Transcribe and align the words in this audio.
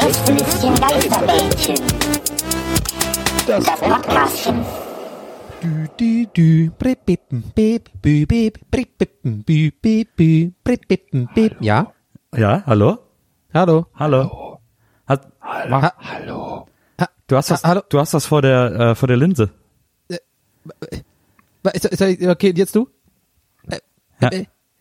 Gästelistchen 0.00 0.74
Geisterbällchen. 0.76 1.76
Das 3.46 3.64
Podcastchen. 3.80 4.64
Du, 5.60 5.86
du, 5.98 6.26
du, 6.36 6.70
brip, 6.78 7.04
bippen, 7.06 7.42
bip, 7.54 7.90
bü, 8.02 8.26
bip, 8.26 8.58
brip, 8.70 8.98
bippen, 8.98 9.42
bü, 9.44 9.70
bip, 9.82 10.16
bü, 10.16 10.52
brip, 10.64 10.88
bippen, 10.88 11.28
bip. 11.34 11.56
Ja? 11.60 11.92
Ja, 12.36 12.62
hallo? 12.66 12.98
Hallo? 13.54 13.86
Hallo? 13.94 14.58
Hat, 15.06 15.26
Ha 15.40 15.92
hallo? 15.98 16.66
Du 17.26 17.36
hast 17.36 17.50
das, 17.50 17.62
Ha- 17.64 17.68
hallo? 17.68 17.82
du 17.88 17.98
hast 17.98 18.14
das 18.14 18.26
vor 18.26 18.42
der, 18.42 18.72
äh, 18.80 18.94
vor 18.94 19.08
der 19.08 19.16
Linse. 19.16 19.50
Ist, 21.74 21.84
ist, 21.84 22.02
okay, 22.26 22.52
jetzt 22.56 22.74
du? 22.74 22.88
Äh, 23.68 23.78
Herr, 24.20 24.30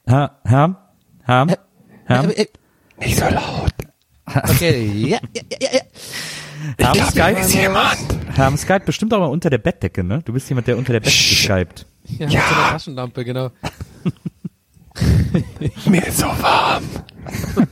Herr, 0.06 0.40
Herr, 0.46 1.48
Herr, 2.06 2.24
Äh, 2.30 2.42
äh, 2.44 2.48
Nicht 3.00 3.18
so 3.18 3.26
laut. 3.26 3.74
Okay, 4.28 5.08
ja, 5.08 5.20
ja, 5.34 5.42
ja, 5.62 5.70
ja. 5.74 5.80
Ich 6.70 6.76
da 6.86 6.92
ist 6.92 7.12
Skype, 7.12 7.58
jemand. 7.58 7.98
Herr 8.36 8.58
Skype 8.58 8.82
bestimmt 8.86 9.14
aber 9.14 9.30
unter 9.30 9.50
der 9.50 9.60
Bettdecke, 9.60 10.04
ne? 10.04 10.22
Du 10.26 10.34
bist 10.34 10.50
jemand, 10.50 10.68
der 10.68 10.78
unter 10.78 10.94
der 10.94 11.00
Bettdecke 11.00 11.36
skypt. 11.36 11.86
Ja, 12.04 12.28
mit 12.28 12.32
so 12.32 12.38
einer 12.38 12.70
Taschenlampe, 12.70 13.24
genau. 13.24 13.52
Mir 15.86 16.08
ist 16.08 16.18
so 16.18 16.26
warm. 16.26 16.84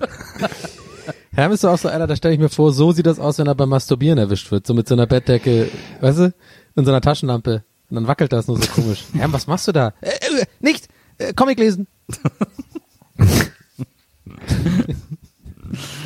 Herm 1.33 1.51
ist 1.51 1.61
so 1.61 1.69
auch 1.69 1.77
so 1.77 1.89
einer, 1.89 2.07
da 2.07 2.15
stelle 2.15 2.33
ich 2.33 2.39
mir 2.39 2.49
vor, 2.49 2.71
so 2.71 2.93
sieht 2.93 3.05
das 3.05 3.19
aus, 3.19 3.37
wenn 3.39 3.47
er 3.47 3.55
beim 3.55 3.69
Masturbieren 3.69 4.17
erwischt 4.17 4.51
wird. 4.51 4.65
So 4.65 4.73
mit 4.73 4.87
so 4.87 4.95
einer 4.95 5.05
Bettdecke, 5.05 5.69
weißt 5.99 6.19
du? 6.19 6.33
Und 6.75 6.85
so 6.85 6.91
einer 6.91 7.01
Taschenlampe. 7.01 7.63
Und 7.89 7.95
dann 7.95 8.07
wackelt 8.07 8.31
das 8.31 8.47
nur 8.47 8.61
so 8.61 8.71
komisch. 8.71 9.03
Herm, 9.13 9.33
was 9.33 9.47
machst 9.47 9.67
du 9.67 9.71
da? 9.71 9.93
Äh, 10.01 10.09
äh, 10.09 10.45
nicht! 10.59 10.87
Äh, 11.17 11.33
Comic 11.33 11.59
lesen! 11.59 11.87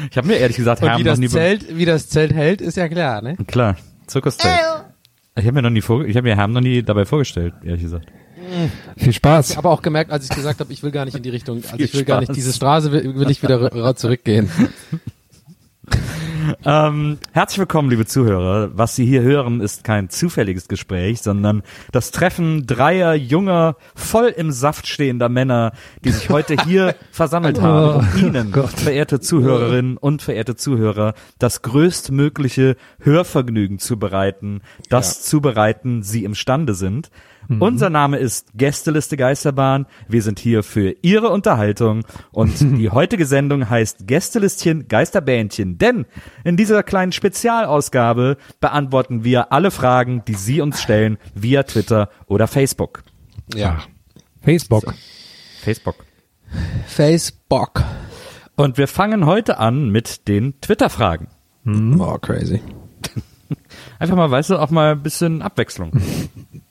Ich 0.10 0.18
habe 0.18 0.28
mir 0.28 0.38
ehrlich 0.38 0.58
gesagt 0.58 0.82
Und 0.82 0.90
Herm 0.90 1.00
wie 1.00 1.04
noch 1.04 1.18
das, 1.18 1.32
Zelt, 1.32 1.78
wie 1.78 1.86
das 1.86 2.10
Zelt 2.10 2.34
hält, 2.34 2.62
ist 2.62 2.78
ja 2.78 2.88
klar, 2.88 3.22
ne? 3.22 3.38
Klar, 3.48 3.78
Zirkuszelt. 4.08 4.54
Ich 5.36 5.46
habe 5.46 5.54
mir 5.54 5.62
noch 5.62 5.70
nie 5.70 5.82
vor, 5.82 6.06
ich 6.06 6.16
habe 6.18 6.28
mir 6.28 6.36
Herm 6.36 6.52
noch 6.52 6.62
nie 6.62 6.84
dabei 6.84 7.06
vorgestellt, 7.06 7.54
ehrlich 7.64 7.84
gesagt. 7.84 8.08
Viel 8.98 9.14
Spaß. 9.14 9.58
Aber 9.58 9.70
auch 9.70 9.82
gemerkt, 9.82 10.12
als 10.12 10.24
ich 10.26 10.36
gesagt 10.36 10.60
habe, 10.60 10.74
ich 10.74 10.82
will 10.84 10.92
gar 10.92 11.06
nicht 11.06 11.16
in 11.16 11.24
die 11.24 11.30
Richtung, 11.30 11.58
also 11.58 11.76
Viel 11.78 11.86
ich 11.86 11.94
will 11.94 12.04
gar 12.04 12.20
nicht, 12.20 12.28
Spaß. 12.28 12.36
diese 12.36 12.54
Straße 12.54 12.92
will, 12.92 13.16
will 13.16 13.30
ich 13.30 13.44
wieder 13.44 13.96
zurückgehen. 13.96 14.50
Ähm, 16.66 17.18
herzlich 17.32 17.60
willkommen, 17.60 17.90
liebe 17.90 18.06
Zuhörer. 18.06 18.72
Was 18.74 18.96
Sie 18.96 19.06
hier 19.06 19.22
hören, 19.22 19.62
ist 19.62 19.84
kein 19.84 20.10
zufälliges 20.10 20.68
Gespräch, 20.68 21.22
sondern 21.22 21.64
das 21.92 22.12
Treffen 22.12 22.66
dreier 22.66 23.14
junger, 23.14 23.76
voll 23.96 24.28
im 24.28 24.52
Saft 24.52 24.88
stehender 24.88 25.30
Männer, 25.30 25.74
die 26.04 26.12
sich 26.12 26.30
heute 26.30 26.56
hier 26.64 26.96
versammelt 27.12 27.62
haben, 27.62 28.00
um 28.00 28.28
Ihnen, 28.28 28.54
verehrte 28.54 29.20
Zuhörerinnen 29.20 29.98
und 29.98 30.22
verehrte 30.22 30.56
Zuhörer, 30.56 31.14
das 31.38 31.62
größtmögliche 31.62 32.76
Hörvergnügen 33.00 33.80
zu 33.80 33.98
bereiten, 33.98 34.62
das 34.90 35.24
zu 35.24 35.42
bereiten 35.42 36.04
Sie 36.04 36.24
imstande 36.24 36.74
sind. 36.74 37.10
Unser 37.58 37.90
Name 37.90 38.18
ist 38.18 38.52
Gästeliste 38.54 39.18
Geisterbahn. 39.18 39.88
Wir 40.08 40.22
sind 40.22 40.38
hier 40.38 40.62
für 40.62 40.96
Ihre 41.02 41.30
Unterhaltung 41.30 42.06
und 42.32 42.60
die 42.78 42.92
heutige 42.92 43.26
Sendung 43.26 43.68
heißt 43.68 44.06
Gästelistchen 44.06 44.88
Geisterbähnchen, 44.88 45.80
denn 45.80 46.06
in 46.44 46.58
dieser 46.58 46.84
kleinen 46.84 47.12
Spezialausgabe 47.12 48.38
beantworten 48.60 49.24
wir 49.24 49.52
alle 49.52 49.72
Fragen, 49.72 50.24
die 50.28 50.36
Sie 50.36 50.62
uns 50.62 50.80
stellen 50.80 51.18
via 51.34 51.64
Twitter 51.64 52.10
oder 52.28 52.46
Facebook. 52.46 53.04
Ja. 53.56 53.80
Facebook. 54.44 54.94
Facebook. 55.62 56.06
Facebook. 56.86 57.84
Und 58.56 58.78
wir 58.78 58.88
fangen 58.88 59.26
heute 59.26 59.58
an 59.58 59.90
mit 59.90 60.28
den 60.28 60.62
Twitter-Fragen. 60.62 61.30
Oh, 61.66 62.18
crazy. 62.20 62.62
Einfach 64.00 64.16
mal, 64.16 64.30
weißt 64.30 64.52
du, 64.52 64.58
auch 64.58 64.70
mal 64.70 64.92
ein 64.92 65.02
bisschen 65.02 65.42
Abwechslung. 65.42 65.94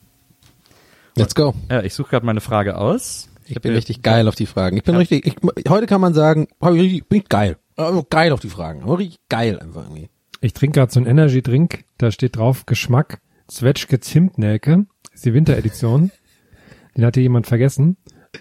Let's 1.19 1.35
go. 1.35 1.53
Ja, 1.69 1.81
ich 1.83 1.93
suche 1.93 2.09
gerade 2.11 2.25
meine 2.25 2.41
Frage 2.41 2.77
aus. 2.77 3.29
Ich 3.45 3.59
bin 3.61 3.73
richtig 3.73 4.01
geil 4.03 4.27
auf 4.27 4.35
die 4.35 4.45
Fragen. 4.45 4.77
Ich 4.77 4.83
bin 4.83 4.95
richtig, 4.95 5.25
ich, 5.25 5.35
heute 5.69 5.85
kann 5.87 6.01
man 6.01 6.13
sagen, 6.13 6.47
ich 6.75 7.03
bin 7.07 7.19
ich 7.21 7.29
geil. 7.29 7.57
Also 7.75 8.05
geil 8.07 8.31
auf 8.31 8.39
die 8.39 8.49
Fragen. 8.49 8.83
Richtig 8.83 9.17
geil 9.29 9.59
einfach 9.59 9.83
irgendwie. 9.83 10.09
Ich 10.41 10.53
trinke 10.53 10.79
gerade 10.79 10.91
so 10.91 10.99
einen 10.99 11.07
Energy 11.07 11.41
Drink. 11.41 11.83
Da 11.97 12.11
steht 12.11 12.35
drauf 12.37 12.65
Geschmack 12.65 13.19
Zwetschge 13.47 13.99
Zimtnelke. 13.99 14.85
Ist 15.13 15.25
die 15.25 15.33
Winteredition. 15.33 16.11
Den 16.95 17.05
hatte 17.05 17.21
jemand 17.21 17.47
vergessen. 17.47 17.97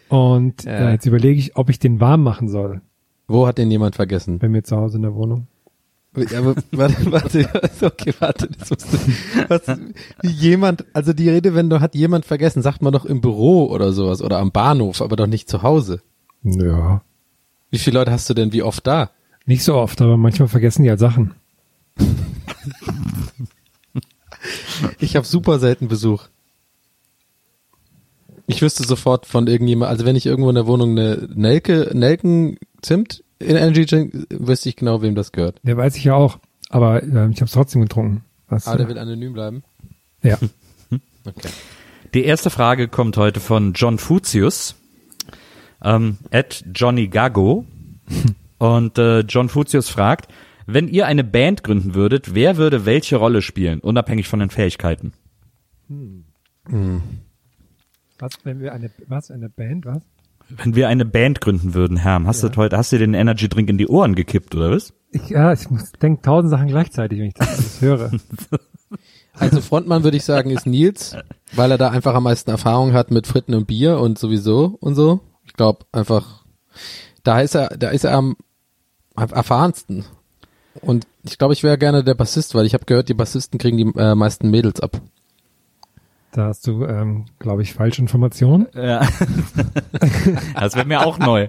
Und 0.08 0.64
Ja. 0.64 0.90
äh, 0.90 0.92
jetzt 0.92 1.06
überlege 1.06 1.38
ich, 1.40 1.56
ob 1.56 1.70
ich 1.70 1.78
den 1.78 2.00
warm 2.00 2.22
machen 2.22 2.48
soll 2.48 2.82
Wo 3.26 3.46
hat 3.46 3.56
denn 3.58 3.70
jemand 3.70 3.96
vergessen? 3.96 4.38
bei 4.38 4.48
mir 4.48 4.62
zu 4.62 4.76
Hause 4.76 4.96
in 4.98 5.02
der 5.02 5.14
Wohnung. 5.14 5.46
Ja, 6.30 6.38
aber 6.38 6.54
warte, 6.72 7.12
warte, 7.12 7.48
okay, 7.82 8.14
warte, 8.18 8.48
das 8.48 8.70
musst 8.70 8.92
du, 8.92 8.98
was, 9.48 9.62
jemand, 10.22 10.84
also 10.92 11.12
die 11.12 11.28
Rede, 11.28 11.54
wenn 11.54 11.70
du 11.70 11.80
hat 11.80 11.94
jemand 11.94 12.24
vergessen, 12.24 12.62
sagt 12.62 12.82
man 12.82 12.92
doch 12.92 13.04
im 13.04 13.20
Büro 13.20 13.66
oder 13.66 13.92
sowas 13.92 14.22
oder 14.22 14.38
am 14.38 14.52
Bahnhof, 14.52 15.02
aber 15.02 15.16
doch 15.16 15.26
nicht 15.26 15.48
zu 15.48 15.62
Hause. 15.62 16.02
Ja. 16.42 17.02
Wie 17.70 17.78
viele 17.78 17.98
Leute 17.98 18.10
hast 18.10 18.28
du 18.30 18.34
denn 18.34 18.52
wie 18.52 18.62
oft 18.62 18.86
da? 18.86 19.10
Nicht 19.46 19.64
so 19.64 19.74
oft, 19.74 20.00
aber 20.00 20.16
manchmal 20.16 20.48
vergessen 20.48 20.82
die 20.82 20.90
halt 20.90 21.00
Sachen. 21.00 21.34
Ich 24.98 25.16
habe 25.16 25.26
super 25.26 25.58
selten 25.58 25.88
Besuch. 25.88 26.24
Ich 28.46 28.62
wüsste 28.62 28.84
sofort 28.84 29.26
von 29.26 29.46
irgendjemand, 29.46 29.90
also 29.90 30.06
wenn 30.06 30.16
ich 30.16 30.26
irgendwo 30.26 30.48
in 30.48 30.54
der 30.54 30.66
Wohnung 30.66 30.92
eine 30.92 31.28
Nelke, 31.34 31.90
Nelken 31.92 32.58
Zimt 32.80 33.22
in 33.40 33.56
Energy 33.56 33.86
Drink, 33.86 34.26
wüsste 34.30 34.68
ich 34.68 34.76
genau, 34.76 35.02
wem 35.02 35.14
das 35.14 35.32
gehört. 35.32 35.60
Der 35.62 35.76
weiß 35.76 35.96
ich 35.96 36.04
ja 36.04 36.14
auch, 36.14 36.38
aber 36.70 37.02
äh, 37.02 37.06
ich 37.06 37.12
habe 37.40 37.44
es 37.44 37.52
trotzdem 37.52 37.82
getrunken. 37.82 38.24
Was, 38.48 38.66
Ah, 38.66 38.76
der 38.76 38.88
will 38.88 38.98
anonym 38.98 39.32
bleiben. 39.32 39.62
ja. 40.22 40.38
Okay. 41.24 41.48
Die 42.14 42.24
erste 42.24 42.48
Frage 42.48 42.88
kommt 42.88 43.18
heute 43.18 43.40
von 43.40 43.74
John 43.74 43.98
Futius, 43.98 44.76
ähm, 45.82 46.16
at 46.30 46.64
Johnny 46.74 47.08
Gago. 47.08 47.66
Und 48.58 48.96
äh, 48.98 49.20
John 49.20 49.50
Futius 49.50 49.90
fragt, 49.90 50.32
wenn 50.66 50.88
ihr 50.88 51.06
eine 51.06 51.22
Band 51.22 51.62
gründen 51.64 51.94
würdet, 51.94 52.34
wer 52.34 52.56
würde 52.56 52.86
welche 52.86 53.16
Rolle 53.16 53.42
spielen, 53.42 53.80
unabhängig 53.80 54.26
von 54.26 54.40
den 54.40 54.48
Fähigkeiten? 54.50 55.12
Was, 58.18 58.32
wenn 58.44 58.60
wir 58.60 58.72
eine, 58.72 58.90
was, 59.06 59.30
eine 59.30 59.48
Band, 59.50 59.84
was? 59.86 60.02
Wenn 60.48 60.74
wir 60.74 60.88
eine 60.88 61.04
Band 61.04 61.40
gründen 61.40 61.74
würden, 61.74 61.98
Herm, 61.98 62.26
hast 62.26 62.42
du 62.42 62.48
heute, 62.56 62.76
hast 62.76 62.92
du 62.92 62.98
den 62.98 63.14
Energy 63.14 63.48
Drink 63.48 63.68
in 63.68 63.78
die 63.78 63.86
Ohren 63.86 64.14
gekippt, 64.14 64.54
oder 64.54 64.70
was? 64.70 64.94
Ich, 65.10 65.28
ja, 65.28 65.52
ich 65.52 65.68
muss 65.70 65.92
denke 65.92 66.22
tausend 66.22 66.50
Sachen 66.50 66.68
gleichzeitig, 66.68 67.18
wenn 67.18 67.28
ich 67.28 67.34
das 67.34 67.48
alles 67.48 67.80
höre. 67.80 68.10
Also 69.40 69.60
Frontmann 69.60 70.02
würde 70.02 70.16
ich 70.16 70.24
sagen 70.24 70.50
ist 70.50 70.66
Nils, 70.66 71.16
weil 71.52 71.70
er 71.70 71.78
da 71.78 71.90
einfach 71.90 72.14
am 72.14 72.24
meisten 72.24 72.50
Erfahrung 72.50 72.92
hat 72.92 73.10
mit 73.10 73.26
Fritten 73.26 73.54
und 73.54 73.66
Bier 73.66 74.00
und 74.00 74.18
sowieso 74.18 74.76
und 74.80 74.94
so. 74.94 75.20
Ich 75.44 75.52
glaube 75.52 75.86
einfach, 75.92 76.44
da 77.22 77.40
ist 77.40 77.54
er, 77.54 77.68
da 77.76 77.90
ist 77.90 78.04
er 78.04 78.14
am, 78.14 78.36
am 79.14 79.30
erfahrensten. 79.30 80.04
Und 80.80 81.06
ich 81.24 81.38
glaube, 81.38 81.54
ich 81.54 81.62
wäre 81.62 81.78
gerne 81.78 82.04
der 82.04 82.14
Bassist, 82.14 82.54
weil 82.54 82.66
ich 82.66 82.74
habe 82.74 82.84
gehört, 82.84 83.08
die 83.08 83.14
Bassisten 83.14 83.58
kriegen 83.58 83.76
die 83.76 83.98
äh, 83.98 84.14
meisten 84.14 84.50
Mädels 84.50 84.80
ab. 84.80 85.00
Da 86.32 86.44
hast 86.44 86.66
du, 86.66 86.84
ähm, 86.84 87.24
glaube 87.38 87.62
ich, 87.62 87.72
falsche 87.72 88.02
Informationen. 88.02 88.66
Ja. 88.74 89.00
das 90.54 90.76
wäre 90.76 90.86
mir 90.86 91.06
auch 91.06 91.18
neu. 91.18 91.48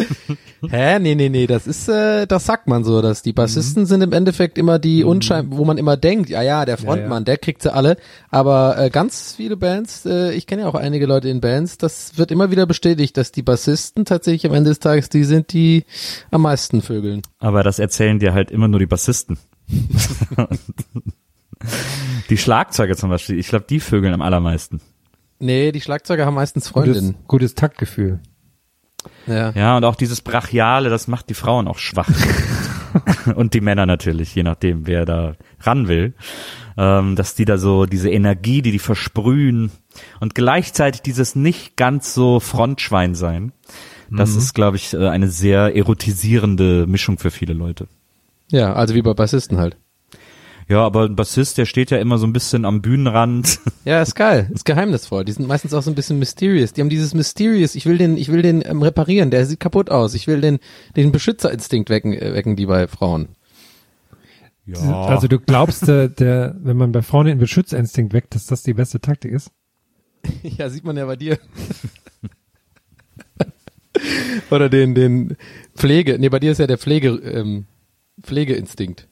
Hä? 0.70 0.98
Nee, 0.98 1.14
nee, 1.14 1.28
nee, 1.28 1.46
das 1.46 1.66
ist, 1.66 1.86
äh, 1.88 2.26
das 2.26 2.46
sagt 2.46 2.66
man 2.66 2.82
so, 2.82 3.02
dass 3.02 3.20
die 3.22 3.34
Bassisten 3.34 3.84
sind 3.84 4.00
im 4.00 4.12
Endeffekt 4.14 4.56
immer 4.56 4.78
die 4.78 5.04
unschein, 5.04 5.48
wo 5.50 5.66
man 5.66 5.76
immer 5.76 5.98
denkt, 5.98 6.30
ja, 6.30 6.40
ja, 6.40 6.64
der 6.64 6.78
Frontmann, 6.78 7.26
der 7.26 7.36
kriegt 7.36 7.60
sie 7.60 7.72
alle. 7.72 7.98
Aber 8.30 8.78
äh, 8.78 8.88
ganz 8.88 9.34
viele 9.36 9.58
Bands, 9.58 10.06
äh, 10.06 10.32
ich 10.32 10.46
kenne 10.46 10.62
ja 10.62 10.68
auch 10.68 10.74
einige 10.74 11.04
Leute 11.04 11.28
in 11.28 11.42
Bands, 11.42 11.76
das 11.76 12.16
wird 12.16 12.30
immer 12.30 12.50
wieder 12.50 12.64
bestätigt, 12.64 13.18
dass 13.18 13.32
die 13.32 13.42
Bassisten 13.42 14.06
tatsächlich 14.06 14.46
am 14.46 14.56
Ende 14.56 14.70
des 14.70 14.78
Tages 14.78 15.10
die 15.10 15.24
sind, 15.24 15.52
die 15.52 15.84
am 16.30 16.40
meisten 16.40 16.80
vögeln. 16.80 17.20
Aber 17.38 17.62
das 17.62 17.78
erzählen 17.78 18.18
dir 18.18 18.32
halt 18.32 18.50
immer 18.50 18.66
nur 18.66 18.80
die 18.80 18.86
Bassisten. 18.86 19.36
die 22.30 22.38
Schlagzeuger 22.38 22.96
zum 22.96 23.10
Beispiel, 23.10 23.38
ich 23.38 23.48
glaube, 23.48 23.66
die 23.68 23.80
vögeln 23.80 24.14
am 24.14 24.22
allermeisten. 24.22 24.80
Nee, 25.38 25.72
die 25.72 25.80
Schlagzeuger 25.80 26.26
haben 26.26 26.34
meistens 26.34 26.72
Gutes, 26.72 26.96
Freundinnen. 26.96 27.16
gutes 27.26 27.54
Taktgefühl. 27.54 28.20
Ja. 29.26 29.50
Ja, 29.50 29.76
und 29.76 29.84
auch 29.84 29.94
dieses 29.94 30.20
Brachiale, 30.20 30.88
das 30.88 31.08
macht 31.08 31.28
die 31.28 31.34
Frauen 31.34 31.68
auch 31.68 31.78
schwach. 31.78 32.08
und 33.34 33.54
die 33.54 33.60
Männer 33.60 33.86
natürlich, 33.86 34.34
je 34.34 34.42
nachdem, 34.42 34.86
wer 34.86 35.04
da 35.04 35.36
ran 35.60 35.88
will. 35.88 36.14
Ähm, 36.78 37.16
dass 37.16 37.34
die 37.34 37.44
da 37.44 37.56
so 37.56 37.86
diese 37.86 38.10
Energie, 38.10 38.60
die 38.62 38.72
die 38.72 38.78
versprühen 38.78 39.70
und 40.20 40.34
gleichzeitig 40.34 41.00
dieses 41.02 41.34
nicht 41.34 41.76
ganz 41.76 42.12
so 42.12 42.38
Frontschwein 42.38 43.14
sein. 43.14 43.52
Das 44.10 44.36
ist, 44.36 44.54
glaube 44.54 44.76
ich, 44.76 44.92
äh, 44.94 45.08
eine 45.08 45.28
sehr 45.28 45.74
erotisierende 45.74 46.86
Mischung 46.86 47.18
für 47.18 47.30
viele 47.30 47.54
Leute. 47.54 47.88
ja, 48.50 48.72
also 48.72 48.94
wie 48.94 49.02
bei 49.02 49.14
Bassisten 49.14 49.58
halt. 49.58 49.76
Ja, 50.68 50.84
aber 50.84 51.04
ein 51.04 51.14
Bassist, 51.14 51.58
der 51.58 51.66
steht 51.66 51.92
ja 51.92 51.98
immer 51.98 52.18
so 52.18 52.26
ein 52.26 52.32
bisschen 52.32 52.64
am 52.64 52.82
Bühnenrand. 52.82 53.60
Ja, 53.84 54.02
ist 54.02 54.16
geil, 54.16 54.50
ist 54.52 54.64
geheimnisvoll. 54.64 55.24
Die 55.24 55.30
sind 55.30 55.46
meistens 55.46 55.72
auch 55.72 55.82
so 55.82 55.92
ein 55.92 55.94
bisschen 55.94 56.18
mysterious. 56.18 56.72
Die 56.72 56.80
haben 56.80 56.88
dieses 56.88 57.14
mysterious. 57.14 57.76
Ich 57.76 57.86
will 57.86 57.98
den, 57.98 58.16
ich 58.16 58.32
will 58.32 58.42
den 58.42 58.64
ähm, 58.66 58.82
reparieren. 58.82 59.30
Der 59.30 59.46
sieht 59.46 59.60
kaputt 59.60 59.90
aus. 59.90 60.14
Ich 60.14 60.26
will 60.26 60.40
den, 60.40 60.58
den 60.96 61.12
Beschützerinstinkt 61.12 61.88
wecken, 61.88 62.12
äh, 62.12 62.34
wecken 62.34 62.56
die 62.56 62.66
bei 62.66 62.88
Frauen. 62.88 63.28
Ja. 64.66 65.04
Also 65.04 65.28
du 65.28 65.38
glaubst, 65.38 65.86
der, 65.86 66.08
der, 66.08 66.56
wenn 66.58 66.76
man 66.76 66.90
bei 66.90 67.02
Frauen 67.02 67.26
den 67.26 67.38
Beschützerinstinkt 67.38 68.12
weckt, 68.12 68.34
dass 68.34 68.46
das 68.46 68.64
die 68.64 68.74
beste 68.74 69.00
Taktik 69.00 69.32
ist? 69.32 69.52
Ja, 70.42 70.68
sieht 70.68 70.82
man 70.82 70.96
ja 70.96 71.06
bei 71.06 71.14
dir. 71.14 71.38
Oder 74.50 74.68
den, 74.68 74.96
den 74.96 75.36
Pflege. 75.76 76.18
Nee, 76.18 76.28
bei 76.28 76.40
dir 76.40 76.50
ist 76.50 76.58
ja 76.58 76.66
der 76.66 76.78
Pflege, 76.78 77.10
ähm, 77.10 77.66
Pflegeinstinkt. 78.20 79.06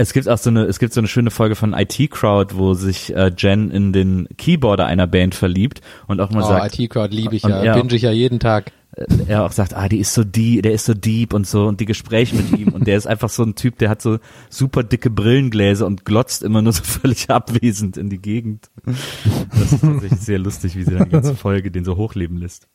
Es 0.00 0.14
gibt 0.14 0.30
auch 0.30 0.38
so 0.38 0.48
eine, 0.48 0.64
es 0.64 0.78
gibt 0.78 0.94
so 0.94 1.00
eine 1.02 1.08
schöne 1.08 1.30
Folge 1.30 1.56
von 1.56 1.74
IT 1.74 2.10
Crowd, 2.10 2.56
wo 2.56 2.72
sich 2.72 3.14
äh, 3.14 3.30
Jen 3.36 3.70
in 3.70 3.92
den 3.92 4.28
Keyboarder 4.38 4.86
einer 4.86 5.06
Band 5.06 5.34
verliebt 5.34 5.82
und 6.06 6.22
auch 6.22 6.30
mal 6.30 6.42
Oh, 6.42 6.48
sagt, 6.48 6.78
IT-Crowd 6.78 7.14
liebe 7.14 7.36
ich 7.36 7.44
Und 7.44 7.50
ja, 7.50 7.74
binge 7.74 7.94
ich 7.94 8.00
ja 8.00 8.10
jeden 8.10 8.40
Tag. 8.40 8.72
Äh, 8.96 9.04
er 9.26 9.44
auch 9.44 9.52
sagt, 9.52 9.74
ah, 9.74 9.88
die 9.88 9.98
ist 9.98 10.14
so 10.14 10.24
die, 10.24 10.62
der 10.62 10.72
ist 10.72 10.84
so 10.84 10.94
deep 10.94 11.34
und 11.34 11.46
so 11.46 11.66
und 11.66 11.80
die 11.80 11.86
Gespräche 11.86 12.36
mit 12.36 12.58
ihm 12.58 12.68
und 12.68 12.86
der 12.86 12.96
ist 12.96 13.06
einfach 13.06 13.28
so 13.28 13.42
ein 13.42 13.54
Typ, 13.54 13.78
der 13.78 13.90
hat 13.90 14.02
so 14.02 14.18
super 14.48 14.82
dicke 14.82 15.10
Brillengläser 15.10 15.86
und 15.86 16.04
glotzt 16.04 16.42
immer 16.42 16.62
nur 16.62 16.72
so 16.72 16.82
völlig 16.84 17.30
abwesend 17.30 17.96
in 17.96 18.10
die 18.10 18.20
Gegend. 18.20 18.70
Das 18.84 19.72
ist 19.72 19.80
tatsächlich 19.80 20.20
sehr 20.20 20.38
lustig, 20.38 20.76
wie 20.76 20.84
sie 20.84 20.94
dann 20.94 21.04
die 21.04 21.10
ganze 21.10 21.34
Folge 21.34 21.70
den 21.70 21.84
so 21.84 21.96
hochleben 21.96 22.36
lässt. 22.36 22.68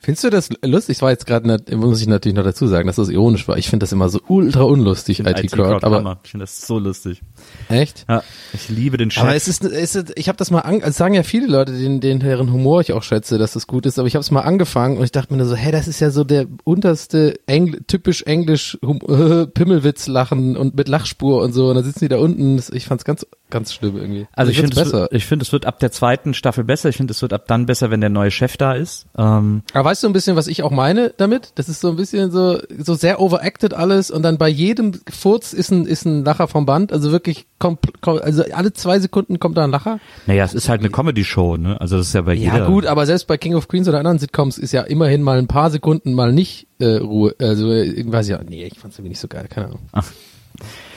Findest 0.00 0.24
du 0.24 0.30
das 0.30 0.50
lustig? 0.64 0.96
Das 0.96 1.02
war 1.02 1.10
jetzt 1.10 1.26
gerade, 1.26 1.76
muss 1.76 2.00
ich 2.00 2.08
natürlich 2.08 2.34
noch 2.34 2.42
dazu 2.42 2.66
sagen, 2.66 2.88
dass 2.88 2.96
das 2.96 3.08
ironisch 3.08 3.46
war. 3.46 3.56
Ich 3.56 3.68
finde 3.68 3.84
das 3.84 3.92
immer 3.92 4.08
so 4.08 4.20
ultra 4.26 4.62
unlustig, 4.62 5.20
IT-Crowd. 5.20 5.86
Aber 5.86 5.98
Hammer. 5.98 6.20
ich 6.24 6.30
finde 6.30 6.42
das 6.42 6.66
so 6.66 6.80
lustig. 6.80 7.22
echt? 7.68 8.04
Ja, 8.08 8.24
ich 8.52 8.68
liebe 8.68 8.96
den 8.96 9.10
Chat. 9.10 9.22
Aber 9.22 9.34
es 9.36 9.46
ist, 9.46 9.64
es 9.64 9.94
ist 9.94 10.12
ich 10.16 10.28
habe 10.28 10.36
das 10.38 10.50
mal, 10.50 10.60
an, 10.60 10.82
also 10.82 10.96
sagen 10.96 11.14
ja 11.14 11.22
viele 11.22 11.46
Leute, 11.46 11.72
den, 11.72 12.00
den 12.00 12.18
deren 12.18 12.52
Humor 12.52 12.80
ich 12.80 12.92
auch 12.92 13.04
schätze, 13.04 13.38
dass 13.38 13.52
das 13.52 13.68
gut 13.68 13.86
ist, 13.86 13.98
aber 13.98 14.08
ich 14.08 14.16
habe 14.16 14.22
es 14.22 14.32
mal 14.32 14.40
angefangen 14.40 14.98
und 14.98 15.04
ich 15.04 15.12
dachte 15.12 15.32
mir 15.32 15.38
nur 15.44 15.56
so, 15.56 15.56
hey, 15.56 15.72
das 15.72 15.88
ist 15.88 16.00
ja 16.00 16.10
so 16.10 16.24
der 16.24 16.46
unterste 16.64 17.34
Engl 17.46 17.80
typisch 17.86 18.22
englisch 18.22 18.78
hum 18.84 19.00
äh, 19.08 19.46
Pimmelwitz 19.46 20.06
lachen 20.06 20.56
und 20.56 20.74
mit 20.76 20.88
Lachspur 20.88 21.42
und 21.42 21.52
so. 21.52 21.68
Und 21.68 21.76
dann 21.76 21.84
sitzen 21.84 22.00
die 22.00 22.08
da 22.08 22.18
unten, 22.18 22.60
ich 22.72 22.86
fand's 22.86 23.04
ganz 23.04 23.26
ganz 23.54 23.72
schlimm 23.72 23.96
irgendwie. 23.96 24.26
Also 24.32 24.50
ich 24.50 24.58
find's 24.58 24.76
finde, 24.76 25.08
es, 25.10 25.12
ich 25.12 25.26
finde, 25.26 25.44
es 25.44 25.52
wird 25.52 25.64
ab 25.64 25.78
der 25.78 25.92
zweiten 25.92 26.34
Staffel 26.34 26.64
besser. 26.64 26.88
Ich 26.88 26.96
finde, 26.96 27.12
es 27.12 27.22
wird 27.22 27.32
ab 27.32 27.44
dann 27.46 27.66
besser, 27.66 27.90
wenn 27.90 28.00
der 28.00 28.10
neue 28.10 28.32
Chef 28.32 28.56
da 28.56 28.74
ist. 28.74 29.06
Ähm, 29.16 29.62
Aber 29.72 29.90
weißt 29.90 30.02
du 30.02 30.08
ein 30.08 30.12
bisschen, 30.12 30.34
was 30.34 30.48
ich 30.48 30.64
auch 30.64 30.72
meine 30.72 31.14
damit? 31.16 31.52
Das 31.54 31.68
ist 31.68 31.80
so 31.80 31.90
ein 31.90 31.96
bisschen 31.96 32.32
so, 32.32 32.58
so 32.78 32.94
sehr 32.94 33.20
overacted 33.20 33.72
alles 33.72 34.10
und 34.10 34.22
dann 34.24 34.38
bei 34.38 34.48
jedem 34.48 35.00
Furz 35.08 35.52
ist 35.52 35.70
ein, 35.70 35.86
ist 35.86 36.04
ein 36.04 36.24
Lacher 36.24 36.48
vom 36.48 36.66
Band. 36.66 36.92
Also 36.92 37.12
wirklich, 37.12 37.46
also 37.60 38.42
alle 38.52 38.72
zwei 38.72 38.98
Sekunden 38.98 39.38
kommt 39.38 39.56
da 39.56 39.62
ein 39.64 39.70
Lacher. 39.70 40.00
naja, 40.26 40.44
es 40.44 40.52
ist 40.52 40.68
halt 40.68 40.80
eine 40.80 40.90
Comedy-Show, 40.90 41.56
ne? 41.56 41.80
Also 41.80 41.96
das 41.96 42.08
ist 42.08 42.14
ja 42.14 42.22
bei 42.22 42.34
jeder. 42.34 42.58
Ja 42.58 42.66
gut, 42.66 42.86
aber 42.86 43.06
selbst 43.06 43.28
bei 43.28 43.36
King 43.38 43.54
of 43.54 43.68
Queens 43.68 43.88
oder 43.88 43.98
anderen 43.98 44.18
Sitcoms 44.18 44.58
ist 44.58 44.72
ja 44.72 44.82
immerhin 44.82 45.22
mal 45.22 45.38
ein 45.38 45.46
paar 45.46 45.70
Sekunden 45.70 46.12
mal 46.12 46.32
nicht 46.32 46.66
äh, 46.80 46.96
Ruhe. 46.96 47.36
Also 47.38 47.70
äh, 47.70 48.04
weiß 48.04 48.26
ich 48.26 48.32
ja, 48.32 48.40
nee, 48.42 48.64
ich 48.64 48.80
fand's 48.80 48.98
irgendwie 48.98 49.10
nicht 49.10 49.20
so 49.20 49.28
geil, 49.28 49.46
keine 49.48 49.68
Ahnung. 49.68 49.80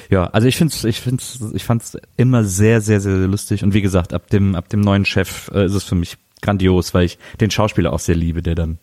Ja, 0.09 0.25
also 0.27 0.47
ich 0.47 0.57
find's, 0.57 0.83
ich 0.83 1.01
find's, 1.01 1.39
ich 1.53 1.63
fand's 1.63 1.97
immer 2.15 2.43
sehr, 2.43 2.81
sehr, 2.81 3.01
sehr, 3.01 3.17
sehr 3.17 3.27
lustig. 3.27 3.63
Und 3.63 3.73
wie 3.73 3.81
gesagt, 3.81 4.13
ab 4.13 4.29
dem, 4.29 4.55
ab 4.55 4.69
dem 4.69 4.81
neuen 4.81 5.05
Chef 5.05 5.49
äh, 5.53 5.65
ist 5.65 5.73
es 5.73 5.83
für 5.83 5.95
mich 5.95 6.17
grandios, 6.41 6.93
weil 6.93 7.05
ich 7.05 7.17
den 7.39 7.51
Schauspieler 7.51 7.91
auch 7.91 7.99
sehr 7.99 8.15
liebe, 8.15 8.41
der 8.41 8.55
dann, 8.55 8.79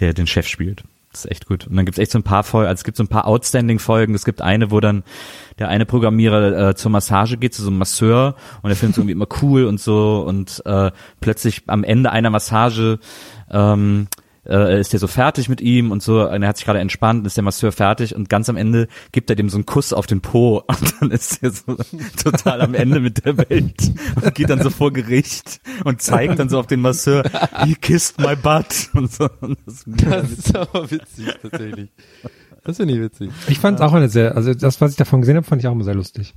der 0.00 0.14
den 0.14 0.26
Chef 0.26 0.46
spielt. 0.46 0.84
Das 1.16 1.24
ist 1.24 1.30
echt 1.30 1.46
gut. 1.46 1.66
Und 1.66 1.76
dann 1.76 1.86
gibt's 1.86 1.98
echt 1.98 2.10
so 2.10 2.18
ein 2.18 2.24
paar 2.24 2.44
Folgen, 2.44 2.68
also 2.68 2.80
es 2.80 2.84
gibt 2.84 2.98
so 2.98 3.02
ein 3.02 3.08
paar 3.08 3.26
Outstanding-Folgen. 3.26 4.14
Es 4.14 4.26
gibt 4.26 4.42
eine, 4.42 4.70
wo 4.70 4.80
dann 4.80 5.02
der 5.58 5.68
eine 5.68 5.86
Programmierer 5.86 6.68
äh, 6.68 6.74
zur 6.74 6.90
Massage 6.90 7.38
geht, 7.38 7.54
zu 7.54 7.62
so 7.62 7.70
einem 7.70 7.78
Masseur 7.78 8.36
und 8.62 8.70
er 8.70 8.76
findet 8.76 8.94
es 8.94 8.98
irgendwie 8.98 9.12
immer 9.12 9.28
cool 9.40 9.64
und 9.64 9.80
so 9.80 10.24
und 10.26 10.62
äh, 10.66 10.90
plötzlich 11.20 11.62
am 11.68 11.84
Ende 11.84 12.12
einer 12.12 12.28
Massage 12.28 12.98
ähm, 13.50 14.08
äh, 14.48 14.80
ist 14.80 14.92
der 14.92 15.00
so 15.00 15.06
fertig 15.06 15.48
mit 15.48 15.60
ihm 15.60 15.90
und 15.90 16.02
so, 16.02 16.28
und 16.28 16.42
er 16.42 16.48
hat 16.48 16.56
sich 16.56 16.66
gerade 16.66 16.80
entspannt, 16.80 17.20
und 17.20 17.26
ist 17.26 17.36
der 17.36 17.44
Masseur 17.44 17.72
fertig 17.72 18.14
und 18.14 18.28
ganz 18.28 18.48
am 18.48 18.56
Ende 18.56 18.88
gibt 19.12 19.30
er 19.30 19.36
dem 19.36 19.48
so 19.48 19.56
einen 19.56 19.66
Kuss 19.66 19.92
auf 19.92 20.06
den 20.06 20.20
Po 20.20 20.62
und 20.66 20.94
dann 21.00 21.10
ist 21.10 21.42
er 21.42 21.50
so 21.50 21.76
total 22.22 22.60
am 22.62 22.74
Ende 22.74 23.00
mit 23.00 23.24
der 23.24 23.36
Welt 23.38 23.92
und 24.16 24.34
geht 24.34 24.50
dann 24.50 24.62
so 24.62 24.70
vor 24.70 24.92
Gericht 24.92 25.60
und 25.84 26.02
zeigt 26.02 26.38
dann 26.38 26.48
so 26.48 26.58
auf 26.58 26.66
den 26.66 26.80
Masseur, 26.80 27.22
he 27.64 27.74
kissed 27.74 28.18
my 28.20 28.36
butt 28.36 28.90
und 28.94 29.12
so. 29.12 29.28
Und 29.40 29.58
das 29.66 29.84
Das 29.86 30.30
ist 30.30 30.56
aber 30.56 30.90
witzig, 30.90 31.26
tatsächlich. 31.42 31.90
Das 32.64 32.78
finde 32.78 32.94
ich 32.94 33.00
witzig. 33.00 33.30
Ich 33.48 33.58
fand 33.60 33.78
es 33.78 33.86
auch 33.86 33.92
eine 33.92 34.08
sehr, 34.08 34.36
also 34.36 34.52
das, 34.52 34.80
was 34.80 34.90
ich 34.90 34.96
davon 34.96 35.20
gesehen 35.20 35.36
habe, 35.36 35.46
fand 35.46 35.62
ich 35.62 35.68
auch 35.68 35.72
immer 35.72 35.84
sehr 35.84 35.94
lustig. 35.94 36.34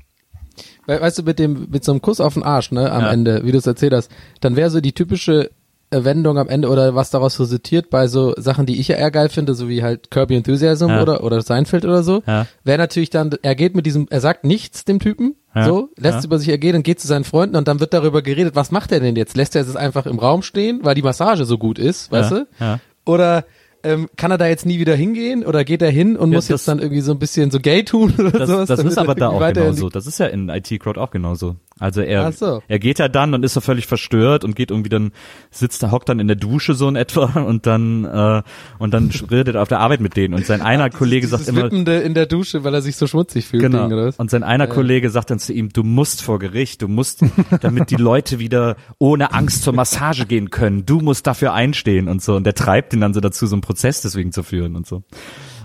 We 0.85 1.00
weißt 1.00 1.19
du, 1.19 1.23
mit 1.23 1.39
dem, 1.39 1.67
mit 1.69 1.83
so 1.83 1.91
einem 1.91 2.01
Kuss 2.01 2.19
auf 2.19 2.33
den 2.33 2.44
Arsch, 2.44 2.71
ne, 2.71 2.91
am 2.91 3.03
Ja. 3.03 3.11
Ende, 3.11 3.45
wie 3.45 3.51
du 3.51 3.57
es 3.57 3.67
erzählt 3.67 3.94
hast, 3.94 4.11
dann 4.41 4.56
wäre 4.56 4.69
so 4.69 4.81
die 4.81 4.94
typische 4.94 5.51
Wendung 5.91 6.38
am 6.38 6.50
Ende 6.50 6.69
oder 6.69 6.94
was 6.95 7.09
daraus 7.09 7.39
resultiert 7.39 7.89
bei 7.89 8.07
so 8.07 8.33
Sachen, 8.38 8.65
die 8.65 8.80
ich 8.80 8.87
ja 8.90 8.95
eher 8.97 9.09
geil 9.11 9.30
finde, 9.30 9.56
so 9.56 9.68
wie 9.69 9.81
halt 9.83 10.11
Kirby 10.11 10.35
Enthusiasm 10.35 10.90
Ja. 10.90 11.02
oder, 11.02 11.23
oder 11.23 11.42
Seinfeld 11.42 11.83
oder 11.85 12.04
so, 12.04 12.21
Ja. 12.28 12.45
wäre 12.64 12.78
natürlich 12.78 13.09
dann, 13.09 13.31
er 13.42 13.56
geht 13.56 13.75
mit 13.75 13.85
diesem, 13.85 14.06
er 14.09 14.21
sagt 14.21 14.44
nichts 14.44 14.85
dem 14.85 14.99
Typen, 14.99 15.35
Ja. 15.56 15.66
so, 15.66 15.90
lässt 15.97 16.23
über 16.25 16.37
sich 16.37 16.49
ergehen 16.49 16.75
und 16.75 16.83
geht 16.83 16.99
zu 16.99 17.07
seinen 17.07 17.23
Freunden 17.23 17.56
und 17.56 17.68
dann 17.68 17.80
wird 17.80 17.94
darüber 17.94 18.21
geredet, 18.21 18.56
was 18.56 18.69
macht 18.71 18.92
er 18.92 18.99
denn 18.99 19.16
jetzt? 19.16 19.35
Lässt 19.35 19.56
er 19.56 19.64
es 19.64 19.75
einfach 19.75 20.06
im 20.06 20.19
Raum 20.19 20.44
stehen, 20.44 20.81
weil 20.83 20.94
die 20.95 21.02
Massage 21.02 21.45
so 21.45 21.57
gut 21.57 21.80
ist, 21.80 22.11
weißt 22.11 22.31
du? 22.31 22.47
Ja. 22.59 22.80
Oder 23.06 23.45
ähm, 23.81 24.09
kann 24.18 24.30
er 24.30 24.37
da 24.37 24.45
jetzt 24.45 24.66
nie 24.66 24.78
wieder 24.78 24.94
hingehen 24.94 25.45
oder 25.45 25.64
geht 25.64 25.81
er 25.81 25.90
hin 25.90 26.18
und 26.18 26.31
Ja, 26.31 26.35
muss 26.37 26.47
das- 26.47 26.59
jetzt 26.61 26.68
dann 26.68 26.80
irgendwie 26.80 26.99
so 27.02 27.14
ein 27.14 27.18
bisschen 27.19 27.49
so 27.49 27.59
gay 27.61 27.83
tun 27.83 28.14
oder 28.19 28.31
Das, 28.31 28.49
sowas? 28.49 28.68
das 28.68 28.80
ist 28.83 28.97
er 28.97 29.04
aber 29.04 29.16
da 29.16 29.30
auch 29.30 29.40
genauso. 29.54 29.90
Das 29.90 30.06
ist 30.06 30.19
ja 30.19 30.25
in 30.28 30.49
IT 30.49 30.68
Crowd 30.80 30.99
auch 30.99 31.09
genauso. 31.11 31.56
Also 31.80 32.02
er, 32.02 32.31
so. 32.31 32.62
er 32.68 32.80
geht 32.80 33.00
ja 33.00 33.07
dann 33.07 33.33
und 33.33 33.44
ist 33.44 33.54
so 33.54 33.62
völlig 33.62 33.88
verstört 33.88 34.44
und 34.44 34.56
geht 34.56 34.71
irgendwie 34.71 34.90
dann, 34.90 35.12
sitzt 35.52 35.81
da, 35.81 35.92
hockt 35.92 36.09
dann 36.09 36.19
in 36.19 36.28
der 36.28 36.36
Dusche 36.36 36.74
so 36.74 36.88
in 36.88 36.95
etwa 36.95 37.40
und 37.42 37.66
dann, 37.66 38.06
äh, 38.06 38.42
und 38.80 38.94
dann 38.94 39.09
redet 39.31 39.56
er 39.56 39.62
auf 39.62 39.69
der 39.69 39.80
Arbeit 39.80 40.02
mit 40.02 40.18
denen 40.18 40.33
und 40.33 40.45
sein 40.45 40.62
einer 40.62 40.90
Kollege 40.90 41.28
Dieses 41.28 41.45
sagt 41.45 41.50
immer, 41.50 41.66
Wippende 41.66 42.00
in 42.00 42.14
der 42.14 42.26
Dusche, 42.26 42.64
weil 42.64 42.74
er 42.74 42.81
sich 42.81 42.98
so 42.98 43.07
schmutzig 43.07 43.48
fühlt. 43.48 43.64
Genau. 43.64 43.88
Ding? 43.88 44.14
Und 44.18 44.30
sein 44.30 44.44
einer 44.44 44.68
Kollege 44.68 45.09
sagt 45.09 45.30
dann 45.30 45.40
zu 45.40 45.54
ihm, 45.54 45.69
du 45.69 45.83
musst 45.83 46.21
vor 46.21 46.40
Gericht, 46.40 46.81
du 46.81 46.88
musst, 46.88 47.21
damit 47.62 47.92
die 47.92 47.95
Leute 47.95 48.40
wieder 48.40 48.76
ohne 48.98 49.33
Angst 49.33 49.64
zur 49.64 49.74
Massage 49.74 50.26
gehen 50.26 50.50
können, 50.50 50.86
du 50.86 51.00
musst 51.00 51.28
dafür 51.28 51.54
einstehen 51.54 52.07
und 52.07 52.21
so. 52.21 52.36
Und 52.36 52.45
der 52.45 52.56
treibt 52.56 52.94
ihn 52.94 53.02
dann 53.02 53.14
so 53.14 53.21
dazu, 53.21 53.48
so 53.48 53.56
einen 53.56 53.62
Prozess 53.62 54.02
deswegen 54.02 54.31
zu 54.31 54.44
führen 54.44 54.76
und 54.76 54.86
so. 54.86 55.04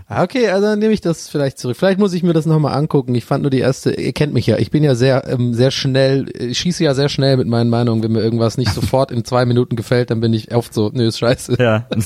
Ah, 0.07 0.23
Okay, 0.23 0.49
also 0.49 0.67
dann 0.67 0.79
nehme 0.79 0.93
ich 0.93 1.01
das 1.01 1.29
vielleicht 1.29 1.59
zurück. 1.59 1.77
Vielleicht 1.77 1.99
muss 1.99 2.13
ich 2.13 2.23
mir 2.23 2.33
das 2.35 2.47
nochmal 2.47 2.75
angucken. 2.75 3.15
Ich 3.15 3.25
fand 3.25 3.43
nur 3.43 3.51
die 3.51 3.61
erste, 3.61 3.93
ihr 3.93 4.13
kennt 4.13 4.35
mich 4.35 4.47
ja, 4.47 4.59
ich 4.59 4.71
bin 4.71 4.85
ja 4.85 4.95
sehr, 4.95 5.27
ähm, 5.29 5.55
sehr 5.55 5.71
schnell, 5.71 6.27
ich 6.39 6.59
schieße 6.59 6.85
ja 6.85 6.95
sehr 6.95 7.09
schnell 7.09 7.37
mit 7.37 7.49
meinen 7.49 7.71
Meinungen. 7.71 8.03
Wenn 8.03 8.13
mir 8.13 8.23
irgendwas 8.23 8.59
nicht 8.59 8.75
sofort 8.75 9.11
in 9.11 9.25
zwei 9.25 9.47
Minuten 9.47 9.77
gefällt, 9.77 10.11
dann 10.11 10.21
bin 10.21 10.33
ich 10.35 10.55
oft 10.55 10.75
so, 10.75 10.91
nö, 10.93 11.07
ist 11.07 11.19
scheiße. 11.19 11.57
Ja. 11.59 11.87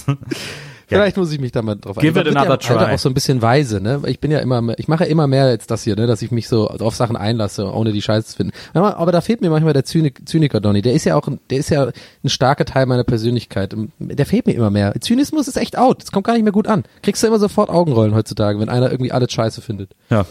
Vielleicht 0.88 1.16
muss 1.16 1.30
ich 1.32 1.38
mich 1.40 1.52
da 1.52 1.62
mal 1.62 1.74
drauf 1.76 1.96
Give 1.98 2.14
Man 2.14 2.26
it 2.26 2.32
ja 2.34 2.40
another 2.40 2.52
Alter 2.52 2.86
try. 2.86 2.94
auch 2.94 2.98
so 2.98 3.08
ein 3.08 3.14
bisschen 3.14 3.42
weise, 3.42 3.80
ne? 3.80 4.02
Ich 4.06 4.20
bin 4.20 4.30
ja 4.30 4.38
immer, 4.38 4.60
mehr, 4.62 4.78
ich 4.78 4.88
mache 4.88 5.04
ja 5.04 5.10
immer 5.10 5.26
mehr 5.26 5.44
als 5.44 5.66
das 5.66 5.84
hier, 5.84 5.96
ne? 5.96 6.06
Dass 6.06 6.22
ich 6.22 6.30
mich 6.30 6.48
so 6.48 6.68
auf 6.68 6.94
Sachen 6.96 7.16
einlasse, 7.16 7.70
ohne 7.72 7.92
die 7.92 8.00
Scheiße 8.02 8.28
zu 8.28 8.36
finden. 8.36 8.52
Aber 8.74 9.12
da 9.12 9.20
fehlt 9.20 9.40
mir 9.40 9.50
manchmal 9.50 9.72
der 9.74 9.84
Zynik, 9.84 10.28
Zyniker, 10.28 10.60
Donny. 10.60 10.80
Der 10.82 10.94
ist 10.94 11.04
ja 11.04 11.14
auch, 11.16 11.26
ein- 11.28 11.40
der 11.50 11.58
ist 11.58 11.68
ja 11.70 11.86
ein 11.86 12.28
starker 12.28 12.64
Teil 12.64 12.86
meiner 12.86 13.04
Persönlichkeit. 13.04 13.74
Der 13.98 14.26
fehlt 14.26 14.46
mir 14.46 14.54
immer 14.54 14.70
mehr. 14.70 14.94
Zynismus 15.00 15.46
ist 15.48 15.56
echt 15.56 15.76
out. 15.76 16.02
Das 16.02 16.10
kommt 16.12 16.26
gar 16.26 16.32
nicht 16.34 16.42
mehr 16.44 16.52
gut 16.52 16.66
an. 16.68 16.84
Kriegst 17.02 17.22
du 17.22 17.26
immer 17.26 17.38
sofort 17.38 17.70
Augenrollen 17.70 18.14
heutzutage, 18.14 18.58
wenn 18.58 18.68
einer 18.68 18.90
irgendwie 18.90 19.12
alles 19.12 19.30
Scheiße 19.32 19.60
findet. 19.60 19.90
ja, 20.10 20.26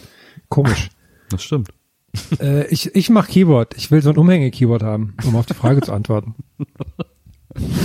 Komisch. 0.49 0.89
das 1.29 1.43
stimmt. 1.43 1.69
Äh, 2.41 2.65
ich 2.67 2.95
ich 2.95 3.09
mache 3.11 3.31
Keyboard. 3.31 3.75
Ich 3.77 3.91
will 3.91 4.01
so 4.01 4.09
ein 4.09 4.17
Umhänge-Keyboard 4.17 4.81
haben, 4.81 5.15
um 5.25 5.35
auf 5.35 5.45
die 5.45 5.53
Frage 5.53 5.81
zu 5.81 5.91
antworten. 5.93 6.33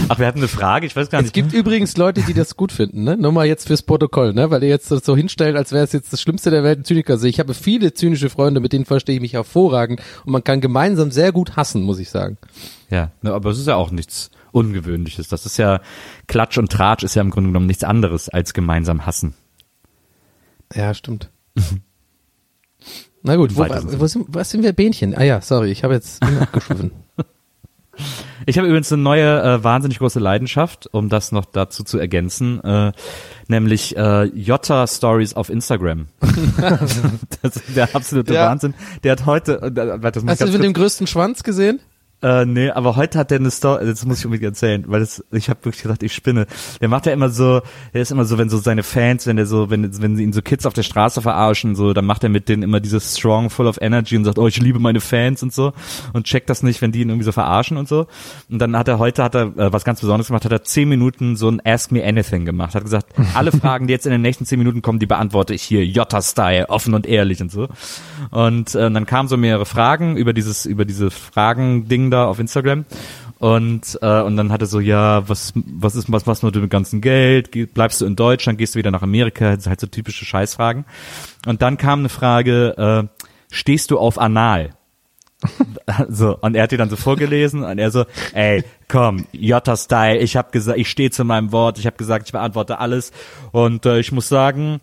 Ach, 0.08 0.18
wir 0.18 0.26
hatten 0.26 0.38
eine 0.38 0.48
Frage, 0.48 0.86
ich 0.86 0.94
weiß 0.94 1.10
gar 1.10 1.20
Es 1.20 1.24
nicht. 1.26 1.32
gibt 1.34 1.52
übrigens 1.52 1.96
Leute, 1.96 2.22
die 2.22 2.34
das 2.34 2.56
gut 2.56 2.72
finden, 2.72 3.04
ne? 3.04 3.16
Nur 3.16 3.32
mal 3.32 3.46
jetzt 3.46 3.66
fürs 3.66 3.82
Protokoll, 3.82 4.32
ne? 4.34 4.50
Weil 4.50 4.62
ihr 4.62 4.68
jetzt 4.68 4.90
das 4.90 5.04
so 5.04 5.16
hinstellt, 5.16 5.56
als 5.56 5.72
wäre 5.72 5.84
es 5.84 5.92
jetzt 5.92 6.12
das 6.12 6.20
Schlimmste 6.20 6.50
der 6.50 6.62
Welt, 6.64 6.80
ein 6.80 6.84
Zyniker 6.84 7.18
sehe. 7.18 7.30
Ich 7.30 7.40
habe 7.40 7.54
viele 7.54 7.94
zynische 7.94 8.28
Freunde, 8.30 8.60
mit 8.60 8.72
denen 8.72 8.84
verstehe 8.84 9.14
ich 9.14 9.20
mich 9.20 9.32
hervorragend 9.34 10.00
und 10.24 10.32
man 10.32 10.44
kann 10.44 10.60
gemeinsam 10.60 11.10
sehr 11.10 11.32
gut 11.32 11.56
hassen, 11.56 11.82
muss 11.82 11.98
ich 11.98 12.10
sagen. 12.10 12.38
Ja, 12.90 13.10
ne, 13.22 13.32
aber 13.32 13.50
es 13.50 13.58
ist 13.58 13.66
ja 13.68 13.76
auch 13.76 13.90
nichts 13.90 14.30
Ungewöhnliches. 14.52 15.28
Das 15.28 15.46
ist 15.46 15.56
ja, 15.56 15.80
Klatsch 16.26 16.58
und 16.58 16.70
Tratsch 16.70 17.04
ist 17.04 17.14
ja 17.14 17.22
im 17.22 17.30
Grunde 17.30 17.48
genommen 17.48 17.66
nichts 17.66 17.84
anderes 17.84 18.28
als 18.28 18.52
gemeinsam 18.54 19.06
hassen. 19.06 19.34
Ja, 20.74 20.92
stimmt. 20.94 21.30
Na 23.22 23.36
gut, 23.36 23.56
wo, 23.56 23.62
sind 23.64 24.00
wo 24.00 24.06
sind, 24.06 24.26
was 24.28 24.50
sind 24.50 24.62
wir 24.62 24.72
Bähnchen? 24.72 25.14
Ah 25.14 25.22
ja, 25.22 25.40
sorry, 25.40 25.70
ich 25.70 25.84
habe 25.84 25.94
jetzt 25.94 26.20
bin 26.26 26.38
abgeschwiffen. 26.38 26.90
Ich 28.46 28.58
habe 28.58 28.66
übrigens 28.66 28.92
eine 28.92 29.02
neue, 29.02 29.42
äh, 29.42 29.64
wahnsinnig 29.64 29.98
große 29.98 30.18
Leidenschaft, 30.18 30.88
um 30.92 31.08
das 31.08 31.30
noch 31.30 31.44
dazu 31.44 31.84
zu 31.84 31.98
ergänzen, 31.98 32.62
äh, 32.64 32.92
nämlich 33.48 33.96
äh, 33.96 34.24
Jota 34.24 34.86
Stories 34.86 35.34
auf 35.34 35.48
Instagram. 35.50 36.06
das 37.42 37.56
ist 37.56 37.76
der 37.76 37.94
absolute 37.94 38.34
Ja. 38.34 38.46
Wahnsinn. 38.46 38.74
Der 39.04 39.12
hat 39.12 39.26
heute, 39.26 39.62
äh, 39.62 39.76
warte, 39.76 40.12
das 40.12 40.22
muss 40.24 40.34
ich 40.34 40.40
Hast 40.40 40.48
du 40.48 40.52
mit 40.58 40.64
dem 40.64 40.72
größten 40.72 41.06
Schwanz 41.06 41.42
gesehen? 41.42 41.80
Äh, 42.22 42.46
nee, 42.46 42.70
aber 42.70 42.94
heute 42.94 43.18
hat 43.18 43.32
der 43.32 43.40
eine 43.40 43.50
Story, 43.50 43.84
das 43.84 44.04
muss 44.04 44.20
ich 44.20 44.26
unbedingt 44.26 44.46
erzählen, 44.46 44.84
weil 44.86 45.00
das, 45.00 45.24
ich 45.32 45.50
habe 45.50 45.64
wirklich 45.64 45.82
gedacht, 45.82 46.04
ich 46.04 46.14
spinne. 46.14 46.46
Der 46.80 46.88
macht 46.88 47.06
ja 47.06 47.12
immer 47.12 47.30
so, 47.30 47.62
der 47.92 48.02
ist 48.02 48.12
immer 48.12 48.24
so, 48.24 48.38
wenn 48.38 48.48
so 48.48 48.58
seine 48.58 48.84
Fans, 48.84 49.26
wenn 49.26 49.36
der 49.36 49.46
so, 49.46 49.70
wenn, 49.70 50.00
wenn 50.00 50.16
sie 50.16 50.22
ihn 50.22 50.32
so 50.32 50.40
Kids 50.40 50.64
auf 50.64 50.72
der 50.72 50.84
Straße 50.84 51.20
verarschen, 51.20 51.74
so, 51.74 51.92
dann 51.92 52.04
macht 52.04 52.22
er 52.22 52.28
mit 52.28 52.48
denen 52.48 52.62
immer 52.62 52.78
dieses 52.78 53.18
strong, 53.18 53.50
full 53.50 53.66
of 53.66 53.78
energy 53.80 54.16
und 54.16 54.24
sagt, 54.24 54.38
oh, 54.38 54.46
ich 54.46 54.60
liebe 54.60 54.78
meine 54.78 55.00
Fans 55.00 55.42
und 55.42 55.52
so 55.52 55.72
und 56.12 56.26
checkt 56.26 56.48
das 56.48 56.62
nicht, 56.62 56.80
wenn 56.80 56.92
die 56.92 57.00
ihn 57.00 57.08
irgendwie 57.08 57.24
so 57.24 57.32
verarschen 57.32 57.76
und 57.76 57.88
so. 57.88 58.06
Und 58.48 58.60
dann 58.60 58.76
hat 58.76 58.86
er 58.86 59.00
heute, 59.00 59.24
hat 59.24 59.34
er 59.34 59.46
äh, 59.58 59.72
was 59.72 59.84
ganz 59.84 60.00
Besonderes 60.00 60.28
gemacht, 60.28 60.44
hat 60.44 60.52
er 60.52 60.62
zehn 60.62 60.88
Minuten 60.88 61.34
so 61.34 61.48
ein 61.48 61.60
Ask 61.64 61.90
Me 61.90 62.04
Anything 62.04 62.44
gemacht, 62.44 62.76
hat 62.76 62.84
gesagt, 62.84 63.06
alle 63.34 63.50
Fragen, 63.50 63.88
die 63.88 63.92
jetzt 63.92 64.06
in 64.06 64.12
den 64.12 64.22
nächsten 64.22 64.46
zehn 64.46 64.60
Minuten 64.60 64.80
kommen, 64.80 65.00
die 65.00 65.06
beantworte 65.06 65.54
ich 65.54 65.62
hier, 65.62 65.84
Jota-Style, 65.84 66.68
offen 66.68 66.94
und 66.94 67.04
ehrlich 67.04 67.42
und 67.42 67.50
so. 67.50 67.66
Und 68.30 68.76
äh, 68.76 68.88
dann 68.92 69.06
kamen 69.06 69.28
so 69.28 69.36
mehrere 69.36 69.66
Fragen 69.66 70.16
über 70.16 70.32
dieses, 70.32 70.66
über 70.66 70.84
diese 70.84 71.10
Fragen-Ding 71.10 72.11
da 72.12 72.26
auf 72.26 72.38
Instagram. 72.38 72.84
Und, 73.38 73.98
äh, 74.02 74.20
und 74.22 74.36
dann 74.36 74.52
hatte 74.52 74.66
so, 74.66 74.78
ja, 74.78 75.28
was, 75.28 75.52
was 75.54 75.96
ist, 75.96 76.12
was 76.12 76.26
machst 76.26 76.42
du 76.42 76.46
mit 76.46 76.54
dem 76.54 76.68
ganzen 76.68 77.00
Geld? 77.00 77.50
Bleibst 77.74 78.00
du 78.00 78.06
in 78.06 78.14
Deutschland? 78.14 78.58
Gehst 78.58 78.74
du 78.74 78.78
wieder 78.78 78.92
nach 78.92 79.02
Amerika? 79.02 79.56
Halt 79.66 79.80
so 79.80 79.88
typische 79.88 80.24
Scheißfragen. 80.24 80.84
Und 81.46 81.60
dann 81.60 81.76
kam 81.76 82.00
eine 82.00 82.08
Frage, 82.08 83.08
äh, 83.10 83.24
stehst 83.50 83.90
du 83.90 83.98
auf 83.98 84.18
Anal? 84.18 84.70
so, 86.08 86.38
und 86.38 86.54
er 86.54 86.62
hat 86.62 86.72
die 86.72 86.76
dann 86.76 86.90
so 86.90 86.96
vorgelesen 86.96 87.64
und 87.64 87.78
er 87.78 87.90
so, 87.90 88.04
ey, 88.32 88.62
komm, 88.88 89.26
Jota-Style, 89.32 90.18
ich 90.18 90.36
habe 90.36 90.50
gesagt, 90.52 90.78
ich 90.78 90.88
stehe 90.88 91.10
zu 91.10 91.24
meinem 91.24 91.52
Wort, 91.52 91.78
ich 91.78 91.86
habe 91.86 91.96
gesagt, 91.96 92.26
ich 92.26 92.32
beantworte 92.32 92.78
alles 92.78 93.12
und 93.50 93.86
äh, 93.86 93.98
ich 93.98 94.12
muss 94.12 94.28
sagen, 94.28 94.80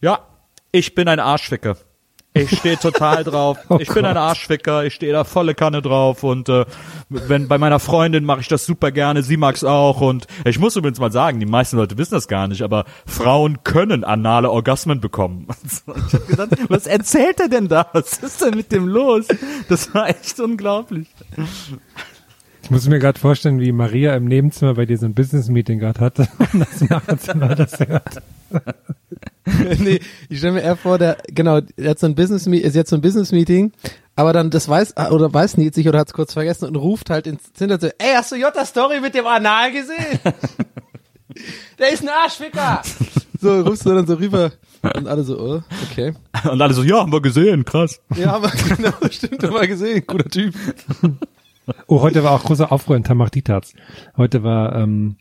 ja, 0.00 0.20
ich 0.70 0.94
bin 0.94 1.08
ein 1.08 1.20
Arschficker. 1.20 1.76
Ich 2.38 2.58
stehe 2.58 2.78
total 2.78 3.24
drauf. 3.24 3.58
Oh 3.70 3.78
ich 3.80 3.88
bin 3.88 4.04
ein 4.04 4.14
Gott. 4.14 4.22
Arschficker. 4.22 4.84
Ich 4.84 4.94
stehe 4.94 5.12
da 5.12 5.24
volle 5.24 5.54
Kanne 5.54 5.82
drauf. 5.82 6.22
Und 6.24 6.48
äh, 6.48 6.64
wenn 7.08 7.48
bei 7.48 7.58
meiner 7.58 7.78
Freundin 7.80 8.24
mache 8.24 8.40
ich 8.40 8.48
das 8.48 8.64
super 8.64 8.92
gerne. 8.92 9.22
Sie 9.22 9.36
mag's 9.36 9.62
auch. 9.64 10.00
Und 10.00 10.26
ich 10.44 10.58
muss 10.58 10.74
übrigens 10.76 10.98
mal 11.00 11.12
sagen, 11.12 11.38
die 11.40 11.46
meisten 11.46 11.76
Leute 11.76 11.98
wissen 11.98 12.14
das 12.14 12.28
gar 12.28 12.48
nicht, 12.48 12.62
aber 12.62 12.84
Frauen 13.06 13.62
können 13.64 14.04
anale 14.04 14.50
Orgasmen 14.50 15.00
bekommen. 15.00 15.46
Ich 16.08 16.14
hab 16.14 16.26
gedacht, 16.26 16.50
was 16.68 16.86
erzählt 16.86 17.40
er 17.40 17.48
denn 17.48 17.68
da? 17.68 17.86
Was 17.92 18.18
ist 18.18 18.40
denn 18.42 18.54
mit 18.54 18.72
dem 18.72 18.86
los? 18.88 19.26
Das 19.68 19.92
war 19.94 20.08
echt 20.08 20.40
unglaublich. 20.40 21.08
Ich 22.62 22.70
muss 22.70 22.86
mir 22.88 22.98
gerade 22.98 23.18
vorstellen, 23.18 23.60
wie 23.60 23.72
Maria 23.72 24.14
im 24.16 24.26
Nebenzimmer 24.26 24.74
bei 24.74 24.86
dir 24.86 24.98
so 24.98 25.06
ein 25.06 25.14
Business-Meeting 25.14 25.78
gerade 25.78 26.00
hatte 26.00 26.28
und 26.52 26.60
das 26.60 26.80
Nachbarzimmer 26.88 27.54
das 27.54 27.78
hört. 27.80 28.22
nee, 29.78 30.00
ich 30.28 30.38
stelle 30.38 30.54
mir 30.54 30.62
eher 30.62 30.76
vor, 30.76 30.98
der, 30.98 31.18
genau, 31.28 31.60
er 31.76 31.90
hat 31.90 31.98
so 31.98 32.06
ein 32.06 32.14
Business, 32.14 32.46
ist 32.46 32.76
jetzt 32.76 32.90
so 32.90 32.96
ein 32.96 33.02
Business 33.02 33.32
Meeting, 33.32 33.72
aber 34.16 34.32
dann 34.32 34.50
das 34.50 34.68
weiß, 34.68 34.96
oder 35.10 35.32
weiß 35.32 35.56
Nils 35.56 35.74
sich 35.74 35.88
oder 35.88 36.00
hat 36.00 36.08
es 36.08 36.12
kurz 36.12 36.32
vergessen 36.32 36.66
und 36.66 36.76
ruft 36.76 37.10
halt 37.10 37.26
ins 37.26 37.52
Zimmer 37.52 37.78
so, 37.80 37.88
ey, 37.98 38.14
hast 38.14 38.32
du 38.32 38.36
Jota 38.36 38.64
Story 38.64 39.00
mit 39.00 39.14
dem 39.14 39.26
Anal 39.26 39.72
gesehen? 39.72 40.18
der 41.78 41.92
ist 41.92 42.02
ein 42.02 42.08
Arschficker! 42.08 42.82
so, 43.40 43.60
rufst 43.60 43.86
du 43.86 43.94
dann 43.94 44.06
so 44.06 44.14
rüber 44.14 44.52
und 44.82 45.06
alle 45.06 45.22
so, 45.24 45.38
oh, 45.38 45.62
okay. 45.90 46.14
Und 46.50 46.60
alle 46.60 46.74
so, 46.74 46.82
ja, 46.82 47.00
haben 47.00 47.12
wir 47.12 47.22
gesehen, 47.22 47.64
krass. 47.64 48.00
Ja, 48.16 48.34
aber 48.34 48.50
genau, 48.76 48.92
stimmt, 49.10 49.42
haben 49.42 49.54
wir 49.54 49.66
gesehen, 49.66 50.04
guter 50.06 50.28
Typ. 50.28 50.54
Oh, 51.86 52.00
heute 52.00 52.24
war 52.24 52.32
auch 52.32 52.44
großer 52.44 52.72
Aufruhr 52.72 52.96
in 52.96 53.04
Tamachditats. 53.04 53.74
Heute 54.16 54.42
war 54.42 54.74
ähm, 54.74 55.16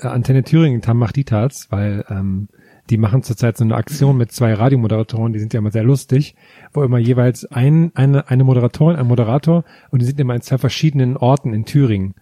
Antenne 0.00 0.44
Thüringen 0.44 0.82
Tamachditats, 0.82 1.68
weil 1.70 2.04
ähm, 2.08 2.48
die 2.90 2.98
machen 2.98 3.22
zurzeit 3.22 3.56
so 3.56 3.64
eine 3.64 3.76
Aktion 3.76 4.16
mit 4.16 4.32
zwei 4.32 4.52
Radiomoderatoren, 4.52 5.32
die 5.32 5.38
sind 5.38 5.54
ja 5.54 5.58
immer 5.58 5.70
sehr 5.70 5.84
lustig, 5.84 6.34
wo 6.72 6.82
immer 6.82 6.98
jeweils 6.98 7.44
ein, 7.46 7.92
eine, 7.94 8.28
eine 8.28 8.44
Moderatorin, 8.44 8.96
ein 8.96 9.06
Moderator 9.06 9.64
und 9.90 10.02
die 10.02 10.06
sind 10.06 10.18
immer 10.18 10.34
in 10.34 10.40
zwei 10.40 10.58
verschiedenen 10.58 11.16
Orten 11.16 11.54
in 11.54 11.64
Thüringen. 11.64 12.14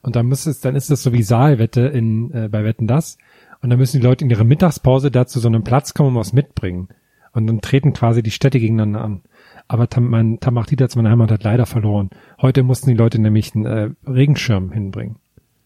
Und 0.00 0.16
dann 0.16 0.26
muss 0.26 0.46
es, 0.46 0.60
dann 0.60 0.76
ist 0.76 0.90
das 0.90 1.02
so 1.02 1.12
wie 1.12 1.22
Saalwette 1.22 1.82
in 1.82 2.32
äh, 2.32 2.48
bei 2.48 2.64
Wetten 2.64 2.86
das. 2.86 3.18
Und 3.60 3.70
dann 3.70 3.78
müssen 3.78 4.00
die 4.00 4.06
Leute 4.06 4.24
in 4.24 4.30
ihrer 4.30 4.44
Mittagspause 4.44 5.10
da 5.10 5.26
zu 5.26 5.38
so 5.38 5.48
einem 5.48 5.62
Platz 5.62 5.94
kommen 5.94 6.10
und 6.10 6.16
was 6.16 6.32
mitbringen. 6.32 6.88
Und 7.32 7.46
dann 7.46 7.60
treten 7.60 7.92
quasi 7.92 8.22
die 8.22 8.32
Städte 8.32 8.58
gegeneinander 8.58 9.02
an. 9.02 9.22
Aber 9.68 9.88
Tam, 9.88 10.08
mein 10.08 10.40
Tamachditats, 10.40 10.96
meine 10.96 11.10
Heimat, 11.10 11.30
hat 11.30 11.44
leider 11.44 11.66
verloren. 11.66 12.10
Heute 12.40 12.62
mussten 12.62 12.90
die 12.90 12.96
Leute 12.96 13.20
nämlich 13.20 13.54
einen 13.54 13.64
äh, 13.64 13.90
Regenschirm 14.06 14.72
hinbringen. 14.72 15.16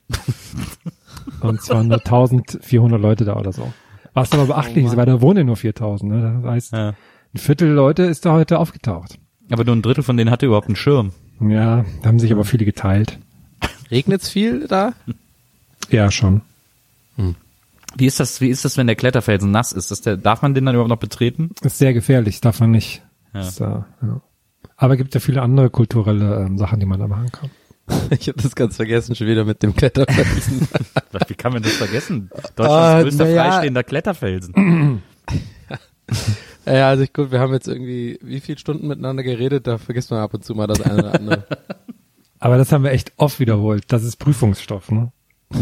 und 1.41 1.61
zwar 1.63 1.83
nur 1.83 1.99
1400 1.99 3.01
Leute 3.01 3.25
da 3.25 3.37
oder 3.37 3.53
so. 3.53 3.73
Was 4.17 4.33
aber 4.33 4.47
beachtlich 4.47 4.87
ist, 4.87 4.97
weil 4.97 5.07
da 5.07 5.21
wohnen 5.21 5.47
nur 5.47 5.57
4000. 5.57 6.11
Ne? 6.11 6.41
Das 6.43 6.51
heißt, 6.53 6.73
Ja. 6.73 6.89
ein 7.35 7.39
Viertel 7.39 7.69
Leute 7.69 8.03
ist 8.05 8.25
da 8.25 8.33
heute 8.33 8.59
aufgetaucht. 8.59 9.19
Aber 9.51 9.65
nur 9.65 9.77
ein 9.77 9.83
Drittel 9.83 10.03
von 10.03 10.17
denen 10.17 10.31
hatte 10.31 10.47
überhaupt 10.47 10.67
einen 10.67 10.77
Schirm. 10.77 11.13
Ja, 11.41 11.85
da 12.03 12.09
haben 12.09 12.19
sich 12.19 12.33
aber 12.33 12.45
viele 12.45 12.65
geteilt. 12.65 13.19
Regnet's 13.91 14.29
viel 14.29 14.67
da? 14.67 14.95
Ja, 15.91 16.11
schon. 16.11 16.41
Wie 17.99 18.07
ist 18.07 18.21
das, 18.21 18.41
wie 18.41 18.49
ist 18.49 18.65
das, 18.65 18.77
wenn 18.77 18.87
der 18.87 18.97
Kletterfelsen 18.97 19.51
nass 19.51 19.73
ist? 19.73 19.91
ist 19.91 20.07
der, 20.07 20.17
darf 20.17 20.43
man 20.43 20.55
den 20.55 20.65
dann 20.67 20.75
überhaupt 20.75 20.91
noch 20.91 20.99
betreten? 20.99 21.51
Ist 21.63 21.79
sehr 21.79 21.95
gefährlich, 21.95 22.41
darf 22.41 22.61
man 22.61 22.71
nicht. 22.71 23.03
Ja. 23.33 23.41
Ist, 23.41 23.61
äh, 23.61 23.65
ja. 23.65 24.21
Aber 24.77 24.97
gibt 24.97 25.15
ja 25.15 25.21
viele 25.21 25.41
andere 25.43 25.71
kulturelle 25.71 26.45
ähm, 26.47 26.59
Sachen, 26.59 26.81
die 26.81 26.87
man 26.87 27.01
da 27.01 27.07
machen 27.07 27.31
kann. 27.33 27.51
Ich 28.11 28.29
habe 28.29 28.41
das 28.41 28.55
ganz 28.55 28.77
vergessen, 28.77 29.15
schon 29.15 29.27
wieder 29.27 29.45
mit 29.45 29.63
dem 29.63 29.75
Kletterfelsen. 29.75 30.69
Wie 31.29 31.35
kann 31.35 31.53
man 31.53 31.63
das 31.63 31.73
vergessen? 31.73 32.31
Deutschlands 32.55 33.03
größter 33.03 33.25
na 33.25 33.31
ja. 33.31 33.45
freistehender 33.45 33.85
Kletterfelsen. 33.85 35.03
ja, 36.67 36.89
also 36.89 37.03
ich 37.03 37.13
gut, 37.13 37.31
wir 37.31 37.41
haben 37.41 37.53
jetzt 37.53 37.69
irgendwie 37.69 38.19
wie 38.23 38.41
viele 38.41 38.59
Stunden 38.59 38.87
miteinander 38.87 39.23
geredet, 39.23 39.67
da 39.67 39.79
vergisst 39.79 40.11
man 40.11 40.21
ab 40.21 40.35
und 40.35 40.45
zu 40.45 40.55
mal 40.55 40.67
das 40.67 40.81
eine 40.81 40.99
oder 40.99 41.15
andere. 41.15 41.47
Aber 42.39 42.59
das 42.59 42.71
haben 42.71 42.85
wir 42.85 42.91
echt 42.91 43.13
oft 43.17 43.41
wiederholt. 43.41 43.85
Das 43.89 44.05
ist 44.05 44.17
Prüfungsstoff, 44.17 44.91
ne? 44.91 45.11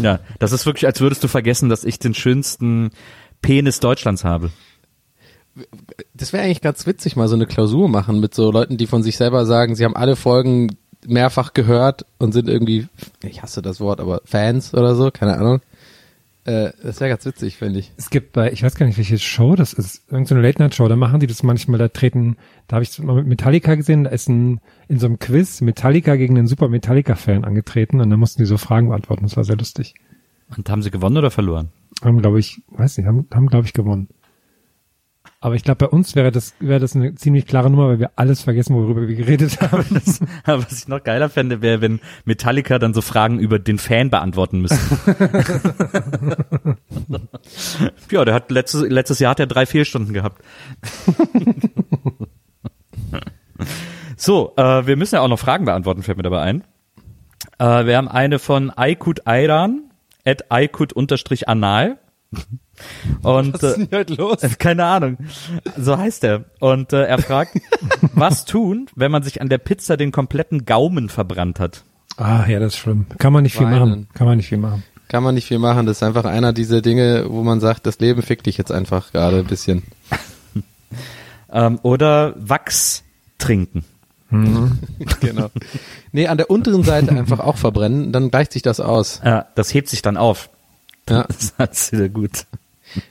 Ja, 0.01 0.19
das 0.39 0.51
ist 0.51 0.65
wirklich, 0.65 0.87
als 0.87 0.99
würdest 0.99 1.23
du 1.23 1.27
vergessen, 1.27 1.69
dass 1.69 1.83
ich 1.83 1.99
den 1.99 2.13
schönsten 2.13 2.89
Penis 3.41 3.79
Deutschlands 3.79 4.23
habe. 4.23 4.49
Das 6.13 6.33
wäre 6.33 6.43
eigentlich 6.43 6.61
ganz 6.61 6.85
witzig, 6.85 7.15
mal 7.15 7.27
so 7.29 7.35
eine 7.35 7.45
Klausur 7.45 7.87
machen 7.87 8.19
mit 8.19 8.33
so 8.33 8.51
Leuten, 8.51 8.77
die 8.77 8.87
von 8.87 9.03
sich 9.03 9.15
selber 9.15 9.45
sagen, 9.45 9.75
sie 9.75 9.85
haben 9.85 9.95
alle 9.95 10.15
Folgen 10.15 10.75
mehrfach 11.07 11.53
gehört 11.53 12.05
und 12.17 12.31
sind 12.31 12.49
irgendwie, 12.49 12.87
ich 13.23 13.41
hasse 13.41 13.61
das 13.61 13.79
Wort, 13.79 13.99
aber 13.99 14.21
Fans 14.25 14.73
oder 14.73 14.95
so, 14.95 15.11
keine 15.11 15.37
Ahnung. 15.37 15.61
Äh, 16.45 16.71
das 16.83 16.99
wäre 16.99 17.09
ganz 17.09 17.25
witzig, 17.25 17.57
finde 17.57 17.79
ich. 17.79 17.91
Es 17.97 18.11
gibt 18.11 18.33
bei, 18.33 18.51
ich 18.51 18.61
weiß 18.61 18.75
gar 18.75 18.85
nicht, 18.85 18.97
welche 18.97 19.17
Show 19.17 19.55
das 19.55 19.73
ist, 19.73 20.03
irgendeine 20.11 20.41
Late-Night-Show, 20.41 20.87
da 20.87 20.95
machen 20.95 21.19
die 21.19 21.27
das 21.27 21.41
manchmal, 21.41 21.79
da 21.79 21.87
treten, 21.87 22.37
da 22.67 22.75
habe 22.75 22.83
ich 22.83 22.99
mal 22.99 23.15
mit 23.15 23.27
Metallica 23.27 23.73
gesehen, 23.73 24.03
da 24.03 24.11
ist 24.11 24.29
ein, 24.29 24.61
in 24.87 24.99
so 24.99 25.07
einem 25.07 25.17
Quiz 25.17 25.61
Metallica 25.61 26.15
gegen 26.15 26.37
einen 26.37 26.47
super 26.47 26.69
Metallica-Fan 26.69 27.43
angetreten 27.43 27.99
und 27.99 28.09
dann 28.11 28.19
mussten 28.19 28.41
die 28.41 28.45
so 28.45 28.57
Fragen 28.57 28.89
beantworten, 28.89 29.23
das 29.23 29.37
war 29.37 29.43
sehr 29.43 29.57
lustig. 29.57 29.95
Und 30.55 30.69
haben 30.69 30.83
sie 30.83 30.91
gewonnen 30.91 31.17
oder 31.17 31.31
verloren? 31.31 31.69
Haben, 32.03 32.21
glaube 32.21 32.39
ich, 32.39 32.61
weiß 32.69 32.97
nicht, 32.97 33.07
haben, 33.07 33.27
haben 33.33 33.47
glaube 33.47 33.65
ich, 33.65 33.73
gewonnen. 33.73 34.09
Aber 35.39 35.55
ich 35.55 35.63
glaube, 35.63 35.85
bei 35.85 35.87
uns 35.87 36.15
wäre 36.15 36.31
das, 36.31 36.55
wäre 36.59 36.79
das 36.79 36.95
eine 36.95 37.15
ziemlich 37.15 37.45
klare 37.45 37.69
Nummer, 37.69 37.89
weil 37.89 37.99
wir 37.99 38.11
alles 38.15 38.41
vergessen, 38.41 38.75
worüber 38.75 39.07
wir 39.07 39.15
geredet 39.15 39.61
haben. 39.71 39.85
Das, 39.91 40.19
aber 40.43 40.63
was 40.63 40.79
ich 40.79 40.87
noch 40.87 41.03
geiler 41.03 41.29
fände, 41.29 41.61
wäre, 41.61 41.81
wenn 41.81 41.99
Metallica 42.25 42.79
dann 42.79 42.93
so 42.93 43.01
Fragen 43.01 43.39
über 43.39 43.59
den 43.59 43.77
Fan 43.77 44.09
beantworten 44.09 44.61
müsste. 44.61 44.77
ja, 48.11 48.25
der 48.25 48.33
hat 48.33 48.51
letztes, 48.51 48.81
letztes 48.89 49.19
Jahr 49.19 49.31
hat 49.31 49.39
er 49.39 49.47
drei 49.47 49.65
Fehlstunden 49.65 50.13
gehabt. 50.13 50.41
so, 54.17 54.53
äh, 54.57 54.87
wir 54.87 54.95
müssen 54.95 55.15
ja 55.15 55.21
auch 55.21 55.27
noch 55.27 55.39
Fragen 55.39 55.65
beantworten, 55.65 56.03
fällt 56.03 56.17
mir 56.17 56.23
dabei 56.23 56.41
ein. 56.41 56.63
Äh, 57.59 57.85
wir 57.85 57.97
haben 57.97 58.07
eine 58.07 58.39
von 58.39 58.71
Aykut 58.75 59.27
Ayran, 59.27 59.91
at 60.25 60.51
Aykut-anal. 60.51 61.97
Und 63.21 63.53
Was 63.53 63.63
ist 63.63 63.75
äh, 63.75 63.77
denn 63.79 63.87
hier 63.89 63.97
heute 63.99 64.13
los? 64.15 64.37
keine 64.59 64.85
Ahnung. 64.85 65.17
So 65.77 65.97
heißt 65.97 66.23
er. 66.23 66.45
Und 66.59 66.93
äh, 66.93 67.03
er 67.03 67.19
fragt, 67.19 67.57
was 68.13 68.45
tun, 68.45 68.87
wenn 68.95 69.11
man 69.11 69.23
sich 69.23 69.41
an 69.41 69.49
der 69.49 69.57
Pizza 69.57 69.97
den 69.97 70.11
kompletten 70.11 70.65
Gaumen 70.65 71.09
verbrannt 71.09 71.59
hat? 71.59 71.83
Ah, 72.17 72.45
ja, 72.47 72.59
das 72.59 72.73
ist 72.73 72.79
schlimm. 72.79 73.07
Kann 73.17 73.33
man 73.33 73.43
nicht 73.43 73.55
viel 73.55 73.65
Weinen. 73.65 73.79
machen. 73.79 74.07
Kann 74.13 74.27
man 74.27 74.37
nicht 74.37 74.47
viel 74.49 74.57
machen. 74.57 74.83
Kann 75.07 75.23
man 75.23 75.35
nicht 75.35 75.47
viel 75.47 75.59
machen. 75.59 75.85
Das 75.85 75.97
ist 75.97 76.03
einfach 76.03 76.25
einer 76.25 76.53
dieser 76.53 76.81
Dinge, 76.81 77.25
wo 77.29 77.43
man 77.43 77.59
sagt, 77.59 77.85
das 77.85 77.99
Leben 77.99 78.21
fickt 78.21 78.45
dich 78.45 78.57
jetzt 78.57 78.71
einfach 78.71 79.11
gerade 79.11 79.39
ein 79.39 79.45
bisschen. 79.45 79.83
Ähm, 81.51 81.79
oder 81.83 82.33
Wachs 82.37 83.03
trinken. 83.37 83.85
genau. 85.21 85.49
Nee, 86.11 86.27
an 86.27 86.37
der 86.37 86.49
unteren 86.49 86.83
Seite 86.83 87.11
einfach 87.11 87.39
auch 87.39 87.55
verbrennen, 87.55 88.11
dann 88.11 88.29
gleicht 88.29 88.51
sich 88.51 88.61
das 88.61 88.81
aus. 88.81 89.21
Ja, 89.23 89.45
das 89.55 89.73
hebt 89.73 89.87
sich 89.87 90.01
dann 90.01 90.17
auf. 90.17 90.49
Ja. 91.09 91.27
Das 91.57 91.71
ist 91.71 91.91
wieder 91.91 92.09
gut. 92.09 92.45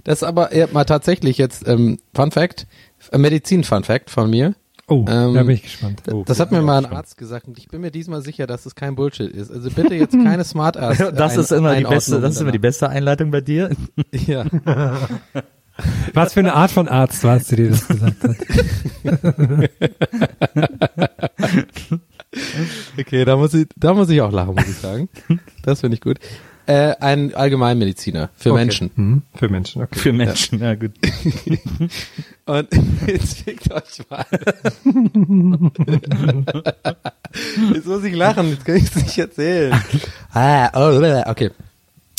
Das 0.04 0.18
ist 0.18 0.22
aber 0.24 0.50
eher 0.52 0.68
mal 0.72 0.84
tatsächlich 0.84 1.38
jetzt 1.38 1.66
ähm, 1.68 1.98
Fun 2.14 2.30
Fact, 2.30 2.66
äh, 3.12 3.18
Medizin-Fun 3.18 3.84
Fact 3.84 4.10
von 4.10 4.30
mir. 4.30 4.54
Oh, 4.86 5.04
Ähm, 5.08 5.34
da 5.34 5.42
bin 5.42 5.50
ich 5.50 5.62
gespannt. 5.62 6.02
Oh, 6.12 6.24
das 6.26 6.40
hat 6.40 6.50
mir 6.52 6.60
mal 6.60 6.84
ein 6.84 6.92
Arzt 6.92 7.16
gesagt 7.16 7.46
und 7.48 7.56
ich 7.56 7.68
bin 7.68 7.80
mir 7.80 7.90
diesmal 7.90 8.20
sicher, 8.22 8.46
dass 8.46 8.66
es 8.66 8.74
kein 8.74 8.96
Bullshit 8.96 9.30
ist. 9.30 9.50
Also 9.50 9.70
bitte 9.70 9.94
jetzt 9.94 10.12
keine 10.12 10.44
Smart 10.44 10.76
Ass. 10.76 10.98
Das 11.14 11.36
ist 11.36 11.52
immer 11.52 11.74
die 11.76 11.84
beste, 11.84 12.20
das 12.20 12.34
ist 12.34 12.40
immer 12.40 12.52
die 12.52 12.58
beste 12.58 12.88
Einleitung 12.88 13.30
bei 13.30 13.40
dir. 13.40 13.70
Ja. 14.12 14.44
Was 16.12 16.34
für 16.34 16.40
eine 16.40 16.54
Art 16.54 16.70
von 16.70 16.86
Arzt 16.86 17.24
warst 17.24 17.50
du 17.50 17.56
dir 17.56 17.70
das 17.70 17.88
gesagt 17.88 18.22
hat? 18.22 18.36
Okay, 22.98 23.24
da 23.24 23.36
muss 23.36 23.54
ich, 23.54 23.66
da 23.76 23.94
muss 23.94 24.08
ich 24.10 24.20
auch 24.20 24.32
lachen, 24.32 24.54
muss 24.54 24.68
ich 24.68 24.76
sagen. 24.76 25.08
Das 25.62 25.80
finde 25.80 25.94
ich 25.96 26.00
gut. 26.00 26.18
Äh, 26.66 26.94
ein 27.00 27.34
Allgemeinmediziner 27.34 28.30
für 28.36 28.52
Okay. 28.52 28.60
Menschen. 28.60 28.90
Hm, 28.94 29.22
für 29.34 29.48
Menschen, 29.50 29.82
okay. 29.82 29.98
Für 29.98 30.12
Menschen, 30.14 30.60
ja, 30.60 30.74
gut. 30.74 30.92
Und 32.46 32.68
jetzt 33.06 33.38
fickt 33.38 33.70
euch 33.70 34.08
mal. 34.08 34.24
jetzt 37.74 37.86
muss 37.86 38.04
ich 38.04 38.14
lachen, 38.14 38.50
jetzt 38.50 38.64
kann 38.64 38.76
ich 38.76 38.84
es 38.84 38.96
nicht 38.96 39.18
erzählen. 39.18 39.78
Ah, 40.32 40.70
oh, 40.74 41.02
okay. 41.30 41.50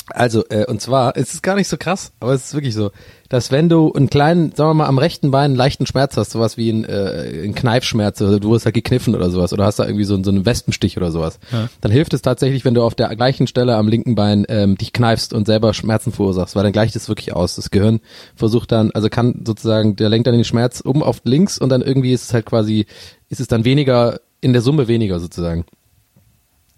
Also, 0.08 0.46
äh, 0.50 0.66
und 0.66 0.82
zwar, 0.82 1.18
es 1.18 1.34
ist 1.34 1.42
gar 1.42 1.56
nicht 1.56 1.68
so 1.68 1.78
krass, 1.78 2.12
aber 2.20 2.34
es 2.34 2.46
ist 2.46 2.54
wirklich 2.54 2.75
so, 2.75 2.92
dass 3.29 3.51
wenn 3.51 3.70
du 3.70 3.91
einen 3.94 4.10
kleinen, 4.10 4.51
sagen 4.53 4.70
wir 4.70 4.74
mal, 4.75 4.86
am 4.88 4.98
rechten 5.00 5.32
Bein 5.32 5.46
einen 5.46 5.55
leichten 5.55 5.86
Schmerz 5.88 6.15
hast, 6.17 6.32
sowas 6.32 6.58
wie 6.58 6.70
ein, 6.72 6.86
äh, 6.86 7.44
ein 7.44 7.55
Kneifschmerz, 7.55 8.22
oder 8.22 8.39
du 8.39 8.51
wirst 8.51 8.65
halt 8.65 8.75
gekniffen 8.75 9.15
oder 9.15 9.29
sowas, 9.32 9.51
oder 9.51 9.65
hast 9.65 9.79
da 9.79 9.86
irgendwie 9.86 10.03
so, 10.05 10.13
einen- 10.13 10.24
so 10.24 10.32
einen 10.32 10.46
Wespenstich 10.46 10.98
oder 10.98 11.12
sowas, 11.12 11.39
dann 11.82 11.91
hilft 11.91 12.13
es 12.13 12.22
tatsächlich, 12.22 12.65
wenn 12.65 12.74
du 12.75 12.84
auf 12.84 12.94
der 12.96 13.15
gleichen 13.15 13.48
Stelle 13.48 13.75
am 13.77 13.88
linken 13.88 14.15
Bein 14.15 14.46
ähm, 14.50 14.77
dich 14.77 14.94
kneifst 14.94 15.34
und 15.34 15.46
selber 15.48 15.74
Schmerzen 15.74 16.12
verursachst, 16.12 16.55
weil 16.55 16.63
dann 16.63 16.72
gleicht 16.74 16.96
es 16.96 17.08
wirklich 17.10 17.34
aus. 17.34 17.55
Das 17.55 17.72
Gehirn 17.72 18.00
versucht 18.36 18.72
dann, 18.72 18.91
also 18.91 19.10
kann 19.10 19.41
sozusagen, 19.46 19.96
der 19.96 20.10
lenkt 20.10 20.27
dann 20.27 20.36
den 20.36 20.44
Schmerz 20.44 20.79
um 20.82 21.01
auf 21.01 21.22
links 21.24 21.58
und 21.58 21.70
dann 21.70 21.82
irgendwie 21.82 22.13
ist 22.13 22.24
es 22.25 22.34
halt 22.34 22.46
quasi, 22.46 22.86
ist 23.29 23.39
es 23.39 23.48
dann 23.48 23.65
weniger, 23.65 24.20
in 24.41 24.53
der 24.53 24.62
Summe 24.62 24.88
weniger 24.88 25.20
sozusagen. 25.20 25.65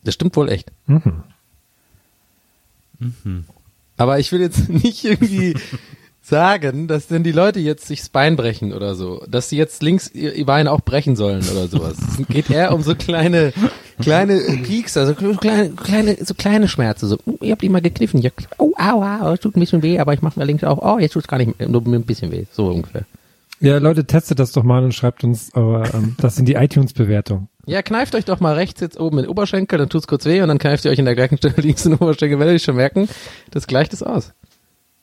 Das 0.05 0.13
stimmt 0.13 0.35
wohl 0.37 0.49
echt. 0.49 0.71
Aber 3.97 4.19
ich 4.19 4.31
will 4.31 4.41
jetzt 4.41 4.69
nicht 4.69 5.03
irgendwie 5.03 5.55
sagen, 6.27 6.87
dass 6.87 7.07
denn 7.07 7.23
die 7.23 7.31
Leute 7.31 7.59
jetzt 7.59 7.87
sich 7.87 7.99
das 7.99 8.09
Bein 8.09 8.35
brechen 8.35 8.73
oder 8.73 8.95
so, 8.95 9.23
dass 9.29 9.49
sie 9.49 9.57
jetzt 9.57 9.81
links 9.81 10.11
ihr, 10.13 10.45
Bein 10.45 10.67
auch 10.67 10.81
brechen 10.81 11.15
sollen 11.15 11.47
oder 11.49 11.67
sowas. 11.67 11.95
Es 11.99 12.27
geht 12.27 12.49
eher 12.49 12.73
um 12.73 12.81
so 12.81 12.95
kleine, 12.95 13.53
kleine 14.01 14.39
Peaks, 14.63 14.97
also 14.97 15.13
kleine, 15.13 15.69
kleine, 15.71 16.17
so 16.23 16.33
kleine 16.33 16.67
Schmerzen. 16.67 17.07
So, 17.07 17.17
oh, 17.25 17.37
ihr 17.41 17.51
habt 17.51 17.61
die 17.61 17.69
mal 17.69 17.81
gekniffen. 17.81 18.21
Ja, 18.21 18.31
oh, 18.57 18.73
aua, 18.77 19.33
es 19.33 19.39
tut 19.39 19.55
ein 19.55 19.61
bisschen 19.61 19.83
weh, 19.83 19.99
aber 19.99 20.13
ich 20.13 20.21
mache 20.21 20.37
mir 20.39 20.45
links 20.45 20.63
auch, 20.63 20.79
oh, 20.81 20.99
jetzt 20.99 21.13
tut's 21.13 21.27
gar 21.27 21.37
nicht 21.37 21.57
mehr, 21.59 21.69
nur 21.69 21.85
ein 21.85 22.03
bisschen 22.03 22.31
weh. 22.31 22.45
So 22.51 22.67
ungefähr. 22.67 23.05
Ja, 23.59 23.77
Leute, 23.77 24.05
testet 24.05 24.37
das 24.37 24.51
doch 24.51 24.63
mal 24.63 24.83
und 24.83 24.93
schreibt 24.93 25.23
uns, 25.23 25.53
aber 25.53 25.91
ähm, 25.93 26.15
das 26.19 26.35
sind 26.35 26.47
die 26.47 26.53
iTunes-Bewertungen. 26.53 27.47
Ja, 27.65 27.81
kneift 27.81 28.13
euch 28.15 28.25
doch 28.25 28.39
mal 28.39 28.53
rechts 28.53 28.81
jetzt 28.81 28.99
oben 28.99 29.17
in 29.17 29.23
den 29.23 29.29
Oberschenkel, 29.29 29.79
dann 29.79 29.89
tut's 29.89 30.07
kurz 30.07 30.25
weh 30.25 30.41
und 30.41 30.49
dann 30.49 30.59
kneift 30.59 30.85
ihr 30.85 30.91
euch 30.91 30.99
in 30.99 31.05
der 31.05 31.15
gleichen 31.15 31.37
Stelle 31.37 31.55
links 31.57 31.85
in 31.85 31.93
den 31.93 31.99
Oberschenkel, 31.99 32.37
werdet 32.37 32.55
ihr 32.55 32.59
schon 32.59 32.75
merken, 32.75 33.09
das 33.51 33.65
gleicht 33.65 33.93
es 33.93 34.03
aus. 34.03 34.33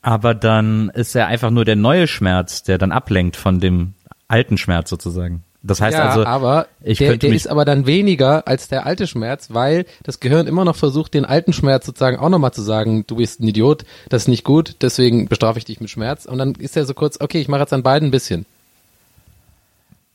Aber 0.05 0.35
dann 0.35 0.91
ist 0.91 1.15
er 1.15 1.29
einfach 1.29 1.51
nur 1.51 1.65
der 1.65 1.77
neue 1.77 2.07
Schmerz, 2.07 2.63
der 2.63 2.77
dann 2.77 2.93
ablenkt 2.93 3.37
von 3.37 3.59
dem 3.59 3.95
alten 4.29 4.59
Schmerz 4.59 4.91
sozusagen. 4.91 5.45
Das 5.63 5.81
heißt 5.81 5.97
ja, 5.97 6.11
also, 6.11 6.27
aber 6.27 6.67
ich 6.83 6.99
der, 6.99 7.17
der 7.17 7.33
ist 7.33 7.49
aber 7.49 7.65
dann 7.65 7.87
weniger 7.87 8.47
als 8.47 8.69
der 8.69 8.85
alte 8.85 9.07
Schmerz, 9.07 9.49
weil 9.55 9.87
das 10.03 10.21
Gehirn 10.21 10.47
immer 10.47 10.67
noch 10.67 10.77
versucht, 10.77 11.15
den 11.15 11.25
alten 11.25 11.55
Schmerz 11.55 11.87
sozusagen 11.87 12.19
auch 12.19 12.29
nochmal 12.29 12.53
zu 12.53 12.61
sagen, 12.61 13.07
du 13.07 13.17
bist 13.17 13.41
ein 13.41 13.49
Idiot, 13.49 13.87
das 14.11 14.25
ist 14.25 14.29
nicht 14.29 14.45
gut, 14.45 14.77
deswegen 14.83 15.27
bestrafe 15.27 15.59
ich 15.59 15.65
dich 15.65 15.81
mit 15.81 15.89
Schmerz. 15.89 16.27
Und 16.27 16.37
dann 16.37 16.55
ist 16.57 16.77
er 16.77 16.85
so 16.85 16.93
kurz, 16.93 17.19
okay, 17.19 17.41
ich 17.41 17.49
mache 17.49 17.61
jetzt 17.61 17.73
an 17.73 17.83
beiden 17.83 18.09
ein 18.09 18.11
bisschen. 18.11 18.45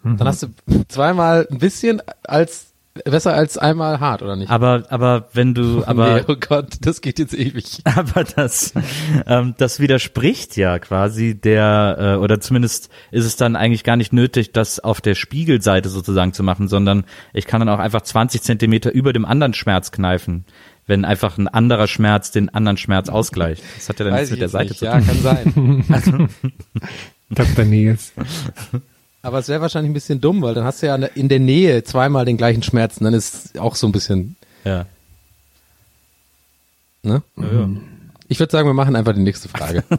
Dann 0.04 0.28
hast 0.28 0.44
du 0.44 0.48
zweimal 0.88 1.48
ein 1.50 1.58
bisschen 1.58 2.00
als 2.24 2.69
besser 3.06 3.34
als 3.34 3.58
einmal 3.58 3.99
hart, 3.99 4.21
oder 4.23 4.36
nicht? 4.36 4.49
aber, 4.49 4.84
aber 4.89 5.30
wenn 5.34 5.54
du, 5.54 5.84
aber, 5.88 6.15
nee, 6.15 6.23
oh 6.28 6.36
Gott, 6.39 6.78
das 6.82 7.02
geht 7.02 7.19
jetzt 7.19 7.34
ewig. 7.34 7.82
aber 7.84 8.23
das, 8.23 8.73
ähm, 9.25 9.54
das 9.58 9.80
widerspricht 9.80 10.58
ja 10.58 10.80
quasi 10.80 11.36
der, 11.39 11.97
äh, 11.99 12.15
oder 12.15 12.39
zumindest 12.41 12.89
ist 13.12 13.25
es 13.25 13.36
dann 13.36 13.56
eigentlich 13.56 13.84
gar 13.84 13.95
nicht 13.95 14.12
nötig, 14.13 14.52
das 14.52 14.80
auf 14.80 15.02
der 15.02 15.15
Spiegelseite 15.15 15.89
sozusagen 15.89 16.34
zu 16.34 16.43
machen, 16.43 16.67
sondern 16.67 17.06
ich 17.34 17.45
kann 17.47 17.60
dann 17.62 17.69
auch 17.69 17.80
einfach 17.80 18.02
20 18.02 18.41
Zentimeter 18.41 18.91
über 18.91 19.13
dem 19.13 19.25
anderen 19.25 19.54
Schmerz 19.54 19.91
kneifen, 19.91 20.45
wenn 20.86 21.06
einfach 21.06 21.38
ein 21.38 21.47
anderer 21.47 21.88
Schmerz 21.88 22.32
den 22.32 22.49
anderen 22.49 22.78
Schmerz 22.78 23.08
ausgleicht. 23.10 23.63
Das 23.78 23.89
hat 23.89 23.99
ja 23.99 24.06
dann 24.06 24.15
nichts 24.15 24.32
mit 24.32 24.41
der 24.41 24.49
Seite 24.49 24.69
nicht. 24.71 24.80
zu 24.80 24.86
Ja, 24.86 24.99
tun. 24.99 25.06
kann 25.08 25.93
sein. 25.93 26.34
Dr. 27.30 27.65
Nils. 27.65 28.12
Aber 29.22 29.40
es 29.40 29.50
wäre 29.50 29.62
wahrscheinlich 29.62 29.90
ein 29.92 29.94
bisschen 29.94 30.22
dumm, 30.22 30.42
weil 30.42 30.54
dann 30.54 30.64
hast 30.64 30.82
du 30.82 30.88
ja 30.88 30.96
in 30.96 31.28
der 31.30 31.40
Nähe 31.40 31.84
zweimal 31.84 32.26
den 32.26 32.38
gleichen 32.38 32.64
Schmerz 32.64 32.98
und 32.98 33.04
dann 33.06 33.14
ist 33.14 33.58
auch 33.60 33.76
so 33.76 33.88
ein 33.88 33.92
bisschen, 33.92 34.36
Ja. 34.64 34.86
ne? 37.04 37.22
Ich 38.28 38.40
würde 38.40 38.52
sagen, 38.52 38.68
wir 38.70 38.74
machen 38.74 38.96
einfach 38.96 39.14
die 39.14 39.22
nächste 39.22 39.50
Frage. 39.50 39.84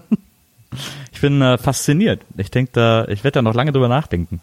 Ich 1.12 1.20
bin 1.20 1.42
äh, 1.42 1.58
fasziniert. 1.58 2.22
Ich 2.38 2.50
denke 2.52 2.70
da, 2.72 3.04
ich 3.08 3.24
werde 3.24 3.34
da 3.34 3.42
noch 3.42 3.54
lange 3.54 3.72
drüber 3.72 3.88
nachdenken. 3.88 4.40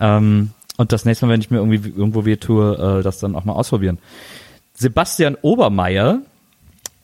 Ähm, 0.00 0.50
und 0.78 0.90
das 0.92 1.04
nächste 1.04 1.26
Mal, 1.26 1.32
wenn 1.34 1.40
ich 1.42 1.50
mir 1.50 1.58
irgendwie 1.58 1.90
irgendwo 1.90 2.24
weh 2.24 2.36
tue, 2.36 2.74
äh, 3.00 3.02
das 3.04 3.18
dann 3.18 3.36
auch 3.36 3.44
mal 3.44 3.52
ausprobieren. 3.52 3.98
Sebastian 4.74 5.36
Obermeier, 5.42 6.22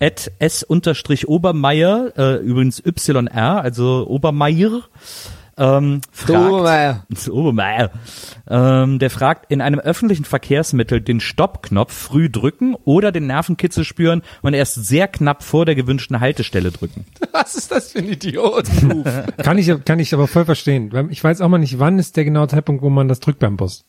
at 0.01 0.33
s-obermeier, 0.41 2.13
äh, 2.17 2.37
übrigens 2.39 2.81
YR, 2.81 3.61
also 3.63 4.07
Obermeier, 4.09 4.81
ähm, 5.59 6.01
fragt, 6.13 6.53
Obermeier. 6.53 7.07
Obermeier, 7.31 7.91
ähm, 8.49 8.99
der 8.99 9.11
fragt, 9.11 9.51
in 9.51 9.61
einem 9.61 9.81
öffentlichen 9.81 10.25
Verkehrsmittel 10.25 11.01
den 11.01 11.21
Stoppknopf 11.21 11.93
früh 11.93 12.31
drücken 12.31 12.77
oder 12.85 13.13
den 13.13 13.27
Nervenkitzel 13.27 13.85
spüren 13.85 14.23
und 14.43 14.55
erst 14.55 14.75
sehr 14.75 15.09
knapp 15.09 15.43
vor 15.43 15.67
der 15.67 15.75
gewünschten 15.75 16.21
Haltestelle 16.21 16.71
drücken. 16.71 17.05
Was 17.33 17.57
ist 17.57 17.73
das 17.73 17.93
für 17.93 17.99
ein 17.99 18.09
Idiot? 18.09 18.67
Kann 19.39 19.59
ich, 19.59 19.73
kann 19.85 19.99
ich 19.99 20.15
aber 20.15 20.27
voll 20.27 20.45
verstehen. 20.45 21.09
Ich 21.11 21.23
weiß 21.23 21.41
auch 21.41 21.49
mal 21.49 21.59
nicht, 21.59 21.79
wann 21.79 21.99
ist 21.99 22.17
der 22.17 22.25
genaue 22.25 22.49
Zeitpunkt, 22.49 22.83
wo 22.83 22.91
man 22.91 23.09
das 23.09 23.21
drückt 23.21 23.39
beim 23.39 23.57
Bus. 23.57 23.85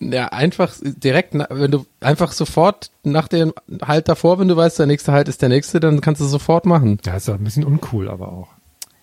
Ja, 0.00 0.28
einfach 0.28 0.74
direkt, 0.82 1.34
wenn 1.34 1.70
du 1.70 1.86
einfach 2.00 2.32
sofort 2.32 2.90
nach 3.04 3.28
dem 3.28 3.52
Halt 3.82 4.08
davor, 4.08 4.38
wenn 4.38 4.48
du 4.48 4.56
weißt, 4.56 4.78
der 4.78 4.86
nächste 4.86 5.12
Halt 5.12 5.28
ist 5.28 5.42
der 5.42 5.48
nächste, 5.48 5.80
dann 5.80 6.00
kannst 6.00 6.20
du 6.20 6.24
sofort 6.24 6.66
machen. 6.66 6.98
Ja, 7.04 7.16
ist 7.16 7.28
doch 7.28 7.34
ein 7.34 7.44
bisschen 7.44 7.64
uncool, 7.64 8.08
aber 8.08 8.28
auch. 8.32 8.48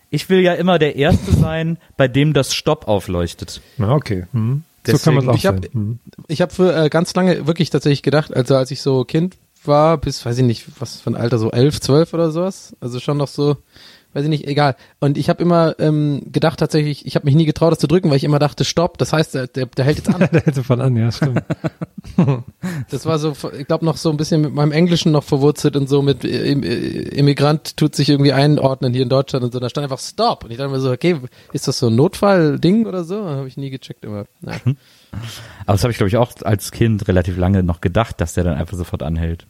Ich 0.10 0.30
will 0.30 0.40
ja 0.42 0.54
immer 0.54 0.80
der 0.80 0.96
Erste 0.96 1.32
sein, 1.36 1.78
bei 1.98 2.08
dem 2.08 2.34
das 2.34 2.54
Stopp 2.56 2.88
aufleuchtet. 2.88 3.62
Na, 3.78 3.94
okay. 3.94 4.26
Hm. 4.34 4.64
So 4.86 4.94
Deswegen- 4.94 5.04
kann 5.18 5.26
man 5.26 5.30
auch 5.34 5.38
Ich 5.38 5.46
hab- 5.46 5.62
sehen. 5.62 5.72
Hm. 5.74 6.00
Ich 6.28 6.42
habe 6.42 6.54
für 6.54 6.76
äh, 6.76 6.90
ganz 6.90 7.14
lange 7.14 7.46
wirklich 7.48 7.70
tatsächlich 7.70 8.02
gedacht, 8.02 8.36
also 8.36 8.56
als 8.56 8.72
ich 8.72 8.82
so 8.82 9.04
Kind 9.04 9.36
war, 9.66 9.98
bis, 9.98 10.26
weiß 10.26 10.38
ich 10.38 10.44
nicht, 10.46 10.66
was 10.80 11.02
für 11.02 11.12
ein 11.12 11.16
Alter, 11.16 11.38
so 11.38 11.52
elf, 11.52 11.80
zwölf 11.82 12.14
oder 12.14 12.32
sowas, 12.32 12.76
also 12.80 13.00
schon 13.00 13.18
noch 13.18 13.28
so, 13.28 13.58
weiß 14.14 14.24
ich 14.24 14.30
nicht, 14.30 14.48
egal. 14.48 14.76
Und 15.00 15.18
ich 15.18 15.30
habe 15.30 15.42
immer 15.44 15.76
ähm, 15.80 16.22
gedacht 16.32 16.60
tatsächlich, 16.60 17.06
ich 17.06 17.16
habe 17.16 17.26
mich 17.26 17.36
nie 17.36 17.46
getraut, 17.46 17.72
das 17.72 17.80
zu 17.80 17.88
drücken, 17.88 18.10
weil 18.10 18.18
ich 18.18 18.24
immer 18.24 18.40
dachte, 18.40 18.66
stopp, 18.66 18.98
das 18.98 19.14
heißt, 19.14 19.36
der, 19.36 19.48
der, 19.48 19.68
der 19.68 19.86
hält 19.86 19.98
jetzt 19.98 20.10
an. 20.10 20.20
Der 20.32 20.42
hält 20.42 20.56
sofort 20.56 20.80
an, 20.80 20.96
ja, 20.98 21.12
stimmt. 21.12 21.44
Das 22.90 23.06
war 23.06 23.20
so, 23.20 23.34
ich 23.58 23.68
glaube, 23.68 23.86
noch 23.86 23.98
so 23.98 24.10
ein 24.10 24.18
bisschen 24.18 24.42
mit 24.42 24.54
meinem 24.54 24.72
Englischen 24.72 25.12
noch 25.12 25.24
verwurzelt 25.24 25.76
und 25.76 25.88
so 25.88 26.02
mit 26.02 26.24
äh, 26.26 26.52
Im- 26.52 26.64
äh, 26.64 26.68
Immigrant 26.70 27.78
tut 27.78 27.96
sich 27.96 28.10
irgendwie 28.10 28.34
einordnen 28.34 28.94
hier 28.94 29.04
in 29.04 29.10
Deutschland 29.10 29.46
und 29.46 29.54
so. 29.54 29.60
Da 29.60 29.70
stand 29.70 29.84
einfach 29.84 30.00
Stop. 30.00 30.44
Und 30.44 30.52
ich 30.52 30.58
dachte 30.58 30.72
mir 30.72 30.80
so, 30.80 30.92
okay, 30.92 31.18
ist 31.54 31.68
das 31.68 31.80
so 31.80 31.88
ein 31.88 31.96
Notfall-Ding 31.96 32.86
oder 32.88 33.04
so? 33.04 33.24
Habe 33.26 33.48
ich 33.48 33.58
nie 33.58 33.70
gecheckt 33.70 34.04
immer. 34.04 34.26
Naja. 34.42 34.60
Aber 35.66 35.74
das 35.74 35.84
habe 35.84 35.92
ich, 35.92 35.98
glaube 35.98 36.10
ich, 36.10 36.18
auch 36.18 36.32
als 36.44 36.72
Kind 36.72 37.08
relativ 37.08 37.38
lange 37.38 37.64
noch 37.64 37.80
gedacht, 37.82 38.20
dass 38.22 38.34
der 38.34 38.44
dann 38.44 38.56
einfach 38.56 38.78
sofort 38.78 39.04
anhält. 39.04 39.46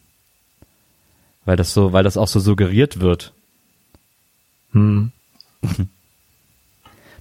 Weil 1.45 1.55
das 1.55 1.73
so, 1.73 1.93
weil 1.93 2.03
das 2.03 2.17
auch 2.17 2.27
so 2.27 2.39
suggeriert 2.39 2.99
wird. 2.99 3.33
Hm. 4.73 5.11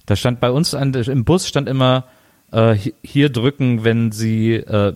Da 0.05 0.15
stand 0.15 0.39
bei 0.39 0.49
uns 0.49 0.73
an, 0.73 0.91
im 0.93 1.23
Bus 1.23 1.47
stand 1.47 1.69
immer 1.69 2.05
äh, 2.51 2.73
hi- 2.75 2.93
hier 3.03 3.29
drücken, 3.29 3.83
wenn 3.83 4.11
sie 4.11 4.53
äh, 4.55 4.95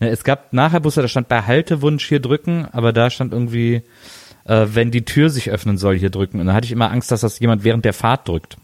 ne, 0.00 0.08
es 0.10 0.24
gab 0.24 0.52
nachher 0.52 0.80
Busse, 0.80 1.00
da 1.00 1.06
stand 1.06 1.28
bei 1.28 1.42
Haltewunsch 1.42 2.08
hier 2.08 2.18
drücken, 2.18 2.66
aber 2.72 2.92
da 2.92 3.08
stand 3.10 3.32
irgendwie 3.32 3.82
äh, 4.44 4.66
wenn 4.72 4.90
die 4.90 5.04
Tür 5.04 5.30
sich 5.30 5.50
öffnen 5.50 5.78
soll, 5.78 5.96
hier 5.96 6.10
drücken. 6.10 6.40
Und 6.40 6.46
dann 6.46 6.56
hatte 6.56 6.64
ich 6.64 6.72
immer 6.72 6.90
Angst, 6.90 7.12
dass 7.12 7.20
das 7.20 7.38
jemand 7.38 7.62
während 7.62 7.84
der 7.84 7.92
Fahrt 7.92 8.26
drückt. 8.26 8.56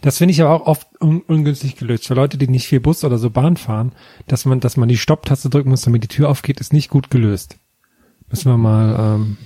Das 0.00 0.18
finde 0.18 0.32
ich 0.32 0.42
aber 0.42 0.50
auch 0.50 0.66
oft 0.66 0.88
un 1.00 1.20
ungünstig 1.20 1.76
gelöst. 1.76 2.08
Für 2.08 2.14
Leute, 2.14 2.36
die 2.38 2.48
nicht 2.48 2.66
viel 2.66 2.80
Bus 2.80 3.04
oder 3.04 3.18
so 3.18 3.30
Bahn 3.30 3.56
fahren, 3.56 3.92
dass 4.26 4.44
man, 4.44 4.58
dass 4.58 4.76
man 4.76 4.88
die 4.88 4.96
Stopptaste 4.96 5.48
drücken 5.50 5.70
muss, 5.70 5.82
damit 5.82 6.02
die 6.02 6.08
Tür 6.08 6.28
aufgeht, 6.28 6.58
ist 6.60 6.72
nicht 6.72 6.90
gut 6.90 7.10
gelöst. 7.10 7.56
Müssen 8.28 8.50
wir 8.50 8.56
mal, 8.56 8.96
ähm, 9.16 9.36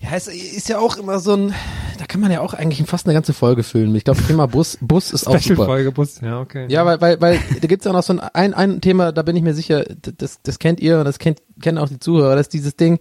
Ja, 0.00 0.16
es 0.16 0.28
ist 0.28 0.68
ja 0.70 0.78
auch 0.78 0.96
immer 0.96 1.18
so 1.18 1.34
ein, 1.34 1.54
da 1.98 2.06
kann 2.06 2.22
man 2.22 2.32
ja 2.32 2.40
auch 2.40 2.54
eigentlich 2.54 2.82
fast 2.88 3.06
eine 3.06 3.12
ganze 3.12 3.34
Folge 3.34 3.62
füllen. 3.62 3.94
Ich 3.94 4.04
glaube, 4.04 4.22
Thema 4.22 4.46
Bus, 4.46 4.78
Bus 4.80 5.12
ist 5.12 5.26
auch 5.26 5.32
super. 5.32 5.42
Special-Folge 5.42 5.92
Bus. 5.92 6.20
Ja, 6.22 6.40
okay. 6.40 6.66
Ja, 6.68 6.86
weil, 6.86 7.00
weil, 7.02 7.20
weil 7.20 7.38
da 7.60 7.68
gibt's 7.68 7.84
ja 7.84 7.92
noch 7.92 8.02
so 8.02 8.14
ein, 8.14 8.20
ein, 8.20 8.54
ein 8.54 8.80
Thema, 8.80 9.12
da 9.12 9.22
bin 9.22 9.36
ich 9.36 9.42
mir 9.42 9.52
sicher, 9.52 9.84
das, 10.16 10.40
das 10.42 10.58
kennt 10.58 10.80
ihr 10.80 11.00
und 11.00 11.04
das 11.04 11.18
kennt, 11.18 11.42
kennen 11.60 11.76
auch 11.76 11.88
die 11.88 12.00
Zuhörer, 12.00 12.34
das 12.34 12.46
ist 12.46 12.54
dieses 12.54 12.76
Ding, 12.76 12.98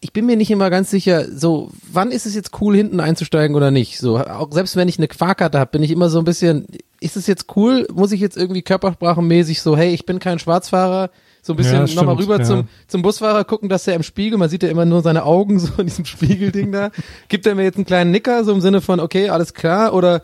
ich 0.00 0.12
bin 0.12 0.26
mir 0.26 0.36
nicht 0.36 0.50
immer 0.50 0.68
ganz 0.68 0.90
sicher, 0.90 1.26
so, 1.30 1.70
wann 1.90 2.10
ist 2.10 2.26
es 2.26 2.34
jetzt 2.34 2.60
cool, 2.60 2.76
hinten 2.76 3.00
einzusteigen 3.00 3.56
oder 3.56 3.70
nicht? 3.70 3.98
So, 3.98 4.18
auch 4.18 4.52
selbst 4.52 4.76
wenn 4.76 4.88
ich 4.88 4.98
eine 4.98 5.08
Fahrkarte 5.08 5.58
habe, 5.58 5.70
bin 5.70 5.82
ich 5.82 5.90
immer 5.90 6.10
so 6.10 6.18
ein 6.18 6.24
bisschen, 6.24 6.66
ist 7.00 7.16
es 7.16 7.26
jetzt 7.26 7.56
cool? 7.56 7.86
Muss 7.92 8.12
ich 8.12 8.20
jetzt 8.20 8.36
irgendwie 8.36 8.62
körpersprachenmäßig 8.62 9.62
so, 9.62 9.76
hey, 9.76 9.94
ich 9.94 10.06
bin 10.06 10.18
kein 10.18 10.38
Schwarzfahrer, 10.38 11.10
so 11.46 11.52
ein 11.52 11.56
bisschen 11.56 11.86
Ja, 11.86 11.94
nochmal 11.94 12.16
rüber 12.16 12.38
ja. 12.38 12.44
zum, 12.44 12.68
zum 12.88 13.02
Busfahrer 13.02 13.44
gucken, 13.44 13.68
dass 13.68 13.86
er 13.86 13.94
im 13.94 14.02
Spiegel, 14.02 14.36
man 14.38 14.48
sieht 14.48 14.62
ja 14.62 14.68
immer 14.68 14.84
nur 14.84 15.02
seine 15.02 15.24
Augen 15.24 15.58
so 15.60 15.72
in 15.78 15.86
diesem 15.86 16.04
Spiegelding 16.06 16.72
da. 16.72 16.90
Gibt 17.28 17.46
er 17.46 17.54
mir 17.54 17.62
jetzt 17.62 17.76
einen 17.76 17.86
kleinen 17.86 18.10
Nicker, 18.10 18.44
so 18.44 18.52
im 18.52 18.60
Sinne 18.60 18.80
von, 18.80 19.00
okay, 19.00 19.28
alles 19.28 19.54
klar, 19.54 19.94
oder 19.94 20.22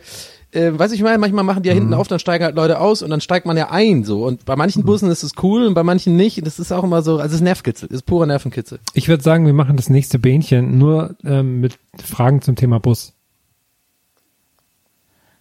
äh, 0.50 0.70
weiß 0.76 0.92
ich 0.92 1.00
mal, 1.02 1.16
manchmal 1.18 1.44
machen 1.44 1.62
die 1.62 1.68
ja 1.68 1.74
Mhm. 1.74 1.78
hinten 1.78 1.94
auf, 1.94 2.08
dann 2.08 2.18
steigen 2.18 2.44
halt 2.44 2.56
Leute 2.56 2.78
aus 2.80 3.02
und 3.02 3.08
dann 3.08 3.20
steigt 3.22 3.46
man 3.46 3.56
ja 3.56 3.70
ein 3.70 4.04
so. 4.04 4.24
Und 4.24 4.44
bei 4.44 4.54
Mhm. 4.54 4.58
manchen 4.58 4.82
Bussen 4.84 5.10
ist 5.10 5.22
es 5.22 5.32
cool 5.42 5.64
und 5.66 5.72
bei 5.74 5.82
manchen 5.82 6.16
nicht. 6.16 6.44
Das 6.46 6.58
ist 6.58 6.72
auch 6.72 6.84
immer 6.84 7.00
so, 7.02 7.12
also 7.18 7.26
es 7.28 7.32
ist 7.34 7.40
Nervkitzel, 7.40 7.88
es 7.88 7.96
ist 7.96 8.02
purer 8.02 8.26
Nervenkitzel. 8.26 8.78
Ich 8.92 9.08
würde 9.08 9.22
sagen, 9.22 9.46
wir 9.46 9.54
machen 9.54 9.76
das 9.76 9.88
nächste 9.88 10.18
Bähnchen 10.18 10.76
nur 10.76 11.14
ähm, 11.24 11.60
mit 11.60 11.78
Fragen 12.04 12.42
zum 12.42 12.56
Thema 12.56 12.80
Bus. 12.80 13.14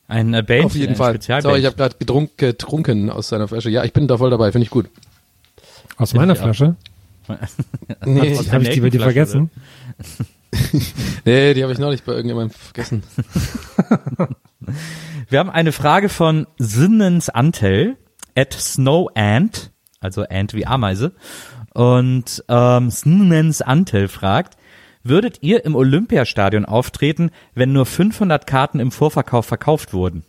Ein 0.08 0.34
äh, 0.34 0.44
Bändchen, 0.44 0.66
Auf 0.66 0.76
jeden 0.76 0.92
ein 0.92 0.96
Fall. 0.96 1.20
Sorry, 1.42 1.60
ich 1.60 1.66
habe 1.66 1.76
gerade 1.78 1.96
getrunken, 1.98 2.34
getrunken 2.38 3.10
aus 3.10 3.30
seiner 3.30 3.48
Flasche. 3.48 3.70
Ja, 3.70 3.84
ich 3.84 3.94
bin 3.94 4.08
da 4.08 4.18
voll 4.18 4.30
dabei, 4.30 4.52
finde 4.52 4.64
ich 4.66 4.70
gut. 4.72 4.88
Aus 6.02 6.14
meiner. 6.14 6.36
Flasche. 6.36 6.76
Nee, 8.04 8.36
Aus 8.36 8.52
Habe 8.52 8.64
ich 8.64 8.72
die 8.72 8.82
bei 8.82 8.90
dir 8.90 9.00
vergessen? 9.00 9.52
nee 11.24 11.54
die 11.54 11.64
habe 11.64 11.72
ich 11.72 11.80
noch 11.80 11.92
nicht 11.92 12.04
bei 12.04 12.12
irgendjemandem 12.14 12.58
vergessen. 12.58 13.04
Wir 15.30 15.40
haben 15.40 15.50
eine 15.50 15.72
Frage 15.72 16.10
von 16.10 16.48
Sinnens 16.58 17.30
Antel 17.30 17.96
at 18.36 18.54
Snow 18.54 19.10
Ant, 19.16 19.72
also 20.02 20.24
Ant 20.24 20.54
wie 20.54 20.66
Ameise. 20.66 21.14
Und 21.74 22.44
ähm, 22.50 22.90
Sinnens 22.90 23.62
Antel 23.62 24.10
fragt, 24.10 24.58
würdet 25.04 25.38
ihr 25.42 25.64
im 25.64 25.76
Olympiastadion 25.76 26.66
auftreten, 26.66 27.30
wenn 27.54 27.72
nur 27.72 27.86
500 27.86 28.46
Karten 28.46 28.80
im 28.80 28.92
Vorverkauf 28.92 29.46
verkauft 29.46 29.94
wurden? 29.94 30.24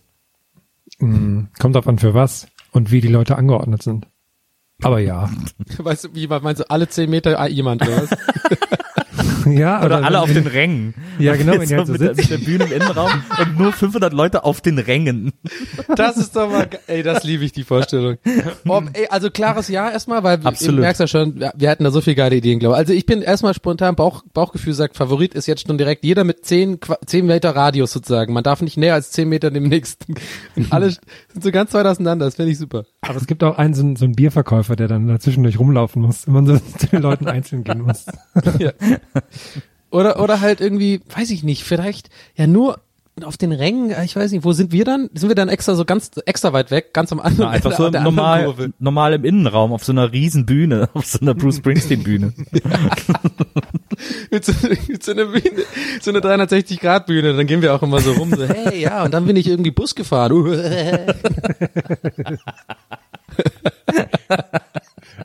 Hm, 0.98 1.48
kommt 1.58 1.74
drauf 1.74 1.88
an 1.88 1.98
für 1.98 2.14
was 2.14 2.46
und 2.70 2.92
wie 2.92 3.00
die 3.00 3.08
Leute 3.08 3.36
angeordnet 3.36 3.82
sind. 3.82 4.06
Aber 4.82 4.98
ja. 4.98 5.30
Weißt 5.78 6.04
du, 6.04 6.14
wie 6.14 6.26
meinst 6.26 6.60
du, 6.60 6.70
alle 6.70 6.88
zehn 6.88 7.10
Meter 7.10 7.38
ah, 7.38 7.46
jemand 7.46 7.82
oder 7.82 8.02
was? 8.02 8.10
ja, 9.58 9.84
Oder 9.84 10.04
alle 10.04 10.20
auf 10.20 10.32
den 10.32 10.46
Rängen. 10.46 10.94
Ja, 11.18 11.36
genau, 11.36 11.52
wenn 11.58 11.68
die 11.68 11.74
halt 11.76 11.86
so 11.86 11.92
mit, 11.92 12.16
mit 12.16 12.30
der 12.30 12.38
Bühne 12.38 12.64
im 12.64 12.72
Innenraum 12.72 13.10
und 13.38 13.58
nur 13.58 13.72
500 13.72 14.12
Leute 14.12 14.44
auf 14.44 14.60
den 14.60 14.78
Rängen. 14.78 15.32
Das 15.96 16.16
ist 16.16 16.34
doch 16.36 16.50
mal, 16.50 16.68
ey, 16.86 17.02
das 17.02 17.22
liebe 17.24 17.44
ich, 17.44 17.52
die 17.52 17.64
Vorstellung. 17.64 18.16
Ob, 18.66 18.84
ey, 18.94 19.06
also 19.10 19.30
klares 19.30 19.68
Ja 19.68 19.90
erstmal, 19.90 20.22
weil 20.22 20.40
Absolut. 20.42 20.78
du 20.78 20.80
merkst 20.80 21.00
ja 21.00 21.06
schon, 21.06 21.38
wir, 21.38 21.52
wir 21.54 21.70
hatten 21.70 21.84
da 21.84 21.90
so 21.90 22.00
viele 22.00 22.16
geile 22.16 22.36
Ideen, 22.36 22.58
glaube 22.58 22.74
ich. 22.74 22.78
Also 22.78 22.92
ich 22.94 23.04
bin 23.04 23.20
erstmal 23.22 23.52
spontan, 23.54 23.94
Bauch, 23.94 24.22
Bauchgefühl 24.32 24.72
sagt, 24.72 24.96
Favorit 24.96 25.34
ist 25.34 25.46
jetzt 25.46 25.66
schon 25.66 25.76
direkt 25.78 26.04
jeder 26.04 26.24
mit 26.24 26.44
zehn, 26.46 26.80
Qua- 26.80 26.98
zehn 27.06 27.26
Meter 27.26 27.50
Radius 27.54 27.92
sozusagen. 27.92 28.32
Man 28.32 28.42
darf 28.42 28.62
nicht 28.62 28.76
näher 28.78 28.94
als 28.94 29.10
zehn 29.10 29.28
Meter 29.28 29.50
dem 29.50 29.64
nächsten. 29.64 30.14
Und 30.56 30.72
alle 30.72 30.90
sind 31.32 31.42
so 31.42 31.50
ganz 31.50 31.74
weit 31.74 31.86
auseinander, 31.86 32.24
das 32.26 32.36
finde 32.36 32.52
ich 32.52 32.58
super. 32.58 32.84
Aber 33.02 33.16
es 33.16 33.26
gibt 33.26 33.44
auch 33.44 33.58
einen, 33.58 33.74
so, 33.74 33.82
einen- 33.82 33.96
so 33.96 34.04
einen 34.06 34.14
Bierverkäufer, 34.14 34.76
der 34.76 34.88
dann 34.88 35.08
dazwischendurch 35.08 35.58
rumlaufen 35.58 36.02
muss, 36.02 36.26
wenn 36.26 36.34
man 36.34 36.46
so 36.46 36.58
zu 36.78 36.86
den 36.86 37.02
Leuten 37.02 37.26
einzeln 37.28 37.64
gehen 37.64 37.82
muss. 37.82 38.06
Ja. 38.58 38.72
Oder, 39.90 40.20
oder 40.20 40.40
halt 40.40 40.60
irgendwie, 40.60 41.00
weiß 41.14 41.30
ich 41.30 41.42
nicht, 41.42 41.64
vielleicht 41.64 42.08
ja 42.34 42.46
nur 42.46 42.80
auf 43.22 43.36
den 43.36 43.52
Rängen, 43.52 43.90
äh, 43.90 44.04
ich 44.04 44.16
weiß 44.16 44.32
nicht, 44.32 44.42
wo 44.44 44.52
sind 44.52 44.72
wir 44.72 44.86
dann? 44.86 45.10
Sind 45.12 45.28
wir 45.28 45.34
dann 45.34 45.50
extra 45.50 45.74
so 45.74 45.84
ganz 45.84 46.10
extra 46.24 46.54
weit 46.54 46.70
weg, 46.70 46.94
ganz 46.94 47.12
am 47.12 47.20
anderen 47.20 47.44
Na, 47.46 47.50
einfach 47.50 47.72
Ende 47.72 47.84
so 47.84 47.90
der 47.90 48.00
anderen 48.00 48.16
normal, 48.16 48.72
normal 48.78 49.12
im 49.12 49.24
Innenraum, 49.24 49.72
auf 49.72 49.84
so 49.84 49.92
einer 49.92 50.12
riesen 50.12 50.46
Bühne, 50.46 50.88
auf 50.94 51.04
so 51.06 51.20
einer 51.20 51.34
Bruce 51.34 51.58
Springsteen 51.58 52.02
Bühne. 52.02 52.32
mit 54.30 54.44
so, 54.44 54.52
mit 54.88 55.02
so 55.04 55.12
einer 55.12 55.26
Bühne, 55.26 55.62
so 56.00 56.10
eine 56.10 56.22
360 56.22 56.80
Grad 56.80 57.06
Bühne, 57.06 57.36
dann 57.36 57.46
gehen 57.46 57.60
wir 57.60 57.74
auch 57.74 57.82
immer 57.82 58.00
so 58.00 58.12
rum, 58.12 58.34
so, 58.34 58.46
hey, 58.48 58.80
ja, 58.80 59.04
und 59.04 59.12
dann 59.12 59.26
bin 59.26 59.36
ich 59.36 59.46
irgendwie 59.46 59.72
Bus 59.72 59.94
gefahren. 59.94 60.32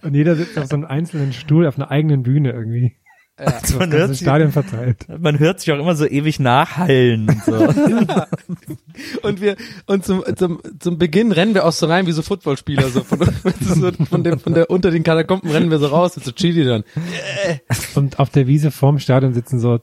Und 0.02 0.14
jeder 0.14 0.36
sitzt 0.36 0.58
auf 0.58 0.68
so 0.68 0.76
einem 0.76 0.86
einzelnen 0.86 1.34
Stuhl 1.34 1.66
auf 1.68 1.78
einer 1.78 1.92
eigenen 1.92 2.24
Bühne 2.24 2.52
irgendwie. 2.52 2.96
So 3.66 3.78
Man 3.78 3.92
hört 3.92 4.10
sich- 4.10 4.20
Stadion 4.22 4.52
verteilt. 4.52 5.06
Man 5.20 5.38
hört 5.38 5.60
sich 5.60 5.72
auch 5.72 5.78
immer 5.80 5.96
so 5.96 6.06
ewig 6.08 6.40
nachhallen 6.40 7.30
und 7.30 7.44
so. 7.46 7.54
Und 9.22 9.42
wir, 9.42 9.56
und 9.86 10.04
zum, 10.06 10.24
zum, 10.36 10.60
zum 10.80 10.98
Beginn 10.98 11.32
rennen 11.32 11.54
wir 11.54 11.66
auch 11.66 11.72
so 11.72 11.86
rein 11.86 12.08
wie 12.08 12.12
so 12.14 12.24
Footballspieler, 12.24 12.90
so 12.90 13.02
von, 13.02 13.20
so 13.62 13.92
von 13.92 14.24
dem, 14.24 14.40
von 14.40 14.56
der, 14.56 14.72
unter 14.72 14.90
den 14.90 15.04
Katakomben 15.04 15.52
rennen 15.52 15.70
wir 15.70 15.78
so 15.78 15.86
raus, 15.88 16.16
so 16.16 16.32
Chili 16.32 16.66
dann. 16.66 16.84
Und 17.96 18.18
auf 18.20 18.32
der 18.32 18.48
Wiese 18.48 18.72
vorm 18.72 18.98
Stadion 18.98 19.34
sitzen 19.36 19.60
so 19.60 19.80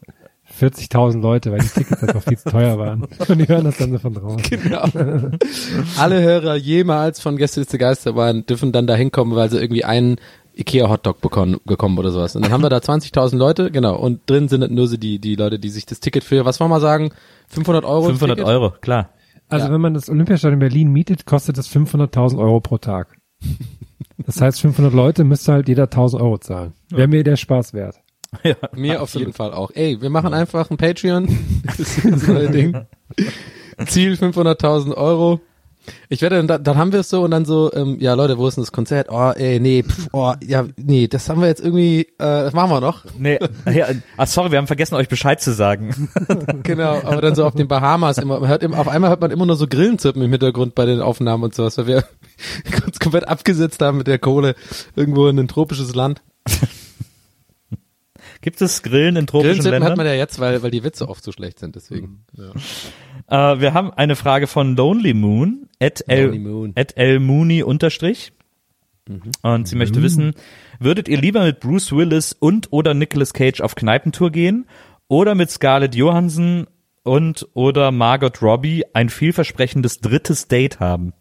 40.000 0.61 1.21
Leute, 1.21 1.53
weil 1.53 1.61
die 1.61 1.69
Tickets 1.69 2.03
einfach 2.03 2.23
viel 2.25 2.39
zu 2.39 2.51
teuer 2.51 2.77
waren. 2.79 3.05
Und 3.29 3.39
die 3.39 3.47
hören 3.49 3.65
das 3.65 3.77
dann 3.79 3.93
so 3.93 3.99
von 3.99 4.15
draußen. 4.15 4.43
Genau. 4.51 4.83
Alle 5.99 6.21
Hörer 6.21 6.57
jemals 6.57 7.21
von 7.21 7.37
Gästeliste 7.37 7.79
Geisterbahn 7.79 8.47
dürfen 8.47 8.73
dann 8.73 8.87
da 8.89 8.95
hinkommen, 8.97 9.37
weil 9.37 9.51
sie 9.51 9.61
irgendwie 9.61 9.85
einen 9.85 10.17
Ikea 10.57 10.89
Hotdog 10.89 11.21
bekommen, 11.21 11.59
bekommen 11.65 11.99
oder 11.99 12.11
sowas. 12.13 12.37
Und 12.37 12.45
dann 12.45 12.53
haben 12.53 12.63
wir 12.63 12.71
da 12.71 12.79
20.000 12.79 13.37
Leute, 13.37 13.71
genau. 13.71 13.97
Und 13.97 14.21
drin 14.31 14.49
sind 14.49 14.71
nur 14.71 14.87
so 14.87 14.97
die, 14.97 15.19
die 15.19 15.35
Leute, 15.35 15.59
die 15.59 15.69
sich 15.69 15.87
das 15.87 16.01
Ticket 16.01 16.23
für, 16.25 16.45
was 16.45 16.61
wollen 16.61 16.71
wir 16.71 16.81
sagen, 16.81 17.11
500 17.49 17.85
Euro? 17.85 18.07
500 18.07 18.39
Ticket? 18.39 18.49
Euro, 18.53 18.71
klar. 18.81 19.11
Also 19.49 19.67
Ja. 19.67 19.73
wenn 19.73 19.81
man 19.81 19.95
das 19.95 20.09
Olympiastadion 20.09 20.59
Berlin 20.61 20.91
mietet, 20.93 21.27
kostet 21.27 21.59
das 21.59 21.69
500.000 21.69 22.39
Euro 22.39 22.61
pro 22.61 22.79
Tag. 22.79 23.17
Das 24.27 24.41
heißt, 24.41 24.61
500 24.61 24.93
Leute 24.95 25.25
müsste 25.25 25.53
halt 25.53 25.69
jeder 25.69 25.85
1000 25.85 26.23
Euro 26.23 26.39
zahlen. 26.39 26.73
Wäre 26.91 27.09
mir 27.09 27.25
der 27.25 27.37
Spaß 27.37 27.73
wert. 27.75 27.97
Ja, 28.43 28.57
Mir 28.75 29.01
auf 29.01 29.15
jeden 29.15 29.33
Fall 29.33 29.53
auch. 29.53 29.71
Ey, 29.75 30.01
wir 30.01 30.11
machen 30.11 30.35
einfach 30.35 30.69
ein 30.71 30.77
Patreon. 30.77 31.29
Das 31.65 31.79
ist 31.79 32.05
das 32.05 32.27
neue 32.27 32.51
Ding. 32.51 32.77
Ziel 33.87 34.15
500.000 34.15 34.95
Euro. 34.97 35.41
Ich 36.09 36.23
werde, 36.23 36.45
dann, 36.45 36.63
dann 36.63 36.79
haben 36.79 36.93
wir 36.93 37.01
es 37.01 37.09
so 37.09 37.23
und 37.23 37.31
dann 37.31 37.45
so, 37.45 37.73
ähm, 37.73 37.99
ja 38.01 38.15
Leute, 38.15 38.39
wo 38.39 38.47
ist 38.47 38.57
denn 38.57 38.63
das 38.65 38.73
Konzert? 38.73 39.09
Oh, 39.11 39.33
ey, 39.35 39.61
nee, 39.61 39.83
pff, 39.83 40.09
oh, 40.13 40.33
ja, 40.43 40.65
nee, 40.77 41.09
das 41.09 41.29
haben 41.29 41.41
wir 41.41 41.49
jetzt 41.49 41.63
irgendwie, 41.63 42.01
äh, 42.01 42.07
das 42.19 42.53
machen 42.53 42.71
wir 42.71 42.81
noch. 42.81 43.05
Nee, 43.19 43.39
ja, 43.73 43.87
ah, 44.17 44.27
sorry, 44.27 44.51
wir 44.51 44.59
haben 44.59 44.67
vergessen, 44.67 44.95
euch 44.95 45.09
Bescheid 45.09 45.41
zu 45.41 45.53
sagen. 45.53 46.09
Genau, 46.63 47.01
aber 47.03 47.21
dann 47.21 47.35
so 47.35 47.45
auf 47.45 47.55
den 47.55 47.69
Bahamas 47.69 48.19
immer, 48.19 48.41
man 48.41 48.49
hört 48.49 48.63
immer, 48.63 48.79
auf 48.79 48.89
einmal 48.89 49.11
hört 49.11 49.21
man 49.21 49.31
immer 49.31 49.45
nur 49.47 49.57
so 49.57 49.67
Grillenzirpen 49.67 50.23
im 50.23 50.31
Hintergrund 50.31 50.75
bei 50.75 50.87
den 50.87 51.01
Aufnahmen 51.01 51.45
und 51.45 51.55
sowas, 51.55 51.77
weil 51.79 51.87
wir 51.87 52.05
uns 52.87 52.99
komplett 52.99 53.29
abgesetzt 53.29 53.83
haben 53.83 53.99
mit 53.99 54.07
der 54.07 54.19
Kohle 54.19 54.55
irgendwo 54.97 55.27
in 55.29 55.39
ein 55.39 55.49
tropisches 55.49 55.95
Land. 55.95 56.23
Gibt 58.45 58.61
es 58.61 58.83
Grillen 58.83 59.17
in 59.17 59.27
tropischen 59.27 59.65
hat 59.65 59.71
Ländern? 59.71 59.97
man 59.97 60.05
ja 60.05 60.13
jetzt, 60.13 60.39
weil, 60.39 60.63
weil 60.63 60.71
die 60.71 60.85
Witze 60.85 61.09
oft 61.09 61.25
so 61.25 61.33
schlecht 61.33 61.59
sind, 61.59 61.77
deswegen. 61.77 62.27
Äh, 63.27 63.37
wir 63.59 63.73
haben 63.73 63.91
eine 63.91 64.17
Frage 64.17 64.47
von 64.47 64.77
Lonely 64.77 65.15
Moon, 65.15 65.71
at 65.81 66.05
Lonely 66.07 66.37
El, 66.37 66.39
Moon. 66.41 66.73
at 66.77 66.95
El 66.95 67.21
Mooney 67.21 67.63
unterstrich. 67.63 68.33
Und 69.41 69.67
sie 69.67 69.77
möchte 69.77 70.03
wissen, 70.03 70.35
würdet 70.79 71.09
ihr 71.09 71.19
lieber 71.19 71.43
mit 71.43 71.61
Bruce 71.61 71.93
Willis 71.93 72.35
und 72.39 72.71
oder 72.71 72.93
Nicolas 72.93 73.33
Cage 73.33 73.63
auf 73.63 73.77
Kneipentour 73.77 74.31
gehen 74.31 74.67
oder 75.09 75.35
mit 75.35 75.51
Scarlett 75.51 75.95
Johansson 75.95 76.67
und 77.03 77.49
oder 77.55 77.93
Margot 77.93 78.43
Robbie 78.43 78.85
ein 78.93 79.09
vielversprechendes 79.09 80.01
drittes 80.01 80.49
Date 80.49 80.81
haben? 80.81 81.15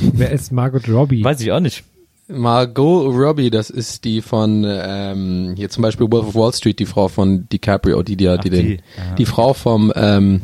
Wer 0.00 0.32
ist 0.32 0.50
Margot 0.50 0.88
Robbie? 0.88 1.22
Weiß 1.22 1.40
ich 1.40 1.52
auch 1.52 1.60
nicht. 1.60 1.84
Margot 2.30 3.12
Robbie, 3.14 3.50
das 3.50 3.70
ist 3.70 4.04
die 4.04 4.22
von 4.22 4.64
ähm, 4.66 5.54
hier 5.56 5.68
zum 5.70 5.82
Beispiel 5.82 6.10
Wolf 6.10 6.28
of 6.28 6.34
Wall 6.34 6.52
Street, 6.52 6.78
die 6.78 6.86
Frau 6.86 7.08
von 7.08 7.48
DiCaprio, 7.48 8.02
die 8.02 8.16
die, 8.16 8.24
die, 8.24 8.28
Ach, 8.28 8.38
den, 8.38 8.52
die, 8.52 8.80
die, 9.18 9.22
ja. 9.22 9.28
Frau 9.28 9.52
vom 9.54 9.92
ähm, 9.94 10.42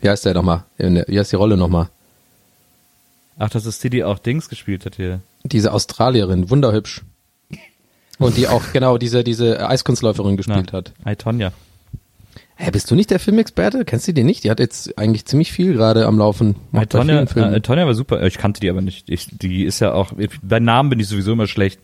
wie 0.00 0.08
heißt 0.08 0.24
der 0.24 0.34
nochmal? 0.34 0.64
Wie 0.78 1.18
heißt 1.18 1.32
die 1.32 1.36
Rolle 1.36 1.56
nochmal? 1.56 1.88
Ach, 3.38 3.50
das 3.50 3.66
ist 3.66 3.82
die, 3.84 3.90
die 3.90 4.04
auch 4.04 4.18
Dings 4.18 4.48
gespielt 4.48 4.84
hat 4.86 4.96
hier. 4.96 5.20
Diese 5.44 5.72
Australierin, 5.72 6.50
wunderhübsch. 6.50 7.02
Und 8.18 8.36
die 8.36 8.48
auch 8.48 8.62
genau 8.72 8.98
diese 8.98 9.24
diese 9.24 9.66
Eiskunstläuferin 9.66 10.36
gespielt 10.36 10.70
Na, 10.72 10.78
hat. 10.78 11.18
Tonja. 11.18 11.52
Hä, 12.62 12.70
bist 12.72 12.90
du 12.90 12.94
nicht 12.94 13.10
der 13.10 13.18
Filmexperte? 13.18 13.86
Kennst 13.86 14.06
du 14.06 14.12
die 14.12 14.22
nicht? 14.22 14.44
Die 14.44 14.50
hat 14.50 14.60
jetzt 14.60 14.98
eigentlich 14.98 15.24
ziemlich 15.24 15.50
viel 15.50 15.72
gerade 15.72 16.04
am 16.04 16.18
Laufen. 16.18 16.56
Macht 16.72 16.90
Tonja, 16.90 17.22
äh, 17.22 17.60
Tonja 17.62 17.86
war 17.86 17.94
super. 17.94 18.22
Ich 18.26 18.36
kannte 18.36 18.60
die 18.60 18.68
aber 18.68 18.82
nicht. 18.82 19.08
Ich, 19.08 19.28
die 19.32 19.64
ist 19.64 19.80
ja 19.80 19.94
auch, 19.94 20.12
bei 20.42 20.60
Namen 20.60 20.90
bin 20.90 21.00
ich 21.00 21.08
sowieso 21.08 21.32
immer 21.32 21.46
schlecht. 21.46 21.80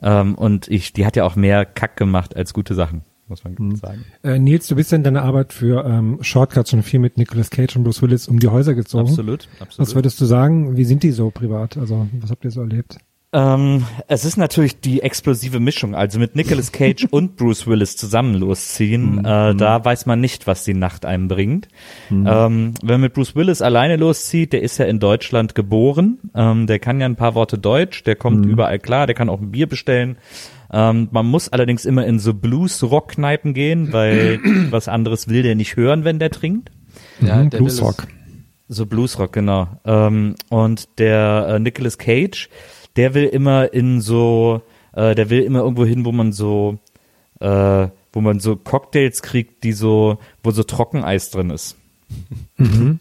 Ähm, 0.00 0.36
und 0.36 0.68
ich, 0.68 0.92
die 0.92 1.04
hat 1.06 1.16
ja 1.16 1.24
auch 1.24 1.34
mehr 1.34 1.64
Kack 1.64 1.96
gemacht 1.96 2.36
als 2.36 2.54
gute 2.54 2.74
Sachen. 2.76 3.02
muss 3.26 3.42
man 3.42 3.56
Mhm. 3.58 3.74
sagen. 3.74 4.04
Äh, 4.22 4.38
Nils, 4.38 4.68
du 4.68 4.76
bist 4.76 4.92
ja 4.92 4.96
in 4.96 5.02
deiner 5.02 5.24
Arbeit 5.24 5.52
für 5.52 5.84
ähm, 5.84 6.18
Shortcuts 6.20 6.70
schon 6.70 6.84
viel 6.84 7.00
mit 7.00 7.16
Nicolas 7.18 7.50
Cage 7.50 7.74
und 7.74 7.82
Bruce 7.82 8.00
Willis 8.00 8.28
um 8.28 8.38
die 8.38 8.46
Häuser 8.46 8.74
gezogen. 8.74 9.08
Absolut, 9.08 9.48
Was 9.58 9.68
absolut. 9.80 9.94
würdest 9.96 10.20
du 10.20 10.24
sagen? 10.26 10.76
Wie 10.76 10.84
sind 10.84 11.02
die 11.02 11.10
so 11.10 11.32
privat? 11.32 11.76
Also, 11.76 12.06
was 12.20 12.30
habt 12.30 12.44
ihr 12.44 12.52
so 12.52 12.60
erlebt? 12.60 12.98
Ähm, 13.36 13.84
es 14.08 14.24
ist 14.24 14.38
natürlich 14.38 14.80
die 14.80 15.02
explosive 15.02 15.60
Mischung. 15.60 15.94
Also 15.94 16.18
mit 16.18 16.36
Nicolas 16.36 16.72
Cage 16.72 17.04
und 17.10 17.36
Bruce 17.36 17.66
Willis 17.66 17.94
zusammen 17.94 18.34
losziehen, 18.34 19.18
äh, 19.18 19.54
da 19.54 19.84
weiß 19.84 20.06
man 20.06 20.20
nicht, 20.20 20.46
was 20.46 20.64
die 20.64 20.72
Nacht 20.72 21.04
einem 21.04 21.28
bringt. 21.28 21.68
Ähm, 22.10 22.72
wenn 22.82 22.94
man 22.94 23.00
mit 23.02 23.12
Bruce 23.12 23.36
Willis 23.36 23.60
alleine 23.60 23.96
loszieht, 23.96 24.54
der 24.54 24.62
ist 24.62 24.78
ja 24.78 24.86
in 24.86 25.00
Deutschland 25.00 25.54
geboren, 25.54 26.18
ähm, 26.34 26.66
der 26.66 26.78
kann 26.78 26.98
ja 26.98 27.04
ein 27.04 27.16
paar 27.16 27.34
Worte 27.34 27.58
Deutsch, 27.58 28.04
der 28.04 28.16
kommt 28.16 28.46
überall 28.46 28.78
klar, 28.78 29.06
der 29.06 29.14
kann 29.14 29.28
auch 29.28 29.40
ein 29.40 29.50
Bier 29.50 29.68
bestellen. 29.68 30.16
Ähm, 30.72 31.08
man 31.10 31.26
muss 31.26 31.50
allerdings 31.50 31.84
immer 31.84 32.06
in 32.06 32.18
so 32.18 32.32
Blues-Rock-Kneipen 32.32 33.52
gehen, 33.52 33.92
weil 33.92 34.40
was 34.70 34.88
anderes 34.88 35.28
will 35.28 35.42
der 35.42 35.56
nicht 35.56 35.76
hören, 35.76 36.04
wenn 36.04 36.18
der 36.18 36.30
trinkt. 36.30 36.70
Ja, 37.20 37.42
Mhm, 37.42 37.50
der 37.50 37.58
Bluesrock. 37.58 38.06
So 38.68 38.86
Bluesrock, 38.86 39.32
genau. 39.32 39.68
Ähm, 39.84 40.34
und 40.48 40.98
der 40.98 41.46
äh, 41.50 41.58
Nicolas 41.60 41.98
Cage, 41.98 42.48
der 42.96 43.14
will 43.14 43.24
immer 43.24 43.72
in 43.72 44.00
so, 44.00 44.62
äh, 44.92 45.14
der 45.14 45.30
will 45.30 45.42
immer 45.42 45.60
irgendwo 45.60 45.84
hin, 45.84 46.04
wo 46.04 46.12
man 46.12 46.32
so, 46.32 46.78
äh, 47.40 47.88
wo 48.12 48.20
man 48.20 48.40
so 48.40 48.56
Cocktails 48.56 49.22
kriegt, 49.22 49.62
die 49.64 49.72
so, 49.72 50.18
wo 50.42 50.50
so 50.50 50.62
Trockeneis 50.62 51.30
drin 51.30 51.50
ist. 51.50 51.76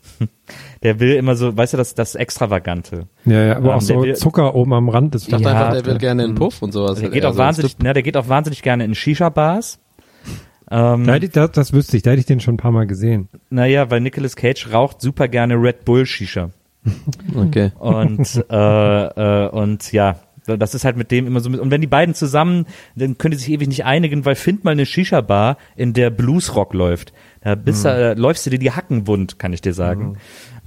Der 0.83 0.99
will 0.99 1.13
immer 1.13 1.35
so, 1.35 1.55
weißt 1.55 1.73
du, 1.73 1.77
das, 1.77 1.95
das 1.95 2.15
Extravagante. 2.15 3.07
Ja, 3.25 3.43
ja, 3.45 3.55
aber 3.57 3.69
Ähm, 3.69 3.75
auch 3.77 3.81
so 3.81 4.01
will- 4.03 4.15
Zucker 4.15 4.53
oben 4.55 4.73
am 4.73 4.89
Rand 4.89 5.13
des 5.13 5.23
Ich 5.23 5.29
dachte 5.29 5.43
Ja, 5.43 5.51
einfach, 5.51 5.73
der 5.73 5.85
will 5.85 5.97
gerne 5.97 6.23
in 6.25 6.35
Puff 6.35 6.61
und 6.61 6.71
sowas. 6.71 6.91
Also 6.91 7.01
der 7.03 7.11
geht 7.11 7.25
Also 7.25 7.39
auch 7.39 7.43
wahnsinnig, 7.43 7.79
ne, 7.79 7.93
der 7.93 8.03
geht 8.03 8.17
auch 8.17 8.29
wahnsinnig 8.29 8.61
gerne 8.61 8.83
in 8.85 8.93
Shisha-Bars. 8.95 9.79
Ähm, 10.71 11.05
Da 11.05 11.13
hätte 11.13 11.25
ich, 11.27 11.31
das, 11.31 11.51
das 11.51 11.73
wüsste 11.73 11.97
ich, 11.97 12.03
da 12.03 12.11
hätte 12.11 12.19
ich 12.19 12.25
den 12.25 12.39
schon 12.39 12.55
ein 12.55 12.57
paar 12.57 12.71
Mal 12.71 12.87
gesehen. 12.87 13.29
naja, 13.49 13.89
weil 13.91 14.01
Nicolas 14.01 14.35
Cage 14.35 14.71
raucht 14.71 15.01
super 15.01 15.27
gerne 15.27 15.55
Red 15.55 15.85
Bull 15.85 16.05
Shisha. 16.05 16.49
Okay. 17.35 17.71
Und, 17.79 18.45
äh, 18.49 19.05
äh, 19.45 19.49
und 19.49 19.91
ja, 19.91 20.19
das 20.45 20.75
ist 20.75 20.85
halt 20.85 20.97
mit 20.97 21.11
dem 21.11 21.25
immer 21.27 21.39
so. 21.39 21.49
Und 21.49 21.71
wenn 21.71 21.81
die 21.81 21.87
beiden 21.87 22.13
zusammen, 22.13 22.65
dann 22.95 23.17
können 23.17 23.31
die 23.31 23.37
sich 23.37 23.49
ewig 23.49 23.67
nicht 23.67 23.85
einigen, 23.85 24.25
weil 24.25 24.35
find 24.35 24.63
mal 24.63 24.71
eine 24.71 24.85
Shisha-Bar, 24.85 25.57
in 25.75 25.93
der 25.93 26.11
Bluesrock 26.11 26.73
läuft. 26.73 27.13
Da 27.41 27.55
bist 27.55 27.85
du, 27.85 27.89
äh, 27.89 28.13
läufst 28.13 28.45
du 28.45 28.51
dir 28.51 28.59
die 28.59 28.71
Hacken 28.71 29.07
wund, 29.07 29.39
kann 29.39 29.53
ich 29.53 29.61
dir 29.61 29.73
sagen. 29.73 30.17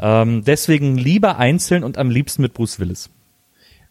Ähm, 0.01 0.43
deswegen 0.45 0.97
lieber 0.97 1.39
einzeln 1.39 1.85
und 1.85 1.99
am 1.99 2.11
liebsten 2.11 2.43
mit 2.43 2.55
Bruce 2.55 2.81
Willis. 2.81 3.11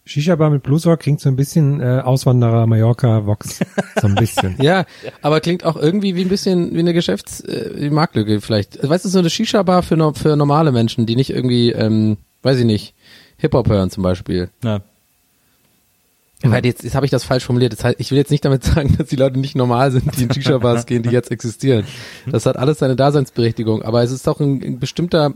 Shisha-Bar 0.08 0.50
mit 0.50 0.63
Bluesrock 0.63 1.00
klingt 1.00 1.20
so 1.22 1.30
ein 1.30 1.36
bisschen 1.36 1.80
äh, 1.82 2.02
Auswanderer 2.04 2.65
Mallorca 2.65 3.26
Vox. 3.26 3.60
So 4.02 4.08
ein 4.08 4.15
bisschen. 4.15 4.56
Ja, 4.62 4.86
aber 5.22 5.39
klingt 5.41 5.63
auch 5.65 5.76
irgendwie 5.76 6.15
wie 6.15 6.22
ein 6.24 6.30
bisschen 6.30 6.74
wie 6.74 6.80
eine 6.80 6.93
Geschäfts 6.93 7.41
äh, 7.41 7.72
wie 7.76 7.89
Marktlücke 7.89 8.41
vielleicht. 8.41 8.88
Weißt 8.88 9.06
du, 9.06 9.10
so 9.10 9.20
eine 9.20 9.30
Shisha-Bar 9.30 9.84
für, 9.84 9.98
no- 9.98 10.13
für 10.13 10.36
normale 10.36 10.72
Menschen, 10.72 11.06
die 11.06 11.15
nicht 11.15 11.30
irgendwie, 11.30 11.72
ähm, 11.72 12.17
weiß 12.41 12.58
ich 12.60 12.65
nicht, 12.65 12.93
Hip-Hop 13.38 13.70
hören 13.70 13.89
zum 13.89 14.04
Beispiel. 14.04 14.50
Ja. 14.63 14.82
Weil 16.43 16.63
jetzt, 16.67 16.84
jetzt 16.84 16.93
habe 16.93 17.06
ich 17.06 17.12
das 17.12 17.24
falsch 17.24 17.43
formuliert. 17.46 17.74
Das 17.74 17.84
heißt, 17.84 18.00
ich 18.00 18.12
will 18.12 18.17
jetzt 18.20 18.30
nicht 18.30 18.46
damit 18.46 18.63
sagen, 18.63 18.96
dass 18.98 19.08
die 19.10 19.15
Leute 19.15 19.39
nicht 19.39 19.56
normal 19.56 19.91
sind, 19.91 20.17
die 20.17 20.24
in 20.24 20.32
Shisha-Bars 20.34 20.86
gehen, 20.86 21.02
die 21.04 21.10
jetzt 21.10 21.32
existieren. 21.32 21.86
Das 22.28 22.46
hat 22.46 22.58
alles 22.58 22.78
seine 22.80 22.96
Daseinsberechtigung. 22.96 23.82
Aber 23.82 24.04
es 24.04 24.12
ist 24.12 24.28
doch 24.28 24.39
ein, 24.39 24.62
ein 24.63 24.80
bestimmter 24.80 25.34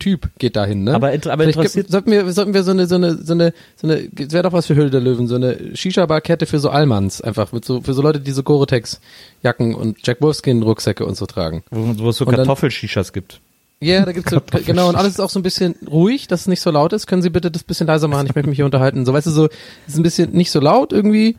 Typ 0.00 0.28
geht 0.38 0.56
dahin, 0.56 0.82
ne? 0.84 0.94
Aber 0.94 1.12
inter- 1.12 1.32
aber 1.32 1.44
interessiert- 1.44 1.88
sollten 1.88 2.10
wir, 2.10 2.32
sollten 2.32 2.52
wir 2.52 2.64
so 2.64 2.72
eine, 2.72 2.86
so 2.86 2.96
eine, 2.96 3.14
so 3.22 3.32
eine, 3.32 3.52
so 3.76 3.86
eine, 3.86 4.08
es 4.18 4.32
wäre 4.32 4.42
doch 4.42 4.52
was 4.52 4.66
für 4.66 4.74
Höhle 4.74 4.90
der 4.90 5.00
Löwen, 5.00 5.28
so 5.28 5.36
eine 5.36 5.76
Shisha-Bar-Kette 5.76 6.46
für 6.46 6.58
so 6.58 6.70
Allmanns, 6.70 7.20
einfach 7.20 7.52
mit 7.52 7.64
so, 7.64 7.80
für 7.80 7.94
so 7.94 8.02
Leute, 8.02 8.18
die 8.20 8.32
so 8.32 8.42
Gore-Tex-Jacken 8.42 9.74
und 9.74 9.98
Jack 10.06 10.20
Wolfskin-Rucksäcke 10.20 11.04
und 11.04 11.16
so 11.16 11.26
tragen. 11.26 11.62
Wo, 11.70 11.94
wo 12.04 12.08
es 12.10 12.16
so 12.16 12.26
Kartoffelshishas 12.26 13.12
gibt. 13.12 13.40
Ja, 13.80 14.04
da 14.04 14.10
gibt's 14.10 14.32
so, 14.32 14.40
genau, 14.66 14.88
und 14.88 14.96
alles 14.96 15.12
ist 15.12 15.20
auch 15.20 15.30
so 15.30 15.38
ein 15.38 15.44
bisschen 15.44 15.76
ruhig, 15.88 16.26
dass 16.26 16.40
es 16.42 16.46
nicht 16.48 16.60
so 16.60 16.70
laut 16.72 16.92
ist. 16.92 17.06
Können 17.06 17.22
Sie 17.22 17.30
bitte 17.30 17.50
das 17.50 17.62
bisschen 17.62 17.86
leiser 17.86 18.08
machen? 18.08 18.26
Ich 18.26 18.34
möchte 18.34 18.48
mich 18.48 18.56
hier 18.56 18.64
unterhalten. 18.64 19.06
So, 19.06 19.12
weißt 19.12 19.28
du, 19.28 19.30
so, 19.30 19.46
es 19.86 19.92
ist 19.94 19.96
ein 19.98 20.02
bisschen 20.02 20.32
nicht 20.32 20.50
so 20.50 20.58
laut 20.58 20.92
irgendwie. 20.92 21.36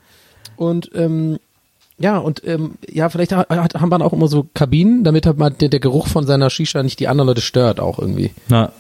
Und, 0.56 0.90
ähm, 0.96 1.40
ja, 2.00 2.18
und, 2.18 2.42
ähm, 2.46 2.76
ja, 2.90 3.10
vielleicht 3.10 3.34
hat, 3.34 3.50
hat, 3.50 3.76
haben 3.76 3.92
wir 3.92 4.02
auch 4.02 4.14
immer 4.14 4.28
so 4.28 4.48
Kabinen, 4.54 5.04
damit 5.04 5.26
halt 5.26 5.38
mal 5.38 5.50
der, 5.50 5.70
der 5.70 5.80
Geruch 5.80 6.08
von 6.08 6.26
seiner 6.26 6.50
Shisha 6.50 6.82
nicht 6.82 7.00
die 7.00 7.08
anderen 7.08 7.28
Leute 7.28 7.42
stört 7.42 7.80
auch 7.80 8.00
irgendwie. 8.00 8.32
Na, 8.48 8.72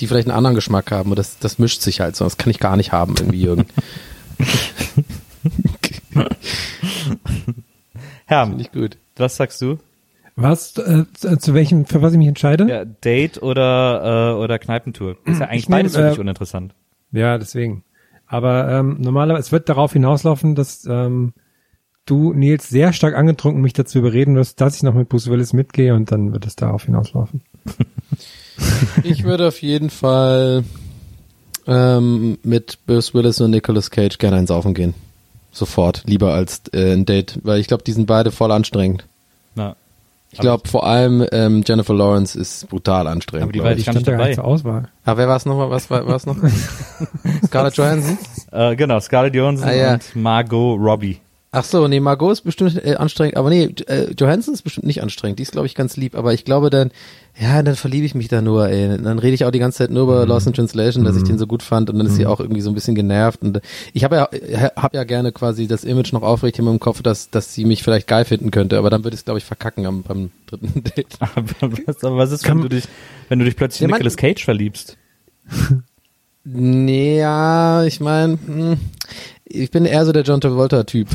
Die 0.00 0.06
vielleicht 0.06 0.28
einen 0.28 0.36
anderen 0.36 0.54
Geschmack 0.54 0.90
haben 0.90 1.10
und 1.10 1.18
das, 1.18 1.38
das 1.38 1.58
mischt 1.58 1.80
sich 1.80 2.00
halt 2.00 2.16
so. 2.16 2.24
Das 2.24 2.36
kann 2.36 2.50
ich 2.50 2.60
gar 2.60 2.76
nicht 2.76 2.92
haben 2.92 3.14
irgendwie, 3.18 3.40
Jürgen. 3.40 3.66
Herr, 8.26 8.52
ich 8.58 8.72
gut. 8.72 8.98
was 9.16 9.36
sagst 9.36 9.62
du? 9.62 9.78
Was, 10.38 10.76
äh, 10.76 11.04
zu 11.38 11.54
welchem, 11.54 11.86
für 11.86 12.02
was 12.02 12.12
ich 12.12 12.18
mich 12.18 12.28
entscheide? 12.28 12.68
Ja, 12.68 12.84
Date 12.84 13.42
oder, 13.42 14.34
äh, 14.34 14.42
oder 14.42 14.58
Kneipentour? 14.58 15.16
Ist 15.24 15.40
ja 15.40 15.46
eigentlich 15.46 15.62
Ich 15.62 15.68
nehm, 15.70 15.78
beides 15.78 15.92
dich 15.94 16.18
äh, 16.18 16.20
uninteressant. 16.20 16.74
Ja, 17.12 17.38
deswegen. 17.38 17.84
Aber 18.26 18.68
ähm, 18.70 18.98
normalerweise, 19.00 19.46
es 19.46 19.52
wird 19.52 19.70
darauf 19.70 19.94
hinauslaufen, 19.94 20.54
dass 20.54 20.84
ähm, 20.84 21.32
du, 22.06 22.32
Nils, 22.32 22.68
sehr 22.68 22.92
stark 22.92 23.14
angetrunken 23.14 23.60
mich 23.60 23.72
dazu 23.74 23.98
überreden 23.98 24.34
wirst, 24.36 24.60
dass 24.60 24.76
ich 24.76 24.82
noch 24.82 24.94
mit 24.94 25.08
Bruce 25.08 25.28
Willis 25.28 25.52
mitgehe 25.52 25.94
und 25.94 26.10
dann 26.10 26.32
wird 26.32 26.46
es 26.46 26.56
darauf 26.56 26.84
hinauslaufen. 26.84 27.42
Ich 29.02 29.24
würde 29.24 29.48
auf 29.48 29.60
jeden 29.60 29.90
Fall 29.90 30.64
ähm, 31.66 32.38
mit 32.42 32.78
Bruce 32.86 33.12
Willis 33.12 33.40
und 33.40 33.50
Nicolas 33.50 33.90
Cage 33.90 34.16
gerne 34.18 34.38
ins 34.38 34.48
Saufen 34.48 34.72
gehen. 34.72 34.94
Sofort, 35.52 36.04
lieber 36.06 36.32
als 36.32 36.62
äh, 36.72 36.92
ein 36.94 37.04
Date, 37.04 37.38
weil 37.42 37.60
ich 37.60 37.66
glaube, 37.66 37.82
die 37.84 37.92
sind 37.92 38.06
beide 38.06 38.30
voll 38.30 38.50
anstrengend. 38.52 39.04
Na, 39.54 39.76
Ich 40.30 40.38
glaube, 40.38 40.68
vor 40.68 40.86
allem 40.86 41.26
ähm, 41.32 41.64
Jennifer 41.66 41.94
Lawrence 41.94 42.38
ist 42.38 42.68
brutal 42.70 43.06
anstrengend. 43.06 43.44
Aber 43.44 43.52
die 43.52 43.62
war 43.62 43.72
ich. 43.72 43.78
Die 43.78 43.84
gar 43.84 43.92
nicht 43.94 44.02
stand 44.02 44.18
dabei. 44.18 44.34
zur 44.34 44.44
Auswahl. 44.44 44.88
Ah, 45.04 45.16
wer 45.18 45.28
war 45.28 45.36
es 45.36 45.44
nochmal? 45.46 45.68
Was 45.70 45.90
war 45.90 46.08
es 46.08 46.24
noch? 46.26 46.36
Scarlett 47.46 47.76
Johansson? 47.76 48.18
äh, 48.52 48.74
genau, 48.76 49.00
Scarlett 49.00 49.34
Johansson 49.34 49.68
Ah, 49.68 49.72
ja. 49.74 49.94
und 49.94 50.16
Margot 50.16 50.78
Robbie. 50.80 51.18
Ach 51.58 51.64
so, 51.64 51.88
nee, 51.88 52.00
Margot 52.00 52.32
ist 52.32 52.42
bestimmt 52.42 52.84
äh, 52.84 52.96
anstrengend, 52.96 53.38
aber 53.38 53.48
nee, 53.48 53.70
äh, 53.86 54.12
Johansson 54.12 54.52
ist 54.52 54.60
bestimmt 54.60 54.86
nicht 54.86 55.02
anstrengend. 55.02 55.38
Die 55.38 55.42
ist, 55.42 55.52
glaube 55.52 55.66
ich, 55.66 55.74
ganz 55.74 55.96
lieb, 55.96 56.14
aber 56.14 56.34
ich 56.34 56.44
glaube 56.44 56.68
dann, 56.68 56.90
ja, 57.40 57.62
dann 57.62 57.76
verliebe 57.76 58.04
ich 58.04 58.14
mich 58.14 58.28
da 58.28 58.42
nur, 58.42 58.68
ey. 58.68 58.98
Dann 59.02 59.18
rede 59.18 59.32
ich 59.32 59.46
auch 59.46 59.50
die 59.50 59.58
ganze 59.58 59.78
Zeit 59.78 59.90
nur 59.90 60.02
über 60.02 60.26
Lost 60.26 60.46
in 60.46 60.52
Translation, 60.52 61.04
dass 61.04 61.16
ich 61.16 61.22
den 61.22 61.38
so 61.38 61.46
gut 61.46 61.62
fand 61.62 61.88
und 61.88 61.96
dann 61.96 62.08
ist 62.08 62.16
sie 62.16 62.26
auch 62.26 62.40
irgendwie 62.40 62.60
so 62.60 62.68
ein 62.68 62.74
bisschen 62.74 62.94
genervt 62.94 63.40
und 63.40 63.56
äh, 63.56 63.60
ich 63.94 64.04
habe 64.04 64.16
ja, 64.16 64.28
äh, 64.32 64.68
hab 64.76 64.92
ja 64.92 65.04
gerne 65.04 65.32
quasi 65.32 65.66
das 65.66 65.84
Image 65.84 66.12
noch 66.12 66.20
aufrecht 66.20 66.58
in 66.58 66.66
meinem 66.66 66.78
Kopf, 66.78 67.00
dass, 67.00 67.30
dass 67.30 67.54
sie 67.54 67.64
mich 67.64 67.82
vielleicht 67.82 68.06
geil 68.06 68.26
finden 68.26 68.50
könnte, 68.50 68.76
aber 68.76 68.90
dann 68.90 69.02
würde 69.04 69.14
ich 69.14 69.20
es, 69.20 69.24
glaube 69.24 69.38
ich, 69.38 69.44
verkacken 69.46 69.86
am, 69.86 70.02
beim 70.02 70.32
dritten 70.46 70.84
Date. 70.96 71.16
Aber 71.20 71.72
was, 71.86 72.04
aber 72.04 72.16
was 72.18 72.32
ist, 72.32 72.46
wenn 72.46 72.60
du 72.60 72.68
dich, 72.68 72.84
wenn 73.30 73.38
du 73.38 73.46
dich 73.46 73.56
plötzlich 73.56 73.80
in 73.80 73.88
Ja, 73.88 73.96
Nicolas 73.96 74.18
Cage 74.18 74.44
verliebst? 74.44 74.98
Nee, 76.48 77.18
ja, 77.18 77.82
ich 77.82 77.98
meine, 77.98 78.38
ich 79.44 79.72
bin 79.72 79.84
eher 79.84 80.06
so 80.06 80.12
der 80.12 80.22
John 80.22 80.40
Travolta-Typ. 80.40 81.08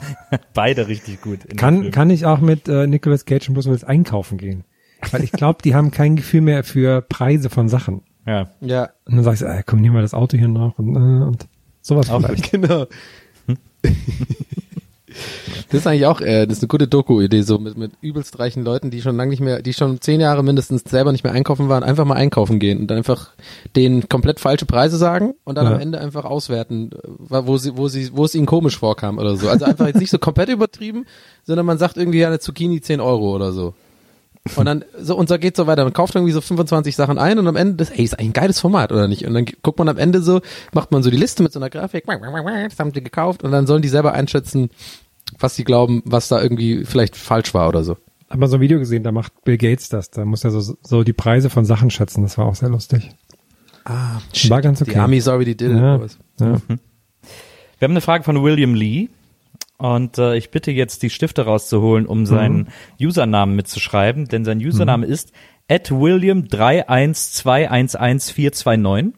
Beide 0.54 0.88
richtig 0.88 1.20
gut. 1.20 1.40
Kann, 1.56 1.90
kann 1.90 2.10
ich 2.10 2.26
auch 2.26 2.40
mit 2.40 2.68
äh, 2.68 2.86
Nicolas 2.86 3.24
Cage 3.24 3.48
und 3.48 3.54
Bruce 3.54 3.66
Willis 3.66 3.84
einkaufen 3.84 4.38
gehen? 4.38 4.64
Weil 5.10 5.22
ich 5.22 5.32
glaube, 5.32 5.62
die 5.62 5.74
haben 5.74 5.90
kein 5.90 6.16
Gefühl 6.16 6.40
mehr 6.40 6.64
für 6.64 7.02
Preise 7.02 7.50
von 7.50 7.68
Sachen. 7.68 8.02
Ja. 8.26 8.48
Ja, 8.60 8.90
Und 9.06 9.16
dann 9.16 9.24
sagst 9.24 9.42
du, 9.42 9.46
äh, 9.46 9.62
komm, 9.64 9.80
nimm 9.80 9.92
mal 9.92 10.02
das 10.02 10.14
Auto 10.14 10.36
hier 10.36 10.48
noch 10.48 10.78
und, 10.78 10.94
äh, 10.96 11.24
und 11.24 11.46
sowas 11.80 12.10
Auch 12.10 12.22
genau. 12.50 12.86
Das 15.70 15.80
ist 15.80 15.86
eigentlich 15.86 16.06
auch, 16.06 16.20
äh, 16.20 16.46
das 16.46 16.58
ist 16.58 16.62
eine 16.62 16.68
gute 16.68 16.86
Doku-Idee, 16.88 17.42
so 17.42 17.58
mit, 17.58 17.76
mit 17.76 17.92
übelst 18.00 18.38
reichen 18.38 18.64
Leuten, 18.64 18.90
die 18.90 19.00
schon 19.02 19.16
lange 19.16 19.30
nicht 19.30 19.40
mehr, 19.40 19.62
die 19.62 19.72
schon 19.72 20.00
zehn 20.00 20.20
Jahre 20.20 20.42
mindestens 20.42 20.82
selber 20.84 21.12
nicht 21.12 21.24
mehr 21.24 21.32
einkaufen 21.32 21.68
waren, 21.68 21.82
einfach 21.82 22.04
mal 22.04 22.14
einkaufen 22.16 22.58
gehen 22.58 22.78
und 22.80 22.86
dann 22.88 22.98
einfach 22.98 23.30
denen 23.76 24.08
komplett 24.08 24.40
falsche 24.40 24.66
Preise 24.66 24.96
sagen 24.96 25.34
und 25.44 25.56
dann 25.56 25.66
Ja. 25.66 25.74
am 25.74 25.80
Ende 25.80 26.00
einfach 26.00 26.24
auswerten, 26.24 26.90
äh, 27.30 27.46
wo 27.46 27.56
sie, 27.58 27.76
wo 27.76 27.88
sie, 27.88 28.10
wo 28.14 28.24
es 28.24 28.34
ihnen 28.34 28.46
komisch 28.46 28.78
vorkam 28.78 29.18
oder 29.18 29.36
so. 29.36 29.48
Also 29.48 29.64
einfach 29.64 29.86
jetzt 29.86 30.00
nicht 30.00 30.10
so 30.10 30.18
komplett 30.18 30.48
übertrieben, 30.48 31.06
sondern 31.44 31.66
man 31.66 31.78
sagt 31.78 31.96
irgendwie 31.96 32.18
ja, 32.18 32.28
eine 32.28 32.38
Zucchini 32.38 32.80
10 32.80 33.00
Euro 33.00 33.34
oder 33.34 33.52
so. 33.52 33.74
Und 34.56 34.66
dann, 34.66 34.84
so, 35.00 35.16
und 35.16 35.28
so 35.28 35.38
geht 35.38 35.56
so 35.56 35.66
weiter. 35.66 35.84
Man 35.84 35.92
kauft 35.92 36.14
irgendwie 36.14 36.32
so 36.32 36.40
25 36.40 36.96
Sachen 36.96 37.18
ein 37.18 37.38
und 37.38 37.46
am 37.46 37.56
Ende, 37.56 37.74
das, 37.74 37.90
ey, 37.90 38.04
ist 38.04 38.14
eigentlich 38.14 38.30
ein 38.30 38.32
geiles 38.32 38.60
Format, 38.60 38.92
oder 38.92 39.08
nicht? 39.08 39.26
Und 39.26 39.34
dann 39.34 39.44
guckt 39.62 39.78
man 39.78 39.88
am 39.88 39.98
Ende 39.98 40.22
so, 40.22 40.40
macht 40.72 40.90
man 40.92 41.02
so 41.02 41.10
die 41.10 41.16
Liste 41.16 41.42
mit 41.42 41.52
so 41.52 41.58
einer 41.58 41.70
Grafik, 41.70 42.04
das 42.06 42.78
haben 42.78 42.92
die 42.92 43.02
gekauft 43.02 43.42
und 43.42 43.52
dann 43.52 43.66
sollen 43.66 43.82
die 43.82 43.88
selber 43.88 44.12
einschätzen, 44.12 44.70
was 45.38 45.56
sie 45.56 45.64
glauben, 45.64 46.02
was 46.04 46.28
da 46.28 46.40
irgendwie 46.42 46.84
vielleicht 46.84 47.16
falsch 47.16 47.52
war 47.54 47.68
oder 47.68 47.84
so. 47.84 47.96
Hab 48.30 48.38
mal 48.38 48.46
so 48.48 48.56
ein 48.56 48.60
Video 48.60 48.78
gesehen, 48.78 49.02
da 49.04 49.12
macht 49.12 49.32
Bill 49.44 49.56
Gates 49.56 49.88
das. 49.88 50.10
Da 50.10 50.24
muss 50.24 50.44
er 50.44 50.50
so, 50.50 50.76
so 50.82 51.02
die 51.02 51.12
Preise 51.14 51.48
von 51.50 51.64
Sachen 51.64 51.90
schätzen. 51.90 52.22
Das 52.22 52.36
war 52.36 52.46
auch 52.46 52.54
sehr 52.54 52.68
lustig. 52.68 53.10
Ah, 53.84 54.18
War 54.48 54.60
ganz 54.60 54.82
okay. 54.82 54.90
Die 54.92 54.98
Amis 54.98 55.28
already 55.28 55.56
did 55.56 55.70
Ja, 55.72 55.94
it. 55.94 56.00
boys. 56.00 56.18
ja. 56.40 56.60
Wir 57.78 57.86
haben 57.86 57.92
eine 57.92 58.00
Frage 58.02 58.24
von 58.24 58.42
William 58.42 58.74
Lee. 58.74 59.08
Und 59.78 60.18
äh, 60.18 60.36
ich 60.36 60.50
bitte 60.50 60.70
jetzt, 60.72 61.02
die 61.02 61.08
Stifte 61.10 61.42
rauszuholen, 61.42 62.06
um 62.06 62.26
seinen 62.26 62.68
Usernamen 63.00 63.54
mitzuschreiben, 63.56 64.26
denn 64.26 64.44
sein 64.44 64.58
Username 64.58 65.06
ist 65.06 65.32
at 65.68 65.90
William 65.92 66.42
312111429. 66.42 69.12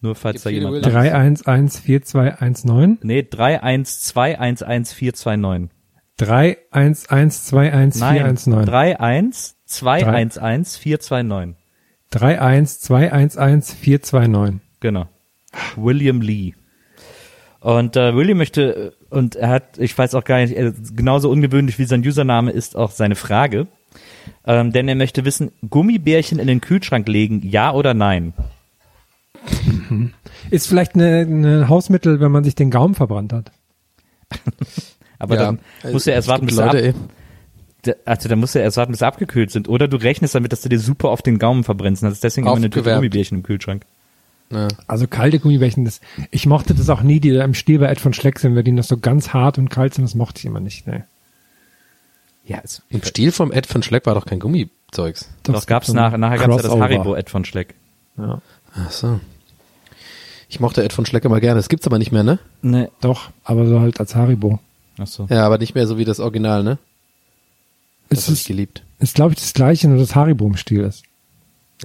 Nur 0.00 0.14
falls 0.14 0.44
da 0.44 0.50
jemand. 0.50 0.84
Williams. 0.84 1.44
31142119. 1.44 2.98
Nee, 3.02 3.18
312111429. 3.20 5.70
31121419. 6.20 8.18
31 8.98 9.54
211 9.66 10.76
429. 10.76 11.56
31211 12.10 14.60
Genau. 14.80 15.06
William 15.76 16.20
Lee. 16.20 16.54
Und 17.60 17.96
äh, 17.96 18.14
William 18.14 18.38
möchte, 18.38 18.94
und 19.10 19.36
er 19.36 19.48
hat, 19.48 19.78
ich 19.78 19.96
weiß 19.96 20.14
auch 20.14 20.24
gar 20.24 20.38
nicht, 20.40 20.54
er, 20.54 20.72
genauso 20.94 21.30
ungewöhnlich 21.30 21.78
wie 21.78 21.84
sein 21.84 22.00
Username 22.06 22.50
ist 22.50 22.76
auch 22.76 22.90
seine 22.90 23.14
Frage. 23.14 23.66
Ähm, 24.46 24.72
denn 24.72 24.88
er 24.88 24.94
möchte 24.94 25.24
wissen, 25.24 25.50
Gummibärchen 25.68 26.38
in 26.38 26.46
den 26.46 26.60
Kühlschrank 26.60 27.08
legen, 27.08 27.40
ja 27.44 27.72
oder 27.72 27.94
nein? 27.94 28.34
Ist 30.50 30.68
vielleicht 30.68 30.94
eine 30.94 31.68
Hausmittel, 31.68 32.20
wenn 32.20 32.32
man 32.32 32.44
sich 32.44 32.54
den 32.54 32.70
Gaumen 32.70 32.94
verbrannt 32.94 33.32
hat. 33.32 33.52
Aber 35.18 35.34
Ja, 35.36 35.42
dann 35.42 35.60
musst 35.92 36.06
du 36.06 36.10
erst 36.10 36.28
warten, 36.28 36.46
bis 36.46 36.56
sie, 36.56 36.62
ab, 36.62 36.72
Leute, 36.74 36.94
d- 37.86 37.94
also 38.04 38.28
dann 38.28 38.38
musst 38.38 38.54
du 38.54 38.58
erst 38.60 38.76
warten, 38.76 38.92
bis 38.92 39.00
sie 39.00 39.06
abgekühlt 39.06 39.50
sind. 39.50 39.68
Oder 39.68 39.88
du 39.88 39.96
rechnest 39.96 40.34
damit, 40.34 40.52
dass 40.52 40.60
du 40.60 40.68
dir 40.68 40.78
super 40.78 41.08
auf 41.08 41.22
den 41.22 41.38
Gaumen 41.38 41.64
verbrennst. 41.64 42.02
Und 42.02 42.10
hast 42.10 42.22
deswegen 42.22 42.46
immer 42.46 42.56
eine 42.56 42.70
Tüte. 42.70 42.92
Gummibärchen 42.94 43.38
im 43.38 43.42
Kühlschrank. 43.42 43.84
Ja. 44.50 44.68
Also 44.86 45.06
kalte 45.06 45.38
Gummibärchen, 45.40 45.84
das, 45.84 46.00
ich 46.30 46.46
mochte 46.46 46.74
das 46.74 46.88
auch 46.88 47.02
nie, 47.02 47.20
die 47.20 47.32
da 47.32 47.44
im 47.44 47.54
Stil 47.54 47.78
bei 47.80 47.86
Ed 47.86 48.00
von 48.00 48.14
Schleck 48.14 48.38
sind, 48.38 48.54
weil 48.56 48.62
die 48.62 48.72
noch 48.72 48.84
so 48.84 48.96
ganz 48.96 49.32
hart 49.34 49.58
und 49.58 49.68
kalt 49.68 49.94
sind, 49.94 50.04
das 50.04 50.14
mochte 50.14 50.38
ich 50.38 50.44
immer 50.46 50.60
nicht. 50.60 50.86
Nee. 50.86 51.02
Ja, 52.46 52.60
es, 52.64 52.80
Im 52.88 53.02
Stil 53.02 53.30
vom 53.30 53.52
Ed 53.52 53.66
von 53.66 53.82
Schleck 53.82 54.06
war 54.06 54.14
doch 54.14 54.24
kein 54.24 54.40
Gummizeugs. 54.40 55.28
doch 55.42 55.66
gab's 55.66 55.92
nach, 55.92 56.16
nachher 56.16 56.38
gab's 56.38 56.62
ja 56.62 56.70
das 56.70 56.78
Haribo 56.80 57.14
Ed 57.14 57.28
von 57.28 57.44
Schleck. 57.44 57.74
Ja. 58.16 58.40
Ach 58.74 58.90
so. 58.90 59.20
Ich 60.48 60.60
mochte 60.60 60.82
Ed 60.82 60.94
von 60.94 61.04
Schleck 61.04 61.26
immer 61.26 61.40
gerne. 61.40 61.58
Das 61.58 61.68
gibt's 61.68 61.86
aber 61.86 61.98
nicht 61.98 62.10
mehr, 62.10 62.22
ne? 62.22 62.38
Ne, 62.62 62.90
Doch, 63.02 63.30
aber 63.44 63.66
so 63.66 63.80
halt 63.80 64.00
als 64.00 64.14
Haribo. 64.14 64.60
ach 64.98 65.06
so. 65.06 65.26
Ja, 65.28 65.44
aber 65.44 65.58
nicht 65.58 65.74
mehr 65.74 65.86
so 65.86 65.98
wie 65.98 66.06
das 66.06 66.20
Original, 66.20 66.62
ne? 66.64 66.78
Das 68.08 68.20
Es 68.20 68.26
hab 68.28 68.32
ich 68.32 68.40
ist, 68.40 68.46
geliebt. 68.46 68.82
ist 68.98 69.14
glaube 69.14 69.34
ich, 69.34 69.40
das 69.40 69.52
gleiche, 69.52 69.88
nur 69.88 69.98
das 69.98 70.14
Haribo 70.14 70.46
im 70.46 70.56
Stil 70.56 70.80
ist. 70.84 71.02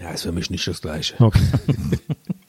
Ja, 0.02 0.12
ist 0.12 0.22
für 0.24 0.32
mich 0.32 0.50
nicht 0.50 0.66
das 0.66 0.82
Gleiche. 0.82 1.14
Okay. 1.20 1.42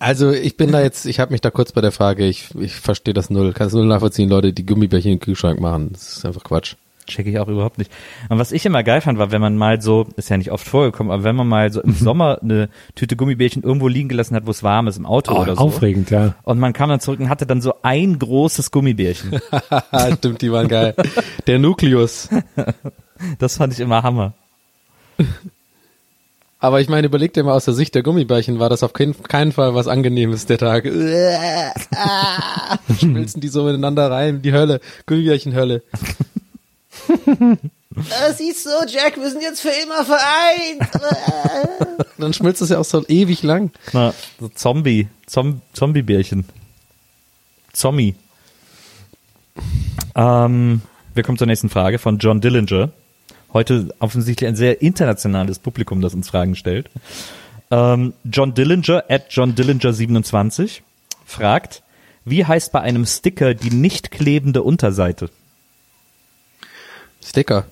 Also 0.00 0.32
ich 0.32 0.56
bin 0.56 0.72
da 0.72 0.80
jetzt, 0.82 1.06
ich 1.06 1.20
habe 1.20 1.32
mich 1.32 1.40
da 1.40 1.50
kurz 1.50 1.70
bei 1.72 1.80
der 1.80 1.92
Frage, 1.92 2.26
ich, 2.26 2.48
ich 2.58 2.74
verstehe 2.74 3.14
das 3.14 3.30
null, 3.30 3.52
kann 3.52 3.68
es 3.68 3.72
null 3.72 3.86
nachvollziehen, 3.86 4.28
Leute, 4.28 4.52
die 4.52 4.66
Gummibärchen 4.66 5.12
im 5.12 5.20
Kühlschrank 5.20 5.60
machen. 5.60 5.90
Das 5.92 6.16
ist 6.16 6.24
einfach 6.26 6.42
Quatsch. 6.42 6.74
Check 7.06 7.28
ich 7.28 7.38
auch 7.38 7.46
überhaupt 7.46 7.78
nicht. 7.78 7.92
Und 8.28 8.40
was 8.40 8.50
ich 8.50 8.66
immer 8.66 8.82
geil 8.82 9.00
fand, 9.00 9.16
war, 9.20 9.30
wenn 9.30 9.40
man 9.40 9.56
mal 9.56 9.80
so, 9.80 10.08
ist 10.16 10.28
ja 10.28 10.36
nicht 10.38 10.50
oft 10.50 10.66
vorgekommen, 10.66 11.12
aber 11.12 11.22
wenn 11.22 11.36
man 11.36 11.46
mal 11.46 11.70
so 11.72 11.80
im 11.80 11.92
Sommer 11.94 12.40
eine 12.42 12.68
Tüte 12.96 13.14
Gummibärchen 13.14 13.62
irgendwo 13.62 13.86
liegen 13.86 14.08
gelassen 14.08 14.34
hat, 14.34 14.44
wo 14.44 14.50
es 14.50 14.64
warm 14.64 14.88
ist, 14.88 14.96
im 14.96 15.06
Auto 15.06 15.32
Oh, 15.36 15.42
oder 15.42 15.54
so. 15.54 15.60
aufregend, 15.60 16.10
ja. 16.10 16.34
Und 16.42 16.58
man 16.58 16.72
kam 16.72 16.88
dann 16.88 16.98
zurück 16.98 17.20
und 17.20 17.28
hatte 17.28 17.46
dann 17.46 17.60
so 17.60 17.74
ein 17.82 18.18
großes 18.18 18.72
Gummibärchen. 18.72 19.38
Stimmt, 20.16 20.42
die 20.42 20.50
waren 20.50 20.66
geil. 20.66 20.96
Der 21.46 21.58
Nukleus. 21.60 22.28
Das 23.38 23.56
fand 23.56 23.72
ich 23.72 23.80
immer 23.80 24.02
Hammer. 24.02 24.34
Aber 26.58 26.80
ich 26.80 26.88
meine, 26.88 27.06
überleg 27.06 27.34
dir 27.34 27.44
mal 27.44 27.52
aus 27.52 27.66
der 27.66 27.74
Sicht 27.74 27.94
der 27.94 28.02
Gummibärchen, 28.02 28.58
war 28.58 28.70
das 28.70 28.82
auf 28.82 28.94
keinen, 28.94 29.22
keinen 29.22 29.52
Fall 29.52 29.74
was 29.74 29.88
Angenehmes, 29.88 30.46
der 30.46 30.58
Tag. 30.58 30.84
Schmilzen 32.98 33.42
die 33.42 33.48
so 33.48 33.64
miteinander 33.64 34.10
rein, 34.10 34.40
die 34.40 34.52
Hölle, 34.52 34.80
Gummibärchen-Hölle. 35.04 35.82
Siehst 38.36 38.66
du, 38.66 38.70
Jack, 38.88 39.16
wir 39.16 39.30
sind 39.30 39.42
jetzt 39.42 39.60
für 39.60 39.72
immer 39.82 40.04
vereint. 40.04 40.90
Dann 42.18 42.34
schmilzt 42.34 42.62
es 42.62 42.68
ja 42.68 42.78
auch 42.78 42.84
so 42.84 43.04
ewig 43.06 43.42
lang. 43.42 43.70
Na, 43.92 44.12
so 44.38 44.48
Zombie, 44.48 45.08
Zom 45.26 45.62
Zombiebärchen. 45.72 46.44
Zombie. 47.72 48.14
Ähm, 50.14 50.82
wir 51.14 51.22
kommen 51.22 51.38
zur 51.38 51.46
nächsten 51.46 51.70
Frage 51.70 51.98
von 51.98 52.18
John 52.18 52.40
Dillinger. 52.40 52.90
Heute 53.56 53.88
offensichtlich 54.00 54.46
ein 54.46 54.54
sehr 54.54 54.82
internationales 54.82 55.58
Publikum, 55.58 56.02
das 56.02 56.12
uns 56.12 56.28
Fragen 56.28 56.56
stellt. 56.56 56.90
Ähm, 57.70 58.12
John 58.30 58.52
Dillinger 58.52 59.04
at 59.08 59.28
John 59.30 59.54
Dillinger 59.54 59.94
27 59.94 60.82
fragt, 61.24 61.82
wie 62.26 62.44
heißt 62.44 62.70
bei 62.70 62.82
einem 62.82 63.06
Sticker 63.06 63.54
die 63.54 63.70
nicht 63.70 64.10
klebende 64.10 64.62
Unterseite? 64.62 65.30
Sticker. 67.24 67.64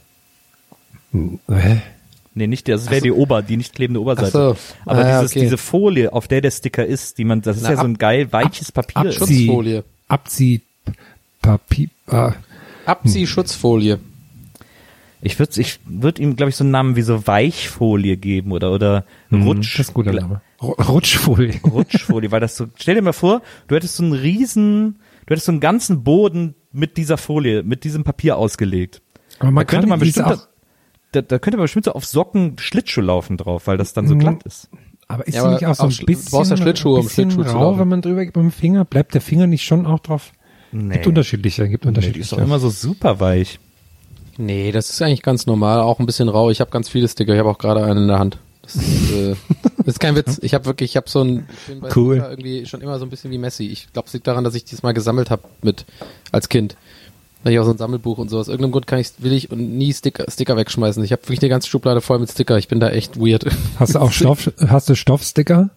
Hä? 1.12 1.82
Nee, 2.32 2.46
nicht, 2.46 2.66
das 2.66 2.88
wäre 2.88 3.02
die 3.02 3.12
Ober, 3.12 3.42
die 3.42 3.58
nicht 3.58 3.74
klebende 3.74 4.00
Oberseite. 4.00 4.28
Ach 4.54 4.56
so. 4.56 4.90
Aber 4.90 5.04
Ah, 5.04 5.18
dieses, 5.20 5.32
okay. 5.32 5.40
diese 5.40 5.58
Folie, 5.58 6.14
auf 6.14 6.28
der 6.28 6.40
der 6.40 6.50
Sticker 6.50 6.86
ist, 6.86 7.18
die 7.18 7.24
man, 7.26 7.42
das 7.42 7.58
ist 7.58 7.64
Na, 7.64 7.68
ja 7.72 7.76
so 7.76 7.80
ab- 7.82 7.88
ein 7.88 7.98
geil 7.98 8.32
weiches 8.32 8.72
Papier. 8.72 8.96
ab- 8.96 9.06
ist. 9.08 9.16
Schutz- 9.16 9.28
Schutzfolie. 9.28 9.84
Abzieh, 10.08 10.62
Papier, 11.42 11.90
ah, 12.06 12.32
Abziehschutzfolie. 12.86 14.00
Ich 15.26 15.38
würde 15.38 15.60
ich 15.60 15.80
würd 15.86 16.18
ihm, 16.18 16.36
glaube 16.36 16.50
ich, 16.50 16.56
so 16.56 16.64
einen 16.64 16.70
Namen 16.70 16.96
wie 16.96 17.02
so 17.02 17.26
Weichfolie 17.26 18.16
geben 18.18 18.52
oder, 18.52 18.72
oder 18.72 19.04
Rutsch, 19.32 19.78
das 19.78 19.88
ist 19.88 19.90
ein 19.90 19.94
guter 19.94 20.12
Name. 20.12 20.40
Ru- 20.60 20.80
Rutschfolie. 20.88 21.54
Rutschfolie, 21.64 22.30
weil 22.30 22.40
das 22.40 22.56
so, 22.56 22.66
stell 22.76 22.94
dir 22.94 23.02
mal 23.02 23.12
vor, 23.12 23.40
du 23.68 23.74
hättest 23.74 23.96
so 23.96 24.02
einen 24.02 24.12
riesen, 24.12 24.96
du 25.26 25.30
hättest 25.30 25.46
so 25.46 25.52
einen 25.52 25.60
ganzen 25.60 26.04
Boden 26.04 26.54
mit 26.72 26.96
dieser 26.98 27.16
Folie, 27.16 27.62
mit 27.62 27.84
diesem 27.84 28.04
Papier 28.04 28.36
ausgelegt. 28.36 29.00
Aber 29.38 29.50
man 29.50 29.62
da 29.62 29.70
könnte 29.70 29.86
man 29.86 29.98
bestimmt, 29.98 30.26
auch, 30.26 30.46
da, 31.12 31.22
da 31.22 31.38
könnte 31.38 31.56
man 31.56 31.64
bestimmt 31.64 31.86
so 31.86 31.92
auf 31.92 32.04
Socken 32.04 32.58
Schlittschuh 32.58 33.00
laufen 33.00 33.36
draf, 33.36 33.66
weil 33.66 33.76
das 33.78 33.92
dann 33.94 34.06
so 34.06 34.14
Mhm. 34.14 34.18
glatt 34.20 34.42
ist. 34.44 34.68
aber 35.08 35.26
ist 35.26 35.34
Ja, 35.36 35.50
nicht 35.52 35.64
auch 35.66 35.74
so 35.74 35.84
ein 35.84 35.90
du 35.90 36.04
bisschen, 36.06 36.30
brauchst 36.32 36.50
ja 36.50 36.56
Schlittschuhe, 36.58 36.98
um 36.98 37.04
bisschen 37.06 37.30
Schlittschuh 37.30 37.50
zu 37.50 37.56
rau, 37.56 37.62
laufen. 37.70 37.80
wenn 37.80 37.88
man 37.88 38.02
drüber 38.02 38.24
geht 38.24 38.36
mit 38.36 38.44
dem 38.44 38.52
Finger? 38.52 38.84
Bleibt 38.84 39.14
der 39.14 39.20
Finger 39.22 39.46
nicht 39.46 39.64
schon 39.64 39.86
auch 39.86 40.00
drauf? 40.00 40.32
Nee. 40.72 40.94
Gibt 40.94 41.06
unterschiedliche, 41.06 41.68
gibt 41.68 41.84
Nee, 41.84 41.88
die 41.92 41.96
unterschiedliche. 41.96 42.20
ist 42.22 42.32
doch 42.32 42.38
immer 42.38 42.58
so 42.58 42.68
super 42.68 43.20
weich. 43.20 43.58
Nee, 44.36 44.72
das 44.72 44.90
ist 44.90 45.00
eigentlich 45.02 45.22
ganz 45.22 45.46
normal, 45.46 45.80
auch 45.80 45.98
ein 45.98 46.06
bisschen 46.06 46.28
rau. 46.28 46.50
Ich 46.50 46.60
habe 46.60 46.70
ganz 46.70 46.88
viele 46.88 47.08
Sticker, 47.08 47.32
ich 47.32 47.38
habe 47.38 47.50
auch 47.50 47.58
gerade 47.58 47.84
einen 47.84 48.02
in 48.02 48.08
der 48.08 48.18
Hand. 48.18 48.38
Das 48.62 48.76
ist, 48.76 49.12
äh, 49.12 49.36
das 49.78 49.86
ist 49.86 50.00
kein 50.00 50.16
Witz. 50.16 50.38
Ich 50.42 50.54
habe 50.54 50.64
wirklich, 50.64 50.92
ich 50.92 50.96
habe 50.96 51.08
so 51.08 51.20
ein, 51.20 51.46
ich 51.50 51.66
bin 51.66 51.80
bei 51.80 51.90
Cool. 51.94 52.16
Sticker 52.16 52.30
irgendwie 52.30 52.66
schon 52.66 52.80
immer 52.80 52.98
so 52.98 53.04
ein 53.04 53.10
bisschen 53.10 53.30
wie 53.30 53.38
Messi. 53.38 53.66
Ich 53.66 53.92
glaube, 53.92 54.06
es 54.06 54.14
liegt 54.14 54.26
daran, 54.26 54.44
dass 54.44 54.54
ich 54.54 54.64
das 54.64 54.82
mal 54.82 54.94
gesammelt 54.94 55.30
habe 55.30 55.42
mit 55.62 55.84
als 56.32 56.48
Kind. 56.48 56.76
Da 57.44 57.50
ich 57.50 57.58
auch 57.58 57.64
so 57.64 57.72
ein 57.72 57.78
Sammelbuch 57.78 58.16
und 58.16 58.30
so. 58.30 58.38
Aus 58.38 58.48
irgendeinem 58.48 58.72
Grund 58.72 58.86
kann 58.86 58.98
ich, 58.98 59.10
will 59.18 59.34
ich 59.34 59.50
und 59.50 59.76
nie 59.76 59.92
Sticker, 59.92 60.24
Sticker 60.30 60.56
wegschmeißen. 60.56 61.04
Ich 61.04 61.12
habe 61.12 61.22
wirklich 61.24 61.42
eine 61.42 61.50
ganze 61.50 61.68
Schublade 61.68 62.00
voll 62.00 62.18
mit 62.18 62.30
Sticker. 62.30 62.56
Ich 62.56 62.68
bin 62.68 62.80
da 62.80 62.88
echt 62.88 63.20
weird. 63.20 63.44
Hast 63.78 63.94
du 63.94 63.98
auch 63.98 64.12
Stoff, 64.12 64.50
hast 64.66 64.88
du 64.88 64.94
Stoffsticker? 64.94 65.68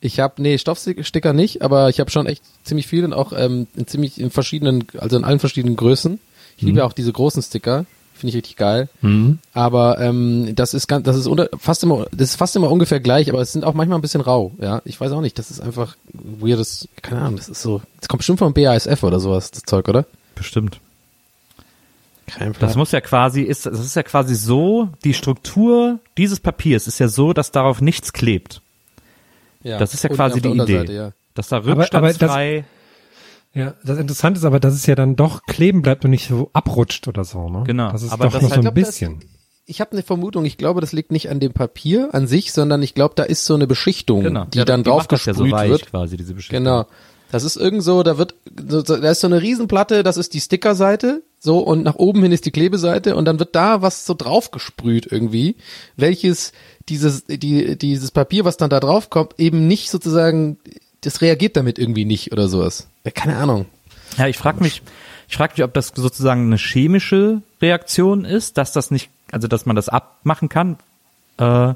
Ich 0.00 0.18
habe 0.18 0.40
nee 0.42 0.56
Stoffsticker 0.56 1.32
nicht, 1.32 1.62
aber 1.62 1.90
ich 1.90 2.00
habe 2.00 2.10
schon 2.10 2.26
echt 2.26 2.42
ziemlich 2.64 2.86
viel 2.86 3.04
und 3.04 3.12
auch 3.12 3.32
ähm, 3.36 3.66
in 3.76 3.86
ziemlich 3.86 4.18
in 4.18 4.30
verschiedenen, 4.30 4.84
also 4.96 5.16
in 5.16 5.24
allen 5.24 5.38
verschiedenen 5.38 5.76
Größen. 5.76 6.18
Ich 6.60 6.66
liebe 6.66 6.84
auch 6.84 6.92
diese 6.92 7.10
großen 7.12 7.42
Sticker, 7.42 7.86
finde 8.14 8.28
ich 8.30 8.34
richtig 8.36 8.56
geil. 8.56 8.88
Aber 9.54 9.98
ähm, 9.98 10.54
das 10.54 10.74
ist 10.74 10.86
ganz, 10.88 11.04
das 11.06 11.16
ist 11.16 11.26
unter, 11.26 11.48
fast 11.58 11.82
immer, 11.82 12.06
das 12.12 12.30
ist 12.30 12.36
fast 12.36 12.54
immer 12.54 12.70
ungefähr 12.70 13.00
gleich, 13.00 13.30
aber 13.30 13.40
es 13.40 13.52
sind 13.52 13.64
auch 13.64 13.72
manchmal 13.72 13.98
ein 13.98 14.02
bisschen 14.02 14.20
rau. 14.20 14.52
Ja, 14.60 14.82
ich 14.84 15.00
weiß 15.00 15.12
auch 15.12 15.22
nicht. 15.22 15.38
Das 15.38 15.50
ist 15.50 15.60
einfach 15.60 15.96
weirdes, 16.12 16.86
keine 17.00 17.22
Ahnung. 17.22 17.36
Das 17.36 17.48
ist 17.48 17.62
so, 17.62 17.80
das 17.98 18.08
kommt 18.08 18.18
bestimmt 18.18 18.38
vom 18.40 18.52
BASF 18.52 19.02
oder 19.02 19.20
sowas, 19.20 19.50
das 19.50 19.62
Zeug, 19.62 19.88
oder? 19.88 20.04
Bestimmt. 20.34 20.80
Kein 22.26 22.54
Das 22.60 22.76
muss 22.76 22.92
ja 22.92 23.00
quasi, 23.00 23.42
ist, 23.42 23.66
das 23.66 23.80
ist 23.80 23.96
ja 23.96 24.02
quasi 24.02 24.34
so, 24.34 24.88
die 25.02 25.14
Struktur 25.14 25.98
dieses 26.16 26.38
Papiers 26.40 26.86
ist 26.86 27.00
ja 27.00 27.08
so, 27.08 27.32
dass 27.32 27.50
darauf 27.50 27.80
nichts 27.80 28.12
klebt. 28.12 28.60
ja. 29.62 29.78
Das 29.78 29.94
ist 29.94 30.04
ja 30.04 30.10
quasi 30.10 30.40
die 30.40 30.50
Idee. 30.50 30.84
Ja. 30.92 31.12
Dass 31.34 31.48
da 31.48 31.56
aber 31.56 31.74
das- 31.74 31.78
rückstandsfrei, 31.92 32.64
Ja, 33.52 33.74
das 33.84 33.98
Interessante 33.98 34.38
ist 34.38 34.44
aber, 34.44 34.60
dass 34.60 34.74
es 34.74 34.86
ja 34.86 34.94
dann 34.94 35.16
doch 35.16 35.42
kleben 35.42 35.82
bleibt 35.82 36.04
und 36.04 36.12
nicht 36.12 36.28
so 36.28 36.50
abrutscht 36.52 37.08
oder 37.08 37.24
so, 37.24 37.48
ne? 37.48 37.64
Genau, 37.66 37.90
Das 37.90 38.02
ist 38.02 38.12
aber 38.12 38.26
doch 38.26 38.32
das 38.34 38.42
noch 38.42 38.50
halt- 38.50 38.62
so 38.62 38.68
ein 38.68 38.74
das- 38.74 38.86
bisschen. 38.86 39.20
Ich 39.66 39.80
habe 39.80 39.92
eine 39.92 40.02
Vermutung, 40.02 40.44
ich 40.44 40.56
glaube, 40.56 40.80
das 40.80 40.92
liegt 40.92 41.12
nicht 41.12 41.30
an 41.30 41.38
dem 41.38 41.52
Papier 41.52 42.08
an 42.12 42.26
sich, 42.26 42.52
sondern 42.52 42.82
ich 42.82 42.94
glaube, 42.94 43.14
da 43.16 43.22
ist 43.22 43.44
so 43.44 43.54
eine 43.54 43.68
Beschichtung, 43.68 44.22
genau, 44.24 44.44
die 44.46 44.58
Ja, 44.58 44.64
dann 44.64 44.82
die 44.82 44.90
drauf 44.90 45.02
macht 45.02 45.12
das 45.12 45.24
ja 45.26 45.34
so 45.34 45.48
weich 45.50 45.70
wird. 45.70 45.86
quasi, 45.86 46.16
diese 46.16 46.34
Beschichtung. 46.34 46.64
Genau. 46.64 46.86
Das 47.30 47.44
ist 47.44 47.56
irgend 47.56 47.84
so, 47.84 48.02
da 48.02 48.18
wird, 48.18 48.34
da 48.52 49.10
ist 49.10 49.20
so 49.20 49.28
eine 49.28 49.40
Riesenplatte, 49.40 50.02
das 50.02 50.16
ist 50.16 50.34
die 50.34 50.40
Stickerseite, 50.40 51.22
so, 51.38 51.58
und 51.58 51.84
nach 51.84 51.94
oben 51.94 52.22
hin 52.24 52.32
ist 52.32 52.46
die 52.46 52.50
Klebeseite, 52.50 53.14
und 53.14 53.24
dann 53.26 53.38
wird 53.38 53.54
da 53.54 53.80
was 53.82 54.04
so 54.06 54.14
drauf 54.14 54.50
gesprüht 54.50 55.06
irgendwie, 55.08 55.54
welches 55.96 56.50
dieses, 56.88 57.24
die, 57.26 57.78
dieses 57.78 58.10
Papier, 58.10 58.44
was 58.44 58.56
dann 58.56 58.70
da 58.70 58.80
drauf 58.80 59.08
kommt, 59.10 59.38
eben 59.38 59.68
nicht 59.68 59.90
sozusagen, 59.90 60.58
das 61.02 61.20
reagiert 61.20 61.56
damit 61.56 61.78
irgendwie 61.78 62.04
nicht 62.04 62.32
oder 62.32 62.48
sowas. 62.48 62.88
Keine 63.14 63.36
Ahnung. 63.36 63.66
Ja, 64.16 64.26
ich 64.26 64.36
frage 64.36 64.62
mich, 64.62 64.82
ich 65.28 65.36
frage 65.36 65.54
mich, 65.54 65.64
ob 65.64 65.72
das 65.74 65.92
sozusagen 65.94 66.46
eine 66.46 66.56
chemische 66.56 67.42
Reaktion 67.62 68.24
ist, 68.24 68.58
dass 68.58 68.72
das 68.72 68.90
nicht, 68.90 69.10
also 69.30 69.48
dass 69.48 69.66
man 69.66 69.76
das 69.76 69.88
abmachen 69.88 70.48
kann, 70.48 70.76
äh, 71.40 71.74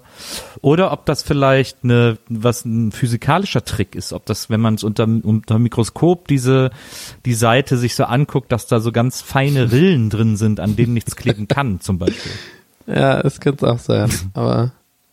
oder 0.60 0.92
ob 0.92 1.06
das 1.06 1.22
vielleicht 1.22 1.78
eine, 1.84 2.18
was 2.28 2.64
ein 2.64 2.92
physikalischer 2.92 3.64
Trick 3.64 3.94
ist, 3.94 4.12
ob 4.12 4.26
das, 4.26 4.50
wenn 4.50 4.60
man 4.60 4.74
es 4.74 4.84
unter, 4.84 5.04
unter 5.04 5.58
Mikroskop 5.58 6.28
diese, 6.28 6.70
die 7.24 7.34
Seite 7.34 7.78
sich 7.78 7.94
so 7.94 8.04
anguckt, 8.04 8.52
dass 8.52 8.66
da 8.66 8.80
so 8.80 8.92
ganz 8.92 9.22
feine 9.22 9.72
Rillen 9.72 10.10
drin 10.10 10.36
sind, 10.36 10.60
an 10.60 10.76
denen 10.76 10.92
nichts 10.92 11.16
kleben 11.16 11.48
kann, 11.48 11.80
zum 11.80 11.98
Beispiel. 11.98 12.32
Ja, 12.86 13.22
das 13.22 13.40
könnte 13.40 13.70
auch 13.70 13.78
sein. 13.78 14.10
Aber 14.34 14.72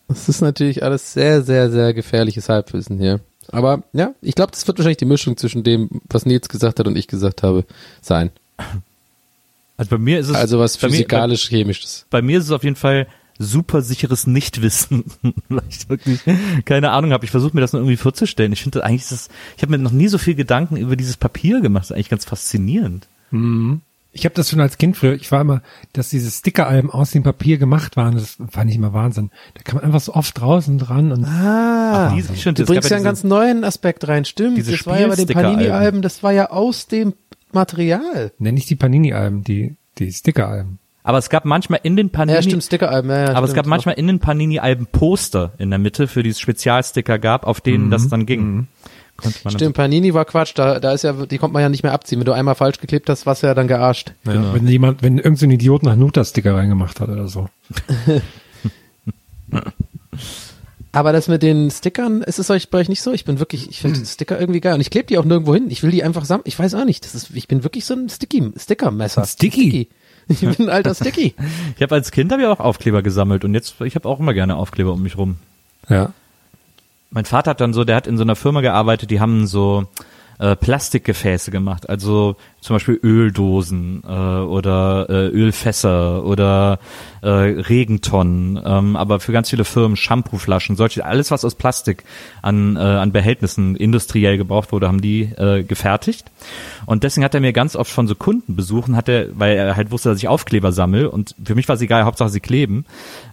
es 0.09 0.27
ist 0.27 0.41
natürlich 0.41 0.83
alles 0.83 1.13
sehr, 1.13 1.41
sehr, 1.41 1.71
sehr 1.71 1.93
gefährliches 1.93 2.49
Halbwissen 2.49 2.97
hier. 2.99 3.21
Aber 3.51 3.83
ja, 3.93 4.13
ich 4.21 4.35
glaube, 4.35 4.51
das 4.51 4.65
wird 4.67 4.77
wahrscheinlich 4.77 4.97
die 4.97 5.05
Mischung 5.05 5.37
zwischen 5.37 5.63
dem, 5.63 5.89
was 6.09 6.25
Nils 6.25 6.49
gesagt 6.49 6.79
hat 6.79 6.87
und 6.87 6.95
ich 6.97 7.07
gesagt 7.07 7.43
habe, 7.43 7.65
sein. 8.01 8.31
Also 9.77 9.89
bei 9.89 9.97
mir 9.97 10.19
ist 10.19 10.29
es 10.29 10.35
Also 10.35 10.59
was 10.59 10.77
bei 10.77 10.87
mir- 10.87 10.93
physikalisch-chemisches. 10.93 12.05
bei 12.09 12.21
mir 12.21 12.37
ist 12.39 12.45
es 12.45 12.51
auf 12.51 12.63
jeden 12.63 12.75
Fall 12.75 13.07
super 13.39 13.81
sicheres 13.81 14.27
Nichtwissen, 14.27 15.05
weil 15.49 15.63
ich 15.69 15.89
wirklich 15.89 16.19
keine 16.65 16.91
Ahnung 16.91 17.11
habe. 17.11 17.25
Ich 17.25 17.31
versuche 17.31 17.55
mir 17.55 17.61
das 17.61 17.73
nur 17.73 17.81
irgendwie 17.81 17.97
vorzustellen. 17.97 18.53
Ich 18.53 18.61
finde 18.61 18.83
eigentlich 18.83 19.01
ist 19.03 19.11
das, 19.11 19.29
ich 19.57 19.63
habe 19.63 19.71
mir 19.71 19.79
noch 19.79 19.91
nie 19.91 20.07
so 20.09 20.17
viel 20.19 20.35
Gedanken 20.35 20.77
über 20.77 20.95
dieses 20.95 21.17
Papier 21.17 21.59
gemacht. 21.61 21.83
Das 21.83 21.89
ist 21.89 21.95
eigentlich 21.95 22.09
ganz 22.09 22.25
faszinierend. 22.25 23.07
Ich 24.13 24.25
habe 24.25 24.35
das 24.35 24.49
schon 24.49 24.59
als 24.59 24.77
Kind 24.77 24.97
früher, 24.97 25.13
ich 25.13 25.31
war 25.31 25.39
immer, 25.41 25.61
dass 25.93 26.09
diese 26.09 26.29
Stickeralben 26.29 26.89
aus 26.91 27.11
dem 27.11 27.23
Papier 27.23 27.57
gemacht 27.57 27.95
waren, 27.95 28.15
das 28.15 28.37
fand 28.49 28.69
ich 28.69 28.75
immer 28.75 28.93
Wahnsinn. 28.93 29.31
Da 29.53 29.61
kann 29.63 29.75
man 29.75 29.85
einfach 29.85 30.01
so 30.01 30.13
oft 30.13 30.39
draußen 30.39 30.77
dran 30.77 31.11
und 31.13 31.23
Ah, 31.25 32.13
Die- 32.13 32.21
stimmt, 32.37 32.59
du 32.59 32.63
es 32.63 32.67
gab 32.67 32.73
bringst 32.73 32.89
ja 32.89 32.97
einen 32.97 33.03
diese- 33.03 33.09
ganz 33.09 33.23
neuen 33.23 33.63
Aspekt 33.63 34.07
rein, 34.07 34.25
stimmt. 34.25 34.57
diese 34.57 34.71
das 34.71 34.85
war 34.85 34.99
ja 34.99 35.07
bei 35.07 35.15
den. 35.15 35.27
Panini-Alben, 35.27 36.01
das 36.01 36.23
war 36.23 36.33
ja 36.33 36.49
aus 36.49 36.87
dem 36.87 37.13
Material. 37.53 38.31
nenne 38.37 38.57
ich 38.57 38.65
die 38.65 38.75
Panini-Alben, 38.75 39.43
die, 39.43 39.75
die 39.97 40.11
Stickeralben. 40.11 40.79
Aber 41.03 41.17
es 41.17 41.29
gab 41.29 41.45
manchmal 41.45 41.79
in 41.83 41.95
den 41.95 42.11
Panini, 42.11 42.35
Ja, 42.35 42.41
stimmt, 42.43 42.63
Sticker-Alben. 42.63 43.09
Ja, 43.09 43.15
ja, 43.17 43.29
aber 43.29 43.45
es 43.45 43.51
stimmt. 43.51 43.55
gab 43.55 43.65
manchmal 43.65 43.95
in 43.95 44.07
den 44.07 44.19
Panini-Alben 44.19 44.85
Poster 44.91 45.53
in 45.57 45.69
der 45.71 45.79
Mitte, 45.79 46.07
für 46.07 46.21
die 46.21 46.29
es 46.29 46.39
Spezialsticker 46.39 47.17
gab, 47.17 47.47
auf 47.47 47.59
denen 47.61 47.89
das 47.89 48.07
dann 48.07 48.25
ging. 48.27 48.67
Konnte 49.21 49.39
man 49.43 49.53
Stimmt, 49.53 49.75
Panini 49.75 50.13
war 50.13 50.25
Quatsch, 50.25 50.53
da, 50.55 50.79
da 50.79 50.93
ist 50.93 51.03
ja, 51.03 51.13
die 51.13 51.37
kommt 51.37 51.53
man 51.53 51.61
ja 51.61 51.69
nicht 51.69 51.83
mehr 51.83 51.93
abziehen. 51.93 52.19
Wenn 52.19 52.25
du 52.25 52.31
einmal 52.31 52.55
falsch 52.55 52.79
geklebt 52.79 53.09
hast, 53.09 53.25
warst 53.25 53.43
du 53.43 53.47
ja 53.47 53.53
dann 53.53 53.67
gearscht. 53.67 54.13
Ja, 54.25 54.53
Wenn 54.53 54.67
jemand, 54.67 55.03
wenn 55.03 55.17
irgendein 55.17 55.35
so 55.37 55.45
ein 55.45 55.51
Idiot 55.51 55.83
nach 55.83 55.95
Nuta-Sticker 55.95 56.55
reingemacht 56.55 56.99
hat 56.99 57.09
oder 57.09 57.27
so. 57.27 57.47
Aber 60.93 61.13
das 61.13 61.29
mit 61.29 61.41
den 61.41 61.71
Stickern, 61.71 62.21
ist 62.21 62.37
es 62.37 62.49
euch 62.49 62.69
bei 62.69 62.79
euch 62.79 62.89
nicht 62.89 63.01
so? 63.01 63.13
Ich 63.13 63.23
bin 63.23 63.39
wirklich, 63.39 63.69
ich 63.69 63.79
finde 63.79 64.05
Sticker 64.05 64.39
irgendwie 64.39 64.59
geil. 64.59 64.73
Und 64.73 64.81
ich 64.81 64.89
klebe 64.89 65.05
die 65.07 65.17
auch 65.17 65.23
nirgendwo 65.23 65.53
hin. 65.53 65.67
Ich 65.69 65.83
will 65.83 65.91
die 65.91 66.03
einfach 66.03 66.25
sammeln. 66.25 66.43
Ich 66.47 66.59
weiß 66.59 66.73
auch 66.75 66.83
nicht. 66.83 67.05
Das 67.05 67.15
ist, 67.15 67.29
ich 67.33 67.47
bin 67.47 67.63
wirklich 67.63 67.85
so 67.85 67.93
ein 67.93 68.09
Sticky, 68.09 68.51
Stickermesser. 68.57 69.21
Ein 69.21 69.27
Sticky? 69.27 69.89
Ich 70.27 70.39
bin 70.39 70.55
ein 70.59 70.69
alter 70.69 70.93
Sticky. 70.93 71.33
Ich 71.75 71.81
habe 71.81 71.95
als 71.95 72.11
Kind 72.11 72.31
habe 72.31 72.43
ich 72.43 72.47
auch 72.47 72.59
Aufkleber 72.59 73.01
gesammelt 73.01 73.43
und 73.43 73.53
jetzt 73.53 73.81
ich 73.81 73.95
habe 73.95 74.07
auch 74.07 74.19
immer 74.19 74.33
gerne 74.33 74.55
Aufkleber 74.55 74.93
um 74.93 75.01
mich 75.01 75.17
rum. 75.17 75.37
Ja. 75.89 76.13
Mein 77.11 77.25
Vater 77.25 77.51
hat 77.51 77.61
dann 77.61 77.73
so, 77.73 77.83
der 77.83 77.97
hat 77.97 78.07
in 78.07 78.17
so 78.17 78.23
einer 78.23 78.37
Firma 78.37 78.61
gearbeitet, 78.61 79.11
die 79.11 79.19
haben 79.19 79.45
so 79.45 79.87
äh, 80.41 80.55
Plastikgefäße 80.55 81.51
gemacht, 81.51 81.87
also 81.87 82.35
zum 82.61 82.75
Beispiel 82.75 82.99
Öldosen 83.03 84.01
äh, 84.07 84.11
oder 84.11 85.07
äh, 85.09 85.27
Ölfässer 85.27 86.25
oder 86.25 86.79
äh, 87.21 87.29
Regentonnen, 87.29 88.59
ähm, 88.63 88.95
aber 88.95 89.19
für 89.19 89.33
ganz 89.33 89.51
viele 89.51 89.65
Firmen 89.65 89.95
Shampooflaschen, 89.95 90.75
solche 90.75 91.05
alles 91.05 91.29
was 91.29 91.45
aus 91.45 91.55
Plastik 91.55 92.03
an 92.41 92.75
äh, 92.75 92.79
an 92.79 93.11
Behältnissen 93.11 93.75
industriell 93.75 94.37
gebraucht 94.37 94.71
wurde, 94.71 94.87
haben 94.87 95.01
die 95.01 95.23
äh, 95.23 95.63
gefertigt. 95.63 96.31
Und 96.87 97.03
deswegen 97.03 97.23
hat 97.23 97.35
er 97.35 97.41
mir 97.41 97.53
ganz 97.53 97.75
oft 97.75 97.91
von 97.91 98.07
so 98.07 98.15
Kundenbesuchen, 98.15 98.95
hat 98.95 99.09
er, 99.09 99.27
weil 99.37 99.55
er 99.55 99.75
halt 99.75 99.91
wusste, 99.91 100.09
dass 100.09 100.17
ich 100.17 100.27
Aufkleber 100.27 100.71
sammle 100.71 101.11
und 101.11 101.35
für 101.43 101.53
mich 101.53 101.67
war 101.67 101.75
es 101.75 101.81
egal, 101.81 102.05
Hauptsache 102.05 102.29
sie 102.29 102.39
kleben, 102.39 102.85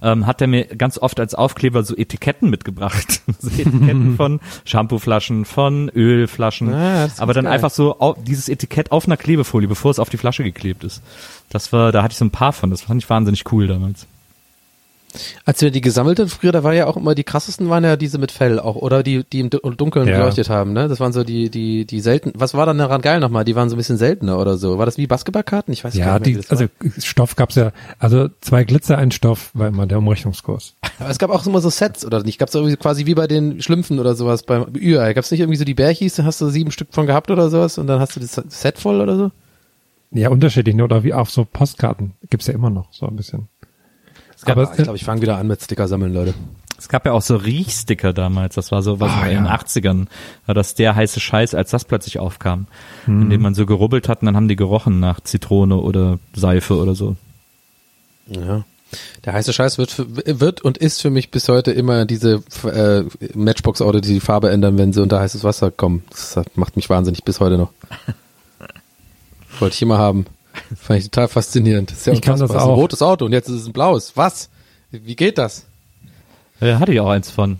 ähm, 0.02 0.26
hat 0.26 0.42
er 0.42 0.46
mir 0.46 0.66
ganz 0.66 0.98
oft 0.98 1.18
als 1.20 1.34
Aufkleber 1.34 1.82
so 1.84 1.96
Etiketten 1.96 2.50
mitgebracht. 2.50 3.22
so 3.38 3.48
Etiketten 3.48 4.14
von 4.16 4.40
Shampooflaschen, 4.64 5.46
von 5.46 5.88
Ölflaschen, 5.94 6.74
Ah, 6.74 6.97
aber 7.18 7.32
dann 7.34 7.44
geil. 7.44 7.54
einfach 7.54 7.70
so 7.70 8.00
au- 8.00 8.16
dieses 8.18 8.48
Etikett 8.48 8.92
auf 8.92 9.06
einer 9.06 9.16
Klebefolie, 9.16 9.68
bevor 9.68 9.90
es 9.90 9.98
auf 9.98 10.08
die 10.10 10.16
Flasche 10.18 10.42
geklebt 10.44 10.84
ist. 10.84 11.02
Das 11.50 11.72
war, 11.72 11.92
da 11.92 12.02
hatte 12.02 12.12
ich 12.12 12.18
so 12.18 12.24
ein 12.24 12.30
paar 12.30 12.52
von, 12.52 12.70
das 12.70 12.82
fand 12.82 13.02
ich 13.02 13.08
wahnsinnig 13.10 13.44
cool 13.52 13.66
damals. 13.66 14.06
Als 15.44 15.62
wir 15.62 15.70
die 15.70 15.80
gesammelt 15.80 16.18
haben 16.20 16.28
früher, 16.28 16.52
da 16.52 16.62
war 16.62 16.74
ja 16.74 16.86
auch 16.86 16.96
immer 16.96 17.14
die 17.14 17.24
krassesten 17.24 17.68
waren 17.70 17.82
ja 17.82 17.96
diese 17.96 18.18
mit 18.18 18.30
Fell 18.30 18.60
auch, 18.60 18.76
oder 18.76 19.02
die, 19.02 19.24
die 19.24 19.40
im 19.40 19.50
Du- 19.50 19.58
Dunkeln 19.58 20.06
Ja. 20.06 20.18
geleuchtet 20.18 20.50
haben, 20.50 20.72
ne? 20.72 20.86
Das 20.88 21.00
waren 21.00 21.12
so 21.12 21.24
die, 21.24 21.50
die, 21.50 21.86
die 21.86 22.00
selten. 22.00 22.32
Was 22.36 22.54
war 22.54 22.66
dann 22.66 22.78
daran 22.78 23.00
geil 23.00 23.18
nochmal? 23.18 23.44
Die 23.44 23.56
waren 23.56 23.70
so 23.70 23.74
ein 23.76 23.78
bisschen 23.78 23.96
seltener 23.96 24.38
oder 24.38 24.58
so. 24.58 24.78
War 24.78 24.86
das 24.86 24.98
wie 24.98 25.06
Basketballkarten? 25.06 25.72
Ich 25.72 25.82
weiß 25.82 25.94
Ja, 25.94 26.04
gar 26.04 26.18
nicht. 26.20 26.34
mehr, 26.34 26.42
die, 26.42 26.50
also 26.50 26.66
Stoff 26.98 27.36
gab's 27.36 27.54
ja, 27.54 27.72
also 27.98 28.28
zwei 28.40 28.64
Glitzer, 28.64 28.98
ein 28.98 29.10
Stoff 29.10 29.50
war 29.54 29.68
immer 29.68 29.86
der 29.86 29.98
Umrechnungskurs. 29.98 30.74
Aber 30.98 31.08
es 31.10 31.18
gab 31.18 31.30
auch 31.30 31.46
immer 31.46 31.60
so 31.60 31.70
Sets, 31.70 32.04
oder 32.04 32.22
nicht? 32.22 32.38
Gab's 32.38 32.54
irgendwie 32.54 32.76
quasi 32.76 33.06
wie 33.06 33.14
bei 33.14 33.26
den 33.26 33.62
Schlümpfen 33.62 33.98
oder 33.98 34.14
sowas 34.14 34.42
beim 34.42 34.66
Ü-Ei. 34.76 35.14
Gab's 35.14 35.30
nicht 35.30 35.40
irgendwie 35.40 35.58
so 35.58 35.64
die 35.64 35.74
Bärchis, 35.74 36.16
da 36.16 36.24
hast 36.24 36.40
du 36.40 36.48
sieben 36.50 36.70
Stück 36.70 36.88
von 36.92 37.06
gehabt 37.06 37.30
oder 37.30 37.48
sowas 37.50 37.78
und 37.78 37.86
dann 37.86 37.98
hast 38.00 38.14
du 38.16 38.20
das 38.20 38.34
Set 38.48 38.78
voll 38.78 39.00
oder 39.00 39.16
so? 39.16 39.30
Ja, 40.10 40.30
unterschiedlich, 40.30 40.74
ne? 40.74 40.84
oder 40.84 41.04
wie 41.04 41.12
auch 41.14 41.28
so 41.28 41.44
Postkarten. 41.44 42.12
Gibt's 42.30 42.46
ja 42.46 42.54
immer 42.54 42.70
noch, 42.70 42.88
so 42.92 43.06
ein 43.06 43.16
bisschen. 43.16 43.48
Gab- 44.44 44.56
Aber 44.58 44.70
ich 44.76 44.82
glaube, 44.82 44.96
ich 44.96 45.04
fange 45.04 45.22
wieder 45.22 45.36
an 45.38 45.46
mit 45.46 45.62
Sticker 45.62 45.88
sammeln, 45.88 46.12
Leute. 46.14 46.34
Es 46.78 46.88
gab 46.88 47.04
ja 47.06 47.12
auch 47.12 47.22
so 47.22 47.34
Riechsticker 47.36 48.12
damals, 48.12 48.54
das 48.54 48.70
war 48.70 48.82
so 48.82 49.00
was 49.00 49.10
Ah, 49.10 49.26
in 49.26 49.34
den 49.38 49.44
ja. 49.46 49.50
80ern, 49.54 50.06
war 50.46 50.54
das 50.54 50.74
der 50.76 50.94
heiße 50.94 51.18
Scheiß, 51.18 51.54
als 51.54 51.70
das 51.70 51.84
plötzlich 51.84 52.20
aufkam, 52.20 52.66
Mhm. 53.06 53.22
indem 53.22 53.42
man 53.42 53.54
so 53.54 53.66
gerubbelt 53.66 54.08
hat 54.08 54.20
und 54.22 54.26
dann 54.26 54.36
haben 54.36 54.46
die 54.48 54.54
gerochen 54.54 55.00
nach 55.00 55.20
Zitrone 55.20 55.76
oder 55.78 56.20
Seife 56.34 56.76
oder 56.76 56.94
so. 56.94 57.16
Ja. 58.28 58.64
Der 59.24 59.32
heiße 59.34 59.52
Scheiß 59.52 59.76
wird, 59.76 59.90
für, 59.90 60.06
wird 60.40 60.62
und 60.62 60.78
ist 60.78 61.02
für 61.02 61.10
mich 61.10 61.30
bis 61.30 61.48
heute 61.48 61.72
immer 61.72 62.06
diese 62.06 62.42
äh, 62.64 63.02
Matchbox-Auto, 63.34 64.00
die 64.00 64.14
die 64.14 64.20
Farbe 64.20 64.50
ändern, 64.50 64.78
wenn 64.78 64.92
sie 64.94 65.02
unter 65.02 65.20
heißes 65.20 65.44
Wasser 65.44 65.70
kommen. 65.70 66.04
Das 66.10 66.38
macht 66.54 66.76
mich 66.76 66.88
wahnsinnig 66.88 67.24
bis 67.24 67.40
heute 67.40 67.58
noch. 67.58 67.70
Wollte 69.58 69.74
ich 69.74 69.82
immer 69.82 69.98
haben. 69.98 70.26
Fand 70.76 71.00
ich 71.00 71.10
total 71.10 71.28
faszinierend. 71.28 71.90
Das 71.90 71.98
ist 71.98 72.06
ja 72.06 72.12
Ich 72.12 72.20
kann 72.22 72.38
das 72.38 72.50
ist 72.50 72.56
ein 72.56 72.62
auch. 72.62 72.76
rotes 72.76 73.02
Auto 73.02 73.24
und 73.24 73.32
jetzt 73.32 73.48
ist 73.48 73.54
es 73.62 73.66
ein 73.66 73.72
blaues. 73.72 74.16
Was? 74.16 74.50
Wie 74.90 75.16
geht 75.16 75.38
das? 75.38 75.66
Ja, 76.60 76.78
hatte 76.80 76.92
ich 76.92 77.00
auch 77.00 77.10
eins 77.10 77.30
von. 77.30 77.58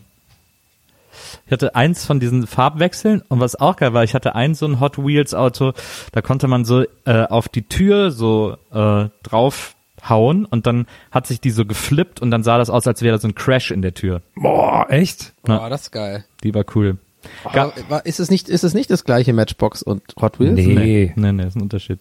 Ich 1.46 1.53
hatte 1.53 1.74
eins 1.74 2.05
von 2.07 2.20
diesen 2.20 2.46
Farbwechseln 2.46 3.22
und 3.28 3.40
was 3.40 3.57
auch 3.57 3.76
geil 3.76 3.92
war, 3.92 4.05
ich 4.05 4.14
hatte 4.14 4.34
ein 4.34 4.55
so 4.55 4.66
ein 4.66 4.80
Hot 4.80 4.99
Wheels 4.99 5.34
Auto, 5.34 5.72
da 6.12 6.22
konnte 6.22 6.46
man 6.49 6.64
so 6.64 6.84
äh, 7.05 7.24
auf 7.28 7.49
die 7.49 7.62
Tür 7.62 8.11
so 8.11 8.57
äh, 8.72 9.09
draufhauen 9.22 10.44
und 10.44 10.66
dann 10.66 10.86
hat 11.11 11.26
sich 11.26 11.40
die 11.40 11.51
so 11.51 11.64
geflippt 11.64 12.20
und 12.20 12.30
dann 12.30 12.42
sah 12.42 12.57
das 12.59 12.70
aus, 12.70 12.86
als 12.86 13.03
wäre 13.03 13.16
da 13.16 13.20
so 13.20 13.28
ein 13.28 13.34
Crash 13.34 13.70
in 13.70 13.82
der 13.82 13.94
Tür. 13.94 14.22
Boah, 14.36 14.86
echt? 14.90 15.32
Ja. 15.46 15.59
Boah, 15.59 15.70
das 15.70 15.82
ist 15.82 15.90
geil. 15.92 16.24
Die 16.44 16.55
war 16.55 16.64
cool. 16.74 16.99
Aber, 17.44 17.72
war- 17.88 18.07
ist 18.07 18.20
es 18.20 18.30
nicht, 18.30 18.49
ist 18.49 18.62
es 18.64 18.74
nicht 18.74 18.90
das 18.90 19.05
gleiche 19.05 19.32
Matchbox 19.32 19.82
und 19.82 20.03
Hot 20.20 20.38
Wheels? 20.40 20.55
Nee. 20.55 21.12
Nee, 21.16 21.32
nee, 21.32 21.44
ist 21.46 21.57
ein 21.57 21.62
Unterschied. 21.62 21.99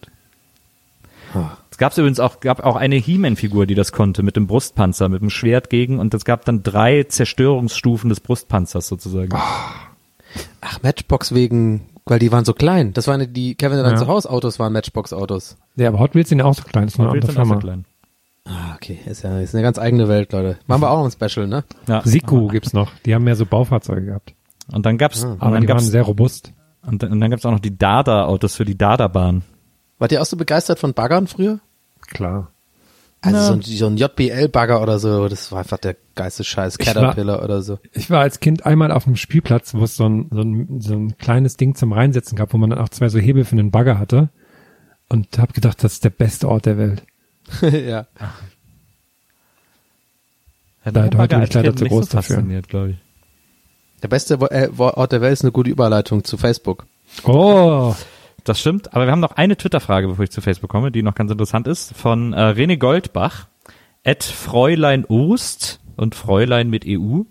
Es 1.70 1.78
gab 1.78 1.96
übrigens 1.96 2.20
auch, 2.20 2.40
gab 2.40 2.64
auch 2.64 2.76
eine 2.76 2.96
He-Man-Figur, 2.96 3.66
die 3.66 3.74
das 3.74 3.92
konnte, 3.92 4.22
mit 4.22 4.36
dem 4.36 4.46
Brustpanzer, 4.46 5.08
mit 5.08 5.20
dem 5.22 5.30
Schwert 5.30 5.70
gegen 5.70 5.98
und 5.98 6.12
es 6.14 6.24
gab 6.24 6.44
dann 6.44 6.62
drei 6.62 7.04
Zerstörungsstufen 7.04 8.08
des 8.08 8.20
Brustpanzers 8.20 8.88
sozusagen. 8.88 9.30
Ach, 10.60 10.82
Matchbox 10.82 11.34
wegen, 11.34 11.86
weil 12.06 12.18
die 12.18 12.32
waren 12.32 12.44
so 12.44 12.52
klein. 12.54 12.92
Das 12.92 13.06
waren 13.06 13.32
die 13.32 13.54
Kevin 13.54 13.78
allein 13.78 13.92
Ja. 13.92 13.98
zu 13.98 14.06
Hause 14.08 14.30
Autos 14.30 14.58
waren 14.58 14.72
Matchbox-Autos. 14.72 15.56
Ja, 15.76 15.88
aber 15.88 15.98
Hot 16.00 16.14
Wheels 16.14 16.28
sind 16.28 16.38
ja 16.40 16.44
auch 16.44 16.54
so 16.54 16.62
klein, 16.62 16.88
ist 16.88 16.98
eine 16.98 17.08
Hot 17.08 17.14
Wheels 17.14 17.26
sind 17.26 17.38
auch 17.38 17.46
so 17.46 17.56
klein. 17.56 17.84
Ah, 18.44 18.74
okay. 18.74 18.98
Ist 19.06 19.22
ja, 19.24 19.38
ist 19.40 19.54
eine 19.54 19.62
ganz 19.62 19.78
eigene 19.78 20.08
Welt, 20.08 20.32
Leute. 20.32 20.58
Machen 20.66 20.82
wir 20.82 20.90
auch 20.90 20.98
noch 20.98 21.04
ein 21.04 21.30
Special, 21.30 21.46
ne? 21.46 21.64
Ja. 21.86 22.00
Siku 22.04 22.48
gibt's 22.48 22.72
noch, 22.72 22.90
die 23.04 23.14
haben 23.14 23.24
mehr 23.24 23.36
so 23.36 23.44
Baufahrzeuge 23.44 24.06
gehabt. 24.06 24.34
Und 24.72 24.84
dann 24.86 24.96
gab's, 24.98 25.22
und 25.24 25.40
Aber 25.40 25.52
dann 25.52 25.62
die 25.62 25.68
waren 25.68 25.76
gab's, 25.78 25.86
sehr 25.86 26.02
robust. 26.02 26.52
und 26.86 27.02
dann, 27.02 27.12
und 27.12 27.20
dann 27.20 27.30
gab's 27.30 27.44
auch 27.44 27.50
noch 27.52 27.60
die 27.60 27.76
Dada-Autos 27.76 28.54
für 28.56 28.64
die 28.64 28.76
Dada-Bahn. 28.78 29.42
Wart 29.98 30.12
ihr 30.12 30.20
auch 30.22 30.26
so 30.26 30.36
begeistert 30.36 30.78
von 30.78 30.94
Baggern 30.94 31.26
früher? 31.26 31.60
Klar. 32.06 32.52
Also 33.20 33.40
so 33.40 33.52
ein, 33.54 33.62
so 33.62 33.86
ein 33.88 33.96
JBL-Bagger 33.96 34.80
oder 34.80 35.00
so, 35.00 35.28
das 35.28 35.50
war 35.50 35.58
einfach 35.60 35.78
der 35.78 35.96
geilste 36.14 36.44
Scheiß. 36.44 36.76
Ich 36.78 36.86
war- 36.86 36.94
Caterpillar 36.94 37.42
oder 37.42 37.62
so. 37.62 37.80
Ich 37.92 38.10
war 38.10 38.20
als 38.20 38.38
Kind 38.38 38.64
einmal 38.64 38.92
auf 38.92 39.06
einem 39.08 39.16
Spielplatz, 39.16 39.74
wo 39.74 39.82
es 39.82 39.96
so 39.96 40.08
ein, 40.08 40.28
so 40.30 40.40
ein, 40.42 40.80
so 40.80 40.94
ein 40.94 41.18
kleines 41.18 41.56
Ding 41.56 41.74
zum 41.74 41.92
Reinsetzen 41.92 42.36
gab, 42.36 42.52
wo 42.54 42.58
man 42.58 42.70
dann 42.70 42.78
auch 42.78 42.90
zwei 42.90 43.08
so 43.08 43.18
Hebel 43.18 43.44
für 43.44 43.56
den 43.56 43.72
Bagger 43.72 43.98
hatte. 43.98 44.28
Und 45.08 45.36
habe 45.38 45.52
gedacht, 45.52 45.82
das 45.82 45.94
ist 45.94 46.04
der 46.04 46.10
beste 46.10 46.48
Ort 46.48 46.66
der 46.66 46.78
Welt. 46.78 47.02
ja. 47.62 48.06
Hat 50.84 50.96
Da- 50.96 51.08
der 51.08 51.18
heute 51.18 51.36
bin 51.36 51.44
ich 51.44 51.54
leider 51.54 51.74
zu 51.76 51.84
groß 51.86 52.10
so 52.10 52.16
dafür. 52.18 52.42
glaube 52.62 52.90
ich. 52.90 52.96
Der 54.02 54.08
beste 54.08 54.34
äh, 54.34 54.68
Ort 54.78 55.10
der 55.12 55.20
Welt 55.20 55.32
ist 55.32 55.42
eine 55.42 55.50
gute 55.52 55.70
Überleitung 55.70 56.22
zu 56.22 56.36
Facebook. 56.36 56.86
Oh, 57.24 57.94
Das 58.44 58.60
stimmt, 58.60 58.94
aber 58.94 59.06
wir 59.06 59.12
haben 59.12 59.20
noch 59.20 59.32
eine 59.32 59.56
Twitter-Frage, 59.56 60.08
bevor 60.08 60.24
ich 60.24 60.30
zu 60.30 60.40
Facebook 60.40 60.70
komme, 60.70 60.90
die 60.90 61.02
noch 61.02 61.14
ganz 61.14 61.30
interessant 61.30 61.66
ist, 61.66 61.94
von 61.96 62.32
äh, 62.32 62.36
René 62.36 62.76
Goldbach, 62.76 63.48
at 64.04 64.24
Fräulein 64.24 65.04
Ost 65.04 65.80
und 65.96 66.14
Fräulein 66.14 66.70
mit 66.70 66.84
EU. 66.86 67.22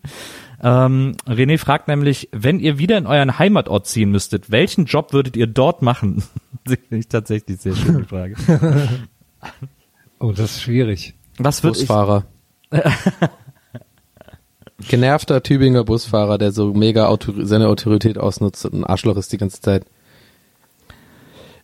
Ähm, 0.62 1.16
René 1.28 1.58
fragt 1.58 1.88
nämlich, 1.88 2.30
wenn 2.32 2.60
ihr 2.60 2.78
wieder 2.78 2.98
in 2.98 3.08
euren 3.08 3.40
Heimatort 3.40 3.88
ziehen 3.88 4.12
müsstet, 4.12 4.52
welchen 4.52 4.86
Job 4.86 5.14
würdet 5.14 5.38
ihr 5.38 5.48
dort 5.48 5.82
machen? 5.82 6.24
Ich 6.90 7.08
tatsächlich 7.08 7.62
sehr 7.62 7.78
schöne 7.78 8.04
Frage. 8.04 8.36
oh, 10.20 10.34
das 10.34 10.56
ist 10.56 10.62
schwierig. 10.64 11.14
Was 11.38 11.60
ich, 11.60 11.62
Busfahrer. 11.62 12.26
Genervter 14.90 15.42
Tübinger 15.44 15.86
Busfahrer, 15.86 16.38
der 16.38 16.52
so 16.52 16.74
mega 16.74 17.08
Autor 17.08 17.46
seine 17.46 17.70
Autorität 17.70 18.18
ausnutzt 18.18 18.66
und 18.66 18.74
ein 18.74 18.84
Arschloch 18.84 19.16
ist 19.16 19.32
die 19.32 19.38
ganze 19.38 19.62
Zeit. 19.62 19.86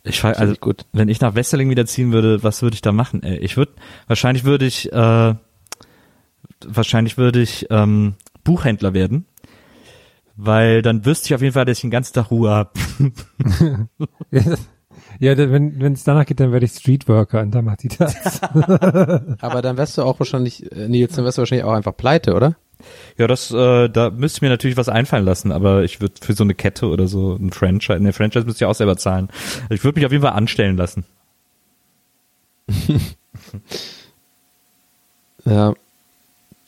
Ich 0.04 0.20
Finde 0.20 0.38
also, 0.38 0.54
gut. 0.54 0.84
wenn 0.92 1.08
ich 1.08 1.20
nach 1.20 1.34
Wesseling 1.34 1.70
wieder 1.70 1.86
ziehen 1.86 2.12
würde, 2.12 2.42
was 2.42 2.62
würde 2.62 2.74
ich 2.74 2.82
da 2.82 2.92
machen? 2.92 3.22
Ey, 3.22 3.38
ich 3.38 3.56
würde, 3.56 3.72
wahrscheinlich 4.06 4.44
würde 4.44 4.66
ich, 4.66 4.92
äh, 4.92 5.34
wahrscheinlich 6.66 7.16
würde 7.16 7.40
ich 7.40 7.66
ähm, 7.70 8.14
Buchhändler 8.44 8.92
werden, 8.92 9.26
weil 10.36 10.82
dann 10.82 11.06
wüsste 11.06 11.26
ich 11.26 11.34
auf 11.34 11.40
jeden 11.40 11.54
Fall, 11.54 11.64
dass 11.64 11.78
ich 11.78 11.82
den 11.82 11.90
ganzen 11.90 12.12
Tag 12.12 12.30
Ruhe 12.30 12.50
habe. 12.50 12.70
Ja, 15.20 15.36
wenn 15.36 15.92
es 15.92 16.04
danach 16.04 16.26
geht, 16.26 16.40
dann 16.40 16.52
werde 16.52 16.66
ich 16.66 16.72
Streetworker 16.72 17.40
und 17.40 17.54
dann 17.54 17.64
macht 17.64 17.82
die 17.82 17.88
das. 17.88 18.42
Aber 18.42 19.62
dann 19.62 19.76
wärst 19.76 19.96
du 19.98 20.02
auch 20.02 20.18
wahrscheinlich, 20.18 20.70
äh, 20.72 20.88
Nils, 20.88 21.14
dann 21.14 21.24
wärst 21.24 21.38
du 21.38 21.42
wahrscheinlich 21.42 21.64
auch 21.64 21.72
einfach 21.72 21.96
pleite, 21.96 22.34
oder? 22.34 22.56
Ja, 23.16 23.26
das, 23.26 23.50
äh, 23.50 23.88
da 23.88 24.10
müsste 24.10 24.38
ich 24.38 24.42
mir 24.42 24.48
natürlich 24.48 24.76
was 24.76 24.88
einfallen 24.88 25.24
lassen, 25.24 25.52
aber 25.52 25.84
ich 25.84 26.00
würde 26.00 26.14
für 26.20 26.32
so 26.34 26.44
eine 26.44 26.54
Kette 26.54 26.86
oder 26.88 27.06
so 27.06 27.34
ein 27.34 27.52
Franchise, 27.52 28.00
ne, 28.00 28.12
Franchise 28.12 28.44
müsste 28.44 28.64
ich 28.64 28.68
auch 28.68 28.74
selber 28.74 28.96
zahlen. 28.96 29.28
Ich 29.70 29.84
würde 29.84 29.98
mich 29.98 30.06
auf 30.06 30.12
jeden 30.12 30.24
Fall 30.24 30.32
anstellen 30.32 30.76
lassen. 30.76 31.04
Ja, 35.44 35.74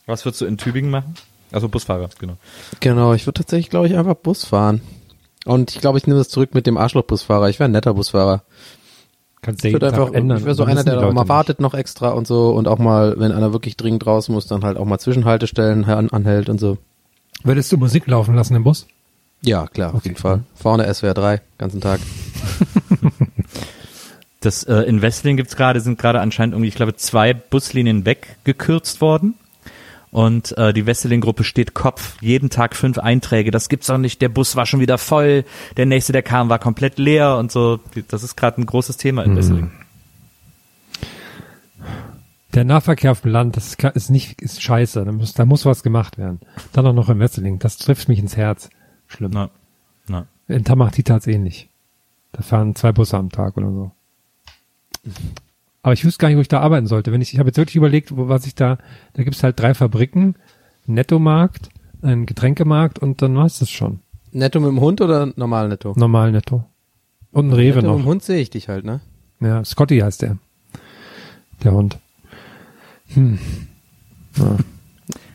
Was 0.07 0.25
würdest 0.25 0.43
du 0.43 0.45
in 0.45 0.59
Tübingen 0.59 0.91
machen? 0.91 1.15
Also 1.53 1.69
Busfahrer, 1.69 2.11
genau. 2.19 2.37
genau. 2.81 3.15
Ich 3.15 3.27
würde 3.27 3.41
tatsächlich, 3.41 3.71
glaube 3.71 3.87
ich, 3.87 3.97
einfach 3.97 4.15
Bus 4.15 4.45
fahren. 4.45 4.81
Und 5.45 5.71
ich 5.75 5.81
glaube, 5.81 5.97
ich 5.99 6.07
nehme 6.07 6.19
das 6.19 6.29
zurück 6.29 6.55
mit 6.55 6.67
dem 6.67 6.77
Arschloch-Busfahrer. 6.77 7.49
Ich 7.49 7.59
wäre 7.59 7.69
ein 7.69 7.73
netter 7.73 7.95
Busfahrer. 7.95 8.43
Kannst 9.47 9.65
Ich 9.65 9.73
würde 9.73 9.87
einfach, 9.87 10.13
ändern. 10.13 10.39
ich 10.39 10.45
wäre 10.45 10.57
so 10.57 10.65
einer, 10.65 10.83
der 10.83 10.99
auch 10.99 11.13
mal 11.13 11.21
nicht. 11.21 11.29
wartet 11.29 11.61
noch 11.61 11.73
extra 11.73 12.09
und 12.09 12.27
so 12.27 12.51
und 12.51 12.67
auch 12.67 12.79
mal, 12.79 13.15
wenn 13.17 13.31
einer 13.31 13.53
wirklich 13.53 13.77
dringend 13.77 14.05
raus 14.05 14.29
muss, 14.29 14.49
dann 14.49 14.65
halt 14.65 14.77
auch 14.77 14.85
mal 14.85 14.99
Zwischenhaltestellen 14.99 15.85
an, 15.85 16.11
anhält 16.11 16.49
und 16.49 16.59
so. 16.59 16.79
Würdest 17.45 17.71
du 17.71 17.77
Musik 17.77 18.09
laufen 18.09 18.35
lassen 18.35 18.57
im 18.57 18.65
Bus? 18.65 18.89
Ja, 19.43 19.69
klar, 19.69 19.95
auf 19.95 20.03
jeden 20.05 20.17
Fall. 20.17 20.43
Vorne 20.57 20.93
SWR 20.93 21.15
3, 21.15 21.41
ganzen 21.59 21.81
Tag. 21.81 22.01
Das 24.41 24.63
äh, 24.65 24.83
in 24.83 25.03
Wesseling 25.03 25.37
gibt's 25.37 25.57
gerade, 25.57 25.81
sind 25.81 25.99
gerade 25.99 26.21
anscheinend 26.21 26.55
irgendwie, 26.55 26.69
ich 26.69 26.77
glaube, 26.77 26.95
zwei 26.95 27.35
Buslinien 27.35 28.05
weggekürzt 28.05 29.01
worden. 29.01 29.35
Und 30.17 30.57
äh, 30.57 30.73
die 30.73 30.87
Wesseling-Gruppe 30.87 31.45
steht 31.45 31.75
Kopf. 31.75 32.17
Jeden 32.23 32.49
Tag 32.49 32.75
fünf 32.75 32.97
Einträge. 32.97 33.51
Das 33.51 33.69
gibt's 33.69 33.89
doch 33.89 33.99
nicht. 33.99 34.23
Der 34.23 34.31
Bus 34.31 34.57
war 34.57 34.65
schon 34.65 34.81
wieder 34.81 34.97
voll. 34.97 35.45
Der 35.77 35.85
nächste, 35.85 36.15
der 36.15 36.23
kam, 36.23 36.49
war 36.49 36.59
komplett 36.59 36.97
leer 36.97 37.37
und 37.37 37.53
so. 37.53 37.81
Das 38.09 38.23
ist 38.23 38.35
gerade 38.35 38.63
ein 38.63 38.65
großes 38.65 38.97
Thema 38.97 39.25
in 39.25 39.37
Wesseling. 39.37 39.71
Der 42.55 42.65
Nahverkehr 42.65 43.13
auf 43.13 43.21
dem 43.21 43.33
Land, 43.33 43.59
das 43.59 43.75
ist, 43.93 44.09
nicht, 44.09 44.41
ist 44.41 44.63
scheiße. 44.63 45.05
Da 45.05 45.13
muss, 45.13 45.35
da 45.35 45.45
muss 45.45 45.67
was 45.67 45.83
gemacht 45.83 46.17
werden. 46.17 46.41
Dann 46.73 46.87
auch 46.87 46.95
noch 46.95 47.11
in 47.11 47.19
Wesseling. 47.19 47.59
Das 47.59 47.77
trifft 47.77 48.09
mich 48.09 48.19
ins 48.19 48.39
Herz. 48.39 48.71
Schlimm. 49.09 49.33
Na, 49.35 49.51
na. 50.09 50.27
In 50.49 50.65
Tamachtitats 50.65 51.27
ähnlich. 51.27 51.69
Da 52.33 52.41
fahren 52.41 52.75
zwei 52.75 52.93
Busse 52.93 53.19
am 53.19 53.29
Tag 53.29 53.59
oder 53.59 53.71
so. 53.71 53.91
Aber 55.87 55.93
ich 55.93 56.05
wüsste 56.05 56.19
gar 56.19 56.27
nicht, 56.27 56.37
wo 56.37 56.41
ich 56.41 56.49
da 56.49 56.59
arbeiten 56.59 56.89
sollte. 56.89 57.13
Wenn 57.13 57.21
ich, 57.21 57.33
ich 57.33 57.39
habe 57.39 57.49
jetzt 57.51 57.59
wirklich 57.59 57.77
überlegt, 57.77 58.11
wo, 58.17 58.27
was 58.29 58.45
ich 58.45 58.57
da, 58.57 58.79
da 59.13 59.23
gibt's 59.23 59.45
halt 59.45 59.61
drei 59.61 59.73
Fabriken, 59.73 60.35
Nettomarkt, 60.87 61.69
einen 62.03 62.27
Getränkemarkt 62.27 62.99
und 62.99 63.23
dann 63.23 63.37
war's 63.37 63.61
das 63.61 63.71
schon. 63.71 64.01
Netto 64.33 64.59
mit 64.59 64.69
dem 64.71 64.81
Hund 64.81 65.01
oder 65.01 65.33
normal 65.37 65.69
Netto? 65.69 65.93
Normal 65.97 66.33
Netto. 66.33 66.65
Und 67.31 67.51
ein 67.51 67.53
Rewe 67.53 67.77
Netto 67.77 67.87
mit 67.93 67.99
dem 67.99 68.01
noch. 68.01 68.07
Hund 68.11 68.25
sehe 68.25 68.41
ich 68.41 68.51
dich 68.51 68.69
halt, 68.69 68.85
ne? 68.85 69.01
Ja, 69.39 69.65
Scotty 69.65 70.01
heißt 70.01 70.23
der. 70.23 70.39
Der 71.63 71.71
Hund. 71.71 71.99
Wie 73.15 73.39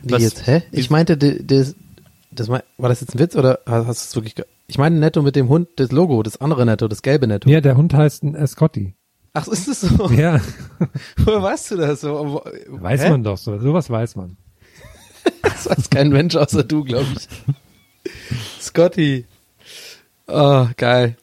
Was- 0.02 0.22
jetzt, 0.22 0.46
hä? 0.46 0.64
Ich 0.70 0.90
meinte, 0.90 1.16
das 1.16 2.48
mei- 2.48 2.62
war 2.76 2.90
das 2.90 3.00
jetzt 3.00 3.14
ein 3.14 3.20
Witz 3.20 3.36
oder 3.36 3.60
hast 3.64 3.86
du 3.86 3.90
es 3.90 4.14
wirklich, 4.16 4.34
ich 4.66 4.76
meine 4.76 4.98
Netto 4.98 5.22
mit 5.22 5.34
dem 5.34 5.48
Hund, 5.48 5.68
das 5.76 5.92
Logo, 5.92 6.22
das 6.22 6.42
andere 6.42 6.66
Netto, 6.66 6.88
das 6.88 7.00
gelbe 7.00 7.26
Netto. 7.26 7.48
Ja, 7.48 7.62
der 7.62 7.78
Hund 7.78 7.94
heißt 7.94 8.22
äh, 8.24 8.46
Scotty. 8.46 8.92
Ach, 9.34 9.48
ist 9.48 9.68
das 9.68 9.80
so? 9.80 10.08
Ja, 10.10 10.40
Woher 11.16 11.42
weißt 11.42 11.70
du 11.72 11.76
das 11.76 12.02
so? 12.02 12.42
weiß 12.68 13.02
Hä? 13.02 13.10
man 13.10 13.22
doch 13.22 13.38
so. 13.38 13.58
Sowas 13.58 13.88
weiß 13.90 14.16
man. 14.16 14.36
Das 15.42 15.68
weiß 15.68 15.90
kein 15.90 16.08
Mensch 16.08 16.34
außer 16.34 16.64
du, 16.64 16.82
glaube 16.82 17.06
ich. 17.16 17.28
Scotty. 18.60 19.26
Oh, 20.26 20.66
geil. 20.76 21.16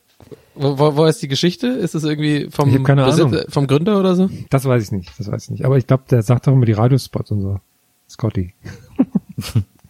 Wo, 0.56 0.78
wo, 0.78 0.96
wo 0.96 1.06
ist 1.06 1.22
die 1.22 1.28
Geschichte? 1.28 1.68
Ist 1.68 1.96
das 1.96 2.04
irgendwie 2.04 2.48
vom, 2.50 2.70
Ahnung. 2.70 3.36
vom 3.50 3.68
Gründer 3.68 4.00
oder 4.00 4.16
so? 4.16 4.30
Das 4.50 4.66
weiß 4.66 4.84
ich 4.84 4.92
nicht. 4.92 5.12
Das 5.18 5.30
weiß 5.30 5.46
ich 5.46 5.50
nicht. 5.52 5.66
Aber 5.66 5.78
ich 5.78 5.88
glaube, 5.88 6.04
der 6.10 6.22
sagt 6.22 6.48
doch 6.48 6.54
immer 6.54 6.66
die 6.66 6.74
Radiospots 6.74 7.32
und 7.32 7.42
so. 7.42 7.60
Scotty. 8.10 8.54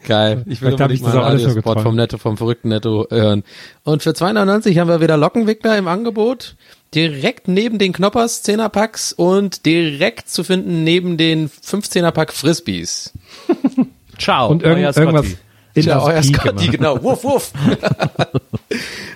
Geil. 0.06 0.44
Ich 0.48 0.62
will 0.62 0.74
unbedingt 0.74 0.94
ich 0.94 1.02
mal 1.02 1.12
einen 1.12 1.40
Radiospot 1.40 1.82
vom 1.82 1.96
Netto, 1.96 2.18
vom 2.18 2.38
verrückten 2.38 2.70
Netto 2.70 3.08
hören. 3.10 3.44
Und 3.84 4.02
für 4.02 4.12
2,99 4.12 4.80
haben 4.80 4.88
wir 4.88 5.02
wieder 5.02 5.18
Lockenwickler 5.18 5.78
im 5.78 5.88
Angebot. 5.88 6.56
Direkt 6.96 7.48
neben 7.48 7.78
den 7.78 7.94
Knoppers 7.94 8.44
10er 8.44 8.70
Packs 8.70 9.14
und 9.14 9.66
direkt 9.66 10.30
zu 10.30 10.44
finden 10.44 10.84
neben 10.84 11.18
den 11.18 11.50
15er 11.50 12.12
Pack 12.12 12.34
Frisbees. 12.34 13.14
Ciao. 14.18 14.50
Und 14.50 14.64
irgend, 14.64 14.84
euer 14.86 14.94
Scotty. 14.94 15.08
irgendwas 15.08 15.38
in 15.76 15.86
das 15.86 16.04
euer 16.04 16.24
Scotty, 16.24 16.68
genau. 16.68 17.04
Wuff, 17.04 17.24
wuff. 17.24 17.54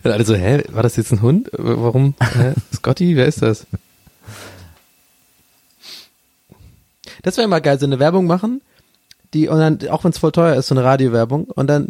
und 0.04 0.12
alle 0.12 0.24
so, 0.24 0.36
hä, 0.36 0.64
war 0.72 0.84
das 0.84 0.96
jetzt 0.96 1.12
ein 1.12 1.22
Hund? 1.22 1.50
Warum? 1.54 2.16
Hä? 2.20 2.54
Scotty, 2.74 3.16
wer 3.16 3.26
ist 3.26 3.42
das? 3.42 3.66
Das 7.24 7.38
wäre 7.38 7.48
mal 7.48 7.60
geil, 7.60 7.80
so 7.80 7.86
eine 7.86 8.00
Werbung 8.00 8.28
machen, 8.28 8.62
die, 9.34 9.48
und 9.48 9.58
dann, 9.58 9.80
auch 9.90 10.04
wenn 10.04 10.12
es 10.12 10.18
voll 10.18 10.32
teuer 10.32 10.56
ist, 10.56 10.68
so 10.68 10.76
eine 10.76 10.84
Radiowerbung, 10.84 11.46
und 11.46 11.68
dann, 11.68 11.90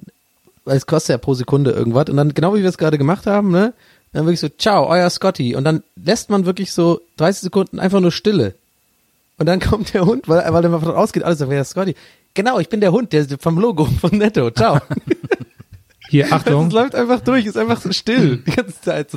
weil 0.63 0.77
es 0.77 0.85
kostet 0.85 1.15
ja 1.15 1.17
pro 1.17 1.33
Sekunde 1.33 1.71
irgendwas, 1.71 2.09
und 2.09 2.17
dann, 2.17 2.33
genau 2.33 2.53
wie 2.55 2.61
wir 2.61 2.69
es 2.69 2.77
gerade 2.77 2.97
gemacht 2.97 3.25
haben, 3.25 3.51
ne, 3.51 3.73
dann 4.13 4.25
wirklich 4.25 4.39
so, 4.39 4.49
ciao, 4.49 4.87
euer 4.87 5.09
Scotty, 5.09 5.55
und 5.55 5.63
dann 5.63 5.83
lässt 5.95 6.29
man 6.29 6.45
wirklich 6.45 6.71
so 6.71 7.01
30 7.17 7.41
Sekunden 7.41 7.79
einfach 7.79 7.99
nur 7.99 8.11
Stille. 8.11 8.55
Und 9.37 9.47
dann 9.47 9.59
kommt 9.59 9.93
der 9.93 10.05
Hund, 10.05 10.27
weil, 10.29 10.51
weil 10.53 10.61
der 10.61 10.71
mal 10.71 10.79
davon 10.79 10.95
ausgeht, 10.95 11.23
alles 11.23 11.39
wer 11.47 11.61
ist 11.61 11.69
Scotty? 11.71 11.95
Genau, 12.35 12.59
ich 12.59 12.69
bin 12.69 12.81
der 12.81 12.91
Hund, 12.91 13.13
der 13.13 13.25
vom 13.39 13.59
Logo 13.59 13.85
von 14.01 14.11
Netto, 14.17 14.49
ciao. 14.51 14.79
Hier, 16.09 16.25
Es 16.25 16.31
Achtung. 16.31 16.69
läuft 16.69 16.93
einfach 16.93 17.21
durch, 17.21 17.45
ist 17.47 17.57
einfach 17.57 17.81
so 17.81 17.91
still 17.91 18.37
die 18.45 18.51
ganze 18.51 18.79
Zeit. 18.81 19.07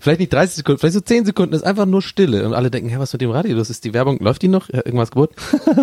Vielleicht 0.00 0.20
nicht 0.20 0.32
30 0.32 0.56
Sekunden, 0.56 0.80
vielleicht 0.80 0.94
so 0.94 1.00
10 1.00 1.24
Sekunden, 1.24 1.54
ist 1.54 1.62
einfach 1.64 1.86
nur 1.86 2.02
Stille. 2.02 2.44
Und 2.46 2.52
alle 2.52 2.70
denken, 2.70 2.90
hä, 2.90 2.96
was 2.98 3.12
mit 3.14 3.22
dem 3.22 3.30
Radio 3.30 3.56
los 3.56 3.70
ist? 3.70 3.84
Die 3.84 3.94
Werbung, 3.94 4.18
läuft 4.18 4.42
die 4.42 4.48
noch? 4.48 4.68
Irgendwas 4.68 5.10
geboten? 5.12 5.34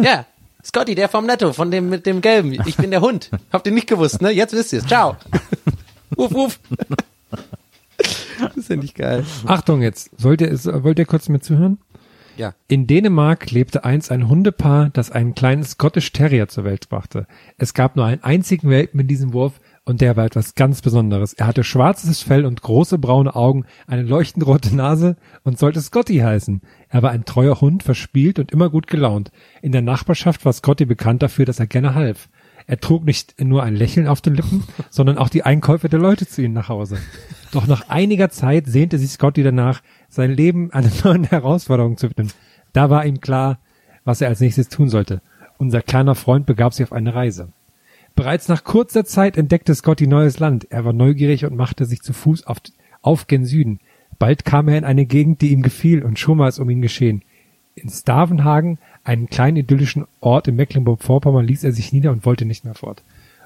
ja, 0.04 0.26
Scotty, 0.64 0.94
der 0.94 1.10
vom 1.10 1.26
Netto, 1.26 1.54
von 1.54 1.72
dem 1.72 1.90
mit 1.90 2.06
dem 2.06 2.22
Gelben. 2.22 2.52
Ich 2.68 2.76
bin 2.78 2.92
der 2.92 3.02
Hund. 3.02 3.32
Habt 3.52 3.66
ihr 3.66 3.74
nicht 3.74 3.88
gewusst, 3.88 4.22
ne? 4.22 4.30
Jetzt 4.30 4.54
wisst 4.54 4.74
ihr 4.74 4.80
es. 4.80 4.86
Ciao. 4.86 5.16
Uff, 6.16 6.32
uff. 6.34 6.60
Das 8.40 8.56
ist 8.56 8.70
ja 8.70 8.76
nicht 8.76 8.96
geil. 8.96 9.26
Achtung 9.46 9.82
jetzt. 9.82 10.12
Wollt 10.18 10.42
ihr, 10.42 10.52
wollt 10.84 11.00
ihr 11.00 11.06
kurz 11.06 11.30
mit 11.30 11.44
zuhören? 11.44 11.78
Ja. 12.40 12.54
In 12.70 12.88
Dänemark 12.88 13.52
lebte 13.52 13.84
einst 13.84 14.14
ein 14.14 14.30
Hundepaar, 14.30 14.92
das 14.94 15.12
einen 15.12 15.36
kleinen 15.36 15.66
Scottish 15.66 16.14
Terrier 16.14 16.48
zur 16.48 16.64
Welt 16.64 16.88
brachte. 16.88 17.28
Es 17.58 17.74
gab 17.74 17.98
nur 17.98 18.06
einen 18.06 18.24
einzigen 18.24 18.70
Welpen 18.70 18.98
mit 18.98 19.12
diesem 19.12 19.34
Wurf 19.34 19.60
und 19.84 20.00
der 20.00 20.16
war 20.16 20.24
etwas 20.24 20.56
ganz 20.56 20.82
Besonderes. 20.82 21.34
Er 21.34 21.48
hatte 21.48 21.66
schwarzes 21.66 22.22
Fell 22.22 22.46
und 22.46 22.62
große 22.62 22.98
braune 22.98 23.36
Augen, 23.36 23.66
eine 23.88 24.04
leuchtend 24.04 24.46
rote 24.48 24.74
Nase 24.74 25.18
und 25.44 25.60
sollte 25.60 25.82
Scotty 25.82 26.20
heißen. 26.20 26.62
Er 26.88 27.02
war 27.02 27.12
ein 27.12 27.26
treuer 27.26 27.60
Hund, 27.60 27.84
verspielt 27.84 28.40
und 28.40 28.54
immer 28.54 28.70
gut 28.70 28.88
gelaunt. 28.88 29.32
In 29.62 29.74
der 29.74 29.82
Nachbarschaft 29.82 30.46
war 30.46 30.54
Scotty 30.54 30.86
bekannt 30.86 31.22
dafür, 31.22 31.44
dass 31.44 31.60
er 31.60 31.68
gerne 31.68 31.94
half. 31.94 32.30
Er 32.70 32.80
trug 32.80 33.04
nicht 33.04 33.42
nur 33.42 33.64
ein 33.64 33.76
Lächeln 33.76 34.08
auf 34.08 34.22
den 34.22 34.36
Lippen, 34.36 34.64
sondern 34.92 35.18
auch 35.18 35.30
die 35.30 35.42
Einkäufe 35.42 35.90
der 35.90 35.98
Leute 35.98 36.28
zu 36.28 36.44
ihnen 36.44 36.54
nach 36.54 36.70
Hause. 36.70 37.00
Doch 37.52 37.66
nach 37.66 37.90
einiger 37.90 38.30
Zeit 38.30 38.68
sehnte 38.68 39.00
sich 39.00 39.10
Scotty 39.10 39.42
danach, 39.42 39.82
sein 40.08 40.30
Leben 40.30 40.72
einer 40.72 40.92
neuen 41.04 41.24
Herausforderung 41.24 41.98
zu 41.98 42.12
widmen. 42.12 42.32
Da 42.72 42.92
war 42.92 43.08
ihm 43.08 43.22
klar, 43.22 43.58
was 44.04 44.22
er 44.22 44.28
als 44.28 44.40
nächstes 44.40 44.70
tun 44.70 44.88
sollte. 44.88 45.24
Unser 45.58 45.82
kleiner 45.82 46.14
Freund 46.14 46.46
begab 46.46 46.76
sich 46.76 46.84
auf 46.84 46.94
eine 46.94 47.16
Reise. 47.16 47.50
Bereits 48.14 48.48
nach 48.50 48.64
kurzer 48.64 49.04
Zeit 49.04 49.36
entdeckte 49.36 49.74
Scotty 49.74 50.06
neues 50.06 50.38
Land. 50.38 50.68
Er 50.70 50.86
war 50.86 50.94
neugierig 50.94 51.46
und 51.46 51.56
machte 51.56 51.86
sich 51.86 52.04
zu 52.04 52.14
Fuß 52.14 52.46
auf, 52.46 52.58
auf 53.02 53.26
gen 53.26 53.46
Süden. 53.46 53.80
Bald 54.20 54.46
kam 54.46 54.68
er 54.68 54.78
in 54.78 54.86
eine 54.86 55.08
Gegend, 55.08 55.42
die 55.42 55.54
ihm 55.54 55.64
gefiel 55.64 56.04
und 56.04 56.20
schon 56.20 56.38
war 56.38 56.48
es 56.48 56.60
um 56.60 56.70
ihn 56.70 56.84
geschehen. 56.84 57.24
In 57.80 57.90
Stavenhagen, 57.90 58.78
einen 59.04 59.30
kleinen 59.30 59.58
idyllischen 59.58 60.06
Ort 60.22 60.48
in 60.48 60.56
Mecklenburg-Vorpommern, 60.56 61.46
ließ 61.46 61.64
er 61.64 61.72
sich 61.72 61.94
nieder 61.94 62.12
und 62.12 62.26
wollte 62.26 62.46
nicht 62.46 62.66
mehr 62.66 62.76
fort. 62.76 63.02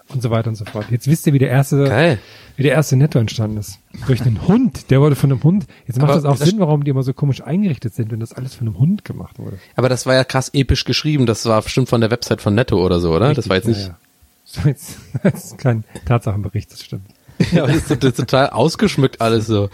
Und 0.10 0.22
so 0.22 0.30
weiter 0.32 0.50
und 0.50 0.56
so 0.56 0.66
fort. 0.66 0.88
Jetzt 0.92 1.08
wisst 1.08 1.26
ihr, 1.28 1.34
wie 1.34 1.40
der 1.40 1.50
erste, 1.50 1.86
Geil. 1.86 2.20
wie 2.58 2.64
der 2.64 2.74
erste 2.74 2.98
Netto 2.98 3.20
entstanden 3.20 3.56
ist. 3.58 3.80
Durch 4.06 4.22
einen 4.22 4.46
Hund. 4.48 4.92
Der 4.92 5.00
wurde 5.00 5.16
von 5.16 5.32
einem 5.32 5.42
Hund. 5.44 5.66
Jetzt 5.88 5.96
macht 5.98 6.12
Aber 6.12 6.16
das 6.16 6.26
auch 6.26 6.38
das- 6.38 6.50
Sinn, 6.50 6.60
warum 6.60 6.84
die 6.84 6.92
immer 6.92 7.04
so 7.04 7.14
komisch 7.14 7.42
eingerichtet 7.42 7.96
sind, 7.96 8.12
wenn 8.12 8.20
das 8.20 8.34
alles 8.34 8.54
von 8.54 8.68
einem 8.68 8.78
Hund 8.80 9.06
gemacht 9.06 9.40
wurde. 9.40 9.60
Aber 9.78 9.88
das 9.88 10.06
war 10.06 10.14
ja 10.14 10.26
krass 10.26 10.50
episch 10.54 10.84
geschrieben. 10.84 11.26
Das 11.26 11.46
war 11.46 11.62
bestimmt 11.62 11.88
von 11.88 12.02
der 12.02 12.12
Website 12.12 12.42
von 12.42 12.54
Netto 12.54 12.84
oder 12.86 13.00
so, 13.00 13.16
oder? 13.16 13.34
Das 13.34 13.48
war 13.48 13.56
jetzt 13.56 13.68
nicht. 13.70 13.80
Ja, 13.80 13.88
ja. 13.88 13.98
So, 14.44 14.68
jetzt, 14.68 14.98
das 15.24 15.46
ist 15.46 15.58
kein 15.58 15.86
Tatsachenbericht, 16.06 16.72
das 16.74 16.84
stimmt. 16.84 17.06
Ja, 17.52 17.68
das 17.68 17.76
ist, 17.76 17.89
das 17.89 18.12
ist 18.12 18.18
total 18.18 18.50
ausgeschmückt 18.50 19.22
alles 19.22 19.48
so. 19.48 19.70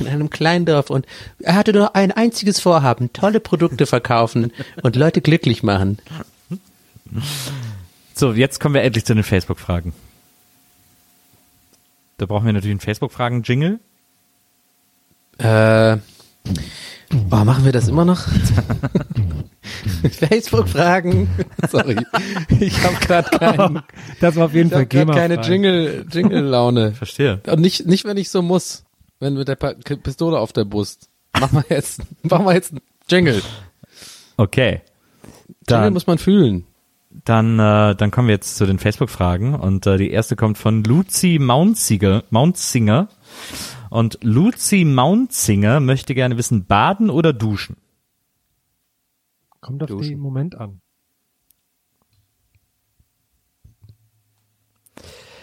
In 0.00 0.08
einem 0.08 0.30
kleinen 0.30 0.66
Dorf 0.66 0.90
und 0.90 1.06
er 1.40 1.54
hatte 1.54 1.72
nur 1.72 1.94
ein 1.94 2.12
einziges 2.12 2.60
Vorhaben, 2.60 3.12
tolle 3.12 3.40
Produkte 3.40 3.86
verkaufen 3.86 4.52
und 4.82 4.96
Leute 4.96 5.20
glücklich 5.20 5.62
machen. 5.62 5.98
So, 8.14 8.32
jetzt 8.32 8.60
kommen 8.60 8.74
wir 8.74 8.82
endlich 8.82 9.04
zu 9.04 9.14
den 9.14 9.24
Facebook-Fragen. 9.24 9.92
Da 12.18 12.26
brauchen 12.26 12.46
wir 12.46 12.52
natürlich 12.52 12.72
einen 12.72 12.80
Facebook-Fragen-Jingle. 12.80 13.80
Äh, 15.38 15.96
oh, 17.30 17.44
machen 17.44 17.64
wir 17.64 17.72
das 17.72 17.88
immer 17.88 18.04
noch? 18.04 18.26
Facebook-Fragen. 20.10 21.28
Sorry, 21.70 21.96
ich 22.60 22.82
habe 22.84 22.96
gerade 22.96 23.38
keinen, 23.38 23.82
Das 24.20 24.36
war 24.36 24.46
auf 24.46 24.54
jeden 24.54 24.68
ich 24.68 24.72
Fall 24.72 24.82
hab 24.82 24.90
grad 24.90 25.14
keine 25.16 25.34
GEMA-frei. 25.36 25.50
Jingle, 25.52 26.06
Jingle-Laune. 26.10 26.92
Verstehe. 26.94 27.40
Und 27.46 27.60
nicht, 27.60 27.86
nicht, 27.86 28.04
wenn 28.04 28.16
ich 28.16 28.30
so 28.30 28.42
muss. 28.42 28.84
Wenn 29.20 29.34
mit 29.34 29.46
der 29.48 29.54
Pa- 29.56 29.74
Pistole 29.74 30.38
auf 30.38 30.52
der 30.52 30.64
Brust. 30.64 31.08
Mach 31.38 31.52
mal 31.52 31.64
jetzt, 31.68 32.00
mach 32.22 32.40
mal 32.42 32.54
jetzt 32.54 32.72
einen 32.72 32.80
Jingle. 33.08 33.42
Okay. 34.36 34.70
Jingle 34.70 34.82
Dann, 35.66 35.92
muss 35.92 36.06
man 36.08 36.18
fühlen. 36.18 36.66
dann, 37.24 37.58
äh, 37.58 37.94
dann 37.94 38.10
kommen 38.10 38.26
wir 38.28 38.34
jetzt 38.34 38.56
zu 38.56 38.66
den 38.66 38.78
Facebook-Fragen. 38.80 39.54
Und 39.54 39.86
äh, 39.86 39.96
die 39.96 40.10
erste 40.10 40.34
kommt 40.34 40.58
von 40.58 40.82
Lucy 40.82 41.38
Mountsinger. 41.40 42.24
Mountsinger. 42.30 43.08
Und 43.92 44.16
Lucy 44.22 44.86
Mountsinger 44.86 45.78
möchte 45.78 46.14
gerne 46.14 46.38
wissen, 46.38 46.64
baden 46.64 47.10
oder 47.10 47.34
duschen? 47.34 47.76
Kommt 49.60 49.82
auf 49.82 49.90
Duschen. 49.90 50.12
den 50.12 50.18
Moment 50.18 50.54
an. 50.54 50.80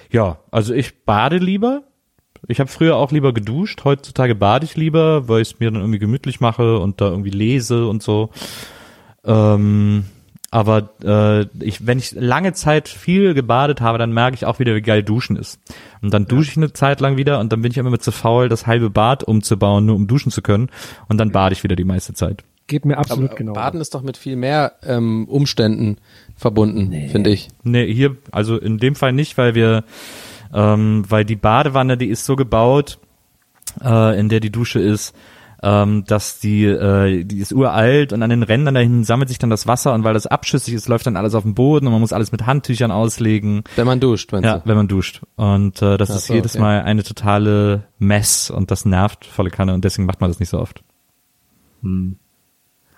Ja, 0.10 0.40
also 0.50 0.74
ich 0.74 1.06
bade 1.06 1.38
lieber. 1.38 1.84
Ich 2.48 2.60
habe 2.60 2.72
früher 2.72 2.96
auch 2.96 3.12
lieber 3.12 3.34
geduscht. 3.34 3.84
Heutzutage 3.84 4.34
bade 4.34 4.66
ich 4.66 4.76
lieber, 4.76 5.28
weil 5.28 5.44
ich 5.44 5.52
es 5.52 5.60
mir 5.60 5.70
dann 5.70 5.82
irgendwie 5.82 6.00
gemütlich 6.00 6.40
mache 6.40 6.80
und 6.80 7.02
da 7.02 7.10
irgendwie 7.12 7.30
lese 7.30 7.86
und 7.86 8.02
so. 8.02 8.32
Ähm, 9.26 10.06
aber 10.52 10.90
äh, 11.04 11.46
ich, 11.64 11.86
wenn 11.86 12.00
ich 12.00 12.12
lange 12.14 12.54
Zeit 12.54 12.88
viel 12.88 13.34
gebadet 13.34 13.82
habe, 13.82 13.98
dann 13.98 14.12
merke 14.12 14.36
ich 14.36 14.46
auch 14.46 14.60
wieder, 14.60 14.76
wie 14.76 14.82
geil 14.82 15.04
Duschen 15.04 15.36
ist. 15.36 15.60
Und 16.02 16.14
dann 16.14 16.26
dusche 16.26 16.52
ich 16.52 16.58
eine 16.58 16.74
Zeit 16.74 17.02
lang 17.02 17.18
wieder 17.18 17.40
und 17.40 17.54
dann 17.54 17.62
bin 17.62 17.72
ich 17.72 17.78
immer 17.78 17.92
mit 17.92 18.04
zu 18.04 18.12
faul, 18.12 18.50
das 18.50 18.66
halbe 18.66 18.90
Bad 18.90 19.24
umzubauen, 19.24 19.86
nur 19.86 19.96
um 19.96 20.08
duschen 20.08 20.32
zu 20.32 20.42
können. 20.42 20.70
Und 21.08 21.18
dann 21.18 21.32
bade 21.32 21.54
ich 21.54 21.64
wieder 21.64 21.76
die 21.76 21.84
meiste 21.84 22.14
Zeit. 22.14 22.44
Geht 22.66 22.86
mir 22.86 22.98
absolut 22.98 23.30
Aber 23.30 23.38
genau. 23.38 23.54
Baden 23.54 23.82
ist 23.82 23.94
doch 23.94 24.02
mit 24.02 24.18
viel 24.18 24.36
mehr 24.36 24.74
ähm, 24.84 25.28
Umständen 25.28 25.98
verbunden, 26.36 26.94
finde 27.10 27.32
ich. 27.32 27.50
Nee, 27.64 27.92
hier, 27.92 28.18
also 28.32 28.58
in 28.58 28.78
dem 28.78 28.96
Fall 28.96 29.12
nicht, 29.12 29.38
weil 29.38 29.56
wir, 29.56 29.84
ähm, 30.54 31.04
weil 31.08 31.26
die 31.26 31.36
Badewanne, 31.36 31.98
die 31.98 32.08
ist 32.08 32.26
so 32.26 32.36
gebaut, 32.36 33.00
äh, 33.84 34.20
in 34.20 34.30
der 34.30 34.40
die 34.40 34.52
Dusche 34.52 34.80
ist, 34.80 35.16
ähm, 35.62 36.04
dass 36.06 36.40
die, 36.40 36.66
äh, 36.66 37.24
die 37.24 37.40
ist 37.40 37.52
uralt 37.54 38.14
und 38.14 38.24
an 38.24 38.30
den 38.30 38.44
Rändern 38.44 38.76
dahin 38.76 39.04
sammelt 39.04 39.30
sich 39.30 39.40
dann 39.40 39.50
das 39.50 39.68
Wasser 39.68 39.94
und 39.94 40.04
weil 40.04 40.14
das 40.14 40.28
abschüssig 40.28 40.74
ist, 40.74 40.88
läuft 40.88 41.06
dann 41.08 41.18
alles 41.18 41.36
auf 41.36 41.44
den 41.44 41.56
Boden 41.56 41.88
und 41.88 41.92
man 41.94 42.02
muss 42.02 42.14
alles 42.14 42.32
mit 42.32 42.46
Handtüchern 42.46 42.92
auslegen. 42.92 43.64
Wenn 43.76 43.88
man 43.88 44.00
duscht, 44.00 44.32
meinst 44.32 44.46
Ja, 44.46 44.60
du? 44.60 44.68
wenn 44.70 44.78
man 44.78 44.88
duscht. 44.88 45.22
Und 45.36 45.82
äh, 45.82 45.98
das 45.98 46.12
Ach 46.12 46.16
ist 46.16 46.28
so, 46.28 46.34
jedes 46.34 46.56
okay. 46.56 46.62
Mal 46.62 46.82
eine 46.82 47.04
totale 47.04 47.84
Mess 47.98 48.50
und 48.50 48.72
das 48.72 48.86
nervt 48.86 49.26
volle 49.26 49.50
Kanne 49.50 49.74
und 49.74 49.84
deswegen 49.84 50.06
macht 50.06 50.22
man 50.22 50.30
das 50.30 50.40
nicht 50.40 50.50
so 50.50 50.60
oft. 50.60 50.84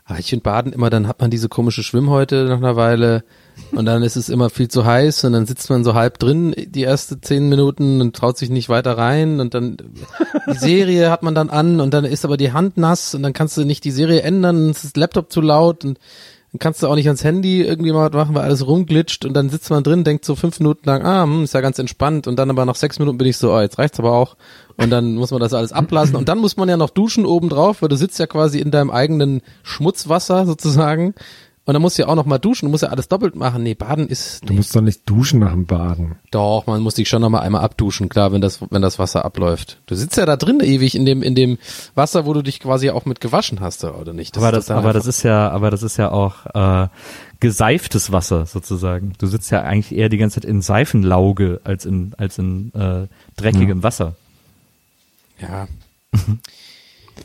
Aber 0.06 0.20
ich 0.20 0.30
finde 0.30 0.44
Baden 0.44 0.74
immer, 0.74 0.90
dann 0.90 1.08
hat 1.08 1.22
man 1.22 1.30
diese 1.30 1.48
komische 1.48 1.84
Schwimmhäute 1.84 2.46
nach 2.46 2.58
einer 2.58 2.76
Weile 2.76 3.24
und 3.72 3.86
dann 3.86 4.04
ist 4.04 4.16
es 4.16 4.30
immer 4.30 4.50
viel 4.50 4.68
zu 4.68 4.86
heiß 4.86 5.24
und 5.26 5.34
dann 5.34 5.46
sitzt 5.46 5.70
man 5.70 5.84
so 5.84 5.94
halb 5.94 6.18
drin 6.20 6.54
die 6.58 6.82
erste 6.82 7.22
zehn 7.22 7.50
Minuten 7.50 8.02
und 8.02 8.16
traut 8.16 8.38
sich 8.38 8.50
nicht 8.50 8.70
weiter 8.70 8.98
rein 8.98 9.40
und 9.40 9.54
dann 9.54 9.78
die 10.52 10.58
Serie 10.58 11.12
hat 11.12 11.24
man 11.24 11.36
dann 11.36 11.50
an 11.50 11.80
und 11.80 11.94
dann 11.94 12.06
ist 12.06 12.26
aber 12.26 12.38
die 12.38 12.52
Hand 12.52 12.78
nass 12.78 13.14
und 13.14 13.24
dann 13.24 13.34
kannst 13.34 13.58
du 13.58 13.64
nicht 13.64 13.84
die 13.84 13.92
Serie 13.92 14.22
ändern 14.24 14.70
es 14.70 14.84
ist 14.84 14.98
Laptop 14.98 15.32
zu 15.32 15.42
laut 15.42 15.86
und 15.86 16.00
dann 16.52 16.60
kannst 16.60 16.84
du 16.84 16.88
auch 16.88 16.96
nicht 16.96 17.08
ans 17.08 17.24
Handy 17.24 17.62
irgendwie 17.62 17.94
mal 17.94 18.10
machen, 18.10 18.36
weil 18.36 18.44
alles 18.44 18.68
rumglitscht 18.68 19.24
und 19.24 19.34
dann 19.34 19.50
sitzt 19.50 19.70
man 19.70 19.84
drin, 19.84 20.04
denkt 20.04 20.26
so 20.26 20.36
fünf 20.36 20.60
Minuten 20.60 20.86
lang, 20.86 21.04
ah, 21.04 21.24
hm, 21.24 21.44
ist 21.44 21.54
ja 21.54 21.62
ganz 21.62 21.80
entspannt 21.80 22.28
und 22.28 22.38
dann 22.38 22.50
aber 22.50 22.66
nach 22.66 22.76
sechs 22.76 23.00
Minuten 23.00 23.18
bin 23.18 23.28
ich 23.28 23.38
so, 23.38 23.54
oh, 23.54 23.60
jetzt 23.62 23.80
reicht's 23.80 24.00
aber 24.00 24.12
auch 24.12 24.36
und 24.76 24.90
dann 24.90 25.16
muss 25.16 25.32
man 25.32 25.40
das 25.40 25.54
alles 25.54 25.72
ablassen 25.72 26.16
und 26.18 26.28
dann 26.28 26.40
muss 26.40 26.58
man 26.58 26.68
ja 26.68 26.76
noch 26.76 26.90
duschen 26.90 27.26
oben 27.26 27.48
drauf, 27.48 27.82
weil 27.82 27.90
du 27.90 27.96
sitzt 27.96 28.20
ja 28.20 28.28
quasi 28.28 28.60
in 28.60 28.70
deinem 28.70 28.90
eigenen 28.90 29.42
Schmutzwasser 29.64 30.46
sozusagen 30.46 31.16
und 31.64 31.76
dann 31.76 31.82
musst 31.82 31.98
du 31.98 32.02
ja 32.02 32.08
auch 32.08 32.16
noch 32.16 32.26
mal 32.26 32.40
duschen, 32.40 32.66
du 32.66 32.72
musst 32.72 32.82
ja 32.82 32.90
alles 32.90 33.08
doppelt 33.08 33.36
machen. 33.36 33.62
Nee, 33.62 33.76
baden 33.76 34.08
ist 34.08 34.50
Du 34.50 34.54
musst 34.54 34.76
doch 34.76 34.82
nicht 34.82 35.08
duschen 35.08 35.40
nach 35.40 35.52
dem 35.52 35.68
Baden. 35.68 36.16
doch, 36.32 36.66
man 36.66 36.82
muss 36.82 36.96
dich 36.96 37.08
schon 37.08 37.22
noch 37.22 37.30
mal 37.30 37.42
einmal 37.42 37.62
abduschen, 37.62 38.10
klar, 38.10 38.32
wenn 38.32 38.42
das 38.42 38.60
wenn 38.72 38.82
das 38.82 38.98
Wasser 38.98 39.24
abläuft. 39.26 39.80
Du 39.86 39.94
sitzt 39.96 40.18
ja 40.18 40.26
da 40.26 40.38
drin 40.38 40.60
ewig 40.60 40.96
in 40.96 41.06
dem 41.06 41.22
in 41.22 41.36
dem 41.36 41.60
Wasser, 41.94 42.26
wo 42.26 42.34
du 42.34 42.42
dich 42.42 42.60
quasi 42.60 42.90
auch 42.90 43.06
mit 43.06 43.22
gewaschen 43.22 43.60
hast, 43.60 43.84
oder 43.84 44.14
nicht? 44.14 44.38
aber 44.38 44.58
ist 44.58 44.70
das, 44.70 44.76
aber 44.76 44.94
das 44.94 45.06
ist 45.06 45.22
ja, 45.24 45.50
aber 45.52 45.70
das 45.70 45.84
ist 45.84 45.98
ja 45.98 46.12
auch 46.12 46.46
äh, 46.56 46.88
geseiftes 47.40 48.12
Wasser 48.12 48.48
sozusagen. 48.48 49.14
Du 49.20 49.28
sitzt 49.28 49.52
ja 49.52 49.62
eigentlich 49.62 49.98
eher 49.98 50.10
die 50.10 50.18
ganze 50.18 50.42
Zeit 50.42 50.50
in 50.50 50.62
Seifenlauge 50.62 51.62
als 51.64 51.86
in 51.86 52.14
als 52.18 52.40
in 52.40 52.74
äh, 52.74 53.08
dreckigem 53.36 53.84
Wasser. 53.84 54.16
ja, 55.40 55.68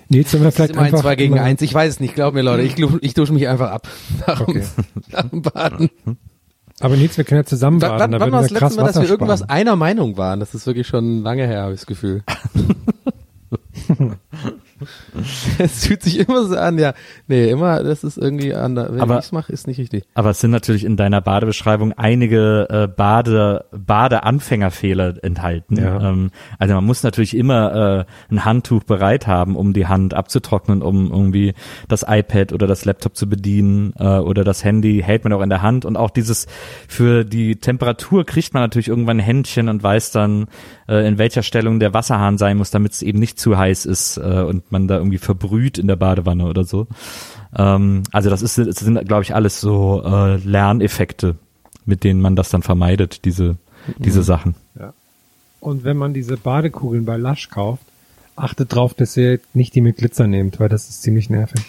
Nils, 0.08 0.32
wenn 0.32 0.40
wir 0.40 0.44
Das 0.46 0.54
ist 0.54 0.56
vielleicht 0.56 0.72
immer 0.72 0.80
ein 0.82 0.86
einfach 0.86 1.00
2 1.02 1.16
gegen 1.16 1.34
immer- 1.34 1.42
1. 1.44 1.62
Ich 1.62 1.74
weiß 1.74 1.94
es 1.94 2.00
nicht, 2.00 2.14
glaub 2.14 2.34
mir, 2.34 2.42
Leute. 2.42 2.62
Ich, 2.62 2.76
ich 3.00 3.14
dusche 3.14 3.32
mich 3.32 3.48
einfach 3.48 3.70
ab. 3.70 3.88
Nach, 4.26 4.40
Okay. 4.40 4.62
nach 5.10 5.28
dem 5.28 5.42
Baden. 5.42 5.90
Aber 6.80 6.96
Nils, 6.96 7.16
wir 7.16 7.24
können 7.24 7.40
ja 7.40 7.44
zusammen 7.46 7.78
baden, 7.78 7.98
wann, 7.98 8.10
da 8.12 8.20
wann 8.20 8.32
war 8.32 8.42
das 8.42 8.50
letzte 8.50 8.76
Mal, 8.80 8.86
dass 8.86 9.00
wir 9.00 9.08
irgendwas 9.08 9.40
sparen. 9.40 9.50
einer 9.58 9.76
Meinung 9.76 10.16
waren? 10.18 10.40
Das 10.40 10.54
ist 10.54 10.66
wirklich 10.66 10.86
schon 10.86 11.22
lange 11.22 11.46
her, 11.46 11.62
habe 11.62 11.72
ich 11.72 11.80
das 11.80 11.86
Gefühl. 11.86 12.22
es 15.58 15.86
fühlt 15.86 16.02
sich 16.02 16.18
immer 16.18 16.44
so 16.44 16.56
an, 16.56 16.78
ja. 16.78 16.94
Nee, 17.26 17.50
immer, 17.50 17.82
das 17.82 18.04
ist 18.04 18.18
irgendwie 18.18 18.54
anders. 18.54 18.92
Wenn 18.92 19.00
Aber- 19.00 19.18
ich 19.18 19.26
es 19.26 19.32
mache, 19.32 19.52
ist 19.52 19.66
nicht 19.66 19.78
richtig. 19.78 20.04
Aber 20.14 20.30
es 20.30 20.40
sind 20.40 20.50
natürlich 20.50 20.84
in 20.84 20.96
deiner 20.96 21.20
Badebeschreibung 21.20 21.92
einige 21.92 22.66
äh, 22.70 22.86
Bade, 22.86 23.64
Badeanfängerfehler 23.72 25.22
enthalten. 25.22 25.76
Ja. 25.76 26.10
Ähm, 26.10 26.30
also 26.58 26.74
man 26.74 26.84
muss 26.84 27.02
natürlich 27.02 27.36
immer 27.36 28.06
äh, 28.30 28.32
ein 28.32 28.44
Handtuch 28.44 28.82
bereit 28.84 29.26
haben, 29.26 29.56
um 29.56 29.72
die 29.72 29.86
Hand 29.86 30.14
abzutrocknen, 30.14 30.82
um 30.82 31.10
irgendwie 31.10 31.54
das 31.88 32.04
iPad 32.06 32.52
oder 32.52 32.66
das 32.66 32.84
Laptop 32.84 33.16
zu 33.16 33.28
bedienen 33.28 33.92
äh, 33.98 34.04
oder 34.18 34.44
das 34.44 34.64
Handy 34.64 35.02
hält 35.04 35.24
man 35.24 35.32
auch 35.32 35.42
in 35.42 35.48
der 35.50 35.62
Hand 35.62 35.84
und 35.84 35.96
auch 35.96 36.10
dieses 36.10 36.46
für 36.88 37.24
die 37.24 37.56
Temperatur 37.56 38.24
kriegt 38.24 38.54
man 38.54 38.62
natürlich 38.62 38.88
irgendwann 38.88 39.18
ein 39.18 39.24
Händchen 39.24 39.68
und 39.68 39.82
weiß 39.82 40.10
dann, 40.12 40.46
äh, 40.88 41.06
in 41.06 41.18
welcher 41.18 41.42
Stellung 41.42 41.80
der 41.80 41.94
Wasserhahn 41.94 42.38
sein 42.38 42.56
muss, 42.56 42.70
damit 42.70 42.92
es 42.92 43.02
eben 43.02 43.18
nicht 43.18 43.38
zu 43.38 43.56
heiß 43.56 43.86
ist 43.86 44.16
äh, 44.18 44.20
und 44.20 44.65
man 44.70 44.88
da 44.88 44.96
irgendwie 44.96 45.18
verbrüht 45.18 45.78
in 45.78 45.86
der 45.86 45.96
Badewanne 45.96 46.46
oder 46.46 46.64
so. 46.64 46.86
Ähm, 47.56 48.02
also 48.12 48.30
das 48.30 48.42
ist, 48.42 48.58
das 48.58 48.76
sind, 48.76 49.06
glaube 49.06 49.22
ich, 49.22 49.34
alles 49.34 49.60
so 49.60 50.02
äh, 50.04 50.36
Lerneffekte, 50.36 51.36
mit 51.84 52.04
denen 52.04 52.20
man 52.20 52.36
das 52.36 52.50
dann 52.50 52.62
vermeidet, 52.62 53.24
diese, 53.24 53.56
diese 53.98 54.22
Sachen. 54.22 54.54
Und 55.60 55.84
wenn 55.84 55.96
man 55.96 56.14
diese 56.14 56.36
Badekugeln 56.36 57.04
bei 57.04 57.16
Lush 57.16 57.50
kauft, 57.50 57.82
achtet 58.36 58.74
drauf, 58.74 58.94
dass 58.94 59.16
ihr 59.16 59.40
nicht 59.54 59.74
die 59.74 59.80
mit 59.80 59.96
Glitzer 59.96 60.26
nehmt, 60.26 60.60
weil 60.60 60.68
das 60.68 60.88
ist 60.88 61.02
ziemlich 61.02 61.30
nervig. 61.30 61.60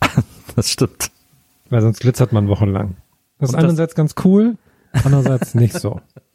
Das 0.54 0.70
stimmt. 0.70 1.10
Weil 1.68 1.82
sonst 1.82 2.00
glitzert 2.00 2.32
man 2.32 2.48
wochenlang. 2.48 2.96
Das 3.38 3.50
ist 3.50 3.54
Und 3.54 3.60
einerseits 3.62 3.94
ganz 3.94 4.14
cool, 4.24 4.56
andererseits 4.92 5.54
nicht 5.54 5.78
so. 5.78 6.00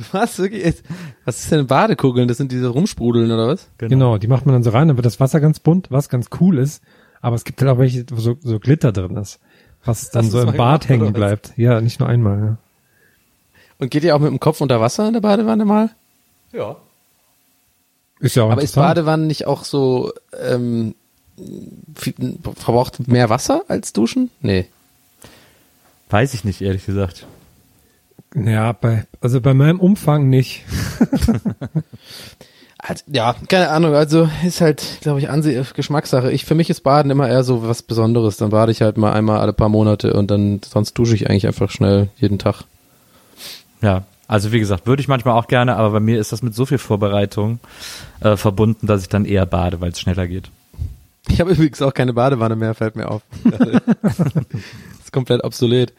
Was? 0.12 0.38
Wirklich? 0.38 0.82
Was 1.24 1.42
ist 1.42 1.52
denn 1.52 1.66
Badekugeln? 1.66 2.28
Das 2.28 2.36
sind 2.36 2.52
diese 2.52 2.68
Rumsprudeln 2.68 3.30
oder 3.30 3.48
was? 3.48 3.68
Genau. 3.78 4.18
die 4.18 4.26
macht 4.26 4.46
man 4.46 4.54
dann 4.54 4.62
so 4.62 4.70
rein, 4.70 4.88
dann 4.88 4.96
wird 4.96 5.06
das 5.06 5.20
Wasser 5.20 5.40
ganz 5.40 5.60
bunt, 5.60 5.90
was 5.90 6.08
ganz 6.08 6.28
cool 6.40 6.58
ist. 6.58 6.82
Aber 7.20 7.36
es 7.36 7.44
gibt 7.44 7.60
halt 7.60 7.70
auch 7.70 7.78
welche, 7.78 8.04
wo 8.10 8.20
so, 8.20 8.36
so 8.40 8.58
Glitter 8.58 8.92
drin 8.92 9.16
ist, 9.16 9.40
was 9.84 10.10
dann 10.10 10.24
Hast 10.24 10.32
so 10.32 10.40
im 10.40 10.56
Bad 10.56 10.88
hängen 10.88 11.12
bleibt. 11.12 11.52
Ja, 11.56 11.80
nicht 11.80 12.00
nur 12.00 12.08
einmal. 12.08 12.38
Ja. 12.38 12.56
Und 13.78 13.90
geht 13.90 14.04
ihr 14.04 14.14
auch 14.14 14.20
mit 14.20 14.30
dem 14.30 14.40
Kopf 14.40 14.60
unter 14.60 14.80
Wasser 14.80 15.06
in 15.06 15.14
der 15.14 15.20
Badewanne 15.20 15.64
mal? 15.64 15.90
Ist 18.20 18.36
ja 18.36 18.44
auch 18.44 18.50
Aber 18.50 18.62
ist. 18.62 18.74
Badewanne 18.74 19.26
nicht 19.26 19.46
auch 19.46 19.64
so, 19.64 20.12
ähm, 20.38 20.94
viel, 21.94 22.14
verbraucht 22.42 23.08
mehr 23.08 23.30
Wasser 23.30 23.64
als 23.68 23.92
Duschen? 23.92 24.30
Nee. 24.40 24.66
Weiß 26.10 26.34
ich 26.34 26.44
nicht, 26.44 26.60
ehrlich 26.60 26.84
gesagt. 26.86 27.26
Ja, 28.34 28.72
bei, 28.72 29.06
also 29.20 29.40
bei 29.40 29.54
meinem 29.54 29.80
Umfang 29.80 30.28
nicht. 30.28 30.64
Also, 32.82 33.04
ja, 33.08 33.34
keine 33.48 33.68
Ahnung, 33.68 33.94
also 33.94 34.30
ist 34.42 34.62
halt, 34.62 34.82
glaube 35.02 35.18
ich, 35.18 35.28
Anseh 35.28 35.62
Geschmackssache. 35.74 36.32
Ich, 36.32 36.46
für 36.46 36.54
mich 36.54 36.70
ist 36.70 36.80
Baden 36.80 37.10
immer 37.10 37.28
eher 37.28 37.44
so 37.44 37.68
was 37.68 37.82
Besonderes. 37.82 38.38
Dann 38.38 38.50
bade 38.50 38.72
ich 38.72 38.80
halt 38.80 38.96
mal 38.96 39.12
einmal 39.12 39.38
alle 39.38 39.52
paar 39.52 39.68
Monate 39.68 40.14
und 40.14 40.30
dann, 40.30 40.60
sonst 40.62 40.94
dusche 40.94 41.14
ich 41.14 41.28
eigentlich 41.28 41.46
einfach 41.46 41.70
schnell 41.70 42.08
jeden 42.16 42.38
Tag. 42.38 42.64
Ja, 43.82 44.04
also 44.26 44.52
wie 44.52 44.60
gesagt, 44.60 44.86
würde 44.86 45.02
ich 45.02 45.08
manchmal 45.08 45.34
auch 45.34 45.46
gerne, 45.46 45.76
aber 45.76 45.90
bei 45.90 46.00
mir 46.00 46.18
ist 46.18 46.32
das 46.32 46.42
mit 46.42 46.54
so 46.54 46.64
viel 46.64 46.78
Vorbereitung 46.78 47.60
äh, 48.20 48.36
verbunden, 48.36 48.86
dass 48.86 49.02
ich 49.02 49.08
dann 49.08 49.24
eher 49.24 49.44
bade, 49.44 49.80
weil 49.80 49.90
es 49.90 50.00
schneller 50.00 50.26
geht. 50.26 50.50
Ich 51.28 51.40
habe 51.40 51.52
übrigens 51.52 51.82
auch 51.82 51.92
keine 51.92 52.14
Badewanne 52.14 52.56
mehr, 52.56 52.74
fällt 52.74 52.96
mir 52.96 53.10
auf. 53.10 53.22
ist 55.00 55.12
komplett 55.12 55.44
obsolet. 55.44 55.92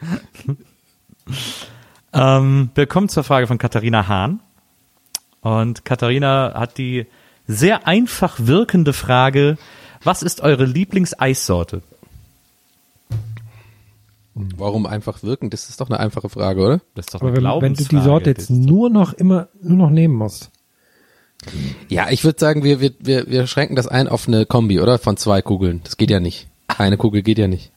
Ähm, 2.14 2.72
willkommen 2.76 3.07
zur 3.07 3.24
Frage 3.24 3.47
von 3.47 3.57
Katharina 3.57 4.07
Hahn. 4.07 4.41
Und 5.41 5.86
Katharina 5.86 6.53
hat 6.55 6.78
die 6.78 7.07
sehr 7.47 7.88
einfach 7.88 8.36
wirkende 8.39 8.93
Frage, 8.93 9.57
was 10.03 10.22
ist 10.22 10.41
eure 10.41 10.66
Lieblingseissorte? 10.66 11.82
Warum 14.34 14.86
einfach 14.86 15.24
wirken? 15.24 15.49
Das 15.49 15.70
ist 15.70 15.80
doch 15.82 15.89
eine 15.89 15.99
einfache 15.99 16.30
Frage, 16.30 16.62
oder? 16.62 16.82
Das 16.95 17.07
ist 17.07 17.14
doch 17.16 17.22
Aber 17.22 17.32
eine 17.32 17.43
wenn, 17.43 17.62
wenn 17.62 17.74
du 17.74 17.84
die. 17.84 18.01
Sorte 18.01 18.30
jetzt 18.30 18.49
nur 18.49 18.89
noch 18.89 19.14
immer, 19.14 19.47
nur 19.62 19.78
noch 19.78 19.89
nehmen 19.89 20.16
musst. 20.16 20.51
Ja, 21.89 22.09
ich 22.09 22.24
würde 22.24 22.39
sagen, 22.39 22.64
wir, 22.64 22.82
wir, 22.82 22.91
wir, 22.99 23.28
wir 23.28 23.47
schränken 23.47 23.76
das 23.76 23.88
ein 23.88 24.07
auf 24.07 24.28
eine 24.28 24.45
Kombi, 24.45 24.80
oder? 24.80 24.99
Von 24.99 25.18
zwei 25.18 25.41
Kugeln. 25.41 25.82
Das 25.84 25.97
geht 25.97 26.12
ja 26.12 26.20
nicht. 26.20 26.47
Eine 26.68 26.97
Kugel 26.97 27.24
geht 27.24 27.38
ja 27.38 27.47
nicht. 27.47 27.72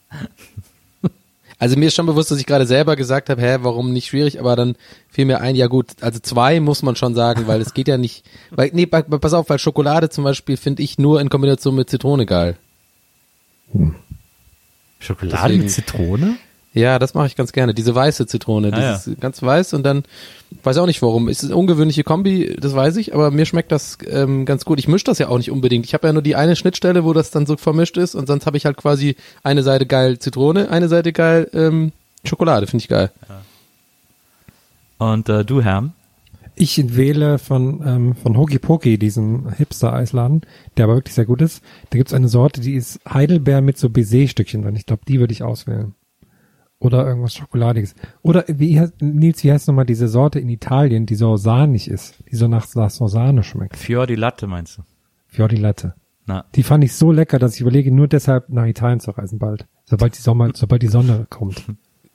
Also 1.58 1.76
mir 1.76 1.86
ist 1.86 1.94
schon 1.94 2.06
bewusst, 2.06 2.30
dass 2.30 2.38
ich 2.38 2.46
gerade 2.46 2.66
selber 2.66 2.96
gesagt 2.96 3.30
habe, 3.30 3.40
hä, 3.40 3.58
warum 3.62 3.92
nicht 3.92 4.06
schwierig, 4.06 4.40
aber 4.40 4.56
dann 4.56 4.76
fiel 5.08 5.24
mir 5.24 5.40
ein, 5.40 5.54
ja 5.54 5.66
gut, 5.68 5.86
also 6.00 6.18
zwei 6.18 6.60
muss 6.60 6.82
man 6.82 6.96
schon 6.96 7.14
sagen, 7.14 7.46
weil 7.46 7.60
es 7.60 7.74
geht 7.74 7.88
ja 7.88 7.96
nicht, 7.96 8.24
weil, 8.50 8.70
nee, 8.74 8.86
pa- 8.86 9.02
pass 9.02 9.34
auf, 9.34 9.48
weil 9.48 9.58
Schokolade 9.58 10.10
zum 10.10 10.24
Beispiel 10.24 10.56
finde 10.56 10.82
ich 10.82 10.98
nur 10.98 11.20
in 11.20 11.28
Kombination 11.28 11.74
mit 11.76 11.88
Zitrone 11.88 12.26
geil. 12.26 12.56
Schokolade 14.98 15.42
Deswegen- 15.42 15.62
mit 15.62 15.70
Zitrone? 15.70 16.36
Ja, 16.74 16.98
das 16.98 17.14
mache 17.14 17.28
ich 17.28 17.36
ganz 17.36 17.52
gerne. 17.52 17.72
Diese 17.72 17.94
weiße 17.94 18.26
Zitrone, 18.26 18.72
Ah, 18.72 19.00
dieses 19.00 19.18
ganz 19.20 19.40
weiß 19.40 19.74
und 19.74 19.84
dann 19.84 20.02
weiß 20.64 20.76
auch 20.78 20.86
nicht 20.86 21.02
warum. 21.02 21.28
Es 21.28 21.44
ist 21.44 21.50
eine 21.50 21.56
ungewöhnliche 21.56 22.02
Kombi, 22.02 22.56
das 22.60 22.74
weiß 22.74 22.96
ich, 22.96 23.14
aber 23.14 23.30
mir 23.30 23.46
schmeckt 23.46 23.70
das 23.70 23.98
ähm, 24.08 24.44
ganz 24.44 24.64
gut. 24.64 24.80
Ich 24.80 24.88
mische 24.88 25.04
das 25.04 25.18
ja 25.20 25.28
auch 25.28 25.38
nicht 25.38 25.52
unbedingt. 25.52 25.86
Ich 25.86 25.94
habe 25.94 26.08
ja 26.08 26.12
nur 26.12 26.22
die 26.22 26.34
eine 26.34 26.56
Schnittstelle, 26.56 27.04
wo 27.04 27.12
das 27.12 27.30
dann 27.30 27.46
so 27.46 27.56
vermischt 27.56 27.96
ist 27.96 28.16
und 28.16 28.26
sonst 28.26 28.46
habe 28.46 28.56
ich 28.56 28.66
halt 28.66 28.76
quasi 28.76 29.14
eine 29.44 29.62
Seite 29.62 29.86
geil 29.86 30.18
Zitrone, 30.18 30.68
eine 30.68 30.88
Seite 30.88 31.12
geil 31.12 31.48
ähm, 31.54 31.92
Schokolade, 32.24 32.66
finde 32.66 32.82
ich 32.82 32.88
geil. 32.88 33.12
Und 34.98 35.28
äh, 35.28 35.44
du, 35.44 35.62
Herm? 35.62 35.92
Ich 36.56 36.96
wähle 36.96 37.38
von, 37.38 37.82
ähm, 37.86 38.14
von 38.16 38.36
Hoki 38.36 38.58
Poki, 38.58 38.98
diesem 38.98 39.52
Hipster-Eisladen, 39.52 40.42
der 40.76 40.84
aber 40.84 40.94
wirklich 40.96 41.14
sehr 41.14 41.26
gut 41.26 41.42
ist. 41.42 41.62
Da 41.90 41.98
gibt's 41.98 42.14
eine 42.14 42.28
Sorte, 42.28 42.60
die 42.60 42.74
ist 42.74 43.00
Heidelbeer 43.08 43.60
mit 43.60 43.76
so 43.76 43.90
Baiser-Stückchen 43.90 44.62
drin. 44.62 44.76
Ich 44.76 44.86
glaube, 44.86 45.02
die 45.06 45.18
würde 45.20 45.32
ich 45.32 45.42
auswählen. 45.42 45.94
Oder 46.84 47.06
irgendwas 47.06 47.34
Schokoladiges. 47.34 47.94
Oder 48.22 48.44
wie 48.46 48.78
heißt, 48.78 49.00
Nils, 49.00 49.42
wie 49.42 49.50
heißt 49.52 49.66
nochmal 49.68 49.86
diese 49.86 50.06
Sorte 50.08 50.38
in 50.38 50.48
Italien, 50.48 51.06
die 51.06 51.14
so 51.14 51.36
sahnig 51.36 51.88
ist, 51.90 52.14
die 52.30 52.36
so 52.36 52.46
nach, 52.46 52.66
nach 52.74 52.90
so 52.90 53.08
Sahne 53.08 53.42
schmeckt? 53.42 53.76
Fior 53.76 54.06
di 54.06 54.14
Latte 54.16 54.46
meinst 54.46 54.78
du? 54.78 54.82
Fiori 55.28 55.56
Latte. 55.56 55.94
Na, 56.26 56.44
Die 56.54 56.62
fand 56.62 56.84
ich 56.84 56.92
so 56.94 57.10
lecker, 57.12 57.38
dass 57.38 57.54
ich 57.54 57.60
überlege, 57.60 57.90
nur 57.90 58.06
deshalb 58.08 58.48
nach 58.48 58.66
Italien 58.66 59.00
zu 59.00 59.10
reisen 59.10 59.38
bald. 59.38 59.66
Sobald 59.84 60.16
die 60.16 60.22
Sommer, 60.22 60.50
sobald 60.54 60.82
die 60.82 60.88
Sonne 60.88 61.26
kommt. 61.28 61.62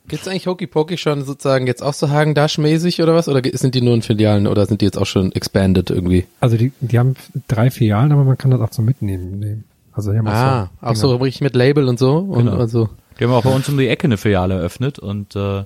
Gibt's 0.08 0.28
eigentlich 0.28 0.48
Hokey 0.48 0.66
Pokey 0.66 0.98
schon 0.98 1.24
sozusagen 1.24 1.68
jetzt 1.68 1.84
auch 1.84 1.94
so 1.94 2.10
Hagen-Dash-mäßig 2.10 3.02
oder 3.04 3.14
was? 3.14 3.28
Oder 3.30 3.42
sind 3.54 3.76
die 3.76 3.82
nur 3.82 3.94
in 3.94 4.02
Filialen 4.02 4.48
oder 4.48 4.66
sind 4.66 4.82
die 4.82 4.86
jetzt 4.86 4.98
auch 4.98 5.06
schon 5.06 5.32
expanded 5.34 5.92
irgendwie? 5.92 6.26
Also 6.40 6.58
die, 6.58 6.72
die 6.80 6.98
haben 6.98 7.16
drei 7.48 7.70
Filialen, 7.70 8.12
aber 8.12 8.24
man 8.24 8.38
kann 8.38 8.50
das 8.52 8.62
auch 8.62 8.72
so 8.74 8.82
mitnehmen. 8.82 9.38
nehmen. 9.40 9.64
Also 9.92 10.12
die 10.12 10.18
haben 10.18 10.28
Ah, 10.28 10.70
so 10.82 10.88
auch 10.88 10.96
so 10.96 11.16
richtig 11.18 11.42
mit 11.42 11.56
Label 11.56 11.88
und 11.88 12.00
so 12.00 12.18
und 12.18 12.46
Genau. 12.46 12.58
also 12.58 12.90
die 13.20 13.26
haben 13.26 13.34
auch 13.34 13.44
bei 13.44 13.54
uns 13.54 13.68
um 13.70 13.78
die 13.78 13.88
Ecke 13.88 14.06
eine 14.06 14.18
Filiale 14.18 14.56
eröffnet 14.56 15.00
und 15.00 15.36
äh, 15.36 15.64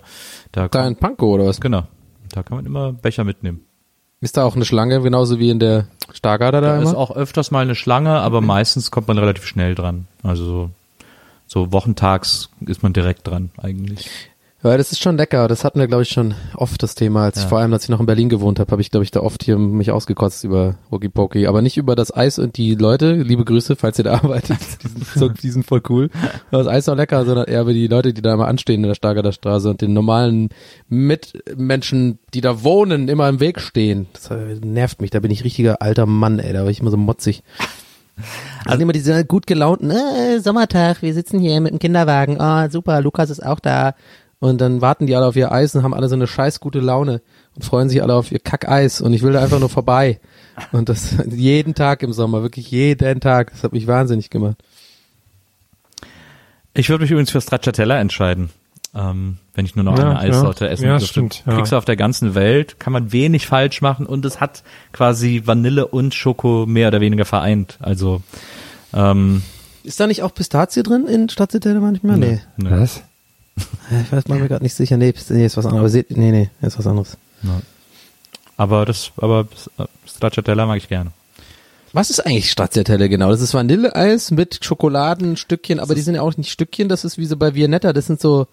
da, 0.52 0.68
da 0.68 0.88
in 0.88 0.96
Pankow 0.96 1.34
oder 1.34 1.46
was? 1.46 1.62
genau, 1.62 1.84
da 2.32 2.44
kann 2.44 2.58
man 2.58 2.66
immer 2.66 2.94
Becher 2.94 3.24
mitnehmen. 3.24 3.62
Ist 4.22 4.38
da 4.38 4.46
auch 4.46 4.56
eine 4.56 4.64
Schlange, 4.64 5.02
genauso 5.02 5.38
wie 5.38 5.50
in 5.50 5.60
der 5.60 5.88
Stargarder 6.14 6.62
da 6.62 6.76
Da 6.76 6.82
ist 6.82 6.92
immer? 6.92 6.98
auch 6.98 7.12
öfters 7.12 7.52
mal 7.52 7.60
eine 7.60 7.76
Schlange, 7.76 8.12
aber 8.20 8.40
meistens 8.40 8.90
kommt 8.90 9.10
man 9.10 9.18
relativ 9.18 9.46
schnell 9.46 9.76
dran. 9.76 10.08
Also 10.24 10.46
so, 10.46 10.70
so 11.46 11.72
wochentags 11.74 12.50
ist 12.66 12.84
man 12.84 12.94
direkt 12.94 13.28
dran 13.28 13.52
eigentlich. 13.58 14.10
Ja, 14.64 14.78
das 14.78 14.94
ist 14.94 15.04
schon 15.04 15.18
lecker. 15.18 15.50
Das 15.50 15.66
hatten 15.66 15.80
wir, 15.80 15.88
glaube 15.88 16.04
ich, 16.04 16.10
schon 16.10 16.36
oft 16.56 16.82
das 16.82 16.96
Thema. 16.96 17.26
Als 17.26 17.36
ich, 17.38 17.44
Ja. 17.44 17.50
vor 17.50 17.60
allem, 17.60 17.74
als 17.74 17.84
ich 17.84 17.90
noch 17.90 18.00
in 18.00 18.06
Berlin 18.06 18.30
gewohnt 18.30 18.60
habe, 18.62 18.72
habe 18.72 18.82
ich, 18.82 18.92
glaube 18.92 19.04
ich, 19.04 19.12
da 19.12 19.20
oft 19.20 19.44
hier 19.44 19.58
mich 19.58 19.92
ausgekotzt 19.92 20.46
über 20.46 20.76
Hokey 20.90 21.10
Pokey. 21.10 21.48
Aber 21.48 21.62
nicht 21.62 21.76
über 21.76 21.96
das 21.98 22.16
Eis 22.16 22.40
und 22.40 22.56
die 22.56 22.76
Leute. 22.76 23.14
Liebe 23.14 23.44
Grüße, 23.44 23.76
falls 23.76 23.98
ihr 23.98 24.06
da 24.06 24.14
arbeitet. 24.14 24.58
Die 24.84 24.88
sind, 24.88 25.08
so, 25.16 25.28
die 25.30 25.50
sind 25.50 25.66
voll 25.66 25.82
cool. 25.90 26.10
Das 26.50 26.68
Eis 26.68 26.86
ist 26.86 26.90
auch 26.90 26.96
lecker, 26.96 27.26
sondern 27.26 27.46
eher 27.46 27.62
über 27.62 27.74
die 27.74 27.88
Leute, 27.88 28.14
die 28.14 28.22
da 28.22 28.34
immer 28.34 28.48
anstehen 28.48 28.84
in 28.84 28.88
der 28.88 28.96
Stargarder 28.96 29.34
Straße 29.34 29.70
und 29.70 29.82
den 29.82 29.92
normalen 29.94 30.50
Mitmenschen, 30.88 32.20
die 32.34 32.42
da 32.42 32.64
wohnen, 32.64 33.10
immer 33.10 33.28
im 33.30 33.40
Weg 33.42 33.60
stehen. 33.60 34.08
Das 34.14 34.30
nervt 34.64 35.02
mich. 35.02 35.12
Da 35.12 35.20
bin 35.20 35.32
ich 35.32 35.44
richtiger 35.44 35.82
alter 35.82 36.06
Mann, 36.06 36.40
ey. 36.40 36.54
Da 36.54 36.62
bin 36.62 36.72
ich 36.72 36.80
immer 36.80 36.92
so 36.92 36.98
motzig. 36.98 37.44
Also 38.66 38.84
immer 38.84 38.94
diese 38.94 39.26
gut 39.26 39.48
gelaunten, 39.48 39.90
äh, 39.90 40.40
Sommertag, 40.40 41.02
wir 41.02 41.16
sitzen 41.16 41.40
hier 41.40 41.60
mit 41.60 41.72
dem 41.74 41.80
Kinderwagen, 41.80 42.40
ah, 42.40 42.70
super, 42.70 43.02
Lukas 43.02 43.32
ist 43.32 43.44
auch 43.44 43.60
da. 43.60 43.96
Und 44.44 44.60
dann 44.60 44.82
warten 44.82 45.08
die 45.08 45.16
alle 45.16 45.26
auf 45.26 45.38
ihr 45.38 45.54
Eis 45.54 45.74
und 45.74 45.84
haben 45.84 45.94
alle 45.94 46.10
so 46.10 46.16
eine 46.16 46.28
scheiß 46.28 46.60
gute 46.60 46.82
Laune 46.82 47.22
und 47.56 47.64
freuen 47.64 47.88
sich 47.88 48.04
alle 48.04 48.14
auf 48.14 48.30
ihr 48.30 48.40
Kackeis 48.40 49.00
und 49.00 49.14
ich 49.14 49.22
will 49.22 49.32
da 49.32 49.42
einfach 49.42 49.60
nur 49.62 49.70
vorbei. 49.70 50.20
Und 50.74 50.90
das 50.90 51.16
jeden 51.32 51.76
Tag 51.76 52.04
im 52.04 52.12
Sommer, 52.12 52.42
wirklich 52.42 52.70
jeden 52.70 53.22
Tag. 53.22 53.52
Das 53.52 53.64
hat 53.64 53.72
mich 53.72 53.88
wahnsinnig 53.88 54.30
gemacht. 54.30 54.58
Ich 56.74 56.90
würde 56.90 57.04
mich 57.04 57.12
übrigens 57.12 57.32
für 57.32 57.40
Stracciatella 57.40 57.98
entscheiden, 58.02 58.50
ähm, 58.94 59.38
wenn 59.54 59.64
ich 59.64 59.78
nur 59.78 59.86
noch 59.86 59.98
Ja, 59.98 60.10
eine 60.10 60.20
Eissorte 60.20 60.66
ja. 60.66 60.72
essen 60.72 60.84
Ja, 60.88 60.90
dürfte. 60.98 61.08
stimmt, 61.08 61.44
ja. 61.46 61.56
Kriegst 61.56 61.72
du 61.72 61.78
auf 61.78 61.86
der 61.86 61.96
ganzen 61.96 62.36
Welt, 62.36 62.82
kann 62.82 62.92
man 62.92 63.14
wenig 63.14 63.48
falsch 63.48 63.82
machen 63.82 64.06
und 64.06 64.26
es 64.26 64.42
hat 64.42 64.64
quasi 64.92 65.44
Vanille 65.46 65.88
und 65.88 66.14
Schoko 66.14 66.66
mehr 66.68 66.90
oder 66.90 67.00
weniger 67.00 67.24
vereint. 67.24 67.78
Also 67.80 68.22
ähm, 68.94 69.42
Ist 69.84 70.02
da 70.02 70.08
nicht 70.08 70.22
auch 70.22 70.34
Pistazie 70.34 70.84
drin 70.84 71.08
in 71.08 71.30
Stadtzitelle 71.30 71.80
manchmal? 71.80 72.18
Nee. 72.18 72.42
ne. 72.58 72.72
Was? 72.82 73.04
Ich 73.56 74.12
weiß, 74.12 74.24
bin 74.24 74.40
mir 74.40 74.48
gerade 74.48 74.64
nicht 74.64 74.74
sicher. 74.74 74.98
Nee, 74.98 75.14
nee, 75.30 75.46
ist 75.46 75.58
was 75.58 75.66
anderes. 75.66 75.94
Nee, 75.94 76.32
nee, 76.32 76.50
ist 76.62 76.78
was 76.80 76.88
anderes. 76.88 77.18
Aber 78.58 78.86
das, 78.86 79.12
aber 79.18 79.48
äh, 79.78 79.86
Stracciatella 80.08 80.66
mag 80.66 80.78
ich 80.78 80.88
gerne. 80.88 81.12
Was 81.92 82.10
ist 82.10 82.20
eigentlich 82.26 82.50
Stracciatelle 82.50 83.08
genau? 83.10 83.30
Das 83.30 83.42
ist 83.42 83.54
Vanilleeis 83.54 84.32
mit 84.32 84.64
Schokoladenstückchen, 84.66 85.80
aber 85.80 85.94
die 85.94 86.02
sind 86.02 86.16
ja 86.16 86.22
auch 86.22 86.36
nicht 86.38 86.50
Stückchen, 86.50 86.90
das 86.90 87.04
ist 87.06 87.18
wie 87.20 87.26
so 87.26 87.38
bei 87.38 87.54
Viennetta, 87.54 87.94
das 87.94 88.08
sind 88.08 88.20
so, 88.20 88.48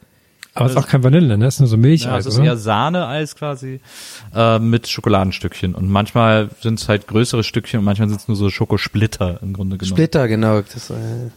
Aber 0.55 0.67
es 0.67 0.73
ist 0.73 0.79
auch 0.79 0.87
kein 0.89 1.03
Vanille, 1.03 1.39
ne? 1.39 1.47
Es 1.47 1.55
ist 1.55 1.61
nur 1.61 1.69
so 1.69 1.77
Ja, 1.77 1.81
Milcheis, 1.81 2.27
es 2.27 2.35
ist 2.35 2.39
oder? 2.39 2.49
eher 2.49 2.57
Sahneeis 2.59 3.37
quasi 3.37 3.81
äh, 4.35 4.59
mit 4.59 4.89
Schokoladenstückchen. 4.89 5.75
Und 5.75 5.89
manchmal 5.89 6.51
sind 6.61 6.79
es 6.81 6.89
halt 6.89 7.07
größere 7.07 7.43
Stückchen 7.43 7.79
und 7.79 7.85
manchmal 7.87 8.09
sind 8.11 8.21
es 8.21 8.29
nur 8.29 8.37
so 8.37 8.51
Schokosplitter 8.51 9.39
im 9.43 9.55
Grunde 9.55 9.79
genommen. 9.79 9.97
Splitter, 9.97 10.29
genau. 10.29 10.61
Das, 10.61 10.91
äh, 10.91 11.31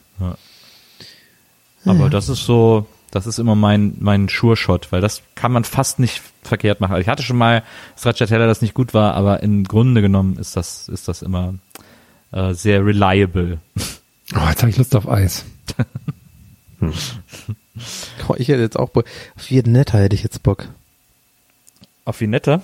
Aber 1.86 2.10
das 2.10 2.28
ist 2.28 2.46
so, 2.46 2.86
das 3.14 3.28
ist 3.28 3.38
immer 3.38 3.54
mein, 3.54 3.96
mein 4.00 4.28
Sure-Shot, 4.28 4.92
weil 4.92 5.00
das 5.00 5.22
kann 5.36 5.52
man 5.52 5.64
fast 5.66 6.00
nicht 6.00 6.24
verkehrt 6.42 6.82
machen. 6.82 6.94
Also 6.94 7.02
Ich 7.02 7.08
hatte 7.08 7.22
schon 7.22 7.38
mal 7.38 7.62
Stracciatella, 7.96 8.48
das 8.48 8.64
nicht 8.64 8.74
gut 8.74 8.96
war, 8.96 9.14
aber 9.14 9.44
im 9.44 9.66
Grunde 9.66 10.02
genommen 10.02 10.38
ist 10.38 10.56
das, 10.56 10.90
ist 10.90 11.08
das 11.08 11.22
immer 11.22 11.54
äh, 12.32 12.54
sehr 12.54 12.86
reliable. 12.86 13.60
Oh, 14.36 14.50
jetzt 14.50 14.64
habe 14.64 14.72
ich 14.72 14.78
Lust 14.78 14.96
auf 14.96 15.08
Eis. 15.08 15.46
oh, 16.82 18.36
ich 18.38 18.48
hätte 18.48 18.62
jetzt 18.62 18.80
auch 18.80 18.90
Bock. 18.90 19.06
Auf 19.36 19.50
Viennetta 19.50 19.98
hätte 20.00 20.16
ich 20.16 20.24
jetzt 20.24 20.42
Bock. 20.42 20.70
Auf 22.06 22.20
Vinetta? 22.22 22.64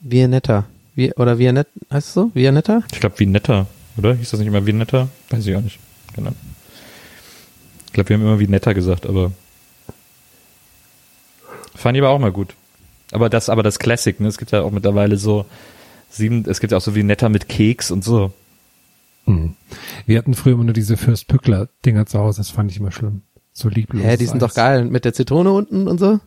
Viennetta. 0.00 0.66
Wie, 0.94 1.12
oder 1.14 1.38
Viennetta, 1.38 1.70
heißt 1.90 2.08
es 2.08 2.14
so? 2.14 2.30
Viennetta? 2.34 2.82
Ich 2.92 3.00
glaube 3.00 3.18
Vinetta, 3.18 3.66
oder? 3.96 4.14
Hieß 4.14 4.30
das 4.30 4.38
nicht 4.38 4.48
immer 4.48 4.64
Vinetta? 4.64 5.08
Weiß 5.30 5.44
ich 5.44 5.56
auch 5.56 5.62
nicht. 5.62 5.80
Genau. 6.14 6.32
Ich 7.86 7.92
glaube, 7.94 8.10
wir 8.10 8.16
haben 8.18 8.22
immer 8.22 8.38
Vinetta 8.38 8.74
gesagt, 8.74 9.06
aber 9.06 9.32
fand 11.74 11.96
ich 11.96 12.02
aber 12.02 12.10
auch 12.12 12.18
mal 12.18 12.32
gut. 12.32 12.54
Aber 13.12 13.28
das, 13.28 13.48
aber 13.48 13.62
das 13.62 13.78
Classic, 13.78 14.18
ne? 14.20 14.28
Es 14.28 14.38
gibt 14.38 14.52
ja 14.52 14.62
auch 14.62 14.70
mittlerweile 14.70 15.16
so 15.16 15.44
sieben, 16.10 16.44
es 16.48 16.60
gibt 16.60 16.72
ja 16.72 16.78
auch 16.78 16.82
so 16.82 16.94
Vinetta 16.94 17.28
mit 17.28 17.48
Keks 17.48 17.90
und 17.90 18.02
so. 18.04 18.32
Hm. 19.26 19.54
Wir 20.06 20.18
hatten 20.18 20.34
früher 20.34 20.54
immer 20.54 20.64
nur 20.64 20.72
diese 20.74 20.96
Fürst-Pückler-Dinger 20.96 22.06
zu 22.06 22.18
Hause, 22.18 22.38
das 22.40 22.50
fand 22.50 22.70
ich 22.70 22.78
immer 22.78 22.90
schlimm. 22.90 23.22
So 23.52 23.68
lieblos. 23.68 24.02
Hä, 24.02 24.16
die 24.16 24.26
sind 24.26 24.40
doch 24.42 24.54
geil. 24.54 24.84
Mit 24.86 25.04
der 25.04 25.12
Zitrone 25.12 25.52
unten 25.52 25.86
und 25.88 25.98
so? 25.98 26.20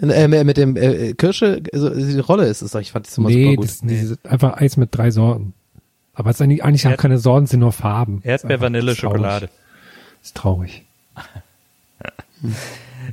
Äh, 0.00 0.28
mit 0.44 0.56
dem 0.56 0.76
äh, 0.76 1.12
Kirsche, 1.14 1.62
also 1.72 1.90
die 1.90 2.18
Rolle 2.18 2.46
ist 2.46 2.62
es 2.62 2.72
doch. 2.72 2.80
Ich 2.80 2.90
fand 2.92 3.06
das 3.06 3.16
immer 3.18 3.28
Nee, 3.28 3.44
super 3.44 3.56
gut. 3.56 3.64
das, 3.66 3.78
diese, 3.82 4.18
einfach 4.24 4.56
Eis 4.56 4.76
mit 4.76 4.88
drei 4.96 5.10
Sorten. 5.10 5.52
Aber 6.14 6.30
es 6.30 6.36
ist 6.36 6.42
eigentlich, 6.42 6.64
eigentlich 6.64 6.86
auch 6.86 6.90
Erd- 6.92 7.00
keine 7.00 7.18
Sorten, 7.18 7.44
es 7.44 7.50
sind 7.50 7.60
nur 7.60 7.72
Farben. 7.72 8.20
Erdbeer, 8.24 8.56
Ist 8.56 8.60
Vanille, 8.62 8.82
traurig. 8.94 8.98
Schokolade. 8.98 9.48
Ist 10.22 10.36
traurig. 10.36 10.84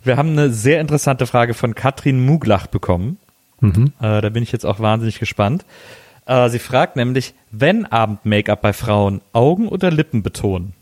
Wir 0.04 0.18
haben 0.18 0.30
eine 0.32 0.52
sehr 0.52 0.80
interessante 0.82 1.26
Frage 1.28 1.54
von 1.54 1.76
Katrin 1.76 2.26
Muglach 2.26 2.68
bekommen. 2.68 3.18
Mhm. 3.60 3.94
Äh, 4.00 4.22
da 4.22 4.30
bin 4.30 4.44
ich 4.44 4.52
jetzt 4.52 4.66
auch 4.66 4.80
wahnsinnig 4.80 5.20
gespannt. 5.20 5.66
Äh, 6.26 6.50
sie 6.50 6.60
fragt 6.60 6.96
nämlich, 6.96 7.34
wenn 7.52 7.86
Abend-Make-up 7.86 8.62
bei 8.62 8.74
Frauen 8.74 9.22
Augen 9.34 9.68
oder 9.68 9.90
Lippen 9.92 10.24
betonen? 10.24 10.74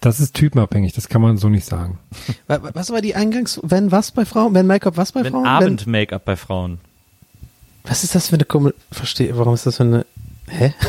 Das 0.00 0.20
ist 0.20 0.34
typenabhängig, 0.34 0.92
das 0.92 1.08
kann 1.08 1.20
man 1.22 1.38
so 1.38 1.48
nicht 1.48 1.64
sagen. 1.66 1.98
Wa- 2.46 2.62
wa- 2.62 2.70
Was 2.74 2.90
war 2.90 3.00
die 3.00 3.16
Eingangs, 3.16 3.58
wenn 3.64 3.90
was 3.90 4.12
bei 4.12 4.24
Frauen? 4.24 4.54
Wenn 4.54 4.66
Make-up 4.66 4.96
was 4.96 5.12
bei 5.12 5.24
Wenn 5.24 5.32
Frauen? 5.32 5.46
Abend-Make-up 5.46 6.24
bei 6.24 6.36
Frauen. 6.36 6.78
was 7.84 8.04
ist 8.04 8.14
das 8.14 8.28
für 8.28 8.34
eine 8.36 8.44
Kummel? 8.44 8.74
Verstehe, 8.92 9.36
warum 9.36 9.54
ist 9.54 9.66
das 9.66 9.76
für 9.78 9.84
eine, 9.84 10.06
hä? 10.48 10.72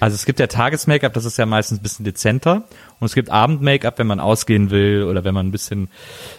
Also 0.00 0.16
es 0.16 0.24
gibt 0.26 0.40
ja 0.40 0.48
Tages-Make-up, 0.48 1.12
das 1.14 1.24
ist 1.24 1.38
ja 1.38 1.46
meistens 1.46 1.78
ein 1.78 1.82
bisschen 1.84 2.04
dezenter. 2.04 2.64
Und 3.02 3.06
es 3.06 3.16
gibt 3.16 3.30
Abend-Make-up, 3.30 3.98
wenn 3.98 4.06
man 4.06 4.20
ausgehen 4.20 4.70
will 4.70 5.02
oder 5.10 5.24
wenn 5.24 5.34
man 5.34 5.48
ein 5.48 5.50
bisschen 5.50 5.88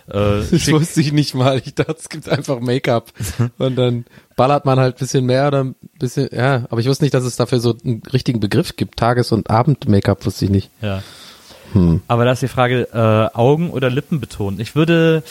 äh, 0.07 0.39
Das 0.49 0.71
wusste 0.71 1.01
ich 1.01 1.11
nicht 1.11 1.35
mal. 1.35 1.61
Ich 1.65 1.75
dachte, 1.75 1.97
es 1.99 2.07
gibt 2.07 2.29
einfach 2.29 2.61
Make-up. 2.61 3.11
Und 3.57 3.75
dann 3.75 4.05
ballert 4.37 4.63
man 4.63 4.79
halt 4.79 4.95
ein 4.95 4.99
bisschen 4.99 5.25
mehr 5.25 5.49
oder 5.49 5.65
ein 5.65 5.75
bisschen, 5.99 6.29
ja. 6.31 6.63
Aber 6.69 6.79
ich 6.79 6.87
wusste 6.87 7.03
nicht, 7.03 7.13
dass 7.13 7.25
es 7.25 7.35
dafür 7.35 7.59
so 7.59 7.75
einen 7.83 8.01
richtigen 8.13 8.39
Begriff 8.39 8.77
gibt. 8.77 8.97
Tages- 8.97 9.33
und 9.33 9.49
Abend-Make-up 9.49 10.25
wusste 10.25 10.45
ich 10.45 10.51
nicht. 10.51 10.69
Ja. 10.81 11.03
Aber 12.07 12.23
da 12.23 12.31
ist 12.31 12.41
die 12.41 12.47
Frage, 12.47 12.87
äh, 12.93 13.37
Augen 13.37 13.69
oder 13.69 13.89
Lippen 13.89 14.21
betonen. 14.21 14.61
Ich 14.61 14.73
würde 14.73 15.21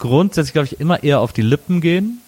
grundsätzlich, 0.00 0.54
glaube 0.54 0.66
ich, 0.66 0.80
immer 0.80 1.04
eher 1.04 1.20
auf 1.20 1.32
die 1.32 1.42
Lippen 1.42 1.80
gehen. 1.80 2.20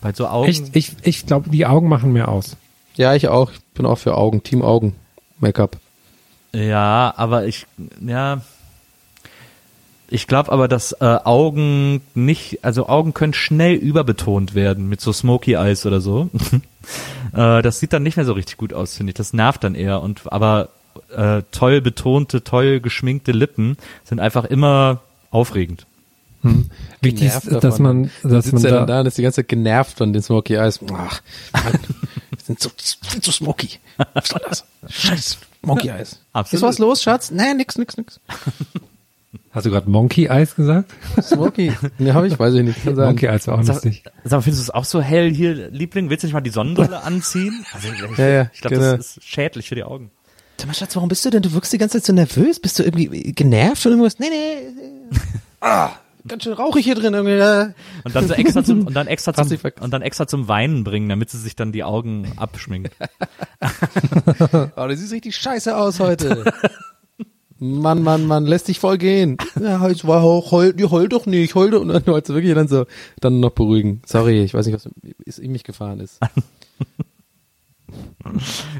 Bei 0.00 0.12
so 0.12 0.26
Augen. 0.26 0.48
Echt, 0.48 0.74
ich, 0.74 0.90
ich 1.04 1.24
glaube, 1.24 1.50
die 1.50 1.66
Augen 1.66 1.88
machen 1.88 2.12
mehr 2.12 2.30
aus. 2.30 2.56
Ja, 2.96 3.14
ich 3.14 3.28
auch. 3.28 3.52
Ich 3.52 3.60
bin 3.74 3.86
auch 3.86 3.98
für 3.98 4.16
Augen. 4.16 4.42
Team 4.42 4.62
Augen. 4.62 4.96
Make-up. 5.38 5.76
Ja, 6.54 7.12
aber 7.16 7.46
ich, 7.46 7.66
ja. 8.00 8.40
Ich 10.08 10.26
glaube 10.28 10.52
aber, 10.52 10.68
dass 10.68 10.92
äh, 10.92 11.04
Augen 11.24 12.00
nicht, 12.14 12.60
also 12.62 12.88
Augen 12.88 13.14
können 13.14 13.32
schnell 13.32 13.74
überbetont 13.74 14.54
werden 14.54 14.88
mit 14.88 15.00
so 15.00 15.12
Smoky 15.12 15.54
Eyes 15.54 15.86
oder 15.86 16.00
so. 16.00 16.30
äh, 17.32 17.62
das 17.62 17.80
sieht 17.80 17.92
dann 17.92 18.04
nicht 18.04 18.16
mehr 18.16 18.26
so 18.26 18.34
richtig 18.34 18.56
gut 18.56 18.72
aus, 18.72 18.96
finde 18.96 19.10
ich. 19.10 19.14
Das 19.14 19.32
nervt 19.32 19.64
dann 19.64 19.74
eher. 19.74 20.02
Und 20.02 20.32
aber 20.32 20.68
äh, 21.10 21.42
toll 21.50 21.80
betonte, 21.80 22.44
toll 22.44 22.80
geschminkte 22.80 23.32
Lippen 23.32 23.76
sind 24.04 24.20
einfach 24.20 24.44
immer 24.44 25.00
aufregend. 25.30 25.86
Wichtig 27.00 27.26
ist, 27.26 27.42
Genervt 27.46 27.52
dass 27.52 27.62
davon. 27.62 27.82
man, 27.82 28.10
dass 28.22 28.52
man 28.52 28.62
da, 28.62 28.70
dann 28.70 28.86
da 28.86 29.00
und 29.00 29.06
ist 29.06 29.18
die 29.18 29.22
ganze 29.22 29.36
Zeit 29.36 29.48
genervt 29.48 29.96
von 29.96 30.12
den 30.12 30.22
Smoky 30.22 30.54
Eyes. 30.54 30.78
Ach, 30.92 31.22
Mann, 31.52 31.72
die 32.38 32.44
sind 32.44 32.60
so, 32.60 32.70
sind 32.76 33.24
so 33.24 33.32
smoky. 33.32 33.70
Was 34.12 34.66
Scheiß 35.64 35.72
Smoky 35.82 35.88
Eyes. 35.88 36.20
Absolut. 36.32 36.62
Ist 36.62 36.68
was 36.68 36.78
los, 36.78 37.02
Schatz? 37.02 37.30
Nee, 37.30 37.54
nix, 37.54 37.76
nix, 37.78 37.96
nix. 37.96 38.20
hast 39.52 39.66
du 39.66 39.70
gerade 39.70 39.88
Monkey 39.88 40.26
Eyes 40.26 40.54
gesagt? 40.54 40.92
Smoky. 41.22 41.72
Ne, 41.98 42.14
hab 42.14 42.24
ich, 42.24 42.38
weiß 42.38 42.54
ich 42.54 42.62
nicht. 42.62 42.82
Kann. 42.84 42.94
Monkey 42.96 43.26
Eyes 43.26 43.46
war 43.46 43.58
auch 43.58 43.62
Sag, 43.62 43.74
lustig. 43.76 44.02
sag 44.24 44.32
mal, 44.38 44.40
findest 44.42 44.60
du 44.62 44.64
es 44.64 44.70
auch 44.70 44.84
so 44.84 45.00
hell 45.00 45.32
hier, 45.32 45.70
Liebling? 45.70 46.10
Willst 46.10 46.22
du 46.22 46.26
nicht 46.26 46.34
mal 46.34 46.40
die 46.40 46.50
Sonnenbrille 46.50 47.02
anziehen? 47.02 47.64
Also 47.72 47.88
ich, 47.88 48.18
Ja, 48.18 48.28
ja, 48.28 48.50
ich 48.52 48.60
glaube, 48.60 48.76
genau. 48.76 48.96
das 48.96 49.16
ist 49.16 49.24
schädlich 49.24 49.68
für 49.68 49.74
die 49.74 49.84
Augen. 49.84 50.10
Sag 50.58 50.66
mal, 50.68 50.74
Schatz, 50.74 50.94
warum 50.96 51.08
bist 51.08 51.24
du 51.24 51.30
denn? 51.30 51.42
Du 51.42 51.52
wirkst 51.52 51.72
die 51.72 51.78
ganze 51.78 51.98
Zeit 51.98 52.06
so 52.06 52.12
nervös. 52.12 52.60
Bist 52.60 52.78
du 52.78 52.84
irgendwie 52.84 53.32
genervt 53.32 53.84
oder 53.86 53.96
irgendwas? 53.96 54.18
Nee, 54.18 54.28
nee. 54.30 55.18
Ah, 55.60 55.92
ganz 56.26 56.44
schön 56.44 56.52
rauchig 56.52 56.84
hier 56.84 56.94
drin 56.94 57.14
irgendwie. 57.14 57.74
Und 58.04 58.14
dann 58.14 58.28
so 58.28 58.34
extra 58.34 58.64
zum, 58.64 58.86
und 58.86 58.94
dann 58.94 59.06
extra 59.06 59.32
zum, 59.44 59.58
und 59.80 59.90
dann 59.90 60.02
extra 60.02 60.26
zum 60.26 60.48
Weinen 60.48 60.84
bringen, 60.84 61.08
damit 61.08 61.30
sie 61.30 61.38
sich 61.38 61.56
dann 61.56 61.72
die 61.72 61.84
Augen 61.84 62.32
abschminkt. 62.36 62.94
Oh, 64.76 64.86
du 64.86 64.96
siehst 64.96 65.12
richtig 65.12 65.36
scheiße 65.36 65.76
aus 65.76 66.00
heute. 66.00 66.52
Mann, 67.58 68.02
Mann, 68.02 68.26
Mann, 68.26 68.46
lässt 68.46 68.68
dich 68.68 68.78
voll 68.78 68.98
gehen. 68.98 69.36
Ja, 69.60 69.86
es 69.88 70.06
war 70.06 70.22
auch, 70.22 70.50
heul, 70.50 70.74
die 70.74 70.84
heul 70.84 71.08
doch 71.08 71.26
nicht, 71.26 71.54
heul 71.54 71.70
doch. 71.70 71.80
Und 71.80 71.88
dann 71.88 72.06
wolltest 72.06 72.30
du 72.30 72.34
wirklich 72.34 72.54
dann 72.54 72.68
so, 72.68 72.84
dann 73.20 73.40
noch 73.40 73.52
beruhigen. 73.52 74.02
Sorry, 74.06 74.42
ich 74.42 74.54
weiß 74.54 74.66
nicht, 74.66 74.74
was 74.74 74.88
ist 75.24 75.38
in 75.38 75.52
mich 75.52 75.64
gefahren 75.64 76.00
ist. 76.00 76.20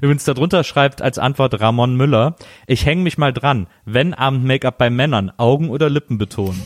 Übrigens 0.00 0.24
darunter 0.24 0.64
schreibt 0.64 1.02
als 1.02 1.18
Antwort 1.18 1.60
Ramon 1.60 1.96
Müller, 1.96 2.36
ich 2.66 2.86
hänge 2.86 3.02
mich 3.02 3.18
mal 3.18 3.32
dran, 3.32 3.66
wenn 3.84 4.14
Abend-Make-up 4.14 4.78
bei 4.78 4.90
Männern, 4.90 5.30
Augen 5.36 5.70
oder 5.70 5.90
Lippen 5.90 6.18
betonen. 6.18 6.60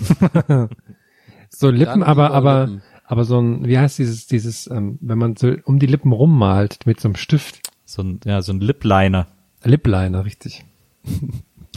So 1.51 1.71
Lippen, 1.71 2.01
Dann 2.01 2.03
aber, 2.03 2.31
aber, 2.33 2.67
Lippen. 2.67 2.83
aber 3.05 3.25
so 3.25 3.41
ein, 3.41 3.67
wie 3.67 3.79
heißt 3.79 3.99
dieses, 3.99 4.27
dieses, 4.27 4.71
ähm, 4.71 4.99
wenn 5.01 5.19
man 5.19 5.37
so 5.37 5.55
um 5.65 5.79
die 5.79 5.87
Lippen 5.87 6.13
rummalt 6.13 6.87
mit 6.87 7.01
so 7.01 7.09
einem 7.09 7.17
Stift. 7.17 7.61
So 7.85 8.03
ein, 8.03 8.21
ja, 8.25 8.43
so 8.43 8.53
ein 8.53 8.61
Lip-Liner. 8.61 9.27
Lipliner, 9.65 10.25
richtig. 10.25 10.65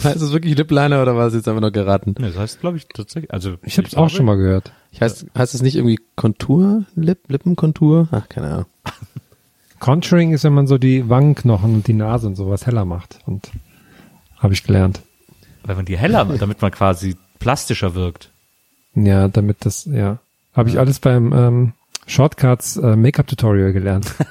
Heißt 0.03 0.21
es 0.21 0.31
wirklich 0.31 0.57
Lipliner 0.57 1.01
oder 1.01 1.15
war 1.15 1.27
es 1.27 1.33
jetzt 1.33 1.47
einfach 1.47 1.61
nur 1.61 1.71
geraten? 1.71 2.15
Nee, 2.17 2.27
das 2.27 2.37
heißt, 2.37 2.59
glaube 2.59 2.77
ich, 2.77 2.87
tatsächlich, 2.87 3.31
also. 3.31 3.55
Ich 3.63 3.77
habe 3.77 3.87
es 3.87 3.95
auch 3.95 4.09
schon 4.09 4.25
mal 4.25 4.37
gehört. 4.37 4.71
Ich 4.91 5.01
heißt, 5.01 5.27
heißt 5.37 5.53
es 5.53 5.61
nicht 5.61 5.75
irgendwie 5.75 5.99
Kontur? 6.15 6.85
Lip, 6.95 7.19
Lippenkontur? 7.27 8.07
Ach, 8.11 8.27
keine 8.27 8.47
Ahnung. 8.47 8.65
Contouring 9.81 10.31
ist, 10.31 10.43
wenn 10.45 10.53
man 10.53 10.67
so 10.67 10.77
die 10.77 11.09
Wangenknochen 11.09 11.73
und 11.73 11.87
die 11.87 11.93
Nase 11.93 12.27
und 12.27 12.35
sowas 12.35 12.65
heller 12.65 12.85
macht. 12.85 13.19
Und 13.25 13.51
habe 14.37 14.53
ich 14.53 14.63
gelernt. 14.63 15.01
Weil 15.63 15.75
man 15.75 15.85
die 15.85 15.97
heller, 15.97 16.23
damit 16.25 16.61
man 16.61 16.71
quasi 16.71 17.17
plastischer 17.39 17.95
wirkt. 17.95 18.31
Ja, 18.93 19.27
damit 19.27 19.65
das, 19.65 19.85
ja. 19.85 20.19
Habe 20.53 20.69
ich 20.69 20.77
alles 20.77 20.99
beim 20.99 21.33
ähm, 21.33 21.73
Shortcuts 22.05 22.77
äh, 22.77 22.95
Make-up-Tutorial 22.95 23.73
gelernt. 23.73 24.13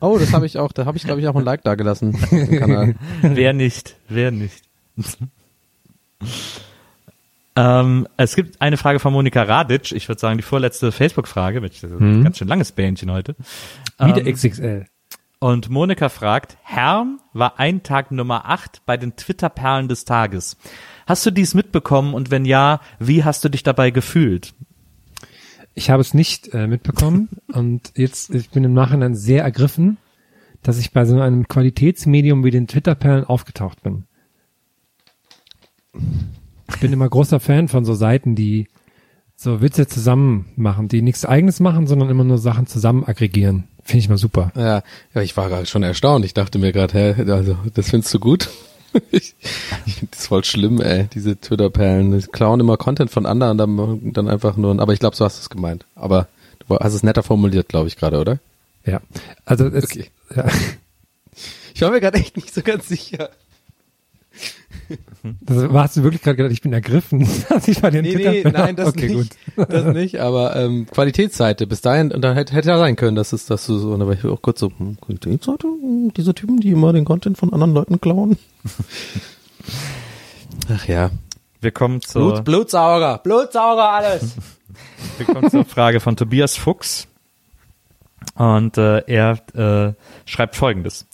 Oh, 0.00 0.18
das 0.18 0.32
habe 0.32 0.46
ich 0.46 0.58
auch, 0.58 0.72
da 0.72 0.84
habe 0.84 0.96
ich, 0.96 1.04
glaube 1.04 1.20
ich, 1.20 1.28
auch 1.28 1.36
ein 1.36 1.44
Like 1.44 1.62
da 1.62 1.76
gelassen. 1.76 2.14
Wer 3.22 3.52
nicht? 3.52 3.94
Wer 4.08 4.32
nicht? 4.32 4.64
ähm, 7.56 8.08
es 8.16 8.34
gibt 8.34 8.60
eine 8.60 8.76
Frage 8.76 8.98
von 8.98 9.12
Monika 9.12 9.42
Radic. 9.42 9.92
Ich 9.92 10.08
würde 10.08 10.20
sagen, 10.20 10.38
die 10.38 10.42
vorletzte 10.42 10.92
Facebook-Frage. 10.92 11.60
ein 12.00 12.24
Ganz 12.24 12.38
schön 12.38 12.48
langes 12.48 12.72
Bähnchen 12.72 13.10
heute. 13.10 13.36
Wieder 13.98 14.26
Ähm, 14.26 14.34
XXL. 14.34 14.86
Und 15.38 15.68
Monika 15.70 16.08
fragt, 16.08 16.56
Herrn 16.62 17.18
war 17.32 17.58
ein 17.58 17.82
Tag 17.82 18.12
Nummer 18.12 18.48
8 18.48 18.82
bei 18.86 18.96
den 18.96 19.16
Twitter-Perlen 19.16 19.88
des 19.88 20.04
Tages. 20.04 20.56
Hast 21.06 21.26
du 21.26 21.32
dies 21.32 21.54
mitbekommen 21.54 22.14
und 22.14 22.30
wenn 22.30 22.44
ja, 22.44 22.80
wie 23.00 23.24
hast 23.24 23.44
du 23.44 23.48
dich 23.48 23.64
dabei 23.64 23.90
gefühlt? 23.90 24.54
Ich 25.74 25.90
habe 25.90 26.00
es 26.00 26.14
nicht 26.14 26.54
äh, 26.54 26.68
mitbekommen 26.68 27.28
und 27.52 27.92
jetzt, 27.96 28.32
ich 28.32 28.50
bin 28.50 28.62
im 28.62 28.72
Nachhinein 28.72 29.16
sehr 29.16 29.42
ergriffen, 29.42 29.98
dass 30.62 30.78
ich 30.78 30.92
bei 30.92 31.04
so 31.04 31.20
einem 31.20 31.48
Qualitätsmedium 31.48 32.44
wie 32.44 32.52
den 32.52 32.68
Twitter-Perlen 32.68 33.24
aufgetaucht 33.24 33.82
bin. 33.82 34.04
Ich 36.74 36.80
bin 36.80 36.92
immer 36.92 37.08
großer 37.08 37.40
Fan 37.40 37.68
von 37.68 37.84
so 37.84 37.94
Seiten, 37.94 38.34
die 38.34 38.66
so 39.36 39.60
Witze 39.60 39.86
zusammen 39.86 40.46
machen, 40.56 40.88
die 40.88 41.02
nichts 41.02 41.24
eigenes 41.24 41.60
machen, 41.60 41.86
sondern 41.86 42.10
immer 42.10 42.24
nur 42.24 42.38
Sachen 42.38 42.66
zusammen 42.66 43.04
aggregieren. 43.04 43.64
Finde 43.84 43.98
ich 43.98 44.08
mal 44.08 44.18
super. 44.18 44.52
Ja, 44.54 44.82
ja, 45.14 45.22
ich 45.22 45.36
war 45.36 45.48
gerade 45.48 45.66
schon 45.66 45.82
erstaunt. 45.82 46.24
Ich 46.24 46.34
dachte 46.34 46.58
mir 46.58 46.72
gerade, 46.72 46.94
hä, 46.94 47.30
also, 47.32 47.56
das 47.74 47.90
findest 47.90 48.14
du 48.14 48.20
gut? 48.20 48.48
ich 49.10 49.34
das 50.10 50.26
voll 50.26 50.44
schlimm, 50.44 50.80
ey, 50.80 51.08
diese 51.12 51.40
Twitter-Perlen. 51.40 52.18
Die 52.18 52.26
klauen 52.26 52.60
immer 52.60 52.76
Content 52.76 53.10
von 53.10 53.26
anderen, 53.26 53.58
dann, 53.58 54.12
dann 54.12 54.28
einfach 54.28 54.56
nur, 54.56 54.78
aber 54.80 54.92
ich 54.92 55.00
glaube, 55.00 55.16
so 55.16 55.24
hast 55.24 55.38
du 55.38 55.42
es 55.42 55.50
gemeint. 55.50 55.86
Aber 55.96 56.28
du 56.68 56.76
hast 56.78 56.94
es 56.94 57.02
netter 57.02 57.22
formuliert, 57.22 57.68
glaube 57.68 57.88
ich, 57.88 57.96
gerade, 57.96 58.20
oder? 58.20 58.38
Ja. 58.84 59.00
Also 59.44 59.66
es, 59.66 59.84
Okay. 59.84 60.10
ja, 60.36 60.46
Ich 61.74 61.80
war 61.80 61.90
mir 61.90 62.00
gerade 62.00 62.18
echt 62.18 62.36
nicht 62.36 62.54
so 62.54 62.62
ganz 62.62 62.86
sicher. 62.88 63.30
das 65.40 65.72
hast 65.72 65.96
du 65.96 66.02
wirklich 66.02 66.22
gerade 66.22 66.36
gedacht, 66.36 66.52
ich 66.52 66.60
bin 66.60 66.72
ergriffen, 66.72 67.26
dass 67.48 67.68
ich 67.68 67.80
bei 67.80 67.90
den 67.90 68.02
Nee, 68.02 68.16
nee, 68.16 68.50
nein, 68.50 68.76
das 68.76 68.88
okay, 68.88 69.14
nicht. 69.14 69.36
Gut. 69.56 69.66
Das 69.70 69.94
nicht, 69.94 70.20
aber 70.20 70.56
ähm, 70.56 70.86
Qualitätsseite 70.90 71.66
bis 71.66 71.80
dahin, 71.80 72.12
und 72.12 72.22
dann 72.22 72.34
hätte, 72.34 72.54
hätte 72.54 72.68
ja 72.68 72.78
sein 72.78 72.96
können, 72.96 73.16
dass 73.16 73.32
es, 73.32 73.46
dass 73.46 73.66
du 73.66 73.78
so, 73.78 73.92
und 73.92 74.00
da 74.00 74.06
war 74.06 74.14
ich 74.14 74.24
auch 74.24 74.42
kurz 74.42 74.60
so, 74.60 74.70
hm, 74.76 74.98
Qualitätsseite, 75.00 75.66
diese 76.16 76.34
Typen, 76.34 76.60
die 76.60 76.70
immer 76.70 76.92
den 76.92 77.04
Content 77.04 77.38
von 77.38 77.52
anderen 77.52 77.74
Leuten 77.74 78.00
klauen. 78.00 78.36
Ach 80.68 80.86
ja. 80.86 81.10
Wir 81.60 81.70
kommen 81.70 82.00
zur, 82.00 82.32
Blut, 82.32 82.44
Blutsauger, 82.44 83.18
Blutsauger 83.18 83.90
alles. 83.90 84.34
wir 85.18 85.26
kommen 85.26 85.48
zur 85.48 85.64
Frage 85.64 86.00
von 86.00 86.16
Tobias 86.16 86.56
Fuchs. 86.56 87.06
Und 88.34 88.78
äh, 88.78 89.02
er 89.06 89.38
äh, 89.54 89.92
schreibt 90.24 90.56
folgendes. 90.56 91.06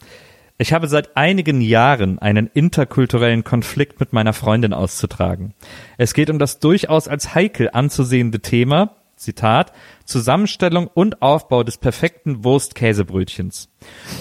Ich 0.60 0.72
habe 0.72 0.88
seit 0.88 1.16
einigen 1.16 1.60
Jahren 1.60 2.18
einen 2.18 2.50
interkulturellen 2.52 3.44
Konflikt 3.44 4.00
mit 4.00 4.12
meiner 4.12 4.32
Freundin 4.32 4.72
auszutragen. 4.72 5.54
Es 5.98 6.14
geht 6.14 6.30
um 6.30 6.40
das 6.40 6.58
durchaus 6.58 7.06
als 7.06 7.36
heikel 7.36 7.70
anzusehende 7.72 8.40
Thema, 8.40 8.96
Zitat, 9.18 9.72
Zusammenstellung 10.04 10.88
und 10.92 11.20
Aufbau 11.22 11.62
des 11.64 11.76
perfekten 11.76 12.44
Wurst-Käsebrötchens. 12.44 13.68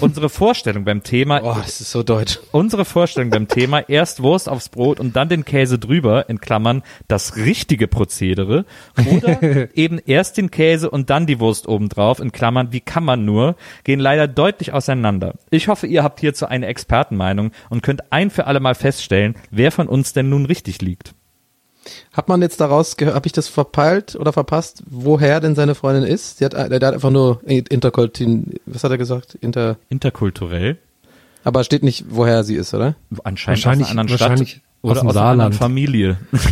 Unsere 0.01 0.29
Vorstellung 0.29 0.83
beim 0.85 1.01
Thema 1.01 1.39
Boah, 1.39 1.61
das 1.63 1.81
ist 1.81 1.91
so 1.91 2.03
deutsch. 2.03 2.39
Unsere 2.51 2.85
Vorstellung 2.85 3.29
beim 3.29 3.47
Thema 3.47 3.79
erst 3.89 4.21
Wurst 4.21 4.49
aufs 4.49 4.69
Brot 4.69 4.99
und 4.99 5.15
dann 5.15 5.29
den 5.29 5.45
Käse 5.45 5.79
drüber, 5.79 6.29
in 6.29 6.39
Klammern, 6.39 6.83
das 7.07 7.37
richtige 7.37 7.87
Prozedere, 7.87 8.65
oder 8.97 9.75
eben 9.75 9.99
erst 10.05 10.37
den 10.37 10.51
Käse 10.51 10.89
und 10.89 11.09
dann 11.09 11.25
die 11.25 11.39
Wurst 11.39 11.67
obendrauf, 11.67 12.19
in 12.19 12.31
Klammern, 12.31 12.71
wie 12.71 12.81
kann 12.81 13.03
man 13.03 13.25
nur, 13.25 13.55
gehen 13.83 13.99
leider 13.99 14.27
deutlich 14.27 14.73
auseinander. 14.73 15.35
Ich 15.49 15.67
hoffe, 15.67 15.87
ihr 15.87 16.03
habt 16.03 16.19
hierzu 16.19 16.47
eine 16.47 16.67
Expertenmeinung 16.67 17.51
und 17.69 17.81
könnt 17.81 18.11
ein 18.11 18.29
für 18.29 18.45
alle 18.45 18.59
Mal 18.59 18.75
feststellen, 18.75 19.35
wer 19.49 19.71
von 19.71 19.87
uns 19.87 20.13
denn 20.13 20.29
nun 20.29 20.45
richtig 20.45 20.81
liegt. 20.81 21.13
Hat 22.13 22.27
man 22.27 22.41
jetzt 22.41 22.59
daraus, 22.59 22.97
gehört, 22.97 23.15
habe 23.15 23.27
ich 23.27 23.33
das 23.33 23.47
verpeilt 23.47 24.15
oder 24.15 24.33
verpasst, 24.33 24.83
woher 24.85 25.39
denn 25.39 25.55
seine 25.55 25.75
Freundin 25.75 26.03
ist? 26.03 26.37
Sie 26.39 26.45
hat, 26.45 26.53
der 26.53 26.65
hat 26.69 26.83
einfach 26.83 27.11
nur 27.11 27.41
Interkultin, 27.45 28.55
was 28.65 28.83
hat 28.83 28.91
er 28.91 28.97
gesagt? 28.97 29.35
Inter, 29.41 29.77
Interkulturell, 29.89 30.77
aber 31.43 31.63
steht 31.63 31.83
nicht, 31.83 32.05
woher 32.09 32.43
sie 32.43 32.55
ist, 32.55 32.73
oder? 32.73 32.95
anscheinend 33.23 33.63
Wahrscheinlich- 33.65 33.87
aus 33.87 33.91
einer 33.91 34.01
anderen 34.01 34.19
wahrscheinlich 34.19 34.49
Stadt 34.49 34.61
aus 34.83 34.91
oder 34.91 34.99
dem 35.01 35.07
aus 35.09 35.17
einer. 35.17 35.51
Familie. 35.53 36.17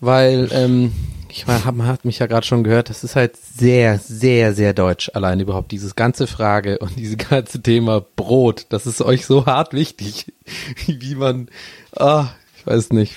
Weil, 0.00 0.48
ähm, 0.52 0.92
ich 1.28 1.46
meine, 1.46 1.64
hab, 1.64 1.76
man 1.76 1.86
hat 1.86 2.04
mich 2.04 2.18
ja 2.18 2.26
gerade 2.26 2.44
schon 2.44 2.64
gehört, 2.64 2.90
das 2.90 3.04
ist 3.04 3.14
halt 3.14 3.36
sehr, 3.36 3.98
sehr, 3.98 4.52
sehr 4.52 4.74
deutsch. 4.74 5.10
Allein 5.14 5.38
überhaupt 5.38 5.70
dieses 5.70 5.94
ganze 5.94 6.26
Frage 6.26 6.78
und 6.78 6.96
dieses 6.96 7.16
ganze 7.18 7.62
Thema 7.62 8.04
Brot, 8.16 8.66
das 8.70 8.86
ist 8.86 9.00
euch 9.00 9.26
so 9.26 9.46
hart 9.46 9.72
wichtig, 9.72 10.32
wie 10.86 11.14
man, 11.14 11.48
ah, 11.96 12.28
ich 12.58 12.66
weiß 12.66 12.90
nicht. 12.90 13.14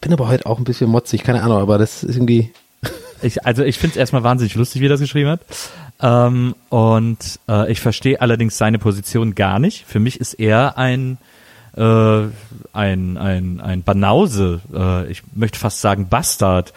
Bin 0.00 0.12
aber 0.12 0.28
heute 0.28 0.46
auch 0.46 0.58
ein 0.58 0.64
bisschen 0.64 0.88
motzig, 0.90 1.22
keine 1.24 1.42
Ahnung, 1.42 1.58
aber 1.58 1.78
das 1.78 2.02
ist 2.04 2.16
irgendwie, 2.16 2.52
Ich, 3.22 3.44
also 3.44 3.62
ich 3.62 3.78
finde 3.78 3.92
es 3.92 3.96
erstmal 3.98 4.22
wahnsinnig 4.22 4.54
lustig, 4.54 4.80
wie 4.80 4.86
er 4.86 4.90
das 4.90 5.00
geschrieben 5.00 5.28
hat. 5.28 5.40
Ähm, 6.00 6.54
und 6.70 7.18
äh, 7.48 7.70
ich 7.70 7.80
verstehe 7.80 8.20
allerdings 8.20 8.56
seine 8.56 8.78
Position 8.78 9.34
gar 9.34 9.58
nicht. 9.58 9.84
Für 9.86 10.00
mich 10.00 10.18
ist 10.20 10.34
er 10.34 10.78
ein 10.78 11.18
äh, 11.76 12.22
ein, 12.72 13.16
ein, 13.16 13.60
ein 13.60 13.82
Banause, 13.84 14.60
äh, 14.74 15.10
ich 15.10 15.22
möchte 15.34 15.58
fast 15.58 15.80
sagen 15.80 16.08
Bastard. 16.08 16.72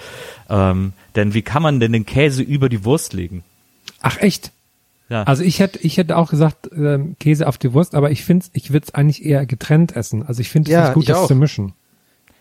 Ähm, 0.50 0.94
denn 1.16 1.34
wie 1.34 1.42
kann 1.42 1.64
man 1.64 1.80
denn 1.80 1.94
den 1.94 2.06
Käse 2.06 2.44
über 2.44 2.70
die 2.70 2.86
Wurst 2.86 3.14
legen? 3.14 3.44
Ach 4.02 4.18
echt? 4.20 4.52
Ja. 5.10 5.24
Also 5.24 5.44
ich 5.44 5.60
hätte, 5.60 5.80
ich 5.80 5.98
hätte 5.98 6.18
auch 6.18 6.30
gesagt 6.30 6.70
ähm, 6.76 7.16
Käse 7.20 7.48
auf 7.48 7.58
die 7.58 7.74
Wurst, 7.74 7.96
aber 7.96 8.12
ich 8.12 8.24
finde, 8.24 8.46
ich 8.54 8.72
würde 8.72 8.86
es 8.88 8.94
eigentlich 8.94 9.26
eher 9.26 9.46
getrennt 9.46 9.96
essen. 9.96 10.24
Also 10.26 10.42
ich 10.42 10.50
finde 10.50 10.70
es 10.70 10.74
Ja, 10.74 10.86
nicht 10.86 10.94
gut, 10.94 11.10
das 11.10 11.18
auch. 11.18 11.28
zu 11.28 11.36
mischen. 11.36 11.74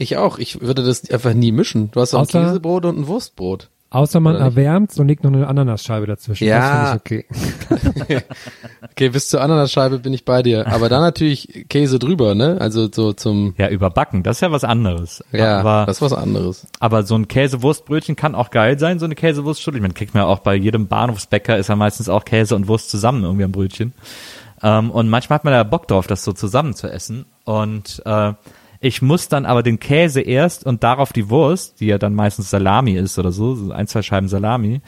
Ich 0.03 0.17
auch, 0.17 0.39
ich 0.39 0.61
würde 0.61 0.83
das 0.83 1.09
einfach 1.11 1.35
nie 1.35 1.53
mischen. 1.53 1.91
Du 1.93 2.01
hast 2.01 2.15
auch 2.15 2.21
ein 2.21 2.27
Außer- 2.27 2.45
Käsebrot 2.47 2.85
und 2.85 2.99
ein 2.99 3.07
Wurstbrot. 3.07 3.69
Außer 3.91 4.21
man 4.21 4.37
erwärmt 4.37 4.99
und 4.99 5.07
legt 5.07 5.23
noch 5.23 5.31
eine 5.31 5.47
Ananasscheibe 5.47 6.07
dazwischen. 6.07 6.45
Ja. 6.47 6.95
Das 6.95 7.03
finde 7.03 7.25
ich 7.69 8.09
okay. 8.09 8.23
Okay, 8.93 9.09
bis 9.11 9.29
zur 9.29 9.43
Ananasscheibe 9.43 9.99
bin 9.99 10.15
ich 10.15 10.25
bei 10.25 10.43
dir. 10.43 10.67
Aber 10.67 10.89
dann 10.89 11.03
natürlich 11.03 11.67
Käse 11.69 11.99
drüber, 11.99 12.35
ne? 12.35 12.57
Also 12.59 12.89
so 12.91 13.13
zum, 13.13 13.55
Ja, 13.59 13.69
überbacken, 13.69 14.23
das 14.23 14.39
ist 14.39 14.41
ja 14.41 14.51
was 14.51 14.65
anderes. 14.65 15.23
ja, 15.33 15.59
aber, 15.61 15.85
das 15.87 15.99
ist 15.99 16.03
was 16.03 16.13
anderes. 16.15 16.67
aber 16.81 17.03
so 17.03 17.15
ein 17.17 17.29
Käsewurstbrötchen 17.29 18.17
kann 18.17 18.35
auch 18.35 18.51
geil 18.51 18.79
sein, 18.79 18.99
so 18.99 19.05
eine 19.05 19.15
Käsewurststulle. 19.15 19.77
Ich 19.77 19.83
meine, 19.83 19.95
kriegt 19.95 20.15
man 20.15 20.23
ja 20.23 20.27
auch 20.27 20.39
bei 20.41 20.55
jedem 20.55 20.87
Bahnhofsbäcker 20.89 21.59
ist 21.59 21.69
ja 21.69 21.77
meistens 21.77 22.09
auch 22.09 22.25
Käse 22.25 22.57
und 22.57 22.69
Wurst 22.69 22.91
zusammen 22.91 23.25
irgendwie 23.25 23.45
am 23.45 23.53
Brötchen. 23.53 23.93
Ähm, 24.63 24.91
und 24.91 25.09
manchmal 25.11 25.37
hat 25.37 25.45
man 25.45 25.53
da 25.53 25.65
Bock 25.65 25.87
drauf, 25.89 26.07
das 26.07 26.25
so 26.25 26.33
zusammen 26.33 26.73
zu 26.75 26.91
essen. 26.91 27.27
Und 27.45 28.03
äh, 28.07 28.33
ich 28.83 29.01
muss 29.01 29.29
dann 29.29 29.47
aber 29.47 29.63
den 29.63 29.79
Käse 29.79 30.21
erst 30.21 30.67
und 30.67 30.83
darauf 30.83 31.13
die 31.13 31.31
Wurst, 31.31 31.79
die 31.79 31.87
ja 31.87 31.99
dann 31.99 32.15
meistens 32.15 32.51
Salami 32.51 32.95
ist 32.95 33.17
oder 33.17 33.31
so, 33.31 33.55
so 33.55 33.71
ein, 33.71 33.87
zwei 33.87 34.03
Scheiben 34.03 34.27
Salami. 34.27 34.81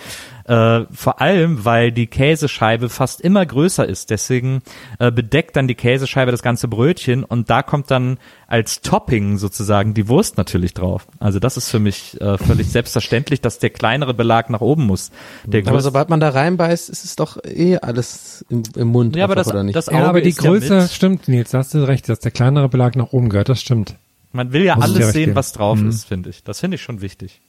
Äh, 0.47 0.85
vor 0.93 1.23
allem, 1.23 1.65
weil 1.65 1.91
die 1.91 2.07
Käsescheibe 2.07 2.91
fast 2.91 3.23
immer 3.23 3.47
größer 3.47 3.89
ist. 3.89 4.11
Deswegen 4.11 4.61
äh, 4.99 5.11
bedeckt 5.11 5.57
dann 5.57 5.69
die 5.69 5.75
Käsescheibe 5.75 6.31
das 6.31 6.43
ganze 6.43 6.69
Brötchen 6.69 7.25
und 7.25 7.49
da 7.49 7.63
kommt 7.63 7.91
dann 7.91 8.19
als 8.47 8.83
Topping 8.83 9.39
sozusagen 9.39 9.95
die 9.95 10.07
Wurst 10.07 10.37
natürlich 10.37 10.75
drauf. 10.75 11.07
Also 11.19 11.39
das 11.39 11.57
ist 11.57 11.71
für 11.71 11.79
mich 11.79 12.21
äh, 12.21 12.37
völlig 12.37 12.69
selbstverständlich, 12.71 13.41
dass 13.41 13.59
der 13.59 13.71
kleinere 13.71 14.13
Belag 14.13 14.51
nach 14.51 14.61
oben 14.61 14.85
muss. 14.85 15.11
Der 15.45 15.67
Aber 15.67 15.81
sobald 15.81 16.11
man 16.11 16.21
da 16.21 16.29
reinbeißt, 16.29 16.91
ist 16.91 17.05
es 17.07 17.17
doch 17.17 17.39
eh 17.43 17.79
alles 17.79 18.45
im, 18.51 18.63
im 18.77 18.89
Mund. 18.89 19.17
ja, 19.17 19.25
aber 19.25 19.37
das, 19.37 19.49
oder 19.49 19.63
nicht? 19.63 19.75
das 19.77 19.89
Auge 19.89 19.99
Ja, 19.99 20.09
aber 20.11 20.21
die 20.21 20.29
ist 20.29 20.43
ja 20.43 20.51
Größe 20.51 20.81
mit. 20.83 20.91
stimmt, 20.91 21.27
Nils, 21.27 21.53
da 21.53 21.59
hast 21.59 21.73
du 21.73 21.79
recht, 21.89 22.07
dass 22.11 22.19
der 22.21 22.33
kleinere 22.33 22.69
Belag 22.69 22.97
nach 22.97 23.13
oben 23.13 23.31
gehört, 23.31 23.49
das 23.49 23.63
stimmt. 23.63 23.97
Man 24.33 24.53
will 24.53 24.65
ja 24.65 24.75
Muss 24.77 24.85
alles 24.85 25.13
sehen, 25.13 25.25
geben. 25.27 25.37
was 25.37 25.53
drauf 25.53 25.79
Mhm. 25.79 25.89
ist, 25.89 26.05
finde 26.05 26.29
ich. 26.29 26.43
Das 26.45 26.61
finde 26.61 26.75
ich 26.75 26.83
schon 26.83 27.01
wichtig. 27.01 27.41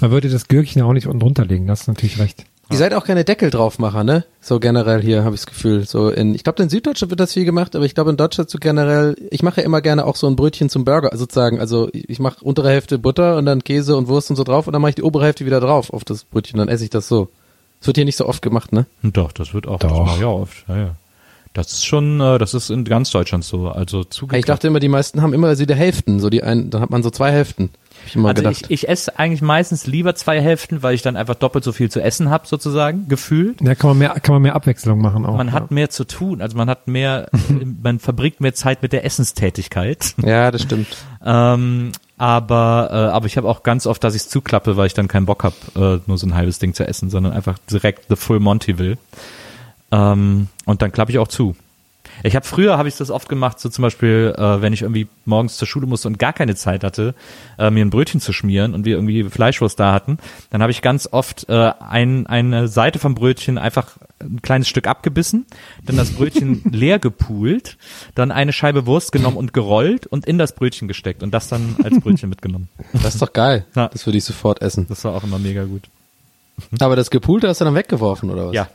Man 0.00 0.10
würde 0.10 0.28
das 0.28 0.48
Gürkchen 0.48 0.82
auch 0.82 0.92
nicht 0.92 1.06
unten 1.06 1.20
drunter 1.20 1.44
legen, 1.44 1.66
das 1.66 1.82
ist 1.82 1.88
natürlich 1.88 2.18
recht. 2.18 2.44
Ihr 2.68 2.78
seid 2.78 2.94
auch 2.94 3.04
keine 3.04 3.24
Deckel 3.24 3.50
draufmacher, 3.50 4.02
ne? 4.02 4.24
So 4.40 4.58
generell 4.58 5.00
hier 5.00 5.22
habe 5.22 5.36
ich 5.36 5.42
das 5.42 5.46
Gefühl. 5.46 5.86
So 5.86 6.08
in, 6.10 6.34
ich 6.34 6.42
glaube, 6.42 6.60
in 6.64 6.68
Süddeutschland 6.68 7.10
wird 7.10 7.20
das 7.20 7.32
viel 7.32 7.44
gemacht, 7.44 7.76
aber 7.76 7.84
ich 7.84 7.94
glaube 7.94 8.10
in 8.10 8.16
Deutschland 8.16 8.50
so 8.50 8.58
generell. 8.58 9.14
Ich 9.30 9.44
mache 9.44 9.60
ja 9.60 9.64
immer 9.64 9.80
gerne 9.80 10.04
auch 10.04 10.16
so 10.16 10.26
ein 10.26 10.34
Brötchen 10.34 10.68
zum 10.68 10.84
Burger, 10.84 11.16
sozusagen. 11.16 11.60
Also 11.60 11.88
ich 11.92 12.08
ich 12.10 12.18
mache 12.18 12.44
untere 12.44 12.68
Hälfte 12.70 12.98
Butter 12.98 13.36
und 13.36 13.46
dann 13.46 13.62
Käse 13.62 13.96
und 13.96 14.08
Wurst 14.08 14.30
und 14.30 14.36
so 14.36 14.42
drauf 14.42 14.66
und 14.66 14.72
dann 14.72 14.82
mache 14.82 14.88
ich 14.90 14.94
die 14.96 15.04
obere 15.04 15.24
Hälfte 15.26 15.46
wieder 15.46 15.60
drauf 15.60 15.92
auf 15.92 16.04
das 16.04 16.24
Brötchen. 16.24 16.58
Dann 16.58 16.66
esse 16.68 16.82
ich 16.82 16.90
das 16.90 17.06
so. 17.06 17.28
Das 17.78 17.86
wird 17.86 17.98
hier 17.98 18.04
nicht 18.04 18.16
so 18.16 18.26
oft 18.26 18.42
gemacht, 18.42 18.72
ne? 18.72 18.86
Doch, 19.04 19.30
das 19.30 19.54
wird 19.54 19.68
auch 19.68 19.78
Doch. 19.78 20.16
ich 20.18 20.24
auch 20.24 20.40
oft. 20.40 20.64
Ja, 20.66 20.76
ja. 20.76 20.90
Das 21.52 21.72
ist 21.72 21.86
schon, 21.86 22.20
äh, 22.20 22.38
das 22.38 22.52
ist 22.52 22.70
in 22.70 22.84
ganz 22.84 23.10
Deutschland 23.10 23.44
so. 23.44 23.68
Also 23.68 24.00
Ich 24.00 24.10
zugekauft. 24.10 24.48
dachte 24.48 24.66
immer, 24.66 24.80
die 24.80 24.88
meisten 24.88 25.22
haben 25.22 25.32
immer 25.34 25.54
so 25.54 25.64
die 25.64 25.74
Hälften, 25.74 26.18
so 26.18 26.30
die 26.30 26.42
einen, 26.42 26.70
dann 26.70 26.80
hat 26.82 26.90
man 26.90 27.02
so 27.04 27.10
zwei 27.10 27.30
Hälften. 27.30 27.70
Hab 28.06 28.10
ich 28.10 28.16
immer 28.16 28.28
Also 28.28 28.42
gedacht. 28.42 28.66
ich, 28.68 28.70
ich 28.70 28.88
esse 28.88 29.18
eigentlich 29.18 29.42
meistens 29.42 29.88
lieber 29.88 30.14
zwei 30.14 30.40
Hälften, 30.40 30.84
weil 30.84 30.94
ich 30.94 31.02
dann 31.02 31.16
einfach 31.16 31.34
doppelt 31.34 31.64
so 31.64 31.72
viel 31.72 31.90
zu 31.90 32.00
essen 32.00 32.30
habe, 32.30 32.46
sozusagen, 32.46 33.08
gefühlt. 33.08 33.60
Ja, 33.60 33.74
kann 33.74 33.90
man 33.90 33.98
mehr, 33.98 34.10
kann 34.10 34.36
man 34.36 34.42
mehr 34.42 34.54
Abwechslung 34.54 35.00
machen 35.00 35.26
auch. 35.26 35.36
Man 35.36 35.48
ja. 35.48 35.52
hat 35.54 35.72
mehr 35.72 35.90
zu 35.90 36.04
tun, 36.04 36.40
also 36.40 36.56
man 36.56 36.70
hat 36.70 36.86
mehr, 36.86 37.28
man 37.82 37.98
verbringt 37.98 38.40
mehr 38.40 38.54
Zeit 38.54 38.80
mit 38.82 38.92
der 38.92 39.04
Essenstätigkeit. 39.04 40.14
ja, 40.22 40.50
das 40.50 40.62
stimmt. 40.62 40.86
Ähm, 41.28 41.90
aber, 42.18 42.88
äh, 42.92 42.94
aber 42.94 43.26
ich 43.26 43.36
habe 43.36 43.48
auch 43.48 43.64
ganz 43.64 43.88
oft, 43.88 44.04
dass 44.04 44.14
ich 44.14 44.22
es 44.22 44.28
zuklappe, 44.28 44.76
weil 44.76 44.86
ich 44.86 44.94
dann 44.94 45.08
keinen 45.08 45.26
Bock 45.26 45.42
habe, 45.42 45.56
äh, 45.74 46.00
nur 46.06 46.18
so 46.18 46.26
ein 46.28 46.36
halbes 46.36 46.60
Ding 46.60 46.72
zu 46.72 46.86
essen, 46.86 47.10
sondern 47.10 47.32
einfach 47.32 47.58
direkt 47.68 48.04
the 48.08 48.14
full 48.14 48.38
Monty 48.38 48.78
will. 48.78 48.96
Ähm, 49.90 50.46
und 50.66 50.82
dann 50.82 50.92
klappe 50.92 51.10
ich 51.10 51.18
auch 51.18 51.26
zu. 51.26 51.56
Ich 52.22 52.36
habe 52.36 52.46
früher 52.46 52.78
habe 52.78 52.88
ich 52.88 52.96
das 52.96 53.10
oft 53.10 53.28
gemacht, 53.28 53.60
so 53.60 53.68
zum 53.68 53.82
Beispiel, 53.82 54.34
äh, 54.36 54.62
wenn 54.62 54.72
ich 54.72 54.82
irgendwie 54.82 55.08
morgens 55.24 55.56
zur 55.56 55.68
Schule 55.68 55.86
musste 55.86 56.08
und 56.08 56.18
gar 56.18 56.32
keine 56.32 56.54
Zeit 56.54 56.84
hatte, 56.84 57.14
äh, 57.58 57.70
mir 57.70 57.84
ein 57.84 57.90
Brötchen 57.90 58.20
zu 58.20 58.32
schmieren 58.32 58.74
und 58.74 58.84
wir 58.84 58.96
irgendwie 58.96 59.24
Fleischwurst 59.24 59.78
da 59.78 59.92
hatten, 59.92 60.18
dann 60.50 60.62
habe 60.62 60.72
ich 60.72 60.82
ganz 60.82 61.08
oft 61.10 61.48
äh, 61.48 61.72
ein, 61.80 62.26
eine 62.26 62.68
Seite 62.68 62.98
vom 62.98 63.14
Brötchen 63.14 63.58
einfach 63.58 63.96
ein 64.20 64.40
kleines 64.42 64.68
Stück 64.68 64.86
abgebissen, 64.86 65.46
dann 65.84 65.96
das 65.96 66.12
Brötchen 66.12 66.62
leer 66.72 66.98
gepult, 66.98 67.76
dann 68.14 68.30
eine 68.30 68.52
Scheibe 68.52 68.86
Wurst 68.86 69.12
genommen 69.12 69.36
und 69.36 69.52
gerollt 69.52 70.06
und 70.06 70.26
in 70.26 70.38
das 70.38 70.54
Brötchen 70.54 70.88
gesteckt 70.88 71.22
und 71.22 71.32
das 71.32 71.48
dann 71.48 71.76
als 71.82 72.00
Brötchen 72.00 72.28
mitgenommen. 72.28 72.68
Das 73.02 73.14
ist 73.14 73.22
doch 73.22 73.32
geil. 73.32 73.66
Ja. 73.76 73.88
Das 73.88 74.06
würde 74.06 74.18
ich 74.18 74.24
sofort 74.24 74.62
essen. 74.62 74.86
Das 74.88 75.04
war 75.04 75.14
auch 75.14 75.22
immer 75.22 75.38
mega 75.38 75.64
gut. 75.64 75.82
Aber 76.80 76.96
das 76.96 77.10
Gepulte 77.10 77.48
hast 77.48 77.60
du 77.60 77.64
dann 77.64 77.74
weggeworfen, 77.74 78.30
oder 78.30 78.48
was? 78.48 78.54
Ja. 78.54 78.68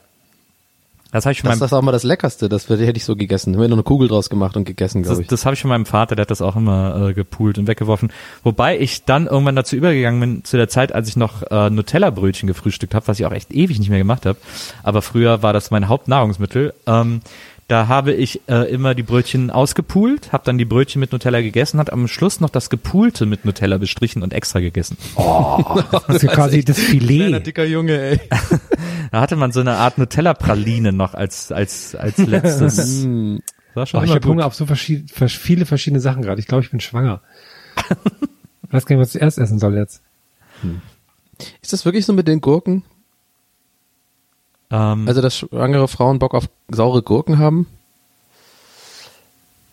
Das 1.11 1.25
habe 1.25 1.33
ich 1.33 1.41
Das 1.41 1.59
das 1.59 1.73
auch 1.73 1.81
mal 1.81 1.91
das 1.91 2.03
Leckerste. 2.03 2.47
Das 2.47 2.69
hätte 2.69 2.83
ich 2.95 3.03
so 3.03 3.15
gegessen. 3.17 3.53
Hätte 3.53 3.67
noch 3.67 3.75
eine 3.75 3.83
Kugel 3.83 4.07
draus 4.07 4.29
gemacht 4.29 4.55
und 4.55 4.63
gegessen, 4.63 5.03
glaube 5.03 5.17
Das, 5.17 5.21
ich. 5.21 5.27
das 5.27 5.45
habe 5.45 5.55
ich 5.55 5.61
von 5.61 5.69
meinem 5.69 5.85
Vater, 5.85 6.15
der 6.15 6.23
hat 6.23 6.31
das 6.31 6.41
auch 6.41 6.55
immer 6.55 7.09
äh, 7.09 7.13
gepoolt 7.13 7.57
und 7.57 7.67
weggeworfen. 7.67 8.11
Wobei 8.43 8.79
ich 8.79 9.03
dann 9.03 9.27
irgendwann 9.27 9.55
dazu 9.57 9.75
übergegangen 9.75 10.19
bin, 10.21 10.43
zu 10.45 10.55
der 10.55 10.69
Zeit, 10.69 10.93
als 10.93 11.09
ich 11.09 11.17
noch 11.17 11.43
äh, 11.51 11.69
Nutella-Brötchen 11.69 12.47
gefrühstückt 12.47 12.95
habe, 12.95 13.07
was 13.07 13.19
ich 13.19 13.25
auch 13.25 13.33
echt 13.33 13.51
ewig 13.51 13.77
nicht 13.79 13.89
mehr 13.89 13.99
gemacht 13.99 14.25
habe. 14.25 14.37
Aber 14.83 15.01
früher 15.01 15.43
war 15.43 15.51
das 15.51 15.69
mein 15.69 15.89
Hauptnahrungsmittel. 15.89 16.73
Ähm, 16.87 17.19
da 17.71 17.87
habe 17.87 18.11
ich 18.11 18.41
äh, 18.49 18.69
immer 18.69 18.93
die 18.95 19.03
Brötchen 19.03 19.49
ausgepoolt, 19.49 20.33
habe 20.33 20.43
dann 20.43 20.57
die 20.57 20.65
Brötchen 20.65 20.99
mit 20.99 21.13
Nutella 21.13 21.39
gegessen, 21.39 21.79
hat 21.79 21.93
am 21.93 22.09
Schluss 22.09 22.41
noch 22.41 22.49
das 22.49 22.69
Gepoolte 22.69 23.25
mit 23.25 23.45
Nutella 23.45 23.77
bestrichen 23.77 24.23
und 24.23 24.33
extra 24.33 24.59
gegessen. 24.59 24.97
Das 26.07 26.17
ist 26.17 26.23
ja 26.23 26.33
quasi 26.33 26.65
das 26.65 26.77
Filet. 26.77 27.39
dicker 27.45 27.63
Junge, 27.63 27.97
ey. 27.97 28.19
Da 29.11 29.21
hatte 29.21 29.37
man 29.37 29.53
so 29.53 29.61
eine 29.61 29.75
Art 29.75 29.97
Nutella-Praline 29.97 30.91
noch 30.91 31.13
als 31.13 31.51
als 31.51 31.95
als 31.95 32.17
letztes. 32.17 33.05
War 33.73 33.85
schon 33.85 34.01
Oh, 34.01 34.03
ich 34.03 34.11
habe. 34.11 34.27
Hunger 34.27 34.45
auf 34.45 34.55
so 34.55 34.65
verschied 34.65 35.09
vers 35.09 35.31
viele 35.31 35.65
verschiedene 35.65 36.01
Sachen 36.01 36.23
gerade. 36.23 36.41
Ich 36.41 36.47
glaube, 36.47 36.63
ich 36.63 36.71
bin 36.71 36.81
schwanger. 36.81 37.21
Ich 38.67 38.73
weiß 38.73 38.85
gar 38.85 38.95
nicht, 38.95 39.01
was 39.01 39.15
ich 39.15 39.19
zuerst 39.19 39.37
essen 39.37 39.59
soll 39.59 39.75
jetzt. 39.75 40.01
Ist 41.61 41.73
das 41.73 41.83
wirklich 41.83 42.05
so 42.05 42.13
mit 42.13 42.25
den 42.27 42.39
Gurken? 42.39 42.83
Ähm, 44.71 45.07
Also, 45.07 45.21
dass 45.21 45.37
schwangere 45.37 45.87
Frauen 45.87 46.19
Bock 46.19 46.33
auf 46.33 46.45
saure 46.69 47.01
Gurken 47.01 47.37
haben? 47.39 47.67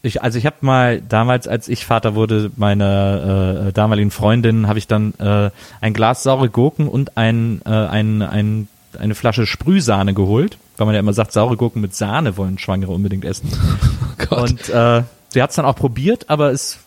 Ich, 0.03 0.23
also 0.23 0.39
ich 0.39 0.47
habe 0.47 0.57
mal 0.61 1.01
damals, 1.01 1.49
als 1.49 1.69
ich 1.69 1.85
Vater 1.85 2.15
wurde, 2.15 2.53
meiner 2.57 3.67
äh, 3.69 3.73
damaligen 3.73 4.11
Freundin, 4.13 4.69
habe 4.69 4.79
ich 4.79 4.87
dann 4.87 5.13
äh, 5.19 5.51
ein 5.81 5.93
Glas 5.93 6.23
saure 6.23 6.49
Gurken 6.49 6.89
und 6.89 7.17
ein, 7.17 7.61
äh, 7.67 7.71
ein, 7.71 8.23
ein, 8.23 8.69
eine 8.99 9.15
Flasche 9.17 9.45
Sprühsahne 9.45 10.15
geholt, 10.15 10.57
weil 10.77 10.87
man 10.87 10.95
ja 10.95 11.01
immer 11.01 11.13
sagt, 11.13 11.33
saure 11.33 11.57
Gurken 11.57 11.83
mit 11.83 11.97
Sahne 11.97 12.37
wollen 12.37 12.59
Schwangere 12.59 12.93
unbedingt 12.93 13.25
essen. 13.25 13.51
Gott. 14.29 14.51
Und 14.51 14.69
äh, 14.69 15.03
sie 15.31 15.43
hat 15.43 15.51
es 15.51 15.57
dann 15.57 15.65
auch 15.65 15.77
probiert, 15.77 16.31
aber 16.31 16.53
es, 16.53 16.79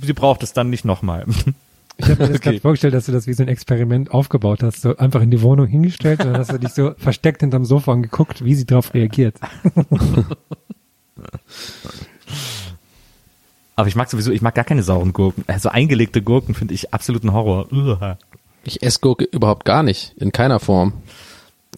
sie 0.00 0.14
braucht 0.14 0.42
es 0.42 0.54
dann 0.54 0.70
nicht 0.70 0.84
nochmal. 0.84 1.26
Ich 1.98 2.08
habe 2.08 2.24
mir 2.26 2.32
das 2.32 2.40
gerade 2.42 2.60
vorgestellt, 2.60 2.94
dass 2.94 3.06
du 3.06 3.12
das 3.12 3.26
wie 3.26 3.32
so 3.32 3.42
ein 3.42 3.48
Experiment 3.48 4.10
aufgebaut 4.12 4.62
hast, 4.62 4.82
so 4.82 4.96
einfach 4.96 5.22
in 5.22 5.30
die 5.30 5.40
Wohnung 5.42 5.66
hingestellt 5.66 6.20
und 6.20 6.26
dann 6.32 6.38
hast 6.38 6.52
du 6.52 6.58
dich 6.58 6.70
so 6.72 6.92
versteckt 6.98 7.40
hinterm 7.40 7.64
Sofa 7.64 7.92
und 7.92 8.02
geguckt, 8.02 8.44
wie 8.44 8.54
sie 8.54 8.66
darauf 8.66 8.92
reagiert. 8.94 9.36
Aber 13.78 13.88
ich 13.88 13.96
mag 13.96 14.08
sowieso, 14.10 14.30
ich 14.32 14.40
mag 14.42 14.54
gar 14.54 14.64
keine 14.64 14.82
sauren 14.82 15.12
Gurken. 15.12 15.44
Also 15.46 15.68
eingelegte 15.68 16.22
Gurken 16.22 16.54
finde 16.54 16.72
ich 16.74 16.94
absoluten 16.94 17.32
Horror. 17.32 17.70
Uah. 17.72 18.16
Ich 18.64 18.82
esse 18.82 19.00
Gurke 19.00 19.24
überhaupt 19.24 19.64
gar 19.64 19.82
nicht. 19.82 20.14
In 20.16 20.32
keiner 20.32 20.60
Form. 20.60 20.94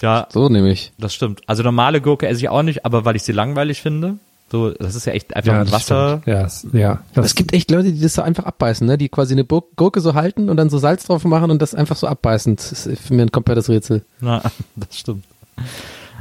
Ja, 0.01 0.29
So 0.31 0.49
nämlich. 0.49 0.93
das 0.99 1.13
stimmt. 1.13 1.41
Also 1.49 1.65
normale 1.65 2.01
Gurke 2.01 2.29
esse 2.29 2.39
ich 2.41 2.49
auch 2.49 2.63
nicht, 2.63 2.85
aber 2.85 3.05
weil 3.05 3.17
ich 3.17 3.25
sie 3.25 3.33
langweilig 3.33 3.83
finde. 3.83 4.19
So, 4.51 4.71
das 4.71 4.95
ist 4.95 5.05
ja 5.07 5.13
echt 5.13 5.37
einfach 5.37 5.61
das 5.65 5.73
Wasser. 5.73 6.23
Ja, 6.25 6.43
es- 6.47 6.67
ja. 6.73 7.03
Das, 7.15 7.27
Es 7.27 7.35
gibt 7.35 7.53
echt 7.53 7.71
Leute, 7.71 7.93
die 7.93 8.01
das 8.01 8.15
so 8.15 8.23
einfach 8.23 8.45
abbeißen, 8.45 8.87
ne? 8.87 8.97
Die 8.97 9.09
quasi 9.11 9.35
eine 9.35 9.45
Bur- 9.45 9.69
Gurke 9.77 10.01
so 10.01 10.15
halten 10.15 10.49
und 10.49 10.57
dann 10.57 10.71
so 10.71 10.79
Salz 10.79 11.05
drauf 11.05 11.25
machen 11.25 11.51
und 11.51 11.61
das 11.61 11.75
einfach 11.75 11.97
so 11.97 12.07
abbeißen. 12.07 12.57
Das 12.57 12.87
ist 12.87 13.01
für 13.03 13.13
mich 13.15 13.23
ein 13.23 13.31
komplettes 13.33 13.69
Rätsel. 13.69 14.05
Na, 14.21 14.43
das 14.77 14.99
stimmt. 14.99 15.25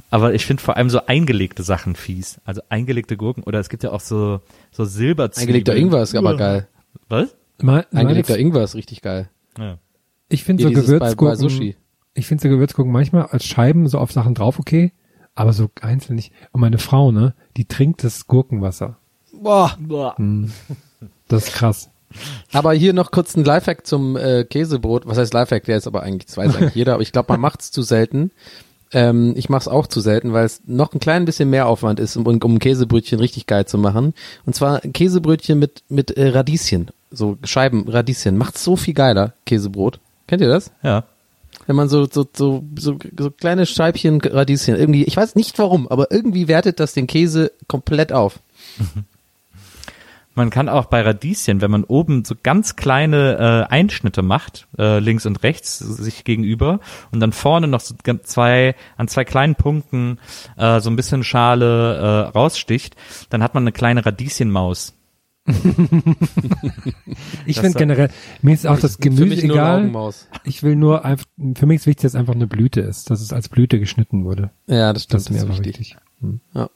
Aber 0.09 0.33
ich 0.33 0.45
finde 0.45 0.63
vor 0.63 0.77
allem 0.77 0.89
so 0.89 1.05
eingelegte 1.05 1.63
Sachen 1.63 1.95
fies. 1.95 2.39
Also 2.45 2.61
eingelegte 2.69 3.17
Gurken 3.17 3.43
oder 3.43 3.59
es 3.59 3.69
gibt 3.69 3.83
ja 3.83 3.91
auch 3.91 3.99
so 4.01 4.41
so 4.71 4.85
Silberzwiebeln. 4.85 5.47
Eingelegter 5.49 5.75
Ingwer 5.75 6.01
ist 6.03 6.15
aber 6.15 6.35
geil. 6.37 6.67
Was? 7.09 7.35
Eingelegter 7.93 8.37
Ingwer 8.37 8.63
ist 8.63 8.75
richtig 8.75 9.01
geil. 9.01 9.29
Ja. 9.57 9.77
Ich 10.29 10.43
finde 10.43 10.63
so 10.63 10.69
dieses 10.69 10.85
bei- 10.87 10.91
bei 10.91 10.97
Gewürzgurken, 11.13 11.37
Sushi. 11.49 11.75
ich 12.13 12.27
finde 12.27 12.41
so 12.43 12.49
Gewürzgurken 12.49 12.91
manchmal 12.91 13.27
als 13.27 13.45
Scheiben 13.45 13.87
so 13.87 13.97
auf 13.99 14.11
Sachen 14.11 14.33
drauf 14.33 14.59
okay, 14.59 14.91
aber 15.37 15.53
so 15.53 15.69
einzeln 15.81 16.15
nicht. 16.15 16.33
Und 16.51 16.61
meine 16.61 16.79
Frau, 16.79 17.11
ne, 17.11 17.33
die 17.55 17.65
trinkt 17.65 18.03
das 18.03 18.27
Gurkenwasser. 18.27 18.97
Boah. 19.79 20.15
Das 21.27 21.47
ist 21.47 21.53
krass. 21.53 21.89
Aber 22.53 22.73
hier 22.73 22.93
noch 22.93 23.11
kurz 23.11 23.35
ein 23.35 23.43
Lifehack 23.43 23.85
zum 23.85 24.17
äh, 24.17 24.45
Käsebrot. 24.45 25.05
Was 25.05 25.17
heißt 25.17 25.33
Lifehack? 25.33 25.65
Der 25.65 25.77
ist 25.77 25.85
aber 25.85 26.01
eigentlich 26.01 26.27
zwei 26.27 26.47
sagt 26.47 26.75
jeder. 26.75 26.93
Aber 26.93 27.03
ich 27.03 27.11
glaube, 27.11 27.31
man 27.33 27.41
macht's 27.41 27.69
zu 27.69 27.83
selten. 27.83 28.31
Ähm, 28.91 29.33
ich 29.35 29.49
mache 29.49 29.61
es 29.61 29.67
auch 29.67 29.85
zu 29.85 29.99
selten, 29.99 30.33
weil 30.33 30.45
es 30.45 30.61
noch 30.65 30.93
ein 30.93 30.99
klein 30.99 31.25
bisschen 31.25 31.49
mehr 31.49 31.67
Aufwand 31.67 31.99
ist, 31.99 32.15
um, 32.15 32.25
um 32.25 32.59
Käsebrötchen 32.59 33.19
richtig 33.19 33.45
geil 33.45 33.65
zu 33.65 33.77
machen. 33.77 34.13
Und 34.45 34.55
zwar 34.55 34.79
Käsebrötchen 34.79 35.59
mit 35.59 35.83
mit 35.89 36.11
äh, 36.11 36.29
Radieschen, 36.29 36.89
so 37.11 37.37
Scheiben 37.43 37.87
Radieschen. 37.87 38.37
Macht 38.37 38.57
so 38.57 38.75
viel 38.75 38.93
geiler 38.93 39.33
Käsebrot. 39.45 39.99
Kennt 40.25 40.41
ihr 40.41 40.47
das? 40.47 40.71
Ja. 40.81 41.03
Wenn 41.67 41.75
man 41.75 41.89
so 41.89 42.07
so 42.09 42.27
so 42.35 42.63
so, 42.77 42.97
so 43.17 43.29
kleine 43.29 43.65
Scheibchen 43.65 44.19
Radieschen 44.21 44.75
irgendwie, 44.75 45.03
ich 45.03 45.15
weiß 45.15 45.35
nicht 45.35 45.59
warum, 45.59 45.87
aber 45.87 46.11
irgendwie 46.11 46.47
wertet 46.47 46.79
das 46.79 46.93
den 46.93 47.05
Käse 47.05 47.51
komplett 47.67 48.11
auf. 48.11 48.39
Man 50.37 50.51
kann 50.51 50.69
auch 50.69 50.85
bei 50.85 51.01
Radieschen, 51.01 51.61
wenn 51.61 51.71
man 51.71 51.83
oben 51.83 52.23
so 52.23 52.35
ganz 52.41 52.75
kleine 52.75 53.65
äh, 53.69 53.73
Einschnitte 53.73 54.21
macht, 54.21 54.67
äh, 54.77 54.99
links 54.99 55.25
und 55.25 55.41
rechts 55.41 55.79
sich 55.79 56.25
gegenüber 56.25 56.79
und 57.11 57.19
dann 57.21 57.31
vorne 57.31 57.67
noch 57.67 57.79
so 57.79 57.95
zwei 58.21 58.75
an 58.97 59.07
zwei 59.07 59.25
kleinen 59.25 59.55
Punkten 59.55 60.19
äh, 60.55 60.79
so 60.79 60.91
ein 60.91 60.95
bisschen 60.95 61.23
Schale 61.23 61.95
äh, 61.95 62.37
raussticht, 62.37 62.95
dann 63.31 63.41
hat 63.41 63.55
man 63.55 63.63
eine 63.63 63.71
kleine 63.71 64.05
Radieschenmaus. 64.05 64.96
Ich 67.45 67.55
Das 67.55 67.63
finde 67.65 67.79
generell, 67.79 68.09
mir 68.41 68.53
ist 68.53 68.67
auch 68.67 68.79
das 68.79 68.95
Für 68.95 69.01
Gemüse 69.03 69.41
egal. 69.43 69.89
Ich 70.43 70.63
will 70.63 70.75
nur 70.75 71.05
einfach, 71.05 71.25
für 71.55 71.65
mich 71.65 71.77
ist 71.77 71.87
wichtig, 71.87 72.03
dass 72.03 72.11
es 72.13 72.19
einfach 72.19 72.35
eine 72.35 72.47
Blüte 72.47 72.81
ist, 72.81 73.09
dass 73.09 73.21
es 73.21 73.31
als 73.33 73.47
Blüte 73.49 73.79
geschnitten 73.79 74.25
wurde. 74.25 74.51
Ja, 74.67 74.91
das 74.93 75.07
Das 75.07 75.23
stimmt. 75.23 75.37
ist 75.37 75.43
mir 75.43 75.47
Das 75.49 75.59
ist 75.59 75.65
wichtig. 75.65 75.95
wichtig. 76.21 76.69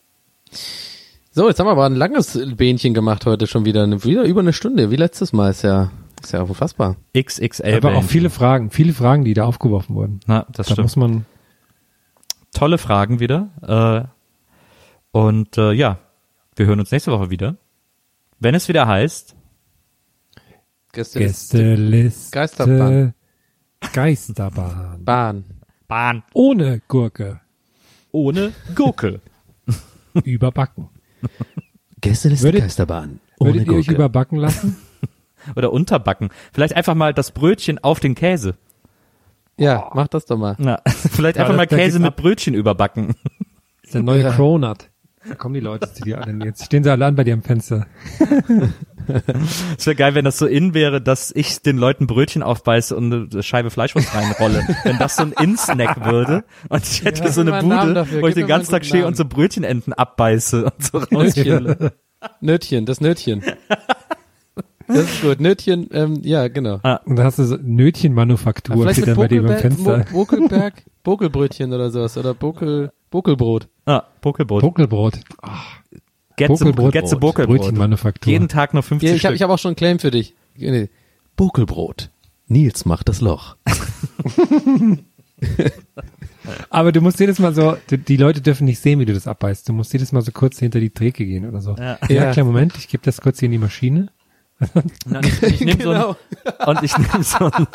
So, 1.33 1.47
jetzt 1.47 1.59
haben 1.59 1.67
wir 1.67 1.71
aber 1.71 1.85
ein 1.85 1.95
langes 1.95 2.39
Bähnchen 2.55 2.93
gemacht 2.93 3.25
heute 3.25 3.47
schon 3.47 3.65
wieder. 3.65 3.85
Wieder 4.03 4.23
über 4.23 4.41
eine 4.41 4.53
Stunde, 4.53 4.91
wie 4.91 4.95
letztes 4.97 5.31
Mal. 5.33 5.49
Ist 5.51 5.63
ja, 5.63 5.91
ist 6.21 6.33
ja 6.33 6.41
unfassbar. 6.41 6.95
XXL. 7.17 7.75
Aber 7.77 7.95
auch 7.95 8.03
viele 8.03 8.29
Fragen, 8.29 8.69
viele 8.69 8.93
Fragen, 8.93 9.23
die 9.23 9.33
da 9.33 9.45
aufgeworfen 9.45 9.95
wurden. 9.95 10.19
Na, 10.27 10.45
das 10.51 10.67
da 10.67 10.73
stimmt. 10.73 10.85
muss 10.85 10.95
man, 10.95 11.25
Tolle 12.53 12.77
Fragen 12.77 13.19
wieder. 13.21 13.49
Äh, 15.13 15.17
und 15.17 15.57
äh, 15.57 15.71
ja, 15.71 15.99
wir 16.55 16.65
hören 16.65 16.79
uns 16.81 16.91
nächste 16.91 17.11
Woche 17.11 17.29
wieder. 17.29 17.55
Wenn 18.41 18.55
es 18.55 18.67
wieder 18.67 18.87
heißt, 18.87 19.35
Gäste 20.91 21.19
Gästeliste, 21.19 22.31
Geisterbahn. 22.31 23.13
Geisterbahn. 23.93 25.05
Bahn. 25.05 25.45
Bahn 25.87 26.23
Ohne 26.33 26.81
Gurke, 26.87 27.39
ohne 28.11 28.51
Gurke. 28.75 29.21
überbacken. 30.25 30.89
Gästeliste 32.01 32.47
Würdet- 32.47 32.61
Geisterbahn. 32.63 33.19
Würdet 33.39 33.67
ihr 33.67 33.73
euch 33.73 33.87
überbacken 33.87 34.37
lassen? 34.37 34.75
Oder 35.55 35.71
unterbacken. 35.73 36.29
Vielleicht 36.53 36.75
einfach 36.75 36.93
mal 36.95 37.13
das 37.13 37.31
Brötchen 37.31 37.79
auf 37.79 37.99
den 37.99 38.13
Käse. 38.15 38.55
Ja, 39.57 39.89
mach 39.93 40.07
das 40.07 40.25
doch 40.25 40.37
mal. 40.37 40.55
Na, 40.59 40.79
vielleicht 40.85 41.37
Ja, 41.37 41.43
einfach 41.43 41.53
da- 41.53 41.57
mal 41.57 41.67
Käse 41.67 41.99
mit 41.99 42.09
ab. 42.09 42.17
Brötchen 42.17 42.53
überbacken. 42.53 43.15
Das 43.81 43.85
ist 43.85 43.93
der 43.95 44.03
neue 44.03 44.29
Cronut. 44.31 44.89
Da 45.27 45.35
kommen 45.35 45.53
die 45.53 45.59
Leute 45.59 45.91
zu 45.93 46.03
dir 46.03 46.21
an. 46.25 46.41
Jetzt 46.41 46.65
stehen 46.65 46.83
sie 46.83 46.89
alle 46.91 47.05
an 47.05 47.15
bei 47.15 47.23
dir 47.23 47.33
am 47.33 47.43
Fenster. 47.43 47.85
Es 49.77 49.85
wäre 49.85 49.95
geil, 49.95 50.15
wenn 50.15 50.25
das 50.25 50.37
so 50.37 50.45
in 50.45 50.73
wäre, 50.73 51.01
dass 51.01 51.31
ich 51.35 51.61
den 51.61 51.77
Leuten 51.77 52.07
Brötchen 52.07 52.43
aufbeiße 52.43 52.95
und 52.95 53.31
eine 53.31 53.43
Scheibe 53.43 53.69
Fleischwurst 53.69 54.13
reinrolle. 54.15 54.63
wenn 54.83 54.97
das 54.97 55.15
so 55.17 55.23
ein 55.23 55.33
In-Snack 55.33 56.05
würde 56.05 56.43
und 56.69 56.83
ich 56.83 57.03
hätte 57.03 57.23
Ja, 57.23 57.31
so 57.31 57.41
eine 57.41 57.61
Bude, 57.61 58.07
wo 58.09 58.27
ich 58.27 58.33
gib 58.33 58.33
den 58.33 58.35
mir 58.35 58.41
mal 58.41 58.47
ganzen 58.47 58.71
Tag 58.71 58.85
stehe 58.85 59.01
Namen. 59.01 59.09
und 59.13 59.17
so 59.17 59.25
Brötchenenten 59.25 59.93
abbeiße 59.93 60.65
und 60.65 60.83
so. 60.83 60.99
Nötchen. 61.11 61.91
Nötchen, 62.39 62.85
das 62.85 63.01
Nötchen. 63.01 63.43
Das 64.93 65.03
ist 65.05 65.21
gut. 65.21 65.39
Nötchen, 65.39 65.87
ähm, 65.91 66.19
ja, 66.23 66.47
genau. 66.47 66.79
Und 67.05 67.15
da 67.15 67.23
hast 67.23 67.39
du 67.39 67.43
so 67.43 67.57
Nötchenmanufaktur, 67.61 68.75
Vielleicht 68.75 68.97
steht 69.01 69.07
mit 69.07 69.15
dann 69.15 69.17
bei 69.17 69.27
dir 69.27 69.43
beim 69.43 69.57
Fenster. 69.57 69.99
Bo- 70.11 70.25
Bokelberg, 70.25 70.83
Bokelbrötchen 71.03 71.73
oder 71.73 71.89
sowas. 71.91 72.17
Oder 72.17 72.33
Bokel, 72.33 72.91
Bokelbrot. 73.09 73.67
Ah, 73.85 74.03
Pokelbrot. 74.21 74.61
Buckelbrot. 74.61 75.19
Getze, 76.37 76.47
Bokelbrot. 76.53 76.91
Getze 76.93 77.17
Bokelbrot. 77.17 77.57
Brötchenmanufaktur. 77.59 78.31
Jeden 78.31 78.47
Tag 78.47 78.73
nur 78.73 78.83
50 78.83 79.09
Ja, 79.09 79.15
ich 79.15 79.25
habe 79.25 79.31
Stück. 79.33 79.35
ich 79.35 79.41
hab 79.43 79.49
auch 79.49 79.59
schon 79.59 79.69
einen 79.69 79.75
Claim 79.75 79.99
für 79.99 80.11
dich. 80.11 80.33
Nee. 80.57 80.89
Bokelbrot. 81.35 82.09
Nils 82.47 82.85
macht 82.85 83.07
das 83.09 83.21
Loch. 83.21 83.55
Aber 86.69 86.91
du 86.91 87.01
musst 87.01 87.19
jedes 87.19 87.39
Mal 87.39 87.53
so, 87.53 87.77
die, 87.89 87.97
die 87.97 88.17
Leute 88.17 88.41
dürfen 88.41 88.65
nicht 88.65 88.79
sehen, 88.79 88.99
wie 88.99 89.05
du 89.05 89.13
das 89.13 89.27
abbeißt. 89.27 89.67
Du 89.69 89.73
musst 89.73 89.93
jedes 89.93 90.11
Mal 90.11 90.21
so 90.21 90.31
kurz 90.31 90.59
hinter 90.59 90.79
die 90.79 90.89
Theke 90.89 91.25
gehen 91.25 91.47
oder 91.47 91.61
so. 91.61 91.75
Ja. 91.77 91.97
Ja, 92.09 92.23
Ja. 92.25 92.31
klar, 92.31 92.45
Moment, 92.45 92.73
ich 92.77 92.87
gebe 92.87 93.03
das 93.03 93.21
kurz 93.21 93.39
hier 93.39 93.47
in 93.47 93.51
die 93.53 93.57
Maschine. 93.57 94.09
Und 95.05 95.25
ich, 95.25 95.41
ich 95.43 95.61
nehme 95.61 95.81
so 95.83 95.89
Genau. 95.91 96.15
ein, 96.59 96.67
und 96.67 96.83
ich 96.83 96.97
nehme 96.97 97.23
so 97.23 97.45
ein, 97.51 97.67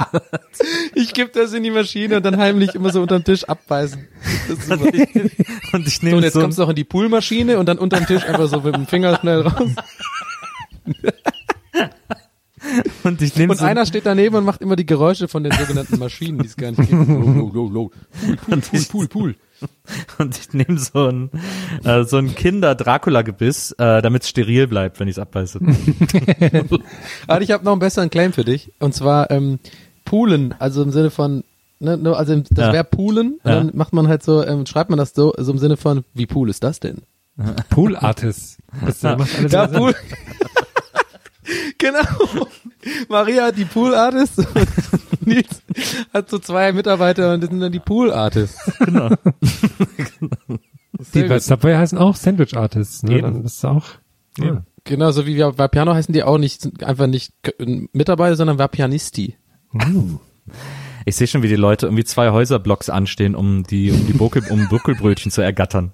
Ich 0.95 1.13
gebe 1.15 1.31
das 1.33 1.53
in 1.53 1.63
die 1.63 1.71
Maschine 1.71 2.17
und 2.19 2.23
dann 2.25 2.37
heimlich 2.39 2.75
immer 2.75 2.91
so 2.93 3.03
unterm 3.03 3.25
Tisch 3.25 3.45
abbeißen. 3.45 4.07
Das 4.49 4.59
ist 4.59 4.69
super. 4.69 4.85
und 5.73 5.87
ich 5.87 5.97
So, 5.97 6.01
und 6.01 6.03
nehme 6.03 6.21
jetzt 6.23 6.35
so, 6.35 6.41
kommst 6.41 6.59
du 6.59 6.63
noch 6.63 6.71
in 6.71 6.77
die 6.77 6.85
Poolmaschine 6.85 7.59
und 7.59 7.67
dann 7.67 7.79
unterm 7.79 8.07
Tisch 8.07 8.25
einfach 8.25 8.49
so 8.49 8.61
mit 8.61 8.75
dem 8.75 8.87
Finger 8.87 9.19
schnell 9.19 9.41
raus. 9.43 9.71
und 13.05 13.23
ich 13.23 13.37
nehme 13.37 13.53
Und 13.53 13.59
so, 13.59 13.65
einer 13.65 13.87
steht 13.87 14.07
daneben 14.07 14.37
und 14.37 14.45
macht 14.45 14.61
immer 14.61 14.77
die 14.77 14.87
Geräusche 14.87 15.29
von 15.29 15.43
den 15.45 15.53
sogenannten 15.53 15.99
Maschinen, 15.99 16.39
die 16.39 16.47
es 16.47 16.57
gar 16.57 16.71
nicht 16.71 16.79
gibt. 16.89 16.91
Low, 17.09 17.21
low, 17.33 17.51
low, 17.53 17.69
low. 17.69 17.91
und 18.49 18.73
ich, 18.73 18.89
Pool, 18.89 19.09
Pool. 19.09 19.37
und 20.19 20.39
ich 20.39 20.53
nehme 20.53 20.79
so 20.79 21.07
ein, 21.09 21.31
äh, 21.85 22.05
so 22.05 22.19
ein 22.19 22.35
Kinder-Dracula-Gebiss, 22.35 23.73
äh, 23.73 24.03
damit 24.03 24.23
es 24.25 24.29
steril 24.29 24.67
bleibt, 24.67 25.01
wenn 25.01 25.09
ich 25.09 25.15
es 25.17 25.19
abbeiße. 25.19 25.61
Aber 27.27 27.41
ich 27.43 27.51
habe 27.51 27.65
noch 27.65 27.73
einen 27.73 27.81
besseren 27.81 28.11
Claim 28.11 28.33
für 28.33 28.45
dich. 28.45 28.73
Und 28.81 28.95
zwar 28.95 29.31
ähm, 29.31 29.59
Poolen, 30.05 30.55
also 30.59 30.83
im 30.83 30.91
Sinne 30.93 31.11
von, 31.11 31.45
ne, 31.81 31.99
also 32.17 32.33
im- 32.33 32.45
das 32.45 32.67
Ja. 32.67 32.73
Verb 32.73 32.91
Poolen. 32.91 33.41
Ja. 33.45 33.57
dann 33.57 33.71
macht 33.75 33.93
man 33.93 34.09
halt 34.09 34.23
so, 34.23 34.45
ähm, 34.45 34.67
schreibt 34.67 34.91
man 34.91 34.99
das 34.99 35.15
so, 35.15 35.33
so 35.39 35.53
im 35.53 35.59
Sinne 35.59 35.77
von, 35.77 36.05
wie 36.15 36.29
cool 36.35 36.51
ist 36.51 36.63
das 36.63 36.81
denn? 36.81 37.03
Pool 37.71 37.97
Artist. 37.97 38.59
Das 38.85 39.05
äh, 39.05 39.15
macht 39.17 39.37
alles 39.39 39.53
Ja. 39.53 39.67
Pool. 39.67 39.95
genau. 41.79 42.49
Maria 43.09 43.47
hat 43.47 43.59
die 43.59 43.65
Pool 43.65 43.95
Artist 43.95 44.39
und 44.39 44.69
Nils 45.27 45.63
hat 46.13 46.31
so 46.31 46.39
zwei 46.39 46.73
Mitarbeiter 46.73 47.35
und 47.35 47.43
das 47.43 47.51
sind 47.51 47.61
dann 47.61 47.73
die 47.73 47.81
Pool 47.81 48.13
Artists. 48.13 48.73
Genau. 48.87 49.11
Die 51.13 51.25
bei 51.25 51.39
Subway 51.39 51.75
heißen 51.75 51.99
auch 51.99 52.17
Sandwich 52.17 52.57
Artists. 52.57 53.03
Ne? 53.03 53.19
Eben. 53.19 53.23
Dann 53.23 53.43
bist 53.43 53.63
du 53.63 53.69
auch. 53.69 53.85
Ja. 54.39 54.65
Genau, 54.85 55.11
so 55.11 55.27
wie 55.27 55.37
wir 55.37 55.53
bei 55.53 55.69
Piano 55.69 55.93
heißen 55.93 56.15
die 56.15 56.23
auch 56.23 56.39
nicht, 56.39 56.83
einfach 56.83 57.07
nicht 57.07 57.33
Mitarbeiter, 57.93 58.37
sondern 58.37 58.59
Vapianisti. 58.59 59.37
Ich 61.05 61.17
sehe 61.17 61.27
schon, 61.27 61.43
wie 61.43 61.49
die 61.49 61.57
Leute 61.57 61.87
irgendwie 61.87 62.05
zwei 62.05 62.31
Häuserblocks 62.31 62.89
anstehen, 62.89 63.35
um 63.35 63.65
die, 63.65 63.91
um 63.91 64.07
die 64.07 64.13
Buckel, 64.13 64.43
um 64.49 64.69
Buckelbrötchen 64.69 65.31
zu 65.31 65.43
ergattern. 65.43 65.93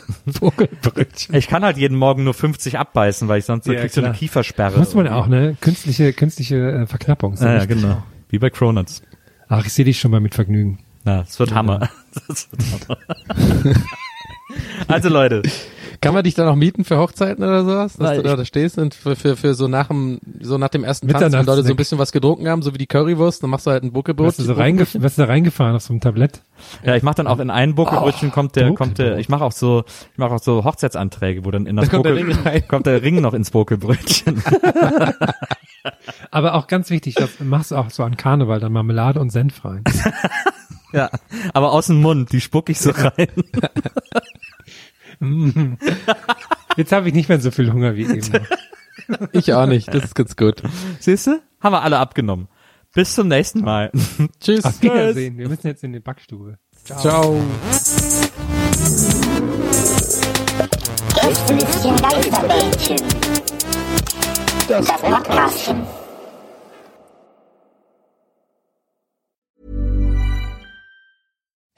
Vogelbrötchen. 0.38 1.34
Ich 1.34 1.48
kann 1.48 1.64
halt 1.64 1.76
jeden 1.76 1.96
Morgen 1.96 2.24
nur 2.24 2.34
50 2.34 2.78
abbeißen, 2.78 3.28
weil 3.28 3.38
ich 3.38 3.44
sonst 3.44 3.64
so 3.64 3.72
Ja, 3.72 3.80
krieg 3.80 3.92
so 3.92 4.02
eine. 4.02 4.12
Kiefersperre. 4.12 4.78
Muss 4.78 4.94
man 4.94 5.06
ja 5.06 5.14
auch, 5.14 5.26
ne? 5.26 5.56
Künstliche, 5.60 6.12
künstliche 6.12 6.56
äh, 6.56 6.86
Verknappung. 6.86 7.34
Ja, 7.36 7.54
ja, 7.54 7.64
genau. 7.64 8.02
Wie 8.28 8.38
bei 8.38 8.50
Cronuts. 8.50 9.02
Ach, 9.48 9.64
ich 9.66 9.72
sehe 9.72 9.84
dich 9.84 10.00
schon 10.00 10.10
mal 10.10 10.20
mit 10.20 10.34
Vergnügen. 10.34 10.78
Na, 11.04 11.22
es 11.22 11.38
wird 11.38 11.54
Hammer. 11.54 11.88
Das 12.28 12.48
wird 12.50 12.88
Hammer. 12.88 13.74
Also 14.86 15.08
Leute, 15.08 15.42
Kann 16.02 16.14
man 16.14 16.24
dich 16.24 16.34
dann 16.34 16.48
auch 16.48 16.56
mieten 16.56 16.84
für 16.84 16.98
Hochzeiten 16.98 17.42
oder 17.42 17.64
sowas? 17.64 17.94
Dass 17.94 18.08
Nein, 18.08 18.16
du 18.18 18.22
da, 18.24 18.36
da 18.36 18.44
stehst 18.44 18.76
und 18.76 18.94
für, 18.94 19.16
für, 19.16 19.36
für 19.36 19.54
so 19.54 19.68
nach 19.68 19.88
dem, 19.88 20.18
so 20.40 20.58
nach 20.58 20.68
dem 20.68 20.84
ersten 20.84 21.08
Tanz, 21.08 21.32
wenn 21.32 21.46
Leute 21.46 21.62
so 21.62 21.70
ein 21.70 21.76
bisschen 21.76 21.98
was 21.98 22.12
getrunken 22.12 22.48
haben, 22.48 22.62
so 22.62 22.74
wie 22.74 22.78
die 22.78 22.86
Currywurst, 22.86 23.42
dann 23.42 23.50
machst 23.50 23.66
du 23.66 23.70
halt 23.70 23.84
ein 23.84 23.92
Buckelbrot. 23.92 24.26
Wirst 24.26 24.40
du 24.40 24.44
so 24.44 24.52
reingef 24.52 24.94
wirst 24.94 25.16
du 25.16 25.22
da 25.22 25.28
reingefahren 25.28 25.74
auf 25.76 25.82
so 25.82 25.92
einem 25.92 26.00
Tablett? 26.00 26.42
ja, 26.84 26.94
ich 26.94 27.02
mache 27.02 27.16
dann 27.16 27.26
auch 27.26 27.38
in 27.38 27.50
ein 27.50 27.74
Buckelbrötchen 27.74 28.30
kommt 28.30 28.56
der, 28.56 28.72
kommt 28.74 28.98
der, 28.98 29.18
ich 29.18 29.28
mache 29.28 29.44
auch 29.44 29.52
so, 29.52 29.84
ich 30.12 30.18
mache 30.18 30.34
auch 30.34 30.42
so 30.42 30.64
Hochzeitsanträge, 30.64 31.44
wo 31.44 31.50
dann 31.50 31.66
in 31.66 31.76
das 31.76 31.86
Da 31.86 31.90
kommt 31.90 32.06
der 32.06 32.12
Buckel, 32.12 32.32
Ring 32.32 32.42
rein. 32.44 32.68
kommt 32.68 32.86
der 32.86 33.02
Ring 33.02 33.20
noch 33.20 33.34
ins 33.34 33.50
Buckelbrötchen. 33.50 34.42
Aber 36.30 36.54
auch 36.54 36.66
ganz 36.66 36.90
wichtig, 36.90 37.14
das 37.14 37.40
machst 37.40 37.70
du 37.70 37.76
auch 37.76 37.90
so 37.90 38.02
an 38.04 38.16
Karneval, 38.16 38.60
dann 38.60 38.72
Marmelade 38.72 39.20
und 39.20 39.30
Senf 39.30 39.64
rein. 39.64 39.82
ja, 40.92 41.10
aber 41.54 41.72
aus 41.72 41.86
dem 41.86 42.00
Mund, 42.00 42.32
die 42.32 42.40
spuck 42.40 42.68
ich 42.68 42.80
so 42.80 42.90
rein. 42.94 43.28
Jetzt 46.76 46.92
habe 46.92 47.08
ich 47.08 47.14
nicht 47.14 47.28
mehr 47.28 47.40
so 47.40 47.50
viel 47.50 47.72
Hunger 47.72 47.94
wie 47.96 48.02
eben. 48.02 48.32
noch. 48.32 48.40
Ich 49.32 49.52
auch 49.52 49.66
nicht, 49.66 49.92
das 49.92 50.04
ist 50.04 50.14
ganz 50.14 50.36
gut. 50.36 50.62
Siehst 51.00 51.26
du? 51.26 51.42
Haben 51.60 51.72
wir 51.72 51.82
alle 51.82 51.98
abgenommen. 51.98 52.48
Bis 52.94 53.14
zum 53.14 53.28
nächsten 53.28 53.60
Mal. 53.62 53.90
Tschüss. 54.40 54.64
Auf 54.64 54.80
Wiedersehen. 54.82 55.38
Wir 55.38 55.48
müssen 55.48 55.66
jetzt 55.66 55.82
in 55.82 55.92
die 55.92 56.00
Backstube. 56.00 56.58
Ciao. 56.84 57.42
Geisterbällchen. 62.00 62.96
Das 64.68 64.86
Podcastchen. 64.86 66.01